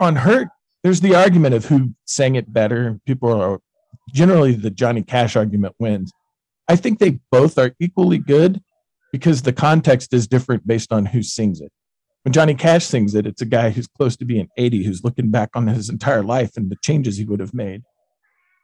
on 0.00 0.16
Hurt. 0.16 0.48
There's 0.82 1.00
the 1.00 1.14
argument 1.14 1.54
of 1.54 1.64
who 1.64 1.94
sang 2.04 2.34
it 2.34 2.52
better. 2.52 3.00
People 3.06 3.32
are 3.32 3.60
generally 4.12 4.52
the 4.52 4.70
Johnny 4.70 5.02
Cash 5.02 5.34
argument 5.34 5.74
wins. 5.78 6.12
I 6.68 6.76
think 6.76 6.98
they 6.98 7.20
both 7.30 7.58
are 7.58 7.74
equally 7.80 8.18
good 8.18 8.60
because 9.12 9.42
the 9.42 9.52
context 9.52 10.12
is 10.12 10.26
different 10.26 10.66
based 10.66 10.92
on 10.92 11.06
who 11.06 11.22
sings 11.22 11.60
it. 11.60 11.72
When 12.22 12.32
Johnny 12.32 12.54
Cash 12.54 12.86
sings 12.86 13.14
it, 13.14 13.26
it's 13.26 13.42
a 13.42 13.46
guy 13.46 13.70
who's 13.70 13.86
close 13.86 14.16
to 14.16 14.24
being 14.24 14.48
80 14.56 14.84
who's 14.84 15.04
looking 15.04 15.30
back 15.30 15.50
on 15.54 15.66
his 15.66 15.88
entire 15.88 16.22
life 16.22 16.56
and 16.56 16.70
the 16.70 16.76
changes 16.82 17.16
he 17.16 17.24
would 17.24 17.40
have 17.40 17.54
made. 17.54 17.82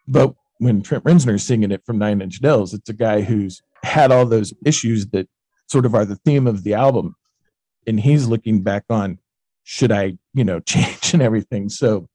But 0.09 0.35
when 0.59 0.83
Trent 0.83 1.05
Reznor's 1.05 1.43
singing 1.43 1.71
it 1.71 1.85
from 1.85 1.99
Nine 1.99 2.21
Inch 2.21 2.43
Nails, 2.43 2.75
it's 2.75 2.89
a 2.89 2.95
guy 2.95 3.23
who's 3.23 3.63
had 3.83 4.13
all 4.13 4.27
those 4.27 4.53
issues 4.65 5.07
that 5.09 5.29
sort 5.69 5.87
of 5.87 5.95
are 5.95 6.05
the 6.05 6.17
theme 6.17 6.47
of 6.47 6.65
the 6.65 6.75
album 6.75 7.15
and 7.91 8.01
he's 8.01 8.27
looking 8.27 8.63
back 8.63 8.85
on 8.89 9.19
should 9.65 9.93
i 9.93 10.17
you 10.33 10.45
know 10.45 10.59
change 10.73 11.13
and 11.13 11.23
everything 11.23 11.69
so 11.69 12.09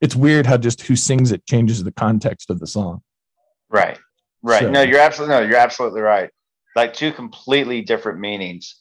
it's 0.00 0.14
weird 0.14 0.46
how 0.46 0.56
just 0.56 0.82
who 0.82 0.94
sings 0.94 1.32
it 1.32 1.44
changes 1.46 1.82
the 1.82 1.92
context 1.92 2.50
of 2.50 2.60
the 2.60 2.66
song 2.66 3.02
Right. 3.68 3.98
Right. 4.42 4.62
So- 4.62 4.70
No, 4.70 4.82
you're 4.82 5.00
absolutely 5.00 5.34
no, 5.34 5.42
you're 5.42 5.56
absolutely 5.58 6.00
right. 6.00 6.30
Like 6.76 6.92
two 6.94 7.10
completely 7.12 7.82
different 7.82 8.20
meanings. 8.20 8.76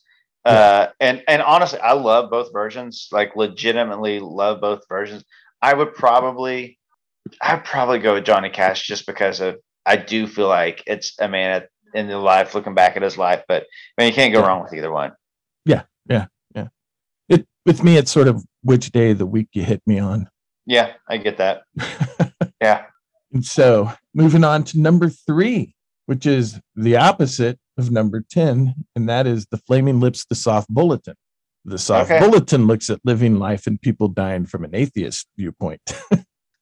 Uh 0.46 0.88
and 1.00 1.24
and 1.28 1.42
honestly, 1.42 1.80
I 1.80 1.94
love 1.94 2.30
both 2.30 2.54
versions. 2.54 3.08
Like 3.12 3.36
legitimately 3.36 4.20
love 4.20 4.62
both 4.62 4.82
versions. 4.88 5.24
I 5.64 5.74
would 5.74 5.96
probably 5.96 6.78
I'd 7.42 7.66
probably 7.66 7.98
go 7.98 8.14
with 8.14 8.26
Johnny 8.26 8.52
Cash 8.52 8.86
just 8.86 9.08
because 9.08 9.40
of 9.40 9.56
I 9.88 9.96
do 9.98 10.28
feel 10.28 10.48
like 10.48 10.84
it's 10.86 11.16
a 11.20 11.28
man 11.28 11.50
at, 11.64 11.70
in 11.96 12.08
the 12.08 12.20
life 12.20 12.54
looking 12.54 12.76
back 12.76 12.96
at 12.96 13.02
his 13.02 13.18
life, 13.18 13.44
but 13.48 13.64
I 13.98 14.02
mean 14.04 14.10
you 14.10 14.14
can't 14.16 14.34
go 14.34 14.46
wrong 14.46 14.62
with 14.62 14.74
either 14.76 14.92
one. 14.92 15.14
It 17.30 17.48
with 17.66 17.84
me 17.84 17.98
it's 17.98 18.12
sort 18.12 18.28
of 18.28 18.44
which 18.62 18.92
day 18.92 19.12
of 19.12 19.18
the 19.18 19.26
week 19.26 19.48
you 19.54 19.64
hit 19.64 19.82
me 19.88 19.98
on 20.00 20.28
Yeah, 20.66 20.94
I 21.10 21.18
get 21.18 21.38
that. 21.38 21.64
Yeah. 22.62 22.86
and 23.34 23.44
so 23.44 23.92
moving 24.14 24.44
on 24.44 24.64
to 24.66 24.80
number 24.80 25.10
three 25.10 25.74
which 26.06 26.26
is 26.26 26.60
the 26.76 26.96
opposite 26.98 27.60
of 27.78 27.92
number 27.92 28.24
10 28.30 28.74
and 28.96 29.10
that 29.10 29.28
is 29.28 29.46
the 29.52 29.58
flaming 29.58 30.00
lips 30.00 30.26
the 30.30 30.36
soft 30.36 30.70
bulletin 30.70 31.16
the 31.66 31.78
soft 31.78 32.10
Okay. 32.12 32.20
bulletin 32.20 32.66
looks 32.68 32.90
at 32.90 33.00
living 33.04 33.40
life 33.40 33.68
and 33.68 33.82
people 33.82 34.08
dying 34.08 34.46
from 34.46 34.64
an 34.64 34.72
atheist 34.74 35.28
viewpoint 35.38 35.82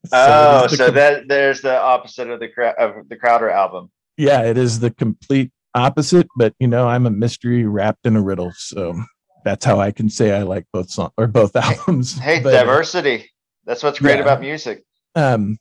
So 0.05 0.09
oh, 0.13 0.67
the 0.69 0.75
so 0.75 0.85
com- 0.87 0.95
that 0.95 1.27
there's 1.29 1.61
the 1.61 1.79
opposite 1.79 2.29
of 2.29 2.39
the 2.41 2.49
of 2.77 3.07
the 3.07 3.15
Crowder 3.15 3.49
album. 3.49 3.89
yeah, 4.17 4.41
it 4.41 4.57
is 4.57 4.81
the 4.81 4.91
complete 4.91 5.51
opposite, 5.75 6.27
but 6.35 6.53
you 6.59 6.67
know, 6.67 6.89
I'm 6.89 7.05
a 7.05 7.09
mystery 7.09 7.63
wrapped 7.65 8.05
in 8.05 8.17
a 8.17 8.21
riddle. 8.21 8.51
So 8.57 9.01
that's 9.43 9.65
how 9.65 9.79
I 9.79 9.91
can 9.91 10.09
say 10.09 10.35
I 10.35 10.43
like 10.43 10.65
both 10.71 10.89
songs 10.89 11.11
or 11.17 11.27
both 11.27 11.55
albums. 11.55 12.17
Hey, 12.17 12.39
But, 12.41 12.51
diversity. 12.51 13.29
That's 13.65 13.83
what's 13.83 13.99
great 13.99 14.17
Yeah. 14.17 14.23
about 14.23 14.41
music. 14.41 14.83
um, 15.15 15.57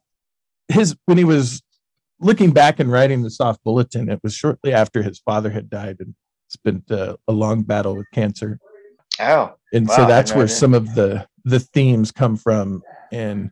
his 0.69 0.97
when 1.07 1.19
he 1.19 1.25
was 1.25 1.63
looking 2.21 2.53
back 2.53 2.81
and 2.81 2.91
writing 2.91 3.23
the 3.23 3.31
soft 3.31 3.63
bulletin, 3.65 4.09
it 4.09 4.21
was 4.23 4.35
shortly 4.35 4.73
after 4.73 5.03
his 5.03 5.19
father 5.19 5.51
had 5.51 5.69
died 5.69 5.97
and 6.01 6.15
spent 6.49 6.91
uh, 6.91 7.17
a 7.29 7.33
long 7.33 7.63
battle 7.63 7.95
with 7.97 8.07
cancer. 8.13 8.59
Oh, 9.21 9.55
and 9.73 9.89
Wow, 9.89 9.97
so 9.97 10.07
that's 10.07 10.35
where 10.35 10.49
some 10.49 10.73
of 10.75 10.95
the 10.95 11.27
the 11.45 11.61
themes 11.61 12.13
come 12.13 12.37
from 12.37 12.83
and 13.11 13.51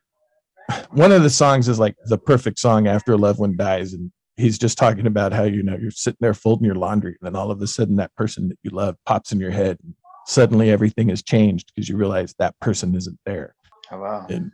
one 0.93 1.11
of 1.11 1.23
the 1.25 1.31
songs 1.31 1.69
is 1.69 1.79
like 1.81 1.97
the 2.07 2.17
perfect 2.19 2.59
song 2.61 2.87
after 2.87 3.13
a 3.13 3.17
loved 3.17 3.41
one 3.41 3.57
dies 3.57 3.93
and 3.93 4.13
he's 4.37 4.57
just 4.59 4.79
talking 4.79 5.07
about 5.07 5.33
how 5.33 5.43
you 5.43 5.63
know 5.63 5.77
you're 5.77 5.91
sitting 5.91 6.19
there 6.21 6.33
folding 6.33 6.65
your 6.65 6.77
laundry 6.77 7.17
and 7.21 7.27
then 7.27 7.35
all 7.37 7.51
of 7.51 7.61
a 7.61 7.67
sudden 7.67 7.97
that 7.97 8.15
person 8.15 8.49
that 8.49 8.59
you 8.63 8.71
love 8.71 8.97
pops 9.05 9.33
in 9.33 9.41
your 9.41 9.51
head 9.51 9.77
and 9.83 9.95
suddenly 10.27 10.71
everything 10.71 11.09
has 11.09 11.23
changed 11.23 11.73
because 11.75 11.89
you 11.89 11.97
realize 11.97 12.35
that 12.39 12.59
person 12.61 12.95
isn't 12.95 13.19
there 13.27 13.55
oh 13.93 13.99
wow. 14.01 14.27
and 14.29 14.53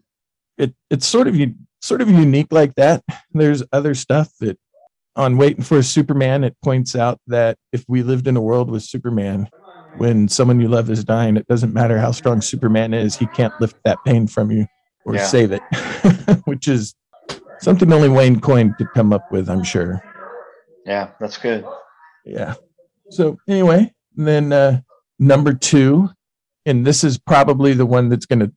it 0.59 0.75
it's 0.91 1.07
sort 1.07 1.27
of 1.29 1.37
u- 1.37 1.55
sort 1.83 2.01
of 2.01 2.09
unique 2.11 2.49
like 2.51 2.75
that 2.77 3.03
there's 3.33 3.63
other 3.73 3.95
stuff 3.95 4.31
that 4.41 4.59
on 5.17 5.37
waiting 5.37 5.63
for 5.65 5.79
a 5.79 5.83
superman 5.83 6.45
it 6.45 6.57
points 6.63 6.95
out 6.97 7.19
that 7.27 7.57
if 7.73 7.85
we 7.89 8.03
lived 8.03 8.27
in 8.27 8.37
a 8.37 8.41
world 8.41 8.71
with 8.71 8.83
superman 8.83 9.49
when 9.97 10.29
someone 10.29 10.61
you 10.61 10.69
love 10.69 10.89
is 10.91 11.05
dying 11.05 11.37
it 11.37 11.47
doesn't 11.47 11.73
matter 11.75 11.99
how 11.99 12.11
strong 12.11 12.41
superman 12.41 12.95
is 12.95 13.17
he 13.17 13.27
can't 13.27 13.55
lift 13.61 13.77
that 13.85 14.03
pain 14.05 14.27
from 14.27 14.51
you 14.51 14.67
or 15.05 15.15
Yeah. 15.15 15.27
save 15.27 15.53
it 15.53 15.63
which 16.45 16.69
is 16.69 16.95
something 17.61 17.93
only 17.93 18.09
wayne 18.09 18.41
coyne 18.41 18.75
could 18.75 18.93
come 18.95 19.13
up 19.13 19.25
with 19.31 19.49
i'm 19.51 19.63
sure 19.65 20.01
Yeah, 20.87 21.11
that's 21.21 21.39
good. 21.39 21.65
yeah 22.25 22.55
so 23.11 23.39
anyway 23.49 23.93
then 24.15 24.53
uh 24.53 24.81
number 25.19 25.53
two 25.53 26.11
and 26.65 26.85
this 26.87 27.05
is 27.05 27.19
probably 27.19 27.73
the 27.73 27.87
one 27.87 28.09
that's 28.09 28.27
going 28.27 28.41
to 28.41 28.53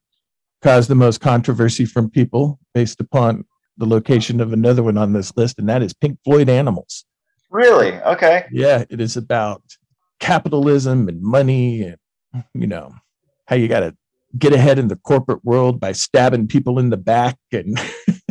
cause 0.62 0.88
the 0.88 0.96
most 0.96 1.22
controversy 1.22 1.86
from 1.86 2.10
people 2.10 2.60
based 2.74 3.00
upon 3.00 3.46
the 3.78 3.86
location 3.86 4.42
of 4.42 4.52
another 4.52 4.84
one 4.84 4.98
on 4.98 5.14
this 5.14 5.36
list 5.38 5.58
and 5.58 5.70
that 5.70 5.82
is 5.82 5.94
pink 5.94 6.18
floyd 6.24 6.50
animals 6.50 7.06
Really? 7.50 7.94
Okay. 8.02 8.46
yeah 8.52 8.84
it 8.90 9.00
is 9.02 9.16
about 9.18 9.64
capitalism 10.20 11.08
and 11.08 11.22
money 11.22 11.84
and 11.84 12.44
you 12.54 12.68
know 12.68 12.94
how 13.48 13.56
you 13.56 13.68
got 13.68 13.80
to 13.80 13.96
get 14.38 14.54
ahead 14.54 14.78
in 14.78 14.90
the 14.90 14.96
corporate 14.98 15.44
world 15.44 15.80
by 15.80 15.92
stabbing 15.92 16.48
people 16.48 16.78
in 16.78 16.90
the 16.90 16.98
back 16.98 17.38
and 17.52 17.80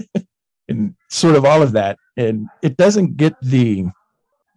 and 0.69 0.95
sort 1.09 1.35
of 1.35 1.45
all 1.45 1.63
of 1.63 1.73
that 1.73 1.99
and 2.17 2.47
it 2.63 2.77
doesn't 2.77 3.17
get 3.17 3.35
the 3.43 3.87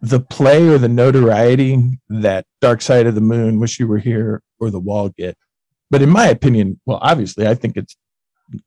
the 0.02 0.20
play 0.20 0.68
or 0.68 0.78
the 0.78 0.90
notoriety 0.90 1.78
that 2.10 2.46
dark 2.60 2.82
side 2.82 3.06
of 3.06 3.16
the 3.16 3.22
moon 3.22 3.60
wish 3.60 3.80
you 3.80 3.88
were 3.88 4.00
here 4.00 4.42
or 4.60 4.70
the 4.70 4.80
wall 4.80 5.10
get. 5.10 5.38
But 5.90 6.02
in 6.02 6.10
my 6.10 6.28
opinion 6.28 6.80
well 6.86 7.00
obviously 7.02 7.48
i 7.48 7.54
think 7.54 7.78
it's 7.78 7.96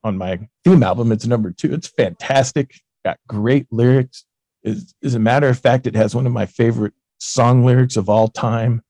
on 0.02 0.16
my 0.16 0.38
theme 0.64 0.82
album 0.82 1.12
it's 1.12 1.26
number 1.26 1.50
two. 1.50 1.72
It's 1.74 1.88
fantastic. 1.88 2.80
Got 3.04 3.18
great 3.28 3.66
lyrics. 3.70 4.24
As, 4.64 4.94
as 5.02 5.14
a 5.14 5.18
matter 5.18 5.48
of 5.48 5.58
fact 5.58 5.86
it 5.86 5.94
has 5.94 6.14
one 6.14 6.26
of 6.26 6.32
my 6.32 6.46
favorite 6.46 6.94
song 7.18 7.64
lyrics 7.64 7.96
of 7.96 8.08
all 8.08 8.28
time 8.28 8.82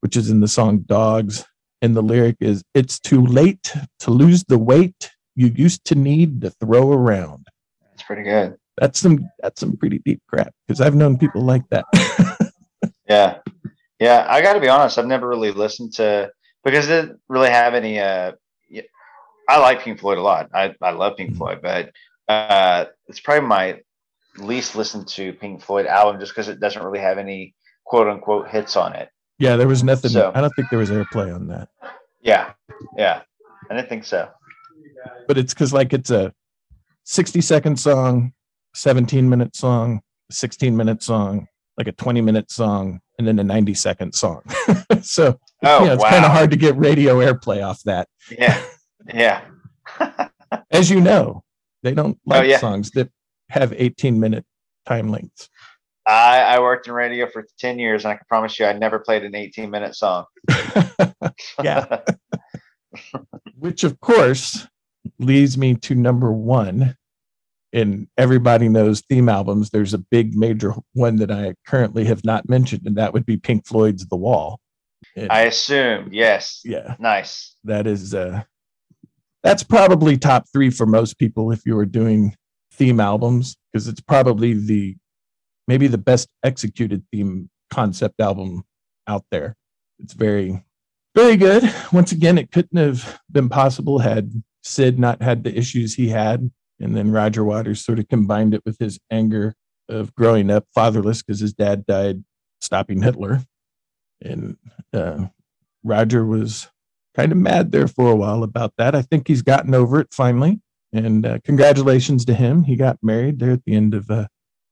which 0.00 0.16
is 0.16 0.30
in 0.30 0.40
the 0.40 0.48
song 0.48 0.78
dogs. 0.80 1.44
And 1.82 1.96
the 1.96 2.02
lyric 2.02 2.36
is 2.40 2.62
it's 2.74 3.00
too 3.00 3.24
late 3.24 3.72
to 4.00 4.10
lose 4.10 4.44
the 4.44 4.58
weight 4.58 5.10
you 5.34 5.46
used 5.46 5.84
to 5.86 5.94
need 5.94 6.42
to 6.42 6.50
throw 6.50 6.92
around. 6.92 7.46
That's 7.90 8.02
pretty 8.02 8.22
good. 8.22 8.56
That's 8.80 8.98
some 8.98 9.28
that's 9.38 9.60
some 9.60 9.76
pretty 9.76 9.98
deep 10.04 10.20
crap 10.26 10.52
because 10.66 10.80
i've 10.80 10.94
known 10.96 11.16
people 11.16 11.42
like 11.42 11.62
that 11.70 11.84
Yeah. 13.08 13.38
Yeah. 13.98 14.24
I 14.28 14.40
got 14.40 14.52
to 14.52 14.60
be 14.60 14.68
honest. 14.68 14.96
I've 14.96 15.04
never 15.06 15.26
really 15.26 15.50
listened 15.50 15.92
to 15.94 16.30
because 16.64 16.88
it 16.88 17.02
didn't 17.02 17.20
really 17.28 17.50
have 17.50 17.74
any. 17.74 17.98
Uh, 17.98 18.32
I 19.48 19.58
like 19.58 19.80
Pink 19.82 19.98
Floyd 19.98 20.18
a 20.18 20.22
lot. 20.22 20.48
I, 20.54 20.76
I 20.80 20.92
love 20.92 21.16
Pink 21.16 21.32
Mhm. 21.32 21.36
Floyd, 21.38 21.58
but 21.60 21.90
uh, 22.28 22.84
it's 23.08 23.18
probably 23.18 23.48
my 23.48 23.80
least 24.38 24.76
listened 24.76 25.08
to 25.08 25.32
Pink 25.32 25.60
Floyd 25.60 25.86
album 25.86 26.20
just 26.20 26.30
because 26.32 26.46
it 26.48 26.60
doesn't 26.60 26.80
really 26.84 27.00
have 27.00 27.18
any 27.18 27.52
quote 27.84 28.06
unquote 28.06 28.48
hits 28.48 28.76
on 28.76 28.92
it. 28.94 29.08
yeah 29.40 29.56
there 29.56 29.66
was 29.66 29.82
nothing 29.82 30.12
So- 30.12 30.30
i 30.32 30.40
don't 30.40 30.52
think 30.54 30.70
there 30.70 30.78
was 30.78 30.90
airplay 30.90 31.34
on 31.34 31.48
that 31.48 31.68
Yeah. 32.22 32.52
Yeah. 32.96 33.22
I 33.68 33.74
didn't 33.74 33.88
think 33.88 34.04
so. 34.04 34.28
but 35.26 35.36
it's 35.36 35.52
because 35.52 35.72
like 35.72 35.92
it's 35.92 36.10
a 36.12 36.32
60 37.06 37.40
second 37.40 37.80
song 37.80 38.32
17 38.74 39.28
minute 39.28 39.54
song 39.56 40.00
16 40.30 40.76
minute 40.76 41.02
song 41.02 41.46
like 41.76 41.88
a 41.88 41.92
20 41.92 42.20
minute 42.20 42.50
song 42.50 43.00
and 43.18 43.26
then 43.26 43.38
a 43.38 43.44
90 43.44 43.74
second 43.74 44.14
song 44.14 44.42
so 45.02 45.38
Oh, 45.62 45.84
yeah 45.84 45.94
it's 45.94 46.02
wow. 46.02 46.10
kind 46.10 46.24
of 46.24 46.30
hard 46.30 46.50
to 46.50 46.56
get 46.56 46.76
radio 46.76 47.16
airplay 47.16 47.64
off 47.66 47.82
that 47.84 48.08
Yeah. 48.30 48.60
Yeah. 49.12 49.42
as 50.70 50.90
you 50.90 51.00
know 51.00 51.42
They 51.82 51.94
don't 51.94 52.16
oh, 52.26 52.30
like 52.30 52.42
oh, 52.42 52.46
yeah. 52.46 52.58
songs 52.58 52.90
that 52.92 53.10
have 53.50 53.74
18 53.76 54.18
minute 54.20 54.44
time 54.86 55.10
lengths. 55.10 55.48
I, 56.06 56.40
I 56.40 56.60
worked 56.60 56.88
in 56.88 56.94
radio 56.94 57.28
for 57.28 57.44
10 57.58 57.78
years 57.78 58.04
and 58.04 58.12
I 58.12 58.16
can 58.16 58.24
promise 58.28 58.58
you 58.58 58.66
I 58.66 58.72
never 58.72 58.98
played 58.98 59.24
an 59.24 59.34
18 59.34 59.70
minute 59.70 59.94
song. 59.94 60.24
yeah. 61.62 62.00
Which, 63.56 63.84
of 63.84 64.00
course, 64.00 64.66
leads 65.18 65.56
me 65.58 65.74
to 65.74 65.94
number 65.94 66.32
one. 66.32 66.96
And 67.72 68.08
everybody 68.18 68.68
knows 68.68 69.00
theme 69.02 69.28
albums. 69.28 69.70
There's 69.70 69.94
a 69.94 69.98
big 69.98 70.34
major 70.34 70.74
one 70.94 71.16
that 71.16 71.30
I 71.30 71.54
currently 71.66 72.04
have 72.06 72.24
not 72.24 72.48
mentioned, 72.48 72.82
and 72.84 72.96
that 72.96 73.12
would 73.12 73.24
be 73.24 73.36
Pink 73.36 73.66
Floyd's 73.66 74.06
The 74.06 74.16
Wall. 74.16 74.58
And 75.16 75.30
I 75.30 75.42
assume, 75.42 76.10
yes. 76.12 76.62
Yeah. 76.64 76.96
Nice. 76.98 77.54
That 77.64 77.86
is 77.86 78.14
uh 78.14 78.42
that's 79.42 79.62
probably 79.62 80.18
top 80.18 80.46
three 80.52 80.70
for 80.70 80.84
most 80.84 81.18
people 81.18 81.50
if 81.52 81.62
you 81.64 81.74
were 81.74 81.86
doing 81.86 82.34
theme 82.72 83.00
albums, 83.00 83.56
because 83.72 83.88
it's 83.88 84.00
probably 84.00 84.54
the 84.54 84.96
maybe 85.68 85.86
the 85.86 85.98
best 85.98 86.28
executed 86.42 87.04
theme 87.12 87.48
concept 87.70 88.20
album 88.20 88.64
out 89.06 89.24
there. 89.30 89.56
It's 89.98 90.14
very, 90.14 90.64
very 91.14 91.36
good. 91.36 91.62
Once 91.92 92.12
again, 92.12 92.38
it 92.38 92.50
couldn't 92.50 92.78
have 92.78 93.20
been 93.30 93.48
possible 93.48 94.00
had 94.00 94.42
Syd 94.62 94.98
not 94.98 95.22
had 95.22 95.44
the 95.44 95.56
issues 95.56 95.94
he 95.94 96.08
had. 96.08 96.50
And 96.80 96.96
then 96.96 97.12
Roger 97.12 97.44
Waters 97.44 97.84
sort 97.84 97.98
of 97.98 98.08
combined 98.08 98.54
it 98.54 98.62
with 98.64 98.78
his 98.78 98.98
anger 99.10 99.54
of 99.88 100.14
growing 100.14 100.50
up 100.50 100.66
fatherless 100.74 101.22
because 101.22 101.40
his 101.40 101.52
dad 101.52 101.86
died 101.86 102.24
stopping 102.60 103.02
Hitler. 103.02 103.42
And 104.22 104.56
uh, 104.92 105.26
Roger 105.84 106.24
was 106.24 106.68
kind 107.14 107.32
of 107.32 107.38
mad 107.38 107.72
there 107.72 107.88
for 107.88 108.10
a 108.10 108.16
while 108.16 108.42
about 108.42 108.72
that. 108.78 108.94
I 108.94 109.02
think 109.02 109.28
he's 109.28 109.42
gotten 109.42 109.74
over 109.74 110.00
it 110.00 110.08
finally. 110.12 110.60
And 110.92 111.24
uh, 111.24 111.38
congratulations 111.44 112.24
to 112.24 112.34
him. 112.34 112.64
He 112.64 112.76
got 112.76 112.98
married 113.02 113.38
there 113.38 113.52
at 113.52 113.64
the 113.64 113.74
end 113.74 113.94
of 113.94 114.10
uh, 114.10 114.26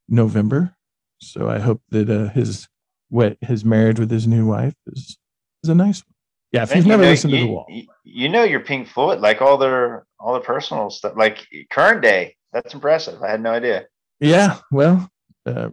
November. 0.09 0.75
So 1.21 1.49
I 1.49 1.59
hope 1.59 1.83
that 1.91 2.11
uh, 2.11 2.29
his 2.31 2.69
what 3.09 3.39
his 3.41 3.65
marriage 3.65 3.99
with 3.99 4.11
his 4.11 4.27
new 4.27 4.47
wife 4.47 4.75
is 4.87 5.19
is 5.63 5.71
a 5.71 5.75
nice 5.75 6.01
one. 6.01 6.15
Yeah, 6.53 6.63
if 6.63 6.75
you've 6.75 6.87
you 6.87 6.91
never 6.91 7.03
know, 7.03 7.11
listened 7.11 7.33
you, 7.33 7.39
to 7.39 7.45
the 7.45 7.53
wall, 7.53 7.67
you 8.05 8.29
know 8.29 8.43
your 8.45 8.61
Pink 8.61 8.89
Floyd, 8.89 9.21
like 9.21 9.43
all 9.43 9.59
their 9.59 10.07
all 10.21 10.35
the 10.35 10.41
personal 10.41 10.91
stuff, 10.91 11.15
like 11.17 11.47
current 11.71 12.03
day. 12.03 12.35
That's 12.53 12.75
impressive. 12.75 13.23
I 13.23 13.31
had 13.31 13.43
no 13.43 13.53
idea. 13.53 13.87
Yeah, 14.21 14.59
well, 14.71 15.09
uh, 15.47 15.69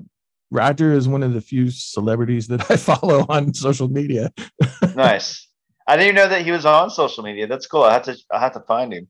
Roger 0.51 0.93
is 0.93 1.07
one 1.07 1.23
of 1.23 1.33
the 1.33 1.41
few 1.41 1.69
celebrities 1.69 2.47
that 2.47 2.69
I 2.71 2.77
follow 2.77 3.25
on 3.29 3.53
social 3.53 3.87
media. 3.87 4.31
nice. 4.95 5.47
I 5.87 5.95
didn't 5.95 6.07
even 6.09 6.15
know 6.15 6.29
that 6.29 6.43
he 6.43 6.51
was 6.51 6.65
on 6.65 6.89
social 6.89 7.23
media. 7.23 7.47
That's 7.47 7.67
cool. 7.67 7.83
I 7.83 7.93
have 7.93 8.03
to 8.03 8.17
I 8.31 8.39
have 8.39 8.53
to 8.53 8.61
find 8.61 8.93
him. 8.93 9.07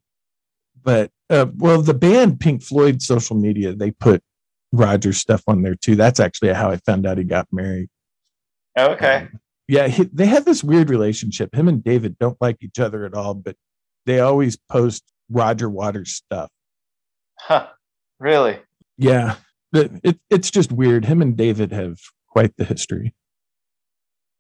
But 0.84 1.12
uh, 1.30 1.48
well, 1.56 1.82
the 1.82 1.94
band 1.94 2.40
Pink 2.40 2.62
Floyd 2.64 3.02
social 3.02 3.36
media 3.36 3.74
they 3.74 3.92
put 3.92 4.22
Roger's 4.74 5.18
stuff 5.18 5.44
on 5.48 5.62
there 5.62 5.76
too. 5.76 5.96
That's 5.96 6.20
actually 6.20 6.54
how 6.54 6.72
I 6.72 6.78
found 6.78 7.06
out 7.06 7.18
he 7.18 7.24
got 7.24 7.48
married. 7.52 7.90
Oh, 8.78 8.92
okay. 8.92 9.16
Um, 9.16 9.40
yeah, 9.68 9.88
he, 9.88 10.04
they 10.04 10.26
have 10.28 10.46
this 10.46 10.64
weird 10.64 10.90
relationship. 10.90 11.56
Him 11.56 11.68
and 11.68 11.84
David 11.84 12.20
don't 12.20 12.38
like 12.40 12.58
each 12.62 12.80
other 12.80 13.06
at 13.06 13.14
all, 13.14 13.34
but 13.34 13.56
they 14.06 14.20
always 14.20 14.58
post 14.70 15.04
Roger 15.30 15.70
Waters 15.70 16.14
stuff. 16.14 16.50
Huh. 17.40 17.68
Really? 18.20 18.60
Yeah. 18.98 19.36
It, 19.74 19.92
it, 20.04 20.20
it's 20.30 20.52
just 20.52 20.72
weird. 20.72 21.06
Him 21.06 21.22
and 21.22 21.36
David 21.36 21.72
have 21.72 21.98
quite 22.30 22.56
the 22.58 22.64
history. 22.64 23.14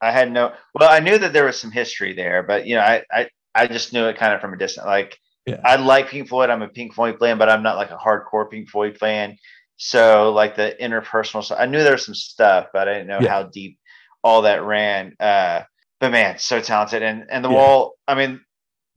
I 0.01 0.11
had 0.11 0.31
no 0.31 0.53
well, 0.73 0.89
I 0.91 0.99
knew 0.99 1.17
that 1.17 1.33
there 1.33 1.45
was 1.45 1.59
some 1.59 1.71
history 1.71 2.13
there, 2.13 2.43
but 2.43 2.67
you 2.67 2.75
know, 2.75 2.81
I 2.81 3.03
I, 3.11 3.29
I 3.53 3.67
just 3.67 3.93
knew 3.93 4.05
it 4.05 4.17
kind 4.17 4.33
of 4.33 4.41
from 4.41 4.53
a 4.53 4.57
distance. 4.57 4.85
Like 4.85 5.17
yeah. 5.45 5.61
I 5.63 5.77
like 5.77 6.09
Pink 6.09 6.27
Floyd. 6.29 6.49
I'm 6.49 6.61
a 6.61 6.67
Pink 6.67 6.93
Floyd 6.93 7.17
fan, 7.19 7.37
but 7.37 7.49
I'm 7.49 7.63
not 7.63 7.77
like 7.77 7.91
a 7.91 7.97
hardcore 7.97 8.49
Pink 8.49 8.69
Floyd 8.69 8.97
fan. 8.97 9.37
So 9.77 10.31
like 10.31 10.55
the 10.55 10.75
interpersonal 10.81 11.43
so 11.43 11.55
I 11.55 11.65
knew 11.65 11.81
there 11.83 11.93
was 11.93 12.05
some 12.05 12.15
stuff, 12.15 12.67
but 12.73 12.87
I 12.87 12.93
didn't 12.93 13.07
know 13.07 13.19
yeah. 13.21 13.29
how 13.29 13.43
deep 13.43 13.79
all 14.23 14.43
that 14.43 14.63
ran. 14.63 15.15
Uh, 15.19 15.61
but 15.99 16.11
man, 16.11 16.37
so 16.39 16.61
talented. 16.61 17.01
And 17.01 17.25
and 17.29 17.43
the 17.43 17.49
yeah. 17.49 17.55
wall, 17.55 17.93
I 18.07 18.15
mean, 18.15 18.41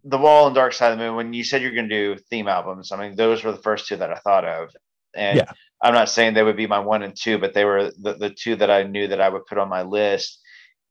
the 0.04 0.18
wall 0.18 0.46
and 0.46 0.54
Dark 0.54 0.72
Side 0.72 0.92
of 0.92 0.98
the 0.98 1.04
Moon. 1.04 1.16
When 1.16 1.32
you 1.32 1.44
said 1.44 1.62
you're 1.62 1.74
going 1.74 1.88
to 1.88 2.14
do 2.16 2.20
theme 2.30 2.48
albums, 2.48 2.92
I 2.92 2.96
mean, 3.00 3.16
those 3.16 3.44
were 3.44 3.52
the 3.52 3.58
first 3.58 3.86
two 3.86 3.96
that 3.96 4.10
I 4.10 4.16
thought 4.16 4.44
of. 4.44 4.70
And 5.14 5.38
yeah. 5.38 5.52
I'm 5.82 5.94
not 5.94 6.08
saying 6.08 6.34
they 6.34 6.42
would 6.42 6.56
be 6.56 6.66
my 6.66 6.80
one 6.80 7.02
and 7.02 7.16
two, 7.16 7.38
but 7.38 7.54
they 7.54 7.64
were 7.64 7.90
the, 7.98 8.14
the 8.14 8.30
two 8.30 8.56
that 8.56 8.70
I 8.70 8.82
knew 8.84 9.08
that 9.08 9.20
I 9.20 9.28
would 9.28 9.46
put 9.46 9.58
on 9.58 9.68
my 9.68 9.82
list. 9.82 10.40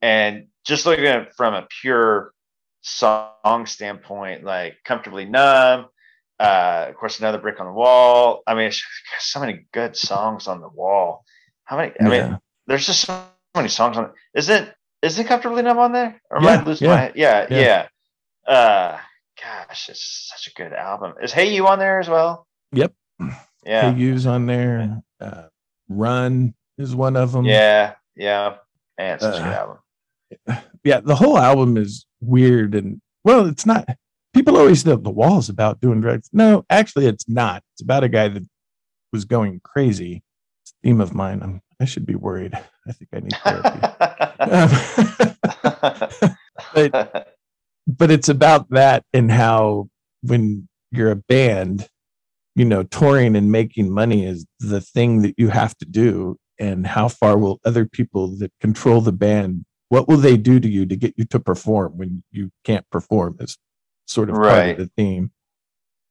And 0.01 0.47
just 0.65 0.85
looking 0.85 1.05
at 1.05 1.21
it 1.21 1.33
from 1.35 1.53
a 1.53 1.67
pure 1.81 2.33
song 2.81 3.65
standpoint, 3.65 4.43
like 4.43 4.77
comfortably 4.85 5.25
numb, 5.25 5.87
uh, 6.39 6.85
of 6.89 6.95
course, 6.95 7.19
another 7.19 7.39
brick 7.39 7.59
on 7.59 7.65
the 7.65 7.73
wall. 7.73 8.43
I 8.45 8.55
mean, 8.55 8.71
so 9.19 9.39
many 9.39 9.65
good 9.71 9.95
songs 9.95 10.47
on 10.47 10.61
the 10.61 10.69
wall. 10.69 11.25
How 11.63 11.77
many? 11.77 11.93
I 11.99 12.03
yeah. 12.03 12.29
mean, 12.29 12.39
there's 12.67 12.85
just 12.85 13.01
so 13.01 13.23
many 13.55 13.69
songs 13.69 13.97
on 13.97 14.05
it. 14.05 14.11
Isn't 14.35 14.69
isn't 15.01 15.27
comfortably 15.27 15.63
numb 15.63 15.79
on 15.79 15.91
there? 15.91 16.21
Or 16.29 16.41
yeah, 16.41 16.51
am 16.51 16.59
I 16.59 16.63
losing 16.63 16.87
yeah. 16.87 16.95
my? 16.95 17.11
Yeah, 17.15 17.47
yeah, 17.49 17.59
yeah. 17.59 17.87
Uh, 18.47 18.97
gosh, 19.41 19.89
it's 19.89 20.31
such 20.33 20.47
a 20.47 20.53
good 20.55 20.73
album. 20.73 21.15
Is 21.21 21.33
Hey 21.33 21.53
You 21.53 21.67
on 21.67 21.79
there 21.79 21.99
as 21.99 22.07
well? 22.07 22.47
Yep. 22.71 22.93
Yeah. 23.65 23.91
Hey 23.91 23.99
You's 23.99 24.25
on 24.25 24.45
there. 24.45 25.01
Uh, 25.19 25.43
Run 25.89 26.53
is 26.77 26.95
one 26.95 27.15
of 27.17 27.31
them. 27.33 27.45
Yeah, 27.45 27.95
yeah. 28.15 28.55
Man, 28.97 29.19
such 29.19 29.35
uh, 29.35 29.37
a 29.37 29.39
good 29.39 29.47
uh, 29.47 29.57
album. 29.57 29.77
Yeah, 30.83 30.99
the 31.01 31.15
whole 31.15 31.37
album 31.37 31.75
is 31.77 32.05
weird 32.21 32.75
and 32.75 33.01
well, 33.23 33.45
it's 33.47 33.65
not 33.65 33.87
people 34.33 34.55
always 34.55 34.85
know 34.85 34.95
the 34.95 35.09
wall's 35.09 35.49
about 35.49 35.81
doing 35.81 35.99
drugs. 35.99 36.29
No, 36.31 36.63
actually, 36.69 37.07
it's 37.07 37.27
not. 37.27 37.63
It's 37.73 37.81
about 37.81 38.03
a 38.03 38.09
guy 38.09 38.27
that 38.27 38.43
was 39.11 39.25
going 39.25 39.59
crazy. 39.63 40.23
It's 40.63 40.71
a 40.71 40.75
theme 40.87 41.01
of 41.01 41.13
mine. 41.13 41.41
I'm, 41.41 41.61
I 41.81 41.85
should 41.85 42.05
be 42.05 42.15
worried. 42.15 42.53
I 42.87 42.91
think 42.91 43.09
I 43.13 43.19
need 43.19 43.33
therapy. 43.43 43.79
um, 46.21 46.37
but, 46.73 47.36
but 47.87 48.11
it's 48.11 48.29
about 48.29 48.69
that 48.71 49.03
and 49.13 49.31
how 49.31 49.87
when 50.21 50.67
you're 50.91 51.11
a 51.11 51.15
band, 51.15 51.87
you 52.55 52.65
know, 52.65 52.83
touring 52.83 53.35
and 53.35 53.51
making 53.51 53.91
money 53.91 54.25
is 54.25 54.45
the 54.59 54.81
thing 54.81 55.21
that 55.21 55.35
you 55.37 55.49
have 55.49 55.75
to 55.77 55.85
do. 55.85 56.37
And 56.59 56.87
how 56.87 57.07
far 57.07 57.37
will 57.37 57.59
other 57.65 57.85
people 57.85 58.35
that 58.39 58.51
control 58.59 58.99
the 58.99 59.11
band, 59.11 59.63
what 59.89 60.07
will 60.07 60.17
they 60.17 60.37
do 60.37 60.59
to 60.59 60.67
you 60.67 60.87
to 60.87 60.95
get 60.95 61.13
you 61.15 61.23
to 61.25 61.39
perform 61.39 61.97
when 61.97 62.23
you 62.31 62.49
can't 62.63 62.89
perform? 62.89 63.37
Is 63.39 63.57
sort 64.07 64.29
of 64.29 64.37
right. 64.37 64.49
part 64.49 64.69
of 64.71 64.77
the 64.77 64.91
theme. 64.97 65.31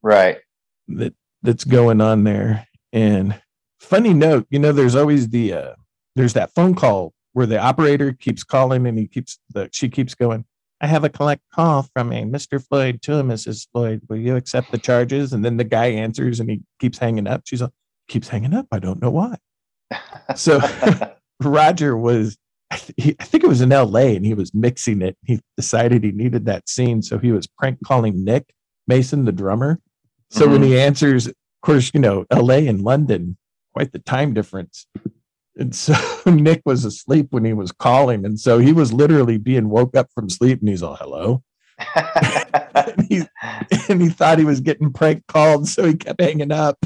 Right. 0.02 0.38
That 0.86 1.14
that's 1.42 1.64
going 1.64 2.00
on 2.00 2.22
there. 2.22 2.68
And 2.92 3.40
funny 3.80 4.14
note, 4.14 4.46
you 4.50 4.60
know, 4.60 4.70
there's 4.70 4.94
always 4.94 5.30
the 5.30 5.52
uh 5.52 5.74
there's 6.14 6.34
that 6.34 6.54
phone 6.54 6.76
call 6.76 7.12
where 7.32 7.46
the 7.46 7.58
operator 7.58 8.12
keeps 8.12 8.44
calling 8.44 8.86
and 8.86 8.96
he 8.96 9.08
keeps 9.08 9.40
the 9.50 9.68
she 9.72 9.88
keeps 9.88 10.14
going, 10.14 10.44
I 10.80 10.86
have 10.86 11.04
a 11.04 11.08
collect 11.08 11.42
call 11.54 11.88
from 11.94 12.12
a 12.12 12.24
Mr. 12.24 12.64
Floyd 12.64 13.00
to 13.02 13.18
a 13.18 13.22
Mrs. 13.22 13.66
Floyd. 13.72 14.02
Will 14.08 14.18
you 14.18 14.36
accept 14.36 14.70
the 14.70 14.78
charges? 14.78 15.32
And 15.32 15.44
then 15.44 15.56
the 15.56 15.64
guy 15.64 15.86
answers 15.86 16.38
and 16.38 16.50
he 16.50 16.62
keeps 16.78 16.98
hanging 16.98 17.26
up. 17.26 17.42
She's 17.44 17.62
like, 17.62 17.70
keeps 18.08 18.28
hanging 18.28 18.54
up. 18.54 18.66
I 18.70 18.78
don't 18.78 19.00
know 19.00 19.10
why. 19.10 19.36
so 20.36 20.60
Roger 21.42 21.96
was 21.96 22.36
I, 22.70 22.76
th- 22.76 22.94
he, 22.96 23.16
I 23.20 23.24
think 23.24 23.44
it 23.44 23.48
was 23.48 23.60
in 23.60 23.68
LA 23.70 24.16
and 24.16 24.26
he 24.26 24.34
was 24.34 24.52
mixing 24.52 25.00
it. 25.00 25.16
He 25.24 25.40
decided 25.56 26.02
he 26.02 26.12
needed 26.12 26.46
that 26.46 26.68
scene. 26.68 27.00
So 27.00 27.18
he 27.18 27.32
was 27.32 27.46
prank 27.46 27.78
calling 27.84 28.24
Nick 28.24 28.52
Mason, 28.88 29.24
the 29.24 29.32
drummer. 29.32 29.80
So 30.30 30.42
mm-hmm. 30.42 30.52
when 30.52 30.62
he 30.62 30.78
answers, 30.78 31.28
of 31.28 31.34
course, 31.62 31.92
you 31.94 32.00
know, 32.00 32.26
LA 32.32 32.56
and 32.56 32.82
London, 32.82 33.36
quite 33.72 33.92
the 33.92 34.00
time 34.00 34.34
difference. 34.34 34.86
And 35.56 35.74
so 35.74 35.94
Nick 36.26 36.62
was 36.64 36.84
asleep 36.84 37.28
when 37.30 37.44
he 37.44 37.52
was 37.52 37.72
calling. 37.72 38.24
And 38.24 38.38
so 38.38 38.58
he 38.58 38.72
was 38.72 38.92
literally 38.92 39.38
being 39.38 39.68
woke 39.68 39.96
up 39.96 40.08
from 40.14 40.28
sleep 40.28 40.60
and 40.60 40.68
he's 40.68 40.82
all, 40.82 40.96
hello. 40.96 41.42
and, 42.74 43.06
he, 43.08 43.22
and 43.88 44.00
he 44.00 44.08
thought 44.08 44.38
he 44.38 44.44
was 44.44 44.60
getting 44.60 44.92
prank 44.92 45.26
called. 45.26 45.68
So 45.68 45.84
he 45.84 45.94
kept 45.94 46.20
hanging 46.20 46.52
up. 46.52 46.78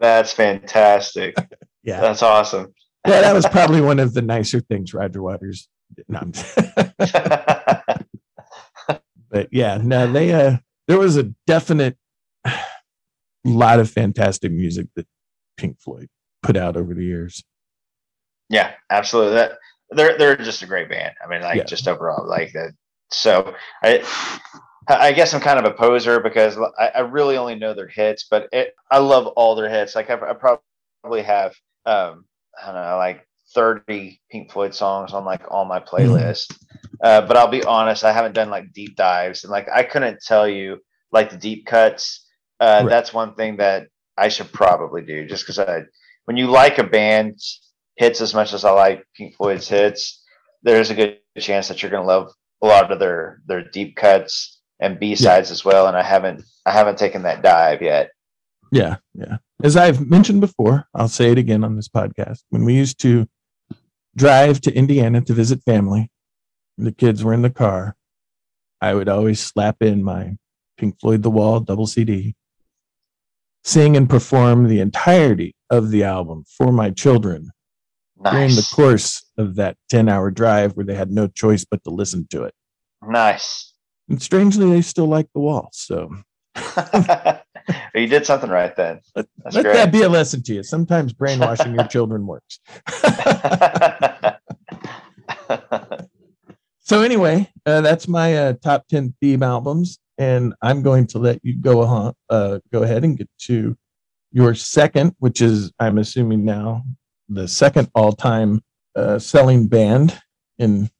That's 0.00 0.32
fantastic. 0.32 1.34
yeah. 1.82 2.00
That's 2.00 2.22
awesome 2.22 2.74
yeah, 3.08 3.20
that 3.22 3.34
was 3.34 3.46
probably 3.46 3.80
one 3.80 3.98
of 3.98 4.14
the 4.14 4.22
nicer 4.22 4.60
things 4.60 4.92
Roger 4.94 5.22
Waters 5.22 5.68
did. 5.94 6.04
No, 6.08 6.30
but 9.30 9.48
yeah, 9.50 9.78
no, 9.82 10.10
they 10.10 10.32
uh 10.32 10.58
there 10.86 10.98
was 10.98 11.16
a 11.16 11.34
definite 11.46 11.96
lot 13.44 13.80
of 13.80 13.90
fantastic 13.90 14.52
music 14.52 14.88
that 14.96 15.06
Pink 15.56 15.80
Floyd 15.80 16.08
put 16.42 16.56
out 16.56 16.76
over 16.76 16.94
the 16.94 17.04
years. 17.04 17.42
Yeah, 18.48 18.72
absolutely. 18.90 19.34
That 19.34 19.58
they're 19.90 20.18
they're 20.18 20.36
just 20.36 20.62
a 20.62 20.66
great 20.66 20.88
band. 20.88 21.14
I 21.22 21.28
mean, 21.28 21.42
like 21.42 21.56
yeah. 21.56 21.64
just 21.64 21.88
overall, 21.88 22.26
like 22.26 22.52
that. 22.52 22.72
So 23.10 23.54
I 23.82 24.04
I 24.88 25.12
guess 25.12 25.34
I'm 25.34 25.40
kind 25.40 25.58
of 25.58 25.64
a 25.64 25.74
poser 25.74 26.20
because 26.20 26.58
I, 26.78 26.88
I 26.94 27.00
really 27.00 27.36
only 27.36 27.54
know 27.54 27.74
their 27.74 27.88
hits, 27.88 28.26
but 28.30 28.48
it, 28.52 28.74
I 28.90 28.98
love 28.98 29.26
all 29.28 29.54
their 29.54 29.68
hits. 29.68 29.94
Like 29.94 30.10
I, 30.10 30.14
I 30.14 30.34
probably 30.34 31.22
have 31.22 31.54
um, 31.86 32.24
I 32.62 32.72
don't 32.72 32.74
know, 32.74 32.96
like 32.96 33.26
30 33.54 34.20
Pink 34.30 34.52
Floyd 34.52 34.74
songs 34.74 35.12
on 35.12 35.24
like 35.24 35.42
all 35.50 35.64
my 35.64 35.80
playlist. 35.80 36.56
Uh, 37.02 37.20
but 37.22 37.36
I'll 37.36 37.48
be 37.48 37.64
honest, 37.64 38.04
I 38.04 38.12
haven't 38.12 38.34
done 38.34 38.50
like 38.50 38.72
deep 38.72 38.96
dives 38.96 39.44
and 39.44 39.50
like 39.50 39.68
I 39.72 39.82
couldn't 39.84 40.20
tell 40.20 40.48
you 40.48 40.78
like 41.12 41.30
the 41.30 41.36
deep 41.36 41.66
cuts. 41.66 42.26
Uh, 42.60 42.80
right. 42.82 42.88
That's 42.88 43.14
one 43.14 43.34
thing 43.34 43.58
that 43.58 43.88
I 44.16 44.28
should 44.28 44.52
probably 44.52 45.02
do 45.02 45.26
just 45.26 45.44
because 45.44 45.58
I 45.58 45.82
when 46.24 46.36
you 46.36 46.48
like 46.48 46.78
a 46.78 46.84
band's 46.84 47.67
hits 47.98 48.20
as 48.20 48.32
much 48.32 48.54
as 48.54 48.64
I 48.64 48.70
like 48.70 49.04
Pink 49.16 49.34
Floyd's 49.36 49.68
hits, 49.68 50.24
there's 50.62 50.90
a 50.90 50.94
good 50.94 51.18
chance 51.38 51.68
that 51.68 51.82
you're 51.82 51.90
going 51.90 52.04
to 52.04 52.06
love 52.06 52.32
a 52.62 52.66
lot 52.66 52.90
of 52.90 52.98
their 52.98 53.40
their 53.46 53.68
deep 53.70 53.96
cuts 53.96 54.60
and 54.80 54.98
B 54.98 55.14
sides 55.14 55.50
yeah. 55.50 55.52
as 55.52 55.64
well. 55.64 55.86
And 55.86 55.96
I 55.96 56.02
haven't 56.02 56.44
I 56.64 56.72
haven't 56.72 56.98
taken 56.98 57.22
that 57.24 57.42
dive 57.42 57.82
yet. 57.82 58.10
Yeah, 58.70 58.96
yeah. 59.14 59.38
As 59.62 59.76
I've 59.76 60.08
mentioned 60.08 60.40
before, 60.40 60.86
I'll 60.94 61.08
say 61.08 61.32
it 61.32 61.38
again 61.38 61.64
on 61.64 61.76
this 61.76 61.88
podcast. 61.88 62.42
When 62.50 62.64
we 62.64 62.74
used 62.74 63.00
to 63.00 63.26
drive 64.16 64.60
to 64.62 64.74
Indiana 64.74 65.20
to 65.22 65.32
visit 65.32 65.62
family, 65.64 66.10
the 66.76 66.92
kids 66.92 67.24
were 67.24 67.34
in 67.34 67.42
the 67.42 67.50
car. 67.50 67.96
I 68.80 68.94
would 68.94 69.08
always 69.08 69.40
slap 69.40 69.82
in 69.82 70.04
my 70.04 70.36
Pink 70.76 71.00
Floyd 71.00 71.22
The 71.22 71.30
Wall 71.30 71.58
double 71.58 71.88
CD, 71.88 72.36
sing 73.64 73.96
and 73.96 74.08
perform 74.08 74.68
the 74.68 74.80
entirety 74.80 75.56
of 75.70 75.90
the 75.90 76.04
album 76.04 76.44
for 76.56 76.70
my 76.70 76.90
children 76.90 77.50
nice. 78.20 78.32
during 78.32 78.54
the 78.54 78.68
course 78.74 79.24
of 79.36 79.56
that 79.56 79.76
10 79.90 80.08
hour 80.08 80.30
drive 80.30 80.72
where 80.72 80.86
they 80.86 80.94
had 80.94 81.10
no 81.10 81.26
choice 81.28 81.64
but 81.64 81.82
to 81.84 81.90
listen 81.90 82.26
to 82.30 82.44
it. 82.44 82.54
Nice. 83.02 83.74
And 84.08 84.20
strangely, 84.22 84.70
they 84.70 84.82
still 84.82 85.06
like 85.06 85.28
the 85.34 85.40
wall. 85.40 85.68
So 85.72 86.10
you 87.94 88.06
did 88.06 88.26
something 88.26 88.50
right 88.50 88.74
then. 88.76 89.00
Let, 89.14 89.26
let 89.52 89.64
that 89.64 89.92
be 89.92 90.02
a 90.02 90.08
lesson 90.08 90.42
to 90.44 90.54
you. 90.54 90.62
Sometimes 90.62 91.12
brainwashing 91.12 91.74
your 91.74 91.86
children 91.88 92.26
works. 92.26 92.60
so 96.80 97.02
anyway, 97.02 97.50
uh, 97.66 97.80
that's 97.82 98.08
my 98.08 98.36
uh, 98.36 98.54
top 98.62 98.88
10 98.88 99.14
theme 99.20 99.42
albums. 99.42 99.98
And 100.16 100.54
I'm 100.62 100.82
going 100.82 101.06
to 101.08 101.18
let 101.18 101.38
you 101.44 101.56
go, 101.56 102.14
uh, 102.28 102.58
go 102.72 102.82
ahead 102.82 103.04
and 103.04 103.16
get 103.16 103.28
to 103.42 103.76
your 104.32 104.54
second, 104.54 105.14
which 105.18 105.40
is, 105.40 105.70
I'm 105.78 105.98
assuming 105.98 106.44
now, 106.44 106.82
the 107.28 107.48
second 107.48 107.90
all 107.94 108.12
time 108.12 108.62
uh, 108.96 109.18
selling 109.18 109.66
band 109.66 110.20
in 110.58 110.90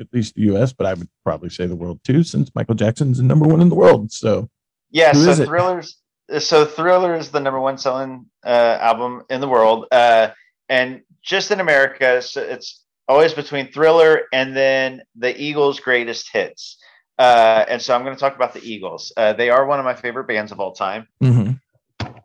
at 0.00 0.08
least 0.12 0.34
the 0.34 0.42
US, 0.54 0.72
but 0.72 0.86
I 0.86 0.94
would 0.94 1.08
probably 1.24 1.50
say 1.50 1.66
the 1.66 1.76
world 1.76 2.00
too, 2.04 2.22
since 2.22 2.50
Michael 2.54 2.74
Jackson's 2.74 3.18
the 3.18 3.24
number 3.24 3.46
one 3.46 3.60
in 3.60 3.68
the 3.68 3.74
world. 3.74 4.12
So, 4.12 4.48
yeah, 4.90 5.12
so 5.12 5.34
Thrillers. 5.34 5.98
So 6.38 6.64
Thriller 6.64 7.14
is 7.14 7.30
the 7.30 7.40
number 7.40 7.60
one 7.60 7.78
selling 7.78 8.26
uh, 8.44 8.78
album 8.80 9.22
in 9.30 9.40
the 9.40 9.48
world, 9.48 9.86
uh, 9.92 10.30
and 10.68 11.02
just 11.22 11.50
in 11.50 11.60
America, 11.60 12.20
so 12.22 12.42
it's 12.42 12.84
always 13.08 13.34
between 13.34 13.70
Thriller 13.72 14.22
and 14.32 14.56
then 14.56 15.02
the 15.16 15.38
Eagles' 15.40 15.80
greatest 15.80 16.30
hits. 16.32 16.78
Uh, 17.18 17.64
and 17.68 17.80
so 17.80 17.94
I'm 17.94 18.02
going 18.02 18.14
to 18.14 18.20
talk 18.20 18.34
about 18.34 18.54
the 18.54 18.62
Eagles. 18.64 19.12
Uh, 19.16 19.32
they 19.32 19.50
are 19.50 19.66
one 19.66 19.78
of 19.78 19.84
my 19.84 19.94
favorite 19.94 20.24
bands 20.24 20.52
of 20.52 20.60
all 20.60 20.72
time. 20.72 21.06
Mm-hmm. 21.22 21.52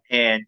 And 0.10 0.46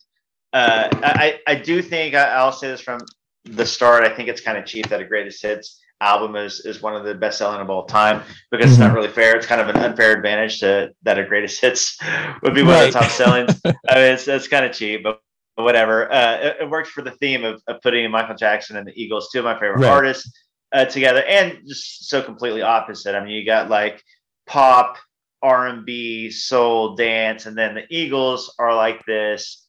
uh, 0.53 0.89
I, 0.91 1.39
I 1.47 1.55
do 1.55 1.81
think 1.81 2.15
I, 2.15 2.43
will 2.43 2.51
say 2.51 2.67
this 2.67 2.81
from 2.81 2.99
the 3.45 3.65
start. 3.65 4.03
I 4.03 4.15
think 4.15 4.29
it's 4.29 4.41
kind 4.41 4.57
of 4.57 4.65
cheap 4.65 4.87
that 4.89 5.01
a 5.01 5.05
greatest 5.05 5.41
hits 5.41 5.81
album 6.01 6.35
is 6.35 6.61
is 6.61 6.81
one 6.81 6.95
of 6.95 7.03
the 7.05 7.13
best 7.13 7.37
selling 7.37 7.61
of 7.61 7.69
all 7.69 7.85
time 7.85 8.23
because 8.49 8.65
mm-hmm. 8.65 8.71
it's 8.71 8.79
not 8.79 8.87
mm-hmm. 8.87 8.95
really 8.95 9.07
fair. 9.09 9.35
It's 9.37 9.45
kind 9.45 9.61
of 9.61 9.69
an 9.69 9.77
unfair 9.77 10.17
advantage 10.17 10.59
to 10.59 10.91
that 11.03 11.19
a 11.19 11.23
greatest 11.23 11.61
hits 11.61 11.97
would 12.43 12.55
be 12.55 12.63
one 12.63 12.73
right. 12.73 12.87
of 12.87 12.93
the 12.93 12.99
top 12.99 13.11
selling. 13.11 13.47
I 13.65 13.95
mean, 13.95 14.13
it's, 14.13 14.27
it's 14.27 14.47
kind 14.47 14.65
of 14.65 14.73
cheap, 14.73 15.03
but 15.03 15.21
whatever. 15.55 16.11
Uh, 16.11 16.37
it, 16.37 16.57
it, 16.61 16.69
works 16.69 16.89
for 16.89 17.01
the 17.01 17.11
theme 17.11 17.43
of, 17.43 17.61
of 17.67 17.81
putting 17.81 18.09
Michael 18.11 18.35
Jackson 18.35 18.77
and 18.77 18.87
the 18.87 18.93
Eagles, 18.95 19.29
two 19.31 19.39
of 19.39 19.45
my 19.45 19.53
favorite 19.53 19.81
right. 19.81 19.89
artists, 19.89 20.31
uh, 20.73 20.85
together, 20.85 21.23
and 21.23 21.59
just 21.67 22.09
so 22.09 22.21
completely 22.21 22.61
opposite. 22.61 23.15
I 23.15 23.23
mean, 23.23 23.33
you 23.33 23.45
got 23.45 23.69
like 23.69 24.03
pop, 24.47 24.97
R 25.41 25.67
and 25.67 25.85
B, 25.85 26.31
soul, 26.31 26.95
dance, 26.95 27.45
and 27.45 27.57
then 27.57 27.75
the 27.75 27.85
Eagles 27.89 28.53
are 28.59 28.75
like 28.75 29.03
this 29.05 29.60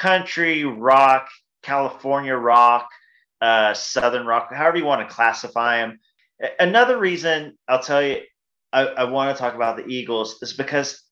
country 0.00 0.64
rock, 0.64 1.28
California 1.62 2.34
rock, 2.34 2.88
uh, 3.40 3.74
southern 3.74 4.26
rock, 4.26 4.52
however 4.52 4.78
you 4.78 4.84
want 4.84 5.06
to 5.06 5.14
classify 5.14 5.78
them. 5.78 5.98
Another 6.58 6.98
reason 6.98 7.56
I'll 7.68 7.82
tell 7.82 8.02
you, 8.02 8.20
I, 8.72 8.86
I 8.86 9.04
want 9.04 9.34
to 9.34 9.40
talk 9.40 9.54
about 9.54 9.76
the 9.76 9.86
Eagles 9.86 10.42
is 10.42 10.52
because 10.52 11.02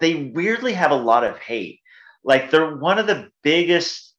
they 0.00 0.14
weirdly 0.14 0.72
have 0.74 0.90
a 0.90 0.96
lot 0.96 1.24
of 1.24 1.38
hate. 1.38 1.80
Like 2.24 2.50
they're 2.50 2.76
one 2.76 2.98
of 2.98 3.06
the 3.06 3.28
biggest 3.42 4.14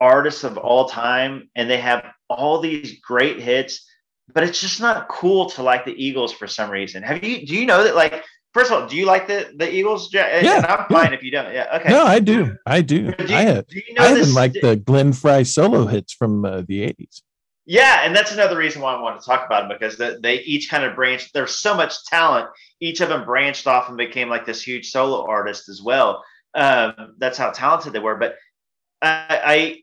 artists 0.00 0.44
of 0.44 0.58
all 0.58 0.88
time, 0.88 1.48
and 1.56 1.70
they 1.70 1.80
have 1.80 2.04
all 2.28 2.60
these 2.60 3.00
great 3.00 3.40
hits, 3.40 3.88
but 4.32 4.44
it's 4.44 4.60
just 4.60 4.80
not 4.80 5.08
cool 5.08 5.50
to 5.50 5.62
like 5.62 5.84
the 5.84 5.94
Eagles 6.04 6.32
for 6.32 6.46
some 6.46 6.70
reason. 6.70 7.02
Have 7.02 7.22
you? 7.24 7.46
Do 7.46 7.54
you 7.54 7.66
know 7.66 7.84
that? 7.84 7.94
Like 7.94 8.24
First 8.52 8.70
of 8.70 8.82
all, 8.82 8.88
do 8.88 8.96
you 8.96 9.06
like 9.06 9.26
the 9.26 9.50
the 9.56 9.72
Eagles? 9.72 10.12
Yeah, 10.12 10.24
and 10.24 10.66
I'm 10.66 10.86
fine 10.88 11.10
yeah. 11.10 11.16
if 11.16 11.22
you 11.22 11.30
don't. 11.30 11.52
Yeah, 11.54 11.78
okay. 11.80 11.88
No, 11.88 12.04
I 12.04 12.18
do. 12.18 12.56
I 12.66 12.82
do. 12.82 13.12
do 13.12 13.24
you, 13.24 13.36
I 13.36 13.42
have. 13.42 13.66
Do 13.66 13.76
you 13.76 13.94
know 13.94 14.04
I 14.04 14.12
even 14.12 14.34
like 14.34 14.52
the 14.52 14.76
Glenn 14.76 15.12
Frey 15.12 15.44
solo 15.44 15.86
hits 15.86 16.12
from 16.12 16.44
uh, 16.44 16.62
the 16.68 16.82
'80s. 16.82 17.22
Yeah, 17.64 18.00
and 18.04 18.14
that's 18.14 18.32
another 18.32 18.58
reason 18.58 18.82
why 18.82 18.94
I 18.94 19.00
want 19.00 19.20
to 19.20 19.24
talk 19.24 19.46
about 19.46 19.68
them 19.68 19.78
because 19.78 19.96
the, 19.96 20.18
they 20.20 20.40
each 20.40 20.68
kind 20.68 20.84
of 20.84 20.94
branched. 20.94 21.32
There's 21.32 21.58
so 21.58 21.74
much 21.74 22.04
talent. 22.06 22.48
Each 22.80 23.00
of 23.00 23.08
them 23.08 23.24
branched 23.24 23.66
off 23.66 23.88
and 23.88 23.96
became 23.96 24.28
like 24.28 24.44
this 24.44 24.62
huge 24.62 24.90
solo 24.90 25.26
artist 25.26 25.68
as 25.68 25.80
well. 25.80 26.24
Um, 26.54 27.14
that's 27.18 27.38
how 27.38 27.50
talented 27.50 27.92
they 27.92 28.00
were. 28.00 28.16
But 28.16 28.36
I, 29.00 29.82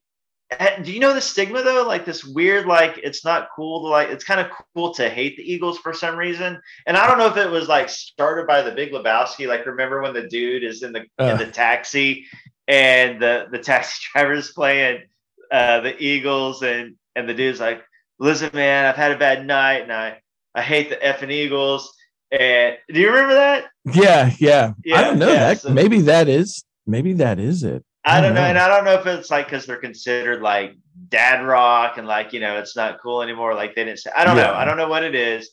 do 0.81 0.91
you 0.91 0.99
know 0.99 1.13
the 1.13 1.21
stigma 1.21 1.61
though? 1.61 1.85
Like 1.85 2.05
this 2.05 2.23
weird 2.23 2.65
like 2.65 2.99
it's 3.03 3.23
not 3.23 3.49
cool 3.55 3.81
to 3.81 3.87
like 3.87 4.09
it's 4.09 4.23
kind 4.23 4.39
of 4.39 4.47
cool 4.75 4.93
to 4.95 5.07
hate 5.07 5.37
the 5.37 5.43
eagles 5.43 5.77
for 5.77 5.93
some 5.93 6.17
reason. 6.17 6.59
And 6.87 6.97
i 6.97 7.07
don't 7.07 7.19
know 7.19 7.27
if 7.27 7.37
it 7.37 7.49
was 7.49 7.67
like 7.67 7.89
started 7.89 8.47
by 8.47 8.63
the 8.63 8.71
big 8.71 8.91
lebowski. 8.91 9.47
Like 9.47 9.65
remember 9.65 10.01
when 10.01 10.13
the 10.13 10.27
dude 10.27 10.63
is 10.63 10.81
in 10.81 10.91
the 10.91 11.05
uh. 11.19 11.25
in 11.25 11.37
the 11.37 11.51
taxi 11.51 12.25
and 12.67 13.21
the 13.21 13.47
the 13.51 13.59
taxi 13.59 14.01
driver 14.13 14.33
is 14.33 14.51
playing 14.51 15.03
uh 15.51 15.81
the 15.81 15.95
eagles 16.01 16.63
and 16.63 16.95
and 17.15 17.29
the 17.29 17.33
dude's 17.33 17.59
like 17.59 17.83
listen 18.19 18.49
man 18.53 18.85
i've 18.85 18.95
had 18.95 19.11
a 19.11 19.17
bad 19.17 19.45
night 19.45 19.83
and 19.83 19.93
i 19.93 20.19
i 20.55 20.61
hate 20.61 20.89
the 20.89 20.95
effing 20.97 21.31
eagles. 21.31 21.95
And 22.31 22.77
do 22.93 22.99
you 22.99 23.07
remember 23.07 23.33
that? 23.33 23.65
Yeah 23.85 24.31
yeah, 24.39 24.73
yeah 24.83 24.97
i 24.97 25.01
don't 25.03 25.19
know 25.19 25.29
yeah, 25.29 25.49
that. 25.49 25.61
so, 25.61 25.69
maybe 25.69 26.01
that 26.01 26.27
is 26.27 26.63
maybe 26.87 27.13
that 27.13 27.39
is 27.39 27.63
it 27.63 27.83
I 28.05 28.21
don't 28.21 28.33
know. 28.33 28.41
And 28.41 28.57
I 28.57 28.67
don't 28.67 28.85
know 28.85 28.93
if 28.93 29.05
it's 29.05 29.29
like 29.29 29.47
because 29.47 29.65
they're 29.65 29.77
considered 29.77 30.41
like 30.41 30.77
dad 31.09 31.45
rock 31.45 31.97
and 31.97 32.07
like, 32.07 32.33
you 32.33 32.39
know, 32.39 32.57
it's 32.57 32.75
not 32.75 32.99
cool 33.01 33.21
anymore. 33.21 33.53
Like 33.55 33.75
they 33.75 33.83
didn't 33.83 33.99
say, 33.99 34.11
I 34.15 34.23
don't 34.23 34.37
yeah. 34.37 34.43
know. 34.43 34.53
I 34.53 34.65
don't 34.65 34.77
know 34.77 34.87
what 34.87 35.03
it 35.03 35.15
is. 35.15 35.49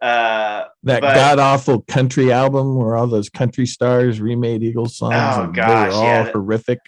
Uh, 0.00 0.64
that 0.84 1.02
god 1.02 1.40
awful 1.40 1.82
country 1.82 2.30
album 2.30 2.76
where 2.76 2.96
all 2.96 3.08
those 3.08 3.28
country 3.28 3.66
stars 3.66 4.20
remade 4.20 4.62
Eagles 4.62 4.96
songs. 4.96 5.14
Oh, 5.14 5.50
gosh. 5.50 5.66
They 5.66 5.88
were 5.88 5.94
all 5.94 6.04
yeah, 6.04 6.30
horrific. 6.30 6.78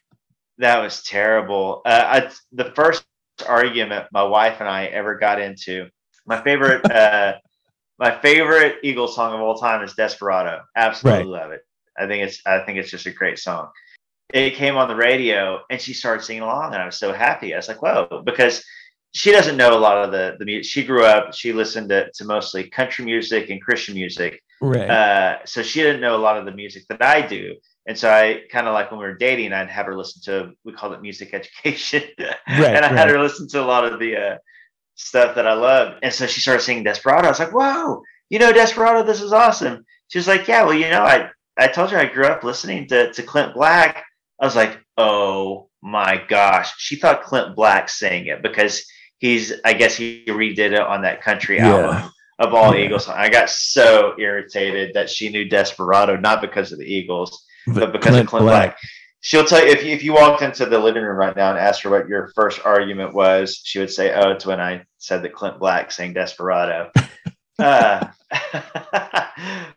That 0.59 0.79
was 0.79 1.03
terrible. 1.03 1.83
Uh, 1.85 2.05
I, 2.07 2.31
the 2.53 2.73
first 2.77 3.05
argument 3.49 4.07
my 4.13 4.23
wife 4.23 4.61
and 4.61 4.69
I 4.69 4.87
ever 4.87 5.17
got 5.17 5.41
into, 5.41 5.89
my 6.25 6.41
favorite, 6.41 6.89
uh, 6.91 7.35
my 7.99 8.17
favorite 8.21 8.77
Eagles 8.85 9.17
song 9.17 9.35
of 9.35 9.41
all 9.41 9.57
time 9.57 9.83
is 9.83 9.95
Desperado. 9.95 10.63
Absolutely 10.77 11.33
right. 11.33 11.43
love 11.43 11.51
it. 11.51 11.63
I 11.99 12.07
think 12.07 12.25
it's, 12.25 12.41
I 12.47 12.61
think 12.61 12.79
it's 12.79 12.91
just 12.91 13.07
a 13.07 13.11
great 13.11 13.41
song 13.41 13.71
it 14.35 14.55
came 14.55 14.76
on 14.76 14.89
the 14.89 14.97
radio 14.97 15.61
and 15.70 15.81
she 15.81 15.93
started 15.93 16.24
singing 16.24 16.43
along 16.43 16.72
and 16.72 16.83
I 16.83 16.87
was 16.87 16.99
so 16.99 17.12
happy. 17.12 17.55
I 17.55 17.57
was 17.57 17.68
like, 17.68 17.83
whoa, 17.83 18.22
because 18.24 18.64
she 19.12 19.33
doesn't 19.33 19.57
know 19.57 19.76
a 19.76 19.78
lot 19.78 20.05
of 20.05 20.12
the, 20.12 20.37
the 20.39 20.45
music. 20.45 20.70
She 20.70 20.85
grew 20.85 21.05
up, 21.05 21.35
she 21.35 21.53
listened 21.53 21.89
to, 21.89 22.11
to 22.12 22.24
mostly 22.24 22.68
country 22.68 23.05
music 23.05 23.51
and 23.51 23.61
Christian 23.61 23.95
music. 23.95 24.41
Right. 24.61 24.89
Uh, 24.89 25.39
so 25.45 25.62
she 25.62 25.81
didn't 25.81 26.01
know 26.01 26.16
a 26.16 26.18
lot 26.18 26.37
of 26.37 26.45
the 26.45 26.53
music 26.53 26.85
that 26.89 27.03
I 27.03 27.26
do. 27.26 27.55
And 27.87 27.99
so 27.99 28.11
I 28.11 28.43
kind 28.53 28.68
of 28.68 28.74
like 28.74 28.91
when 28.91 29.01
we 29.01 29.07
were 29.07 29.16
dating, 29.16 29.53
I'd 29.53 29.70
have 29.70 29.87
her 29.87 29.97
listen 29.97 30.22
to, 30.24 30.53
we 30.64 30.72
called 30.72 30.93
it 30.93 31.03
music 31.03 31.35
education. 31.35 32.03
Right, 32.49 32.74
and 32.74 32.85
I 32.85 32.89
right. 32.89 32.99
had 32.99 33.09
her 33.09 33.20
listen 33.20 33.49
to 33.49 33.62
a 33.62 33.64
lot 33.64 33.85
of 33.85 34.01
the 34.01 34.16
uh, 34.16 34.39
stuff 34.95 35.35
that 35.37 35.47
I 35.47 35.55
loved. 35.55 36.01
And 36.03 36.12
so 36.12 36.26
she 36.26 36.41
started 36.41 36.62
singing 36.62 36.85
Desperado. 36.85 37.26
I 37.26 37.31
was 37.31 37.39
like, 37.39 37.53
whoa, 37.53 38.03
you 38.28 38.39
know, 38.39 38.53
Desperado, 38.53 39.03
this 39.03 39.20
is 39.20 39.33
awesome. 39.33 39.85
She 40.09 40.18
was 40.18 40.26
like, 40.26 40.47
yeah, 40.49 40.64
well, 40.64 40.74
you 40.74 40.91
know, 40.91 41.03
I, 41.03 41.31
I 41.57 41.68
told 41.68 41.91
you 41.91 41.97
I 41.97 42.07
grew 42.07 42.26
up 42.26 42.45
listening 42.45 42.89
to, 42.89 43.12
to 43.12 43.22
Clint 43.22 43.55
Black 43.55 44.05
I 44.41 44.45
was 44.45 44.57
like, 44.57 44.80
oh 44.97 45.68
my 45.82 46.22
gosh. 46.28 46.72
She 46.78 46.97
thought 46.97 47.22
Clint 47.22 47.55
Black 47.55 47.88
sang 47.88 48.26
it 48.26 48.43
because 48.43 48.84
he's, 49.18 49.53
I 49.64 49.74
guess 49.74 49.95
he 49.95 50.24
redid 50.28 50.72
it 50.72 50.80
on 50.80 51.03
that 51.03 51.22
country 51.22 51.59
yeah. 51.59 51.68
album 51.68 52.12
of 52.38 52.55
all 52.55 52.74
yeah. 52.74 52.86
Eagles. 52.86 53.07
I 53.09 53.28
got 53.28 53.51
so 53.51 54.14
irritated 54.18 54.95
that 54.95 55.11
she 55.11 55.28
knew 55.28 55.49
Desperado, 55.49 56.16
not 56.16 56.41
because 56.41 56.72
of 56.72 56.78
the 56.78 56.86
Eagles, 56.86 57.45
but, 57.66 57.74
but 57.74 57.93
because 57.93 58.11
Clint 58.12 58.24
of 58.24 58.30
Clint 58.30 58.45
Black. 58.45 58.70
Black. 58.70 58.78
She'll 59.22 59.45
tell 59.45 59.62
you 59.62 59.70
if, 59.70 59.84
you 59.84 59.93
if 59.93 60.03
you 60.03 60.14
walked 60.14 60.41
into 60.41 60.64
the 60.64 60.78
living 60.78 61.03
room 61.03 61.18
right 61.18 61.36
now 61.36 61.51
and 61.51 61.59
asked 61.59 61.82
her 61.82 61.91
what 61.91 62.09
your 62.09 62.32
first 62.34 62.64
argument 62.64 63.12
was, 63.12 63.61
she 63.62 63.78
would 63.78 63.91
say, 63.91 64.14
"Oh, 64.14 64.30
it's 64.30 64.47
when 64.47 64.61
I 64.61 64.82
said 64.97 65.22
that 65.22 65.34
Clint 65.34 65.59
Black 65.59 65.93
sang 65.93 66.14
Desperado." 66.14 66.91
uh, 67.59 68.07
uh, 68.55 69.68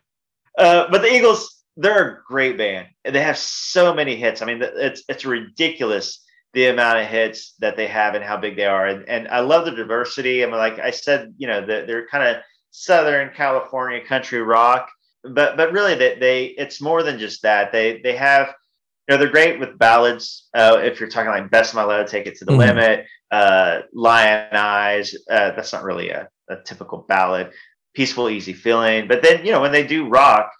but 0.56 1.02
the 1.02 1.12
Eagles, 1.12 1.53
they're 1.76 2.08
a 2.08 2.22
great 2.26 2.56
band. 2.56 2.88
They 3.04 3.20
have 3.20 3.38
so 3.38 3.94
many 3.94 4.16
hits. 4.16 4.42
I 4.42 4.46
mean, 4.46 4.60
it's 4.62 5.02
it's 5.08 5.24
ridiculous 5.24 6.22
the 6.52 6.66
amount 6.66 7.00
of 7.00 7.06
hits 7.06 7.54
that 7.58 7.76
they 7.76 7.88
have 7.88 8.14
and 8.14 8.24
how 8.24 8.36
big 8.36 8.56
they 8.56 8.64
are. 8.64 8.86
And, 8.86 9.08
and 9.08 9.26
I 9.26 9.40
love 9.40 9.64
the 9.64 9.72
diversity. 9.72 10.44
I 10.44 10.46
mean, 10.46 10.56
like 10.56 10.78
I 10.78 10.92
said, 10.92 11.34
you 11.36 11.48
know, 11.48 11.60
the, 11.60 11.84
they're 11.84 12.06
kind 12.06 12.22
of 12.24 12.42
Southern 12.70 13.30
California 13.34 14.04
country 14.06 14.40
rock, 14.40 14.88
but 15.22 15.56
but 15.56 15.72
really 15.72 15.94
they, 15.94 16.16
they 16.18 16.44
it's 16.46 16.80
more 16.80 17.02
than 17.02 17.18
just 17.18 17.42
that. 17.42 17.72
They 17.72 18.00
they 18.02 18.16
have 18.16 18.54
you 19.08 19.14
know, 19.14 19.18
they're 19.18 19.30
great 19.30 19.60
with 19.60 19.78
ballads. 19.78 20.48
Uh, 20.54 20.80
if 20.82 20.98
you're 20.98 21.08
talking 21.08 21.30
like 21.30 21.50
Best 21.50 21.72
of 21.72 21.76
My 21.76 21.84
Love, 21.84 22.08
Take 22.08 22.26
It 22.26 22.36
to 22.36 22.44
the 22.44 22.52
mm-hmm. 22.52 22.60
Limit, 22.60 23.06
uh, 23.30 23.80
Lyin' 23.92 24.48
Eyes, 24.52 25.14
uh, 25.30 25.50
that's 25.50 25.72
not 25.72 25.84
really 25.84 26.08
a, 26.08 26.28
a 26.48 26.56
typical 26.64 27.04
ballad. 27.06 27.50
Peaceful, 27.92 28.30
Easy 28.30 28.54
Feeling. 28.54 29.06
But 29.06 29.22
then, 29.22 29.44
you 29.44 29.52
know, 29.52 29.60
when 29.60 29.72
they 29.72 29.86
do 29.86 30.08
rock, 30.08 30.50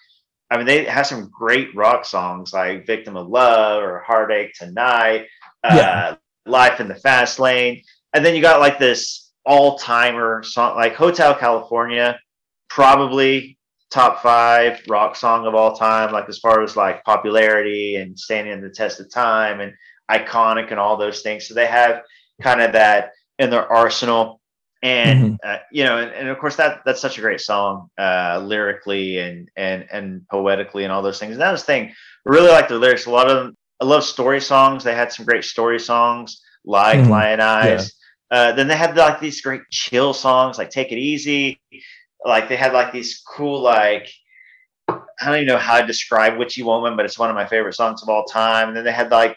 I 0.55 0.57
mean, 0.57 0.66
they 0.66 0.84
have 0.84 1.07
some 1.07 1.28
great 1.30 1.74
rock 1.74 2.05
songs 2.05 2.52
like 2.52 2.86
Victim 2.86 3.16
of 3.16 3.26
Love 3.26 3.82
or 3.82 4.05
Heartache 4.07 4.55
Tonight, 4.55 5.26
uh, 5.64 5.74
yeah. 5.74 6.16
Life 6.46 6.78
in 6.78 6.86
the 6.86 6.94
Fast 6.94 7.40
Lane. 7.40 7.82
And 8.12 8.24
then 8.24 8.36
you 8.36 8.40
got 8.40 8.61
like 8.61 8.78
this 8.78 9.32
all 9.44 9.76
timer 9.78 10.44
song, 10.44 10.76
like 10.76 10.94
Hotel 10.94 11.34
California, 11.34 12.18
probably 12.68 13.59
top 13.90 14.22
five 14.22 14.80
rock 14.88 15.16
song 15.16 15.46
of 15.46 15.57
all 15.57 15.76
time, 15.76 16.12
like 16.12 16.28
as 16.28 16.38
far 16.38 16.62
as 16.62 16.76
like 16.76 17.02
popularity 17.05 17.96
and 17.96 18.16
standing 18.16 18.61
the 18.61 18.70
test 18.70 19.00
of 19.00 19.11
time 19.11 19.61
and 19.61 19.72
iconic 20.11 20.70
and 20.70 20.78
all 20.78 20.96
those 20.96 21.22
things. 21.22 21.48
So 21.48 21.55
they 21.55 21.66
have 21.66 22.02
kind 22.42 22.61
of 22.61 22.72
that 22.72 23.11
in 23.40 23.50
their 23.50 23.70
arsenal. 23.72 24.40
And 24.85 25.24
mm-hmm. 25.24 25.35
uh, 25.43 25.57
you 25.72 25.82
know, 25.82 25.97
and, 25.97 26.12
and, 26.12 26.28
of 26.28 26.39
course 26.39 26.57
that 26.57 26.82
that's 26.85 27.01
such 27.01 27.16
a 27.16 27.22
great 27.22 27.41
song, 27.41 27.89
uh, 27.99 28.43
lyrically 28.45 29.18
and 29.18 29.49
and 29.57 29.87
and 29.91 30.28
poetically 30.28 30.85
and 30.85 30.93
all 30.93 31.01
those 31.01 31.18
things. 31.18 31.32
And 31.32 31.41
that 31.41 31.53
was 31.53 31.62
the 31.62 31.66
thing. 31.66 31.89
I 31.89 31.95
really 32.30 32.51
like 32.51 32.68
the 32.68 32.78
lyrics. 32.78 33.07
A 33.07 33.11
lot 33.11 33.30
of 33.30 33.37
them. 33.37 33.57
I 33.80 33.87
love 33.87 34.05
story 34.05 34.43
songs. 34.43 34.85
They 34.85 34.95
had 34.95 35.11
some 35.11 35.24
great 35.24 35.45
story 35.45 35.80
songs 35.80 36.43
like 36.66 36.99
mm-hmm. 36.99 37.11
Lyin' 37.11 37.41
Eyes. 37.41 37.95
Yeah. 38.30 38.37
Uh, 38.37 38.53
then 38.53 38.68
they 38.68 38.76
had 38.76 38.95
like 38.95 39.20
these 39.20 39.41
great 39.41 39.62
chill 39.70 40.12
songs 40.12 40.59
like 40.59 40.68
Take 40.68 40.93
It 40.93 40.99
Easy. 40.99 41.62
Like 42.22 42.51
they 42.51 42.57
had 42.57 42.74
like 42.74 42.93
these 42.93 43.22
cool 43.26 43.62
like 43.62 44.12
I 44.89 45.01
don't 45.24 45.37
even 45.37 45.47
know 45.47 45.57
how 45.57 45.80
to 45.80 45.87
describe 45.87 46.37
Witchy 46.37 46.62
Woman, 46.62 46.95
but 46.95 47.07
it's 47.07 47.18
one 47.18 47.30
of 47.30 47.37
my 47.37 47.47
favorite 47.47 47.74
songs 47.74 48.03
of 48.03 48.11
all 48.11 48.24
time. 48.24 48.68
And 48.68 48.76
then 48.76 48.85
they 48.85 48.93
had 48.93 49.11
like 49.11 49.35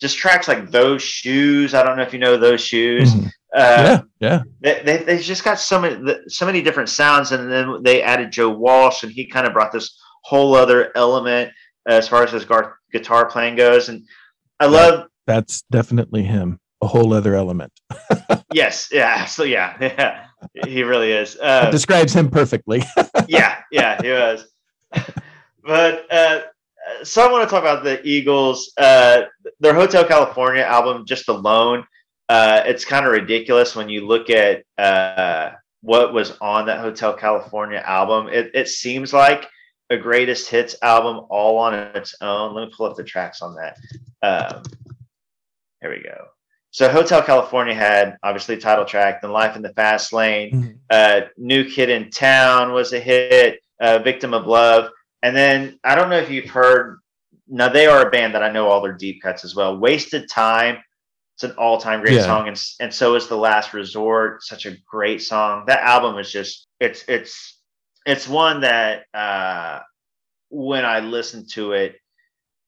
just 0.00 0.16
tracks 0.16 0.48
like 0.48 0.70
those 0.70 1.02
shoes. 1.02 1.74
I 1.74 1.82
don't 1.82 1.98
know 1.98 2.02
if 2.02 2.14
you 2.14 2.18
know 2.18 2.38
those 2.38 2.62
shoes. 2.62 3.14
Mm-hmm. 3.14 3.26
Uh, 3.54 4.02
yeah, 4.20 4.42
yeah. 4.62 4.82
They, 4.82 4.98
they, 4.98 5.18
just 5.18 5.44
got 5.44 5.58
so 5.58 5.80
many 5.80 6.14
so 6.28 6.46
many 6.46 6.62
different 6.62 6.88
sounds, 6.88 7.32
and 7.32 7.50
then 7.50 7.82
they 7.82 8.02
added 8.02 8.30
Joe 8.30 8.50
Walsh, 8.50 9.02
and 9.02 9.10
he 9.10 9.26
kind 9.26 9.46
of 9.46 9.52
brought 9.52 9.72
this 9.72 9.98
whole 10.22 10.54
other 10.54 10.92
element 10.96 11.50
as 11.86 12.08
far 12.08 12.22
as 12.22 12.30
his 12.30 12.44
gar- 12.44 12.78
guitar 12.92 13.28
playing 13.28 13.56
goes. 13.56 13.88
And 13.88 14.06
I 14.60 14.66
love 14.66 15.08
that's 15.26 15.62
definitely 15.70 16.22
him, 16.22 16.60
a 16.82 16.86
whole 16.86 17.12
other 17.12 17.34
element. 17.34 17.72
yes, 18.52 18.88
yeah, 18.92 19.24
so 19.24 19.42
yeah, 19.42 19.76
yeah, 19.80 20.26
he 20.66 20.82
really 20.82 21.12
is. 21.12 21.36
Uh, 21.40 21.70
describes 21.70 22.14
him 22.14 22.30
perfectly. 22.30 22.82
yeah, 23.28 23.58
yeah, 23.70 24.00
he 24.00 24.10
was. 24.10 24.46
but 25.64 26.06
uh, 26.12 26.40
so 27.02 27.26
I 27.26 27.30
want 27.32 27.48
to 27.48 27.52
talk 27.52 27.62
about 27.62 27.84
the 27.84 28.00
Eagles. 28.06 28.72
Uh, 28.76 29.22
their 29.60 29.74
Hotel 29.74 30.04
California 30.04 30.62
album, 30.62 31.04
just 31.06 31.28
alone, 31.28 31.84
uh, 32.30 32.62
it's 32.64 32.84
kind 32.84 33.04
of 33.04 33.10
ridiculous 33.10 33.74
when 33.74 33.88
you 33.88 34.06
look 34.06 34.30
at 34.30 34.62
uh, 34.78 35.50
what 35.80 36.14
was 36.14 36.38
on 36.40 36.64
that 36.66 36.78
Hotel 36.78 37.12
California 37.12 37.82
album. 37.84 38.28
It, 38.28 38.52
it 38.54 38.68
seems 38.68 39.12
like 39.12 39.48
a 39.90 39.96
greatest 39.96 40.48
hits 40.48 40.76
album 40.80 41.26
all 41.28 41.58
on 41.58 41.74
its 41.74 42.14
own. 42.20 42.54
Let 42.54 42.68
me 42.68 42.74
pull 42.76 42.86
up 42.86 42.96
the 42.96 43.02
tracks 43.02 43.42
on 43.42 43.56
that. 43.56 43.76
Um, 44.22 44.62
here 45.80 45.90
we 45.90 46.04
go. 46.04 46.26
So 46.70 46.88
Hotel 46.88 47.20
California 47.20 47.74
had 47.74 48.16
obviously 48.22 48.56
title 48.58 48.84
track, 48.84 49.22
then 49.22 49.32
Life 49.32 49.56
in 49.56 49.62
the 49.62 49.74
Fast 49.74 50.12
Lane, 50.12 50.52
mm-hmm. 50.52 50.70
uh, 50.88 51.22
New 51.36 51.68
Kid 51.68 51.88
in 51.88 52.10
Town 52.10 52.70
was 52.70 52.92
a 52.92 53.00
hit, 53.00 53.58
uh, 53.80 53.98
Victim 53.98 54.34
of 54.34 54.46
Love. 54.46 54.88
And 55.24 55.34
then 55.34 55.80
I 55.82 55.96
don't 55.96 56.08
know 56.08 56.18
if 56.18 56.30
you've 56.30 56.48
heard. 56.48 57.00
Now 57.48 57.68
they 57.68 57.88
are 57.88 58.06
a 58.06 58.10
band 58.12 58.36
that 58.36 58.44
I 58.44 58.52
know 58.52 58.68
all 58.68 58.80
their 58.80 58.92
deep 58.92 59.20
cuts 59.20 59.44
as 59.44 59.56
well. 59.56 59.76
Wasted 59.76 60.30
Time. 60.30 60.78
It's 61.40 61.50
an 61.50 61.56
all-time 61.56 62.02
great 62.02 62.16
yeah. 62.16 62.24
song, 62.24 62.48
and 62.48 62.62
and 62.80 62.92
so 62.92 63.14
is 63.14 63.26
The 63.26 63.34
Last 63.34 63.72
Resort. 63.72 64.42
Such 64.42 64.66
a 64.66 64.76
great 64.86 65.22
song. 65.22 65.64
That 65.68 65.80
album 65.80 66.18
is 66.18 66.30
just 66.30 66.66
it's 66.78 67.02
it's 67.08 67.58
it's 68.04 68.28
one 68.28 68.60
that 68.60 69.04
uh, 69.14 69.78
when 70.50 70.84
I 70.84 71.00
listen 71.00 71.46
to 71.52 71.72
it, 71.72 71.96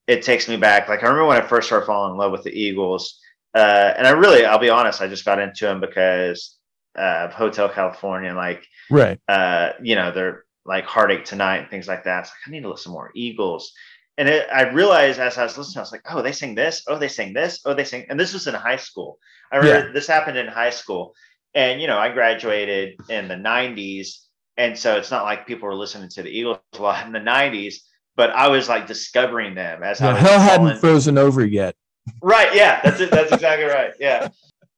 it 0.07 0.23
takes 0.23 0.49
me 0.49 0.57
back. 0.57 0.89
Like 0.89 1.03
I 1.03 1.05
remember 1.05 1.27
when 1.27 1.39
I 1.39 1.45
first 1.45 1.67
started 1.67 1.85
falling 1.85 2.13
in 2.13 2.17
love 2.17 2.31
with 2.31 2.41
the 2.41 2.49
Eagles, 2.49 3.19
uh, 3.53 3.93
and 3.95 4.07
I 4.07 4.09
really, 4.09 4.43
I'll 4.43 4.57
be 4.57 4.71
honest, 4.71 5.03
I 5.03 5.07
just 5.07 5.23
got 5.23 5.37
into 5.37 5.65
them 5.65 5.79
because 5.79 6.57
of 6.95 7.31
Hotel 7.31 7.69
California. 7.69 8.33
Like, 8.33 8.65
right? 8.89 9.19
Uh, 9.27 9.73
you 9.83 9.93
know, 9.93 10.11
they're 10.11 10.45
like 10.65 10.85
heartache 10.85 11.25
tonight 11.25 11.57
and 11.57 11.69
things 11.69 11.87
like 11.87 12.05
that. 12.05 12.21
It's 12.21 12.29
like 12.29 12.47
I 12.47 12.49
need 12.49 12.63
to 12.63 12.71
listen 12.71 12.91
more 12.91 13.11
Eagles. 13.13 13.71
And 14.17 14.29
it, 14.29 14.47
I 14.53 14.69
realized 14.69 15.19
as 15.19 15.37
I 15.37 15.43
was 15.43 15.57
listening, 15.57 15.79
I 15.79 15.81
was 15.81 15.91
like, 15.91 16.05
oh, 16.09 16.21
they 16.21 16.31
sing 16.31 16.55
this. 16.55 16.83
Oh, 16.87 16.97
they 16.97 17.07
sing 17.07 17.33
this. 17.33 17.61
Oh, 17.65 17.73
they 17.73 17.83
sing. 17.83 18.05
And 18.09 18.19
this 18.19 18.33
was 18.33 18.47
in 18.47 18.53
high 18.53 18.75
school. 18.75 19.17
I 19.51 19.57
remember 19.57 19.87
yeah. 19.87 19.93
this 19.93 20.07
happened 20.07 20.37
in 20.37 20.47
high 20.47 20.69
school. 20.69 21.13
And, 21.55 21.81
you 21.81 21.87
know, 21.87 21.97
I 21.97 22.09
graduated 22.09 22.99
in 23.09 23.27
the 23.27 23.35
90s. 23.35 24.19
And 24.57 24.77
so 24.77 24.97
it's 24.97 25.09
not 25.09 25.23
like 25.23 25.47
people 25.47 25.67
were 25.67 25.75
listening 25.75 26.09
to 26.09 26.23
the 26.23 26.29
Eagles 26.29 26.59
a 26.73 26.81
lot 26.81 27.05
in 27.07 27.11
the 27.11 27.19
90s, 27.19 27.75
but 28.15 28.29
I 28.31 28.49
was 28.49 28.69
like 28.69 28.85
discovering 28.85 29.55
them 29.55 29.81
as 29.81 29.97
the 29.97 30.13
hell 30.13 30.39
hadn't 30.39 30.79
frozen 30.79 31.17
over 31.17 31.43
yet. 31.43 31.75
Right. 32.21 32.53
Yeah. 32.53 32.81
That's 32.83 32.99
it. 32.99 33.09
That's 33.09 33.31
exactly 33.31 33.65
right. 33.65 33.93
Yeah 33.99 34.29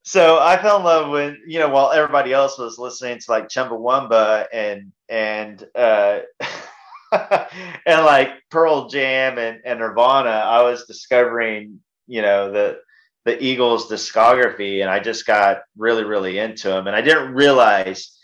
so 0.05 0.37
I 0.39 0.61
fell 0.61 0.77
in 0.77 0.83
love 0.83 1.09
with 1.09 1.35
you 1.47 1.59
know 1.59 1.67
while 1.67 1.91
everybody 1.91 2.31
else 2.31 2.59
was 2.59 2.77
listening 2.77 3.17
to 3.19 3.25
like 3.31 3.49
Chumbawamba 3.49 4.45
and 4.53 4.91
and 5.09 5.67
uh, 5.73 6.19
and 7.85 8.05
like 8.05 8.29
Pearl 8.49 8.87
Jam 8.89 9.37
and, 9.37 9.61
and 9.65 9.79
Nirvana, 9.79 10.29
I 10.29 10.63
was 10.63 10.85
discovering 10.85 11.79
you 12.07 12.21
know 12.21 12.51
the 12.51 12.79
the 13.25 13.43
Eagles 13.43 13.89
discography, 13.89 14.81
and 14.81 14.89
I 14.89 14.99
just 14.99 15.25
got 15.25 15.63
really 15.77 16.03
really 16.03 16.37
into 16.37 16.69
them, 16.69 16.87
and 16.87 16.95
I 16.95 17.01
didn't 17.01 17.33
realize 17.33 18.17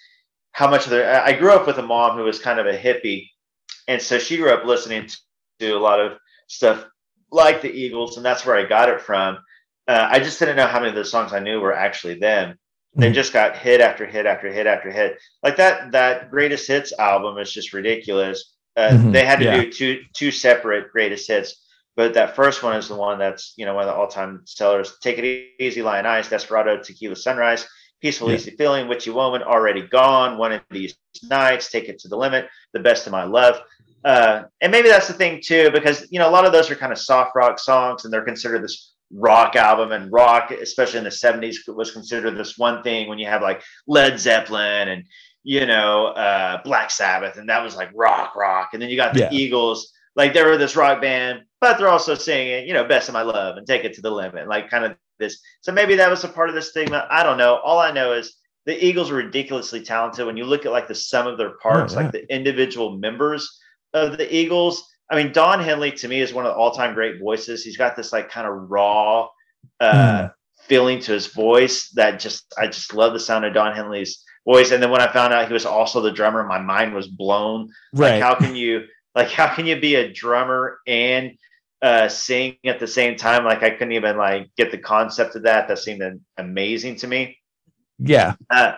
how 0.51 0.69
much 0.69 0.86
of 0.86 0.91
their. 0.91 1.23
I 1.23 1.34
grew 1.34 1.51
up 1.51 1.67
with 1.67 1.77
a 1.77 1.84
mom 1.84 2.17
who 2.17 2.23
was 2.23 2.39
kind 2.39 2.59
of 2.59 2.65
a 2.65 2.77
hippie, 2.77 3.27
and 3.88 4.01
so 4.01 4.19
she 4.19 4.38
grew 4.38 4.51
up 4.51 4.65
listening 4.65 5.09
to 5.59 5.71
a 5.71 5.79
lot 5.79 5.99
of 5.99 6.17
stuff 6.47 6.86
like 7.32 7.61
the 7.61 7.71
Eagles, 7.71 8.17
and 8.17 8.25
that's 8.25 8.45
where 8.45 8.55
I 8.55 8.65
got 8.65 8.89
it 8.89 9.01
from 9.01 9.38
uh, 9.88 10.07
I 10.09 10.19
just 10.19 10.39
didn't 10.39 10.57
know 10.57 10.67
how 10.67 10.79
many 10.79 10.89
of 10.89 10.95
the 10.95 11.05
songs 11.05 11.34
I 11.34 11.39
knew 11.39 11.59
were 11.59 11.73
actually 11.73 12.15
them. 12.15 12.57
They 12.95 13.07
mm-hmm. 13.07 13.13
just 13.13 13.34
got 13.34 13.57
hit 13.57 13.82
after 13.82 14.05
hit 14.05 14.25
after 14.25 14.51
hit 14.51 14.67
after 14.67 14.91
hit. 14.91 15.17
Like 15.43 15.57
that 15.57 15.91
that 15.91 16.29
greatest 16.29 16.67
hits 16.67 16.93
album 16.97 17.38
is 17.38 17.51
just 17.51 17.73
ridiculous. 17.73 18.53
Uh, 18.76 18.89
mm-hmm. 18.89 19.11
They 19.11 19.26
had 19.26 19.39
to 19.39 19.45
yeah. 19.45 19.61
do 19.61 19.72
two 19.72 20.01
two 20.13 20.32
separate 20.32 20.91
greatest 20.91 21.28
hits, 21.28 21.61
but 21.95 22.13
that 22.13 22.36
first 22.36 22.63
one 22.63 22.78
is 22.78 22.88
the 22.88 22.95
one 22.95 23.19
that's 23.19 23.53
you 23.57 23.65
know 23.65 23.74
one 23.74 23.84
of 23.84 23.88
the 23.88 23.93
all 23.93 24.07
time 24.07 24.41
sellers. 24.45 24.97
Take 25.01 25.17
it 25.17 25.47
easy, 25.59 25.82
Lyin' 25.82 26.05
Eyes, 26.05 26.30
Desperado, 26.30 26.82
Tequila 26.82 27.15
Sunrise, 27.15 27.67
Peaceful 28.01 28.30
yeah. 28.30 28.36
Easy 28.36 28.51
Feeling, 28.51 28.88
Witchy 28.88 29.11
Woman, 29.11 29.43
Already 29.43 29.82
Gone, 29.88 30.38
One 30.38 30.53
of 30.53 30.61
These 30.69 30.95
Nights, 31.24 31.69
Take 31.69 31.89
It 31.89 31.99
to 31.99 32.07
the 32.07 32.17
Limit, 32.17 32.47
The 32.74 32.80
Best 32.80 33.05
of 33.07 33.11
My 33.11 33.24
Love. 33.24 33.61
Uh, 34.03 34.43
and 34.61 34.72
maybe 34.72 34.89
that's 34.89 35.07
the 35.07 35.13
thing 35.13 35.41
too, 35.43 35.69
because 35.72 36.07
you 36.09 36.19
know 36.19 36.30
a 36.30 36.32
lot 36.32 36.45
of 36.45 36.53
those 36.53 36.72
are 36.72 36.76
kind 36.76 36.93
of 36.93 36.97
soft 36.97 37.32
rock 37.36 37.59
songs, 37.59 38.05
and 38.05 38.13
they're 38.13 38.24
considered 38.24 38.63
this 38.63 38.93
rock 39.13 39.55
album 39.55 39.91
and 39.91 40.11
rock 40.11 40.51
especially 40.51 40.97
in 40.97 41.03
the 41.03 41.09
70s 41.09 41.57
was 41.67 41.91
considered 41.91 42.38
this 42.38 42.57
one 42.57 42.82
thing 42.82 43.09
when 43.09 43.19
you 43.19 43.28
have 43.28 43.41
like 43.41 43.61
led 43.88 44.17
zeppelin 44.17 44.88
and 44.88 45.03
you 45.43 45.65
know 45.65 46.07
uh, 46.07 46.61
black 46.63 46.91
sabbath 46.91 47.37
and 47.37 47.49
that 47.49 47.63
was 47.63 47.75
like 47.75 47.89
rock 47.93 48.35
rock 48.35 48.69
and 48.73 48.81
then 48.81 48.89
you 48.89 48.95
got 48.95 49.13
the 49.13 49.21
yeah. 49.21 49.29
eagles 49.31 49.91
like 50.15 50.33
they 50.33 50.43
were 50.43 50.57
this 50.57 50.75
rock 50.75 51.01
band 51.01 51.41
but 51.59 51.77
they're 51.77 51.89
also 51.89 52.15
singing 52.15 52.67
you 52.67 52.73
know 52.73 52.83
best 52.83 53.09
of 53.09 53.13
my 53.13 53.21
love 53.21 53.57
and 53.57 53.65
take 53.65 53.83
it 53.83 53.93
to 53.93 54.01
the 54.01 54.11
limit 54.11 54.47
like 54.47 54.69
kind 54.69 54.85
of 54.85 54.95
this 55.19 55.39
so 55.61 55.71
maybe 55.71 55.95
that 55.95 56.09
was 56.09 56.23
a 56.23 56.27
part 56.27 56.49
of 56.49 56.55
the 56.55 56.61
stigma 56.61 57.07
i 57.09 57.23
don't 57.23 57.37
know 57.37 57.55
all 57.63 57.79
i 57.79 57.91
know 57.91 58.13
is 58.13 58.35
the 58.65 58.85
eagles 58.85 59.09
are 59.09 59.15
ridiculously 59.15 59.81
talented 59.81 60.25
when 60.25 60.37
you 60.37 60.43
look 60.43 60.65
at 60.65 60.71
like 60.71 60.87
the 60.87 60.95
sum 60.95 61.27
of 61.27 61.37
their 61.37 61.57
parts 61.57 61.93
oh, 61.93 61.97
yeah. 61.97 62.03
like 62.03 62.11
the 62.11 62.33
individual 62.33 62.97
members 62.97 63.59
of 63.93 64.17
the 64.17 64.35
eagles 64.35 64.87
I 65.11 65.21
mean, 65.21 65.33
Don 65.33 65.59
Henley 65.59 65.91
to 65.91 66.07
me 66.07 66.21
is 66.21 66.33
one 66.33 66.45
of 66.45 66.53
the 66.53 66.57
all-time 66.57 66.93
great 66.93 67.19
voices. 67.19 67.65
He's 67.65 67.75
got 67.75 67.97
this 67.97 68.13
like 68.13 68.31
kind 68.31 68.47
of 68.47 68.71
raw 68.71 69.27
uh, 69.81 69.93
mm. 69.93 70.33
feeling 70.61 71.01
to 71.01 71.11
his 71.11 71.27
voice 71.27 71.89
that 71.95 72.19
just 72.19 72.45
I 72.57 72.67
just 72.67 72.93
love 72.93 73.11
the 73.11 73.19
sound 73.19 73.43
of 73.43 73.53
Don 73.53 73.75
Henley's 73.75 74.23
voice. 74.45 74.71
And 74.71 74.81
then 74.81 74.91
when 74.91 75.01
I 75.01 75.11
found 75.11 75.33
out 75.33 75.47
he 75.47 75.53
was 75.53 75.65
also 75.65 76.01
the 76.01 76.11
drummer, 76.11 76.43
my 76.43 76.59
mind 76.59 76.93
was 76.93 77.07
blown. 77.07 77.71
Right? 77.93 78.13
Like, 78.13 78.23
how 78.23 78.35
can 78.35 78.55
you 78.55 78.85
like 79.15 79.29
how 79.29 79.53
can 79.53 79.65
you 79.65 79.79
be 79.79 79.95
a 79.95 80.11
drummer 80.11 80.79
and 80.87 81.37
uh, 81.81 82.07
sing 82.07 82.57
at 82.65 82.79
the 82.79 82.87
same 82.87 83.15
time? 83.15 83.45
Like 83.45 83.63
I 83.63 83.71
couldn't 83.71 83.93
even 83.93 84.17
like 84.17 84.49
get 84.55 84.71
the 84.71 84.77
concept 84.77 85.35
of 85.35 85.43
that. 85.43 85.67
That 85.67 85.79
seemed 85.79 86.21
amazing 86.37 86.97
to 86.97 87.07
me. 87.07 87.37
Yeah. 87.99 88.35
Uh, 88.49 88.73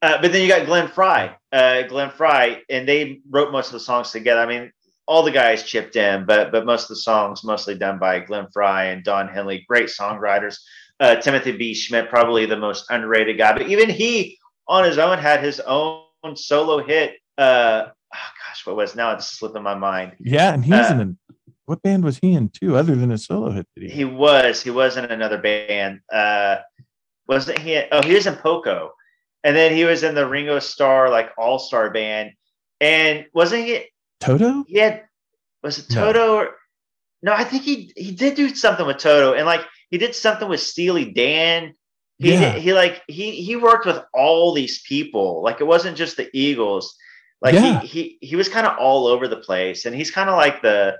uh, 0.00 0.20
but 0.20 0.32
then 0.32 0.42
you 0.42 0.48
got 0.48 0.66
Glenn 0.66 0.88
Frey, 0.88 1.32
uh, 1.52 1.82
Glenn 1.82 2.10
Frey, 2.10 2.62
and 2.70 2.88
they 2.88 3.20
wrote 3.28 3.50
most 3.50 3.66
of 3.66 3.72
the 3.72 3.80
songs 3.80 4.12
together. 4.12 4.40
I 4.40 4.46
mean, 4.46 4.72
all 5.06 5.24
the 5.24 5.30
guys 5.32 5.64
chipped 5.64 5.96
in, 5.96 6.24
but 6.24 6.52
but 6.52 6.66
most 6.66 6.84
of 6.84 6.88
the 6.90 6.96
songs 6.96 7.42
mostly 7.42 7.74
done 7.74 7.98
by 7.98 8.20
Glenn 8.20 8.46
Frey 8.52 8.92
and 8.92 9.02
Don 9.02 9.28
Henley, 9.28 9.64
great 9.68 9.88
songwriters. 9.88 10.58
Uh, 11.00 11.16
Timothy 11.16 11.52
B. 11.52 11.72
Schmit, 11.72 12.08
probably 12.08 12.44
the 12.46 12.56
most 12.56 12.84
underrated 12.90 13.38
guy, 13.38 13.52
but 13.52 13.68
even 13.68 13.88
he 13.88 14.36
on 14.68 14.84
his 14.84 14.98
own 14.98 15.18
had 15.18 15.42
his 15.42 15.60
own 15.60 16.04
solo 16.34 16.84
hit. 16.84 17.16
Uh, 17.36 17.84
oh 17.86 18.30
gosh, 18.48 18.66
what 18.66 18.76
was 18.76 18.94
now 18.94 19.12
it's 19.12 19.26
slipping 19.26 19.62
my 19.62 19.74
mind. 19.74 20.12
Yeah, 20.20 20.52
and 20.52 20.64
he's 20.64 20.74
uh, 20.74 20.98
in 21.00 21.18
what 21.66 21.82
band 21.82 22.04
was 22.04 22.18
he 22.18 22.32
in 22.32 22.48
too, 22.48 22.76
other 22.76 22.94
than 22.94 23.10
a 23.10 23.18
solo 23.18 23.50
hit? 23.50 23.66
He, 23.74 23.88
he 23.88 24.04
was. 24.04 24.62
He 24.62 24.70
was 24.70 24.96
in 24.96 25.04
another 25.04 25.38
band. 25.38 26.00
Uh, 26.12 26.58
wasn't 27.26 27.58
he? 27.58 27.82
Oh, 27.92 28.02
he 28.02 28.14
was 28.14 28.26
in 28.26 28.36
Poco, 28.36 28.92
and 29.44 29.54
then 29.54 29.74
he 29.74 29.84
was 29.84 30.02
in 30.02 30.14
the 30.14 30.26
Ringo 30.26 30.58
Starr 30.58 31.10
like 31.10 31.30
All 31.36 31.58
Star 31.58 31.90
band. 31.90 32.32
And 32.80 33.26
wasn't 33.34 33.64
he? 33.64 33.84
Toto? 34.20 34.64
Had. 34.74 35.04
Was 35.62 35.78
it 35.78 35.92
Toto? 35.92 36.12
No. 36.12 36.36
Or, 36.36 36.56
no, 37.22 37.32
I 37.32 37.44
think 37.44 37.64
he 37.64 37.92
he 37.96 38.12
did 38.12 38.34
do 38.34 38.54
something 38.54 38.86
with 38.86 38.98
Toto, 38.98 39.34
and 39.34 39.44
like 39.44 39.62
he 39.90 39.98
did 39.98 40.14
something 40.14 40.48
with 40.48 40.60
Steely 40.60 41.12
Dan. 41.12 41.74
He 42.18 42.32
yeah. 42.32 42.54
he 42.54 42.72
like 42.72 43.02
he 43.06 43.32
he 43.42 43.56
worked 43.56 43.86
with 43.86 44.02
all 44.12 44.52
these 44.52 44.82
people. 44.82 45.42
Like 45.42 45.60
it 45.60 45.66
wasn't 45.66 45.96
just 45.96 46.16
the 46.16 46.28
Eagles. 46.32 46.96
Like 47.40 47.54
yeah. 47.54 47.80
he 47.80 47.86
he 47.86 48.18
he 48.20 48.36
was 48.36 48.48
kind 48.48 48.66
of 48.66 48.76
all 48.78 49.06
over 49.06 49.28
the 49.28 49.36
place, 49.36 49.84
and 49.84 49.94
he's 49.94 50.10
kind 50.10 50.28
of 50.28 50.36
like 50.36 50.60
the 50.60 50.98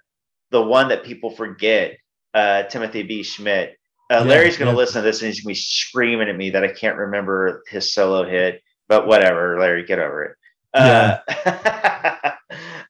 the 0.50 0.62
one 0.62 0.88
that 0.88 1.04
people 1.04 1.30
forget. 1.30 1.96
Uh, 2.34 2.62
Timothy 2.64 3.02
B. 3.02 3.22
Schmit. 3.22 3.72
Uh, 4.10 4.18
yeah, 4.18 4.20
Larry's 4.22 4.56
going 4.56 4.70
to 4.70 4.76
listen 4.76 5.02
to 5.02 5.06
this 5.06 5.20
and 5.20 5.26
he's 5.26 5.40
going 5.40 5.54
to 5.54 5.58
be 5.58 5.62
screaming 5.62 6.28
at 6.28 6.36
me 6.36 6.50
that 6.50 6.64
I 6.64 6.68
can't 6.68 6.96
remember 6.96 7.62
his 7.68 7.92
solo 7.92 8.24
hit. 8.28 8.62
But 8.86 9.06
whatever, 9.06 9.58
Larry, 9.58 9.84
get 9.84 9.98
over 9.98 10.24
it. 10.24 10.36
Uh, 10.72 11.18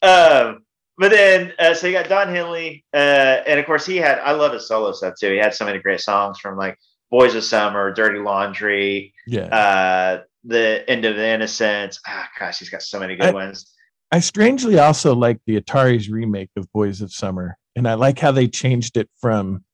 um, 0.03 0.65
but 0.97 1.11
then, 1.11 1.53
uh, 1.59 1.75
so 1.75 1.87
you 1.87 1.93
got 1.93 2.09
Don 2.09 2.29
Henley, 2.29 2.85
uh, 2.93 3.43
and 3.47 3.59
of 3.59 3.67
course 3.67 3.87
he 3.87 3.97
had. 3.97 4.19
I 4.19 4.33
love 4.33 4.53
his 4.53 4.67
solo 4.69 4.93
stuff 4.93 5.15
too. 5.19 5.31
He 5.31 5.39
had 5.39 5.55
so 5.55 5.65
many 5.65 5.79
great 5.79 6.01
songs 6.01 6.39
from 6.39 6.57
like 6.57 6.79
"Boys 7.11 7.35
of 7.35 7.45
Summer," 7.45 7.93
"Dirty 7.93 8.19
Laundry," 8.19 9.15
yeah, 9.27 9.47
uh, 9.47 10.23
"The 10.45 10.85
End 10.89 11.05
of 11.05 11.17
the 11.17 11.27
Innocence." 11.27 12.01
Ah, 12.07 12.29
gosh, 12.39 12.59
he's 12.59 12.71
got 12.71 12.83
so 12.83 12.99
many 13.01 13.17
good 13.17 13.29
I, 13.29 13.33
ones. 13.33 13.73
I 14.11 14.21
strangely 14.21 14.79
also 14.79 15.15
like 15.15 15.41
the 15.47 15.61
Ataris 15.61 16.11
remake 16.11 16.51
of 16.57 16.71
"Boys 16.73 17.01
of 17.01 17.13
Summer," 17.13 17.57
and 17.77 17.89
I 17.89 17.95
like 17.95 18.19
how 18.19 18.33
they 18.33 18.49
changed 18.49 18.97
it 18.97 19.09
from 19.21 19.65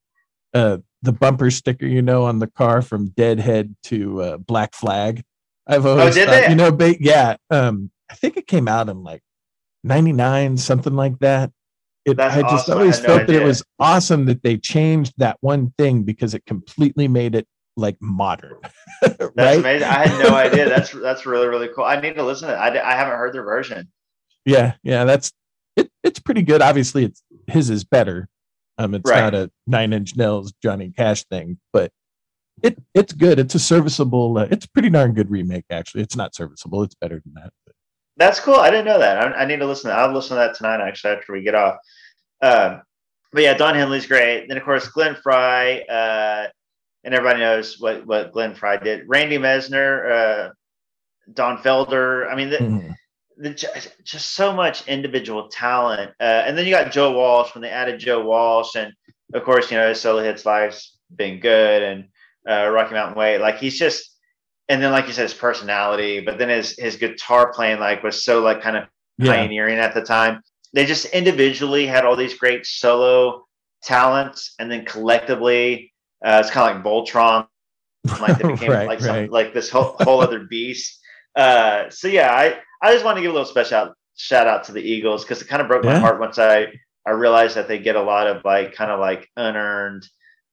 uh, 0.54 0.78
the 1.02 1.12
bumper 1.12 1.50
sticker, 1.50 1.86
you 1.86 2.02
know, 2.02 2.24
on 2.24 2.38
the 2.38 2.46
car 2.46 2.80
from 2.80 3.08
Deadhead 3.08 3.76
to 3.84 4.22
uh, 4.22 4.36
Black 4.38 4.74
Flag. 4.74 5.22
I've 5.66 5.84
oh, 5.84 5.98
always 5.98 6.16
oh, 6.16 6.20
did 6.20 6.28
thought, 6.28 6.40
they? 6.40 6.48
you 6.48 6.54
know, 6.54 6.72
ba- 6.72 7.02
yeah. 7.02 7.36
Um, 7.50 7.90
I 8.10 8.14
think 8.14 8.36
it 8.36 8.46
came 8.46 8.68
out 8.68 8.88
in 8.88 9.02
like 9.02 9.22
99, 9.82 10.56
something 10.56 10.94
like 10.94 11.18
that. 11.18 11.50
It, 12.04 12.16
That's 12.18 12.36
I 12.36 12.42
just 12.42 12.52
awesome. 12.52 12.78
always 12.78 13.00
I 13.00 13.02
felt 13.06 13.20
no 13.22 13.26
that 13.26 13.42
it 13.42 13.44
was 13.44 13.62
awesome 13.78 14.26
that 14.26 14.42
they 14.42 14.58
changed 14.58 15.14
that 15.18 15.38
one 15.40 15.72
thing 15.78 16.02
because 16.02 16.34
it 16.34 16.44
completely 16.44 17.08
made 17.08 17.34
it 17.34 17.46
like 17.76 17.96
modern. 18.00 18.58
That's 19.02 19.32
right? 19.36 19.58
amazing. 19.58 19.88
I 19.88 20.06
had 20.06 20.22
no 20.22 20.34
idea. 20.34 20.68
That's 20.68 20.90
that's 20.92 21.26
really 21.26 21.48
really 21.48 21.68
cool. 21.74 21.84
I 21.84 22.00
need 22.00 22.14
to 22.16 22.22
listen 22.22 22.48
to 22.48 22.54
it. 22.54 22.58
I, 22.58 22.92
I 22.92 22.94
haven't 22.94 23.16
heard 23.16 23.32
their 23.32 23.42
version. 23.42 23.90
Yeah, 24.44 24.74
yeah, 24.82 25.04
that's 25.04 25.32
it. 25.76 25.90
It's 26.02 26.18
pretty 26.18 26.42
good. 26.42 26.60
Obviously, 26.62 27.04
it's 27.04 27.22
his 27.46 27.70
is 27.70 27.84
better. 27.84 28.28
Um, 28.76 28.94
it's 28.94 29.08
right. 29.08 29.20
not 29.20 29.34
a 29.34 29.50
Nine 29.66 29.92
Inch 29.92 30.16
Nails 30.16 30.52
Johnny 30.62 30.92
Cash 30.96 31.24
thing, 31.24 31.58
but 31.72 31.90
it 32.62 32.78
it's 32.94 33.12
good. 33.12 33.38
It's 33.38 33.54
a 33.54 33.58
serviceable. 33.58 34.38
Uh, 34.38 34.48
it's 34.50 34.66
pretty 34.66 34.90
darn 34.90 35.14
good 35.14 35.30
remake. 35.30 35.64
Actually, 35.70 36.02
it's 36.02 36.16
not 36.16 36.34
serviceable. 36.34 36.82
It's 36.82 36.94
better 36.94 37.20
than 37.24 37.34
that. 37.34 37.52
But. 37.66 37.74
That's 38.16 38.40
cool. 38.40 38.56
I 38.56 38.70
didn't 38.70 38.86
know 38.86 38.98
that. 38.98 39.18
I, 39.18 39.42
I, 39.42 39.44
need 39.44 39.58
to 39.58 39.66
listen. 39.66 39.90
To 39.90 39.96
I'll 39.96 40.12
listen 40.12 40.36
to 40.36 40.42
that 40.42 40.54
tonight. 40.54 40.80
Actually, 40.80 41.14
after 41.14 41.32
we 41.32 41.42
get 41.42 41.54
off. 41.54 41.76
Um, 42.44 42.82
but 43.32 43.42
yeah, 43.42 43.54
Don 43.54 43.74
Henley's 43.74 44.06
great. 44.06 44.46
Then 44.48 44.56
of 44.56 44.64
course 44.64 44.88
Glenn 44.88 45.16
Frey, 45.16 45.84
uh, 45.88 46.46
and 47.02 47.14
everybody 47.14 47.40
knows 47.40 47.80
what 47.80 48.06
what 48.06 48.32
Glenn 48.32 48.54
Frey 48.54 48.78
did. 48.82 49.08
Randy 49.08 49.38
Meisner, 49.38 50.10
uh, 50.10 50.52
Don 51.32 51.58
Felder. 51.58 52.30
I 52.30 52.36
mean, 52.36 52.50
the, 52.50 52.56
mm-hmm. 52.58 52.90
the, 53.38 53.88
just 54.04 54.34
so 54.34 54.52
much 54.52 54.86
individual 54.86 55.48
talent. 55.48 56.12
Uh, 56.20 56.44
and 56.46 56.56
then 56.56 56.66
you 56.66 56.70
got 56.70 56.92
Joe 56.92 57.12
Walsh 57.12 57.54
when 57.54 57.62
they 57.62 57.70
added 57.70 57.98
Joe 57.98 58.24
Walsh, 58.24 58.76
and 58.76 58.92
of 59.32 59.42
course 59.42 59.70
you 59.70 59.76
know 59.78 59.88
his 59.88 60.00
solo 60.00 60.22
hits 60.22 60.46
life's 60.46 60.98
been 61.14 61.40
good, 61.40 61.82
and 61.82 62.04
uh, 62.48 62.70
Rocky 62.70 62.94
Mountain 62.94 63.18
Way. 63.18 63.38
Like 63.38 63.58
he's 63.58 63.78
just 63.78 64.14
and 64.68 64.82
then 64.82 64.92
like 64.92 65.06
you 65.06 65.12
said, 65.12 65.24
his 65.24 65.34
personality, 65.34 66.20
but 66.20 66.38
then 66.38 66.50
his 66.50 66.78
his 66.78 66.96
guitar 66.96 67.52
playing 67.52 67.80
like 67.80 68.02
was 68.02 68.22
so 68.22 68.42
like 68.42 68.62
kind 68.62 68.76
of 68.76 68.84
yeah. 69.18 69.32
pioneering 69.32 69.78
at 69.78 69.94
the 69.94 70.02
time. 70.02 70.40
They 70.74 70.84
just 70.84 71.06
individually 71.06 71.86
had 71.86 72.04
all 72.04 72.16
these 72.16 72.36
great 72.36 72.66
solo 72.66 73.46
talents, 73.82 74.54
and 74.58 74.70
then 74.70 74.84
collectively, 74.84 75.92
uh, 76.24 76.42
it's 76.42 76.50
kind 76.50 76.70
of 76.70 76.76
like 76.76 76.84
Voltron, 76.84 77.46
like 78.20 78.38
they 78.38 78.48
became 78.48 78.70
right, 78.70 78.86
like 78.86 79.00
some, 79.00 79.16
right. 79.16 79.30
like 79.30 79.54
this 79.54 79.70
whole 79.70 79.96
whole 80.00 80.20
other 80.20 80.40
beast. 80.50 81.00
Uh, 81.36 81.88
so 81.90 82.08
yeah, 82.08 82.32
I 82.32 82.58
I 82.82 82.92
just 82.92 83.04
want 83.04 83.16
to 83.16 83.22
give 83.22 83.30
a 83.30 83.34
little 83.34 83.48
special 83.48 83.76
out, 83.76 83.96
shout 84.16 84.46
out 84.46 84.64
to 84.64 84.72
the 84.72 84.82
Eagles 84.82 85.24
because 85.24 85.40
it 85.40 85.48
kind 85.48 85.62
of 85.62 85.68
broke 85.68 85.84
yeah. 85.84 85.94
my 85.94 85.98
heart 85.98 86.20
once 86.20 86.38
I 86.38 86.66
I 87.06 87.10
realized 87.10 87.56
that 87.56 87.68
they 87.68 87.78
get 87.78 87.96
a 87.96 88.02
lot 88.02 88.26
of 88.26 88.44
like 88.44 88.74
kind 88.74 88.90
of 88.90 88.98
like 88.98 89.28
unearned 89.36 90.06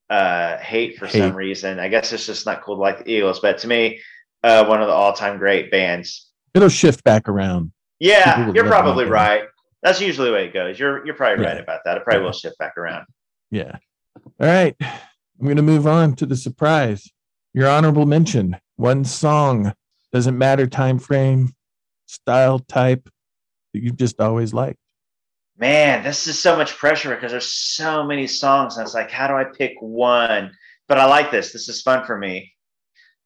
uh, 0.09 0.57
hate 0.57 0.97
for 0.97 1.07
hate. 1.07 1.19
some 1.19 1.35
reason. 1.35 1.79
I 1.79 1.87
guess 1.87 2.11
it's 2.11 2.25
just 2.25 2.45
not 2.45 2.61
cool 2.61 2.75
to 2.75 2.81
like 2.81 2.99
the 2.99 3.11
Eagles, 3.11 3.39
but 3.39 3.57
to 3.59 3.67
me, 3.67 4.01
uh, 4.43 4.65
one 4.65 4.81
of 4.81 4.87
the 4.87 4.93
all-time 4.93 5.37
great 5.37 5.71
bands. 5.71 6.29
It'll 6.53 6.69
shift 6.69 7.03
back 7.03 7.29
around. 7.29 7.71
Yeah, 7.99 8.51
you're 8.53 8.65
probably 8.65 9.05
right. 9.05 9.43
That's 9.83 10.01
usually 10.01 10.29
the 10.29 10.33
way 10.33 10.45
it 10.45 10.53
goes. 10.53 10.79
You're 10.79 11.05
you're 11.05 11.15
probably 11.15 11.43
yeah. 11.43 11.51
right 11.51 11.61
about 11.61 11.81
that. 11.85 11.97
It 11.97 12.03
probably 12.03 12.21
yeah. 12.21 12.25
will 12.25 12.33
shift 12.33 12.57
back 12.57 12.77
around. 12.77 13.05
Yeah. 13.49 13.77
All 14.39 14.47
right. 14.47 14.75
I'm 14.81 15.45
going 15.45 15.57
to 15.57 15.63
move 15.63 15.87
on 15.87 16.15
to 16.17 16.25
the 16.25 16.35
surprise. 16.35 17.09
Your 17.53 17.67
honorable 17.67 18.05
mention. 18.05 18.57
One 18.75 19.03
song 19.03 19.73
doesn't 20.13 20.37
matter 20.37 20.67
time 20.67 20.99
frame, 20.99 21.53
style 22.05 22.59
type 22.59 23.09
that 23.73 23.81
you've 23.81 23.97
just 23.97 24.19
always 24.19 24.53
liked 24.53 24.77
man, 25.61 26.03
this 26.03 26.27
is 26.27 26.37
so 26.37 26.57
much 26.57 26.75
pressure 26.75 27.13
because 27.13 27.31
there's 27.31 27.53
so 27.53 28.03
many 28.03 28.27
songs. 28.27 28.75
And 28.75 28.85
it's 28.85 28.95
like, 28.95 29.11
how 29.11 29.27
do 29.27 29.35
I 29.35 29.45
pick 29.45 29.75
one? 29.79 30.51
But 30.89 30.97
I 30.97 31.05
like 31.05 31.31
this. 31.31 31.53
This 31.53 31.69
is 31.69 31.81
fun 31.83 32.05
for 32.05 32.17
me. 32.17 32.51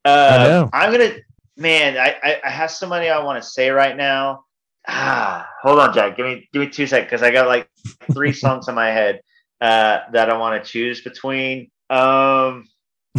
Uh, 0.03 0.67
I'm 0.71 0.91
gonna, 0.91 1.13
man. 1.57 1.97
I, 1.97 2.15
I, 2.21 2.41
I 2.43 2.49
have 2.51 2.69
somebody 2.69 3.09
I 3.09 3.23
want 3.23 3.41
to 3.41 3.49
say 3.49 3.71
right 3.71 3.95
now. 3.97 4.43
Ah, 4.87 5.49
hold 5.61 5.79
on, 5.79 5.93
Jack. 5.93 6.17
Give 6.17 6.25
me 6.25 6.47
give 6.53 6.61
me 6.61 6.69
two 6.69 6.87
seconds 6.87 7.09
because 7.09 7.23
I 7.23 7.31
got 7.31 7.47
like 7.47 7.69
three 8.13 8.33
songs 8.43 8.67
in 8.67 8.75
my 8.75 8.87
head 8.87 9.21
uh, 9.61 9.99
that 10.11 10.29
I 10.29 10.37
want 10.37 10.63
to 10.63 10.69
choose 10.69 11.01
between. 11.01 11.69
Um, 11.89 12.67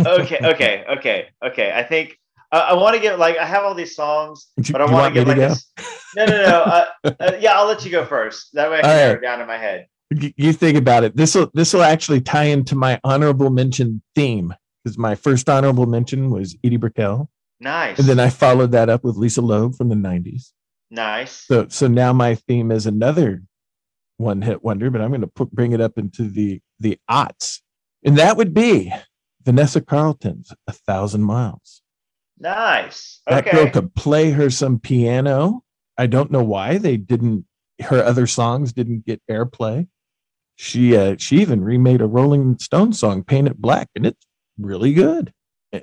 okay, 0.00 0.38
okay, 0.42 0.84
okay, 0.88 1.28
okay. 1.44 1.72
I 1.74 1.82
think 1.82 2.18
I, 2.50 2.60
I 2.60 2.72
want 2.74 2.94
to 2.96 3.02
get 3.02 3.18
like 3.18 3.36
I 3.38 3.46
have 3.46 3.64
all 3.64 3.74
these 3.74 3.94
songs, 3.94 4.48
but 4.70 4.80
I 4.80 4.90
want 4.90 5.14
to 5.14 5.24
get 5.24 5.28
like 5.28 5.38
a, 5.38 5.56
no, 6.16 6.26
no, 6.26 6.42
no. 6.42 6.62
Uh, 6.62 6.86
uh, 7.04 7.32
yeah, 7.38 7.58
I'll 7.58 7.66
let 7.66 7.84
you 7.84 7.90
go 7.90 8.04
first. 8.04 8.50
That 8.54 8.70
way 8.70 8.78
I 8.78 8.82
can 8.82 9.08
right. 9.08 9.16
it 9.16 9.22
down 9.22 9.40
in 9.40 9.46
my 9.46 9.58
head. 9.58 9.86
You 10.10 10.52
think 10.52 10.78
about 10.78 11.02
it. 11.02 11.16
This 11.16 11.34
will 11.34 11.50
this 11.54 11.72
will 11.72 11.82
actually 11.82 12.20
tie 12.20 12.44
into 12.44 12.76
my 12.76 13.00
honorable 13.02 13.50
mention 13.50 14.02
theme 14.14 14.54
because 14.82 14.98
my 14.98 15.14
first 15.14 15.48
honorable 15.48 15.86
mention 15.86 16.30
was 16.30 16.56
Edie 16.62 16.76
Brickell. 16.76 17.30
Nice. 17.58 17.98
And 17.98 18.06
then 18.06 18.20
I 18.20 18.28
followed 18.28 18.72
that 18.72 18.88
up 18.88 19.02
with 19.02 19.16
Lisa 19.16 19.40
Loeb 19.40 19.74
from 19.74 19.88
the 19.88 19.94
'90s. 19.94 20.52
Nice. 20.94 21.46
So 21.46 21.66
so 21.68 21.88
now 21.88 22.12
my 22.12 22.36
theme 22.36 22.70
is 22.70 22.86
another 22.86 23.42
one 24.16 24.42
hit 24.42 24.62
wonder, 24.62 24.90
but 24.90 25.00
I'm 25.00 25.08
going 25.08 25.22
to 25.22 25.26
put, 25.26 25.50
bring 25.50 25.72
it 25.72 25.80
up 25.80 25.98
into 25.98 26.28
the 26.28 26.60
the 26.78 26.98
aughts, 27.10 27.60
and 28.04 28.16
that 28.16 28.36
would 28.36 28.54
be 28.54 28.92
Vanessa 29.42 29.80
Carlton's 29.80 30.52
"A 30.68 30.72
Thousand 30.72 31.22
Miles." 31.22 31.82
Nice. 32.38 33.20
Okay. 33.28 33.40
That 33.40 33.52
girl 33.52 33.70
could 33.70 33.94
play 33.94 34.30
her 34.30 34.50
some 34.50 34.78
piano. 34.78 35.64
I 35.98 36.06
don't 36.06 36.30
know 36.30 36.44
why 36.44 36.78
they 36.78 36.96
didn't. 36.96 37.44
Her 37.80 38.02
other 38.02 38.28
songs 38.28 38.72
didn't 38.72 39.04
get 39.04 39.20
airplay. 39.28 39.88
She 40.54 40.96
uh, 40.96 41.16
she 41.18 41.40
even 41.40 41.64
remade 41.64 42.02
a 42.02 42.06
Rolling 42.06 42.56
Stone 42.60 42.92
song, 42.92 43.24
"Paint 43.24 43.48
It 43.48 43.58
Black," 43.58 43.88
and 43.96 44.06
it's 44.06 44.24
really 44.58 44.94
good. 44.94 45.32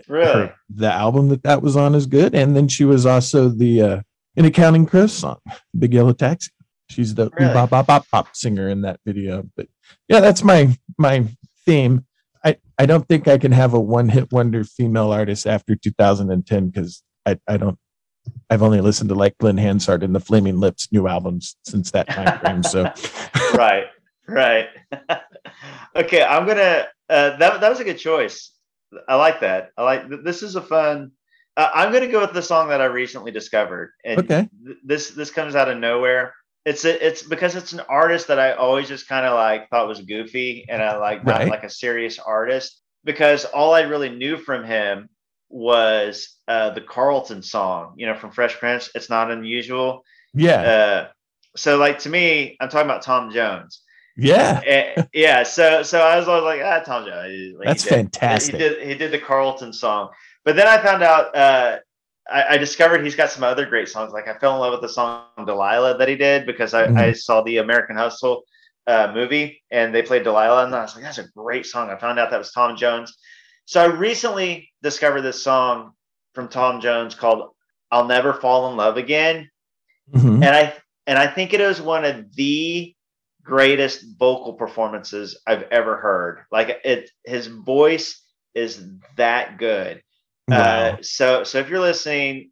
Really, 0.07 0.47
her, 0.47 0.55
the 0.69 0.89
album 0.89 1.27
that 1.29 1.43
that 1.43 1.61
was 1.61 1.75
on 1.75 1.95
is 1.95 2.05
good. 2.05 2.33
And 2.33 2.55
then 2.55 2.69
she 2.69 2.85
was 2.85 3.05
also 3.05 3.49
the 3.49 3.81
uh, 3.81 4.01
in 4.41 4.45
a 4.45 4.51
Counting 4.51 4.87
Crows 4.87 5.13
song, 5.13 5.37
"Big 5.77 5.93
Yellow 5.93 6.13
Taxi." 6.13 6.49
She's 6.89 7.13
the 7.13 7.29
really? 7.39 7.53
bop 7.53 7.69
bop 7.69 7.85
bop 7.85 8.05
bop 8.11 8.35
singer 8.35 8.69
in 8.69 8.81
that 8.81 8.99
video. 9.05 9.43
But 9.55 9.67
yeah, 10.07 10.19
that's 10.19 10.43
my 10.43 10.75
my 10.97 11.25
theme. 11.65 12.05
I, 12.43 12.57
I 12.79 12.87
don't 12.87 13.07
think 13.07 13.27
I 13.27 13.37
can 13.37 13.51
have 13.51 13.75
a 13.75 13.79
one 13.79 14.09
hit 14.09 14.31
wonder 14.31 14.63
female 14.63 15.11
artist 15.11 15.45
after 15.45 15.75
2010 15.75 16.69
because 16.69 17.03
I, 17.23 17.37
I 17.47 17.57
don't 17.57 17.77
I've 18.49 18.63
only 18.63 18.81
listened 18.81 19.09
to 19.09 19.15
like 19.15 19.37
Glen 19.37 19.57
Hansard 19.57 20.01
and 20.01 20.15
the 20.15 20.19
Flaming 20.19 20.59
Lips 20.59 20.91
new 20.91 21.07
albums 21.07 21.55
since 21.63 21.91
that 21.91 22.09
time 22.09 22.39
frame. 22.39 22.63
So 22.63 22.91
right, 23.53 23.85
right. 24.27 24.69
okay, 25.95 26.23
I'm 26.23 26.47
gonna. 26.47 26.87
Uh, 27.07 27.37
that 27.37 27.61
that 27.61 27.69
was 27.69 27.79
a 27.79 27.83
good 27.83 27.99
choice. 27.99 28.51
I 29.07 29.15
like 29.15 29.41
that. 29.41 29.69
I 29.77 29.83
like 29.83 30.23
this 30.23 30.41
is 30.41 30.55
a 30.55 30.61
fun. 30.61 31.11
Uh, 31.57 31.69
I'm 31.73 31.91
gonna 31.91 32.07
go 32.07 32.21
with 32.21 32.33
the 32.33 32.41
song 32.41 32.69
that 32.69 32.81
I 32.81 32.85
recently 32.85 33.31
discovered, 33.31 33.91
and 34.05 34.19
okay. 34.19 34.49
th- 34.65 34.77
this 34.83 35.09
this 35.11 35.31
comes 35.31 35.55
out 35.55 35.69
of 35.69 35.77
nowhere 35.77 36.33
it's 36.65 36.85
a, 36.85 37.05
it's 37.05 37.23
because 37.23 37.55
it's 37.55 37.73
an 37.73 37.81
artist 37.89 38.27
that 38.27 38.39
I 38.39 38.53
always 38.53 38.87
just 38.87 39.07
kind 39.07 39.25
of 39.25 39.33
like 39.33 39.69
thought 39.69 39.87
was 39.87 40.01
goofy 40.01 40.65
and 40.69 40.81
I 40.81 40.97
like 40.97 41.25
not 41.25 41.47
like 41.47 41.63
a 41.63 41.69
serious 41.69 42.19
artist 42.19 42.81
because 43.03 43.45
all 43.45 43.73
I 43.73 43.81
really 43.81 44.09
knew 44.09 44.37
from 44.37 44.63
him 44.63 45.09
was 45.49 46.37
uh, 46.47 46.69
the 46.69 46.81
Carlton 46.81 47.41
song, 47.41 47.95
you 47.97 48.05
know, 48.05 48.15
from 48.15 48.31
Fresh 48.31 48.59
Prince. 48.59 48.91
It's 48.93 49.09
not 49.09 49.31
unusual. 49.31 50.03
Yeah. 50.33 50.61
Uh, 50.61 51.07
so 51.55 51.77
like 51.77 51.99
to 51.99 52.09
me, 52.09 52.57
I'm 52.61 52.69
talking 52.69 52.85
about 52.87 53.01
Tom 53.01 53.31
Jones, 53.31 53.81
Yeah. 54.15 54.61
And, 54.67 55.07
yeah. 55.13 55.41
So 55.41 55.81
so 55.81 55.99
I 55.99 56.17
was 56.17 56.27
always 56.27 56.43
like, 56.43 56.61
ah, 56.63 56.83
Tom 56.85 57.07
Jones. 57.07 57.55
Like, 57.57 57.67
That's 57.69 57.83
he 57.83 57.89
did, 57.89 57.95
fantastic. 57.95 58.53
He 58.53 58.59
did 58.59 58.87
he 58.87 58.93
did 58.93 59.11
the 59.11 59.19
Carlton 59.19 59.73
song, 59.73 60.09
but 60.45 60.55
then 60.55 60.67
I 60.67 60.77
found 60.81 61.03
out. 61.03 61.35
uh 61.35 61.77
I, 62.29 62.53
I 62.53 62.57
discovered 62.57 63.03
he's 63.03 63.15
got 63.15 63.31
some 63.31 63.43
other 63.43 63.65
great 63.65 63.89
songs. 63.89 64.13
Like 64.13 64.27
I 64.27 64.37
fell 64.37 64.53
in 64.53 64.59
love 64.61 64.71
with 64.71 64.81
the 64.81 64.93
song 64.93 65.25
Delilah 65.45 65.97
that 65.97 66.07
he 66.07 66.15
did 66.15 66.45
because 66.45 66.73
I, 66.73 66.87
Mhm. 66.87 66.97
I 66.97 67.11
saw 67.13 67.41
the 67.41 67.57
American 67.57 67.97
Hustle 67.97 68.43
uh, 68.87 69.11
movie 69.13 69.61
and 69.71 69.93
they 69.93 70.03
played 70.03 70.23
Delilah, 70.23 70.65
and 70.65 70.75
I 70.75 70.83
was 70.83 70.93
like, 70.95 71.03
that's 71.03 71.17
a 71.17 71.27
great 71.35 71.65
song. 71.65 71.89
I 71.89 71.97
found 71.97 72.19
out 72.19 72.29
that 72.29 72.37
was 72.37 72.51
Tom 72.51 72.77
Jones. 72.77 73.17
So 73.65 73.81
I 73.81 73.85
recently 73.87 74.71
discovered 74.83 75.23
this 75.23 75.43
song 75.43 75.93
from 76.35 76.47
Tom 76.47 76.79
Jones 76.79 77.15
called 77.15 77.49
"I'll 77.91 78.05
Never 78.05 78.33
Fall 78.33 78.69
in 78.69 78.77
Love 78.77 78.97
Again," 78.97 79.49
Mhm. 80.13 80.35
and 80.45 80.55
I 80.55 80.73
and 81.07 81.17
I 81.17 81.25
think 81.27 81.53
it 81.53 81.59
is 81.59 81.81
one 81.81 82.05
of 82.05 82.33
the 82.35 82.95
greatest 83.43 84.05
vocal 84.19 84.53
performances 84.53 85.41
I've 85.47 85.63
ever 85.71 85.97
heard. 85.97 86.45
Like 86.51 86.79
it, 86.85 87.09
his 87.25 87.47
voice 87.47 88.21
is 88.53 88.85
that 89.17 89.57
good. 89.57 90.03
Wow. 90.51 90.57
Uh, 90.57 90.97
so 91.01 91.43
so 91.43 91.59
if 91.59 91.69
you're 91.69 91.79
listening, 91.79 92.51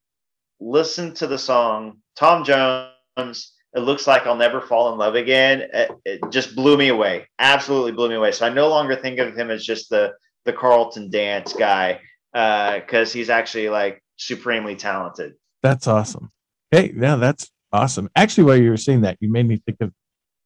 listen 0.60 1.14
to 1.16 1.28
the 1.28 1.38
song 1.38 1.98
Tom 2.16 2.44
Jones. 2.44 3.54
It 3.76 3.82
looks 3.82 4.08
like 4.08 4.26
I'll 4.26 4.36
never 4.36 4.62
fall 4.62 4.92
in 4.92 4.98
love 4.98 5.14
again. 5.14 5.68
It, 5.72 5.92
it 6.04 6.22
just 6.32 6.56
blew 6.56 6.76
me 6.76 6.88
away. 6.88 7.28
Absolutely 7.38 7.92
blew 7.92 8.10
me 8.10 8.16
away. 8.16 8.32
So 8.32 8.48
I 8.48 8.50
no 8.50 8.68
longer 8.68 8.96
think 8.96 9.20
of 9.20 9.36
him 9.38 9.52
as 9.52 9.64
just 9.64 9.90
the 9.90 10.14
the 10.46 10.54
Carlton 10.54 11.12
dance 11.12 11.54
guy 11.54 12.00
because 12.34 13.14
he's 13.14 13.30
actually 13.30 13.70
like 13.70 14.04
supremely 14.18 14.76
talented. 14.76 15.34
That's 15.62 15.88
awesome. 15.88 16.32
Hey, 16.72 16.94
yeah, 16.96 17.16
that's 17.16 17.52
awesome. 17.72 18.10
Actually, 18.16 18.46
while 18.46 18.58
you 18.58 18.70
were 18.70 18.78
saying 18.78 19.02
that, 19.02 19.18
you 19.20 19.32
made 19.32 19.48
me 19.48 19.62
think 19.66 19.80
of. 19.82 19.92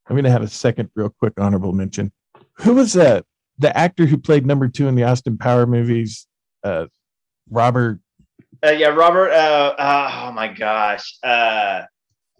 I'm 0.07 0.15
going 0.15 0.25
to 0.25 0.31
have 0.31 0.41
a 0.41 0.47
second, 0.49 0.89
real 0.95 1.09
quick 1.09 1.33
honorable 1.37 1.71
mention. 1.71 2.11
Who 2.55 2.73
was 2.73 2.97
uh, 2.97 3.21
the 3.57 3.75
actor 3.77 4.05
who 4.05 4.17
played 4.17 4.45
number 4.45 4.67
two 4.67 4.87
in 4.87 4.95
the 4.95 5.03
Austin 5.03 5.37
Power 5.37 5.65
movies? 5.65 6.27
Uh, 6.63 6.87
Robert. 7.49 7.99
Uh, 8.65 8.71
yeah, 8.71 8.87
Robert. 8.87 9.31
Uh, 9.31 9.75
uh, 9.77 10.25
oh 10.27 10.31
my 10.31 10.47
gosh, 10.47 11.17
uh, 11.23 11.83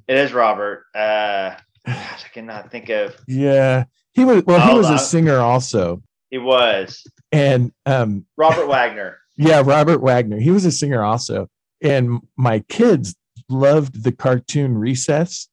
it 0.08 0.18
is 0.18 0.32
Robert. 0.34 0.86
Uh, 0.96 1.56
gosh, 1.86 2.26
I 2.26 2.30
cannot 2.34 2.72
think 2.72 2.90
of. 2.90 3.16
Yeah, 3.28 3.86
he 4.14 4.24
was. 4.26 4.44
Well, 4.46 4.66
he 4.66 4.74
Oh, 4.74 4.78
was 4.78 4.90
a 4.90 4.94
uh, 4.94 4.98
singer 4.98 5.38
also, 5.40 6.02
He 6.30 6.38
was 6.38 7.04
and 7.32 7.72
um, 7.86 8.26
Robert 8.38 8.68
Wagner. 8.68 9.18
yeah, 9.38 9.62
Robert 9.66 10.00
Wagner. 10.02 10.40
He 10.40 10.52
was 10.52 10.66
a 10.66 10.72
singer 10.72 11.04
also, 11.04 11.50
and 11.82 12.20
my 12.38 12.60
kids 12.70 13.16
loved 13.50 14.04
the 14.04 14.12
cartoon 14.14 14.78
Recess. 14.78 15.50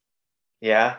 Yeah. 0.61 0.97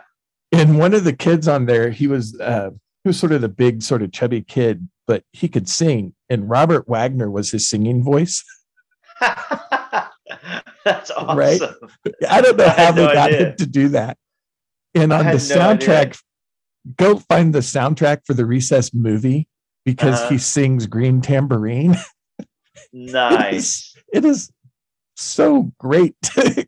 and 0.50 0.76
one 0.78 0.92
of 0.92 1.04
the 1.04 1.12
kids 1.14 1.48
on 1.48 1.64
there, 1.66 1.90
he 1.90 2.06
was 2.08 2.38
uh, 2.38 2.70
he 3.04 3.08
was 3.08 3.18
sort 3.18 3.32
of 3.32 3.40
the 3.40 3.48
big, 3.48 3.82
sort 3.82 4.02
of 4.02 4.12
chubby 4.12 4.42
kid, 4.42 4.86
but 5.06 5.24
he 5.32 5.48
could 5.48 5.68
sing. 5.68 6.14
And 6.30 6.48
Robert 6.48 6.88
Wagner 6.88 7.30
was 7.30 7.50
his 7.50 7.68
singing 7.68 8.02
voice. 8.02 8.42
That's 10.84 11.10
awesome. 11.12 11.38
Right? 11.38 11.60
I 12.28 12.40
don't 12.40 12.56
know 12.56 12.64
I 12.66 12.70
how 12.70 12.92
they 12.92 13.06
no 13.06 13.12
got 13.12 13.30
idea. 13.32 13.46
him 13.50 13.56
to 13.56 13.66
do 13.66 13.88
that. 13.90 14.16
And 14.94 15.12
on 15.12 15.20
the 15.20 15.24
had 15.24 15.48
no 15.48 15.60
idea. 15.60 15.88
soundtrack, 15.88 16.18
go 16.96 17.18
find 17.18 17.54
the 17.54 17.60
soundtrack 17.60 18.20
for 18.26 18.34
the 18.34 18.44
Recess 18.46 18.92
movie 18.92 19.48
because 19.84 20.20
Uh-huh. 20.20 20.30
he 20.30 20.38
sings 20.38 20.86
Green 20.86 21.20
Tambourine. 21.20 21.96
Nice. 22.92 23.94
It 24.12 24.24
is 24.24 24.50
so 25.16 25.72
great, 25.78 26.16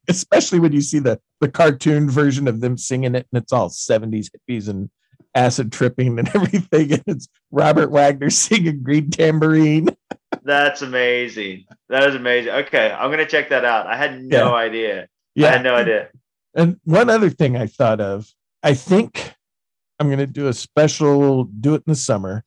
especially 0.08 0.58
when 0.60 0.72
you 0.72 0.80
see 0.80 0.98
the 0.98 1.20
the 1.40 1.48
cartoon 1.48 2.08
version 2.08 2.46
of 2.48 2.60
them 2.60 2.78
singing 2.78 3.14
it, 3.14 3.26
and 3.32 3.42
it's 3.42 3.52
all 3.52 3.68
seventies 3.68 4.30
hippies 4.30 4.68
and 4.68 4.90
acid 5.34 5.72
tripping 5.72 6.18
and 6.18 6.28
everything. 6.34 6.92
And 6.92 7.02
it's 7.06 7.28
Robert 7.50 7.90
Wagner 7.90 8.30
singing 8.30 8.82
Green 8.82 9.10
Tambourine. 9.10 9.88
That's 10.44 10.82
amazing. 10.82 11.64
That 11.88 12.08
is 12.08 12.14
amazing. 12.14 12.52
Okay, 12.52 12.90
I'm 12.90 13.10
gonna 13.10 13.26
check 13.26 13.48
that 13.50 13.64
out. 13.64 13.86
I 13.86 13.96
had 13.96 14.22
no 14.24 14.50
Yeah. 14.50 14.54
idea. 14.54 15.08
I 15.38 15.40
had 15.46 15.62
no 15.62 15.74
idea. 15.74 16.08
And 16.54 16.78
one 16.84 17.10
other 17.10 17.30
thing 17.30 17.56
I 17.56 17.66
thought 17.66 18.00
of, 18.00 18.30
I 18.62 18.74
think 18.74 19.34
I'm 19.98 20.06
going 20.06 20.18
to 20.20 20.26
do 20.26 20.46
a 20.46 20.52
special, 20.52 21.44
do 21.44 21.74
it 21.74 21.82
in 21.86 21.90
the 21.92 21.94
summer. 21.96 22.44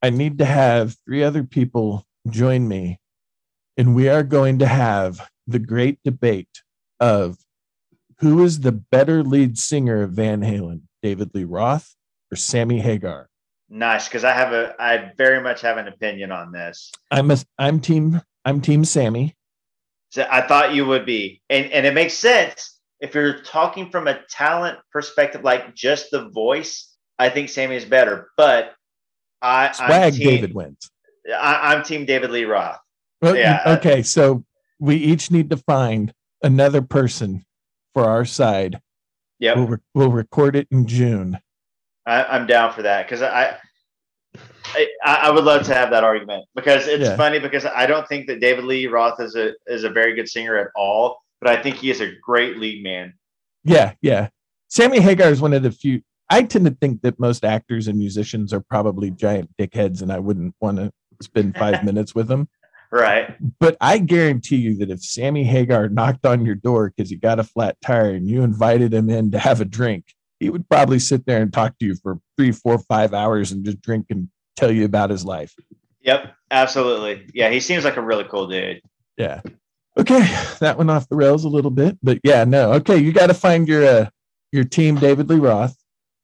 I 0.00 0.10
need 0.10 0.38
to 0.38 0.44
have 0.44 0.96
three 1.04 1.22
other 1.24 1.42
people 1.42 2.06
join 2.28 2.68
me, 2.68 3.00
and 3.76 3.94
we 3.96 4.08
are 4.08 4.22
going 4.22 4.60
to 4.60 4.66
have 4.66 5.28
the 5.48 5.58
great 5.58 5.98
debate 6.04 6.62
of 7.00 7.38
who 8.18 8.44
is 8.44 8.60
the 8.60 8.70
better 8.72 9.24
lead 9.24 9.58
singer 9.58 10.02
of 10.02 10.12
Van 10.12 10.40
Halen, 10.42 10.82
David 11.02 11.30
Lee 11.34 11.42
Roth 11.44 11.96
or 12.32 12.36
Sammy 12.36 12.80
Hagar. 12.80 13.28
Nice, 13.68 14.08
because 14.08 14.24
I 14.24 14.32
have 14.32 14.52
a 14.52 14.74
I 14.78 15.12
very 15.16 15.42
much 15.42 15.60
have 15.60 15.76
an 15.76 15.88
opinion 15.88 16.32
on 16.32 16.52
this. 16.52 16.90
I'm 17.10 17.30
a, 17.30 17.38
I'm 17.58 17.80
team 17.80 18.20
I'm 18.44 18.60
team 18.60 18.84
Sammy. 18.84 19.36
So 20.10 20.26
I 20.30 20.42
thought 20.42 20.74
you 20.74 20.84
would 20.86 21.06
be, 21.06 21.40
and 21.48 21.70
and 21.72 21.86
it 21.86 21.94
makes 21.94 22.14
sense 22.14 22.80
if 23.00 23.14
you're 23.14 23.40
talking 23.42 23.90
from 23.90 24.08
a 24.08 24.20
talent 24.28 24.78
perspective, 24.90 25.42
like 25.42 25.74
just 25.74 26.10
the 26.10 26.28
voice. 26.30 26.88
I 27.18 27.28
think 27.28 27.48
Sammy 27.48 27.76
is 27.76 27.84
better, 27.84 28.30
but 28.36 28.74
I 29.40 29.68
I'm 29.68 29.74
Swag 29.74 30.14
team, 30.14 30.28
David 30.28 30.54
wins. 30.54 30.90
I, 31.28 31.74
I'm 31.74 31.82
team 31.82 32.04
David 32.04 32.30
Lee 32.30 32.44
Roth. 32.44 32.78
Well, 33.22 33.36
Yeah. 33.36 33.62
Okay, 33.78 34.02
so 34.02 34.44
we 34.80 34.96
each 34.96 35.30
need 35.30 35.48
to 35.50 35.56
find 35.56 36.12
another 36.42 36.82
person 36.82 37.44
for 37.94 38.04
our 38.04 38.24
side. 38.24 38.80
Yeah, 39.38 39.54
We'll, 39.54 39.66
re- 39.66 39.78
we'll 39.94 40.10
record 40.10 40.56
it 40.56 40.68
in 40.70 40.86
June. 40.86 41.38
I, 42.06 42.24
I'm 42.24 42.46
down 42.46 42.72
for 42.72 42.82
that 42.82 43.06
because 43.06 43.22
I, 43.22 43.56
I 44.74 44.86
I 45.04 45.30
would 45.30 45.44
love 45.44 45.64
to 45.66 45.74
have 45.74 45.90
that 45.90 46.04
argument 46.04 46.44
because 46.54 46.86
it's 46.86 47.04
Yeah. 47.04 47.16
funny 47.16 47.38
because 47.38 47.64
I 47.66 47.86
don't 47.86 48.08
think 48.08 48.26
that 48.28 48.40
David 48.40 48.64
Lee 48.64 48.86
Roth 48.86 49.20
is 49.20 49.36
a 49.36 49.52
is 49.66 49.84
a 49.84 49.90
very 49.90 50.14
good 50.14 50.28
singer 50.28 50.56
at 50.56 50.68
all, 50.76 51.18
but 51.40 51.50
I 51.50 51.62
think 51.62 51.76
he 51.76 51.90
is 51.90 52.00
a 52.00 52.12
great 52.22 52.58
lead 52.58 52.82
man. 52.82 53.14
Yeah, 53.64 53.92
yeah. 54.00 54.28
Sammy 54.68 55.00
Hagar 55.00 55.28
is 55.30 55.40
one 55.40 55.52
of 55.52 55.62
the 55.62 55.70
few. 55.70 56.02
I 56.30 56.42
tend 56.44 56.64
to 56.64 56.70
think 56.80 57.02
that 57.02 57.20
most 57.20 57.44
actors 57.44 57.88
and 57.88 57.98
musicians 57.98 58.52
are 58.54 58.60
probably 58.60 59.10
giant 59.10 59.50
dickheads, 59.58 60.00
and 60.02 60.10
I 60.10 60.18
wouldn't 60.18 60.54
want 60.60 60.78
to 60.78 60.90
spend 61.20 61.56
five 61.56 61.84
minutes 61.84 62.14
with 62.14 62.26
them. 62.26 62.48
Right. 62.90 63.36
But 63.58 63.76
I 63.80 63.98
guarantee 63.98 64.56
you 64.56 64.76
that 64.78 64.90
if 64.90 65.02
Sammy 65.02 65.44
Hagar 65.44 65.88
knocked 65.88 66.26
on 66.26 66.44
your 66.44 66.54
door 66.54 66.90
because 66.94 67.10
he 67.10 67.16
got 67.16 67.38
a 67.38 67.44
flat 67.44 67.76
tire 67.82 68.10
and 68.10 68.26
you 68.28 68.42
invited 68.42 68.92
him 68.92 69.08
in 69.10 69.30
to 69.32 69.38
have 69.38 69.60
a 69.60 69.64
drink, 69.64 70.14
he 70.42 70.50
would 70.50 70.68
probably 70.68 70.98
sit 70.98 71.24
there 71.26 71.40
and 71.40 71.52
talk 71.52 71.78
to 71.78 71.86
you 71.86 71.94
for 71.94 72.18
three, 72.36 72.50
four, 72.52 72.78
five 72.78 73.14
hours 73.14 73.52
and 73.52 73.64
just 73.64 73.80
drink 73.80 74.06
and 74.10 74.28
tell 74.56 74.70
you 74.72 74.84
about 74.84 75.10
his 75.10 75.24
life. 75.24 75.54
Yep. 76.02 76.34
Absolutely. 76.50 77.26
Yeah. 77.32 77.48
He 77.50 77.60
seems 77.60 77.84
like 77.84 77.96
a 77.96 78.02
really 78.02 78.24
cool 78.24 78.48
dude. 78.48 78.82
Yeah. 79.16 79.40
Okay, 79.98 80.20
that 80.60 80.78
went 80.78 80.90
off 80.90 81.06
the 81.08 81.16
rails 81.16 81.44
a 81.44 81.48
little 81.50 81.70
bit, 81.70 81.98
but 82.02 82.18
yeah, 82.24 82.44
no. 82.44 82.72
Okay, 82.72 82.96
you 82.96 83.12
got 83.12 83.26
to 83.26 83.34
find 83.34 83.68
your 83.68 83.84
uh, 83.86 84.08
your 84.50 84.64
team, 84.64 84.94
David 84.96 85.28
Lee 85.28 85.36
Roth. 85.38 85.76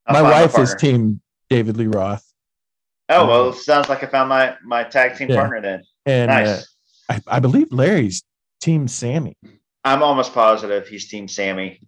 I'll 0.07 0.23
my 0.23 0.23
wife 0.23 0.59
is 0.59 0.75
team 0.75 1.21
David 1.51 1.77
Lee 1.77 1.87
Roth, 1.87 2.25
Oh 3.11 3.27
well, 3.27 3.53
sounds 3.53 3.91
like 3.91 4.03
I 4.03 4.07
found 4.07 4.31
my 4.31 4.57
my 4.65 4.85
tag 4.85 5.17
team 5.19 5.29
Yeah. 5.29 5.37
partner 5.37 5.61
then. 5.61 5.83
and 6.07 6.31
Nice. 6.31 6.49
uh, 7.11 7.15
I, 7.29 7.37
I 7.37 7.41
believe 7.41 7.71
Larry's 7.71 8.23
team 8.63 8.89
Sammy. 8.89 9.37
I'm 9.85 10.03
almost 10.03 10.33
positive 10.33 10.89
he's 10.89 11.07
team 11.09 11.29
Sammy. 11.29 11.81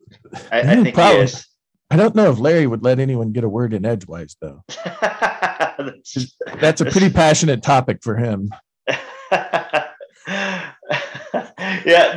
I, 0.53 0.61
I 0.61 0.63
think 0.83 0.95
probably. 0.95 1.17
he 1.17 1.23
is. 1.25 1.47
I 1.91 1.97
don't 1.97 2.15
know 2.15 2.31
if 2.31 2.39
Larry 2.39 2.67
would 2.67 2.85
let 2.85 2.99
anyone 3.01 3.33
get 3.33 3.45
a 3.45 3.49
word 3.49 3.75
in 3.75 3.85
edgewise, 3.85 4.37
though. 4.41 4.63
That's- 4.85 6.35
That's 6.61 6.81
a 6.81 6.85
pretty 6.85 7.11
passionate 7.11 7.63
topic 7.63 7.99
for 8.03 8.17
him. 8.17 8.51
yeah. 8.89 9.87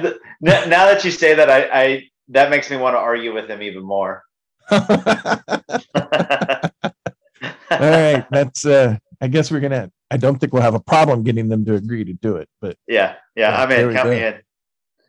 th- 0.02 0.16
now 0.42 0.86
that 0.88 1.02
you 1.04 1.12
say 1.12 1.34
that, 1.36 1.50
I, 1.50 1.64
I 1.84 2.04
that 2.30 2.50
makes 2.50 2.70
me 2.70 2.78
want 2.78 2.96
to 2.96 3.00
argue 3.00 3.34
with 3.34 3.50
him 3.50 3.62
even 3.62 3.84
more. 3.84 4.24
All 4.72 4.80
right, 7.80 8.26
that's. 8.32 8.66
uh 8.66 8.98
I 9.22 9.28
guess 9.28 9.52
we're 9.52 9.62
gonna. 9.62 9.90
I 10.12 10.18
don't 10.18 10.38
think 10.40 10.54
we'll 10.54 10.62
have 10.62 10.76
a 10.76 10.80
problem 10.82 11.24
getting 11.24 11.48
them 11.48 11.66
to 11.66 11.76
agree 11.76 12.04
to 12.04 12.14
do 12.14 12.36
it, 12.36 12.48
but 12.62 12.78
yeah, 12.88 13.16
yeah, 13.36 13.52
Yeah, 13.52 13.64
I'm 13.64 13.72
in. 13.72 13.94
Count 13.96 14.10
me 14.10 14.24
in. 14.24 14.42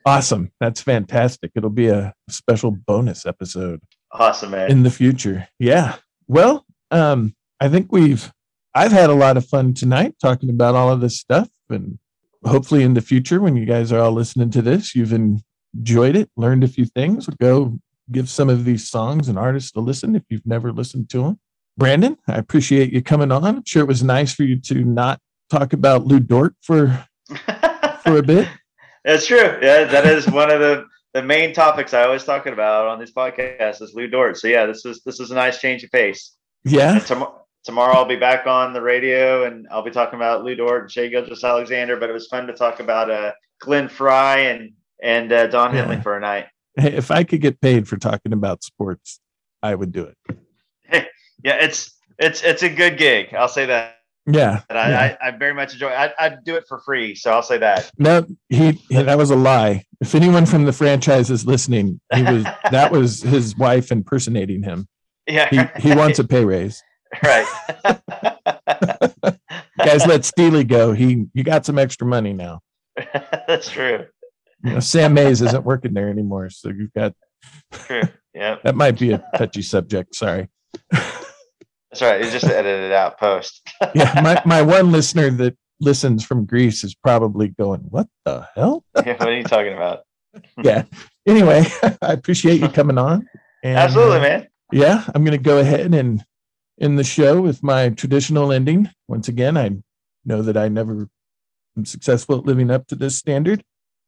awesome. 0.06 0.52
That's 0.60 0.80
fantastic. 0.80 1.50
It'll 1.54 1.68
be 1.70 1.88
a 1.88 2.14
special 2.28 2.70
bonus 2.70 3.26
episode. 3.26 3.80
Awesome, 4.14 4.52
man. 4.52 4.70
in 4.70 4.82
the 4.84 4.90
future. 4.90 5.48
Yeah. 5.58 5.96
Well, 6.28 6.64
um, 6.90 7.34
I 7.60 7.68
think 7.68 7.90
we've 7.90 8.32
I've 8.74 8.92
had 8.92 9.10
a 9.10 9.14
lot 9.14 9.36
of 9.36 9.46
fun 9.46 9.74
tonight 9.74 10.14
talking 10.20 10.50
about 10.50 10.74
all 10.74 10.90
of 10.90 11.00
this 11.00 11.18
stuff 11.18 11.48
and 11.68 11.98
hopefully 12.44 12.82
in 12.82 12.94
the 12.94 13.00
future 13.00 13.40
when 13.40 13.56
you 13.56 13.66
guys 13.66 13.92
are 13.92 14.00
all 14.00 14.12
listening 14.12 14.50
to 14.50 14.62
this, 14.62 14.94
you've 14.94 15.12
enjoyed 15.12 16.16
it, 16.16 16.30
learned 16.36 16.64
a 16.64 16.68
few 16.68 16.84
things. 16.84 17.26
Go 17.40 17.78
give 18.12 18.28
some 18.28 18.48
of 18.48 18.64
these 18.64 18.88
songs 18.88 19.28
and 19.28 19.38
artists 19.38 19.72
a 19.76 19.80
listen 19.80 20.14
if 20.14 20.22
you've 20.28 20.46
never 20.46 20.72
listened 20.72 21.08
to 21.10 21.22
them. 21.22 21.40
Brandon, 21.76 22.16
I 22.28 22.36
appreciate 22.36 22.92
you 22.92 23.02
coming 23.02 23.32
on. 23.32 23.44
I'm 23.44 23.64
sure 23.66 23.82
it 23.82 23.88
was 23.88 24.02
nice 24.02 24.32
for 24.32 24.44
you 24.44 24.60
to 24.60 24.84
not 24.84 25.20
talk 25.50 25.72
about 25.72 26.06
Lu 26.06 26.20
Dort 26.20 26.54
for 26.62 27.06
for 28.02 28.18
a 28.18 28.22
bit. 28.22 28.48
That's 29.04 29.26
true. 29.26 29.58
Yeah, 29.60 29.84
that 29.84 30.06
is 30.06 30.28
one 30.28 30.50
of 30.50 30.60
the 30.60 30.86
the 31.14 31.22
main 31.22 31.54
topics 31.54 31.94
I 31.94 32.02
always 32.04 32.24
talking 32.24 32.52
about 32.52 32.88
on 32.88 32.98
these 32.98 33.12
podcasts 33.12 33.80
is 33.80 33.94
Lu 33.94 34.08
Dort. 34.08 34.36
So 34.36 34.48
yeah, 34.48 34.66
this 34.66 34.84
is 34.84 35.02
this 35.04 35.20
is 35.20 35.30
a 35.30 35.34
nice 35.34 35.60
change 35.60 35.84
of 35.84 35.90
pace. 35.90 36.32
Yeah. 36.64 36.98
Tom- 36.98 37.32
tomorrow 37.64 37.94
I'll 37.94 38.04
be 38.04 38.16
back 38.16 38.46
on 38.46 38.72
the 38.72 38.82
radio 38.82 39.44
and 39.44 39.66
I'll 39.70 39.84
be 39.84 39.90
talking 39.90 40.16
about 40.16 40.44
Lu 40.44 40.54
Dort 40.54 40.82
and 40.82 40.90
Shai 40.90 41.08
Gilgeous-Alexander. 41.08 41.96
But 41.96 42.10
it 42.10 42.12
was 42.12 42.26
fun 42.26 42.46
to 42.48 42.52
talk 42.52 42.80
about 42.80 43.10
uh, 43.10 43.32
Glenn 43.60 43.88
Frey 43.88 44.50
and 44.50 44.72
and 45.02 45.32
uh, 45.32 45.46
Don 45.46 45.72
Yeah. 45.74 45.82
Henley 45.82 46.02
for 46.02 46.16
a 46.16 46.20
night. 46.20 46.46
Hey, 46.76 46.92
if 46.94 47.10
I 47.10 47.22
could 47.24 47.40
get 47.40 47.60
paid 47.60 47.86
for 47.86 47.96
talking 47.96 48.32
about 48.32 48.64
sports, 48.64 49.20
I 49.62 49.74
would 49.74 49.92
do 49.92 50.04
it. 50.28 50.36
Yeah, 51.44 51.56
it's 51.60 51.92
it's 52.18 52.42
it's 52.42 52.62
a 52.62 52.70
good 52.70 52.96
gig. 52.96 53.34
I'll 53.34 53.48
say 53.48 53.66
that. 53.66 53.98
Yeah. 54.26 54.62
And 54.70 54.78
I, 54.78 54.88
yeah. 54.88 55.16
I, 55.20 55.28
I 55.28 55.30
very 55.32 55.52
much 55.55 55.74
enjoy. 55.74 55.90
I 55.90 56.12
I'd 56.18 56.44
do 56.44 56.56
it 56.56 56.64
for 56.66 56.78
free, 56.80 57.14
so 57.14 57.30
I'll 57.32 57.42
say 57.42 57.59
that. 57.59 57.90
No, 57.98 58.26
he, 58.48 58.72
he 58.88 59.02
that 59.02 59.18
was 59.18 59.30
a 59.30 59.36
lie. 59.36 59.84
If 60.01 60.14
anyone 60.14 60.46
from 60.46 60.64
the 60.64 60.72
franchise 60.72 61.30
is 61.30 61.46
listening, 61.46 62.01
he 62.14 62.22
was 62.22 62.44
that 62.70 62.90
was 62.90 63.22
his 63.22 63.56
wife 63.56 63.92
impersonating 63.92 64.62
him. 64.62 64.88
Yeah, 65.26 65.48
He 65.51 65.88
he 65.88 65.94
wants 65.94 66.18
a 66.18 66.24
pay 66.24 66.44
raise. 66.44 66.82
right. 67.22 67.46
Guys, 69.78 70.06
let 70.06 70.24
Steely 70.24 70.64
go. 70.64 70.92
He 70.92 71.26
you 71.34 71.44
got 71.44 71.66
some 71.66 71.78
extra 71.78 72.06
money 72.06 72.32
now. 72.32 72.60
That's 73.46 73.70
true. 73.70 74.06
You 74.62 74.74
know, 74.74 74.80
Sam 74.80 75.12
Mays 75.12 75.42
isn't 75.42 75.64
working 75.64 75.92
there 75.92 76.09
anymore, 76.09 76.48
so 76.48 76.70
you've 76.70 76.92
got 76.94 77.12
True. 77.72 78.02
Yeah, 78.32 78.56
that 78.64 78.74
might 78.74 78.98
be 78.98 79.12
a 79.12 79.22
touchy 79.36 79.62
subject. 79.62 80.14
Sorry. 80.14 80.48
That's 81.94 82.10
right. 82.10 82.24
You 82.24 82.30
just 82.30 82.52
edited 82.52 82.92
out 82.92 83.18
post. 83.18 83.62
Yeah, 83.94 84.20
my 84.22 84.42
my 84.44 84.62
one 84.62 84.90
listener 84.90 85.30
that 85.30 85.56
listens 85.78 86.24
from 86.24 86.46
Greece 86.46 86.82
is 86.82 86.94
probably 86.94 87.48
going, 87.48 87.80
"What 87.82 88.08
the 88.24 88.48
hell?" 88.56 88.84
yeah, 88.96 89.16
what 89.16 89.28
are 89.28 89.36
you 89.36 89.44
talking 89.44 89.74
about? 89.74 90.00
yeah. 90.62 90.84
Anyway, 91.26 91.64
I 92.02 92.12
appreciate 92.12 92.60
you 92.60 92.68
coming 92.68 92.98
on. 92.98 93.28
And, 93.62 93.78
Absolutely, 93.78 94.18
uh, 94.18 94.22
man. 94.22 94.48
yeah, 94.72 95.04
I'm 95.14 95.24
going 95.24 95.38
to 95.38 95.42
go 95.42 95.58
ahead 95.58 95.94
and 95.94 96.24
end 96.80 96.98
the 96.98 97.04
show 97.04 97.40
with 97.40 97.62
my 97.62 97.90
traditional 97.90 98.52
ending. 98.52 98.90
Once 99.06 99.28
again, 99.28 99.56
I 99.56 99.70
know 100.24 100.42
that 100.42 100.56
I 100.56 100.68
never 100.68 101.08
am 101.76 101.84
successful 101.84 102.38
at 102.38 102.46
living 102.46 102.70
up 102.70 102.88
to 102.88 102.96
this 102.96 103.16
standard. 103.16 103.62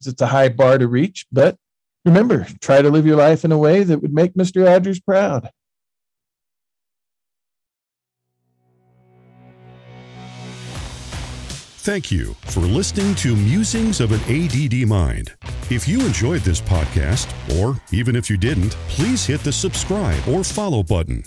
it's 0.04 0.20
a 0.20 0.26
high 0.26 0.48
bar 0.48 0.78
to 0.78 0.88
reach. 0.88 1.26
But 1.30 1.56
remember, 2.04 2.46
try 2.60 2.82
to 2.82 2.90
live 2.90 3.06
your 3.06 3.16
life 3.16 3.44
in 3.44 3.52
a 3.52 3.58
way 3.58 3.84
that 3.84 4.02
would 4.02 4.12
make 4.12 4.34
Mr. 4.34 4.66
Rogers 4.66 5.00
proud. 5.00 5.50
Thank 11.86 12.10
you 12.10 12.34
for 12.46 12.62
listening 12.62 13.14
to 13.14 13.36
Musings 13.36 14.00
of 14.00 14.10
an 14.10 14.18
ADD 14.22 14.88
Mind. 14.88 15.32
If 15.70 15.86
you 15.86 16.04
enjoyed 16.04 16.40
this 16.40 16.60
podcast, 16.60 17.30
or 17.60 17.80
even 17.92 18.16
if 18.16 18.28
you 18.28 18.36
didn't, 18.36 18.72
please 18.88 19.24
hit 19.24 19.40
the 19.42 19.52
subscribe 19.52 20.26
or 20.26 20.42
follow 20.42 20.82
button. 20.82 21.22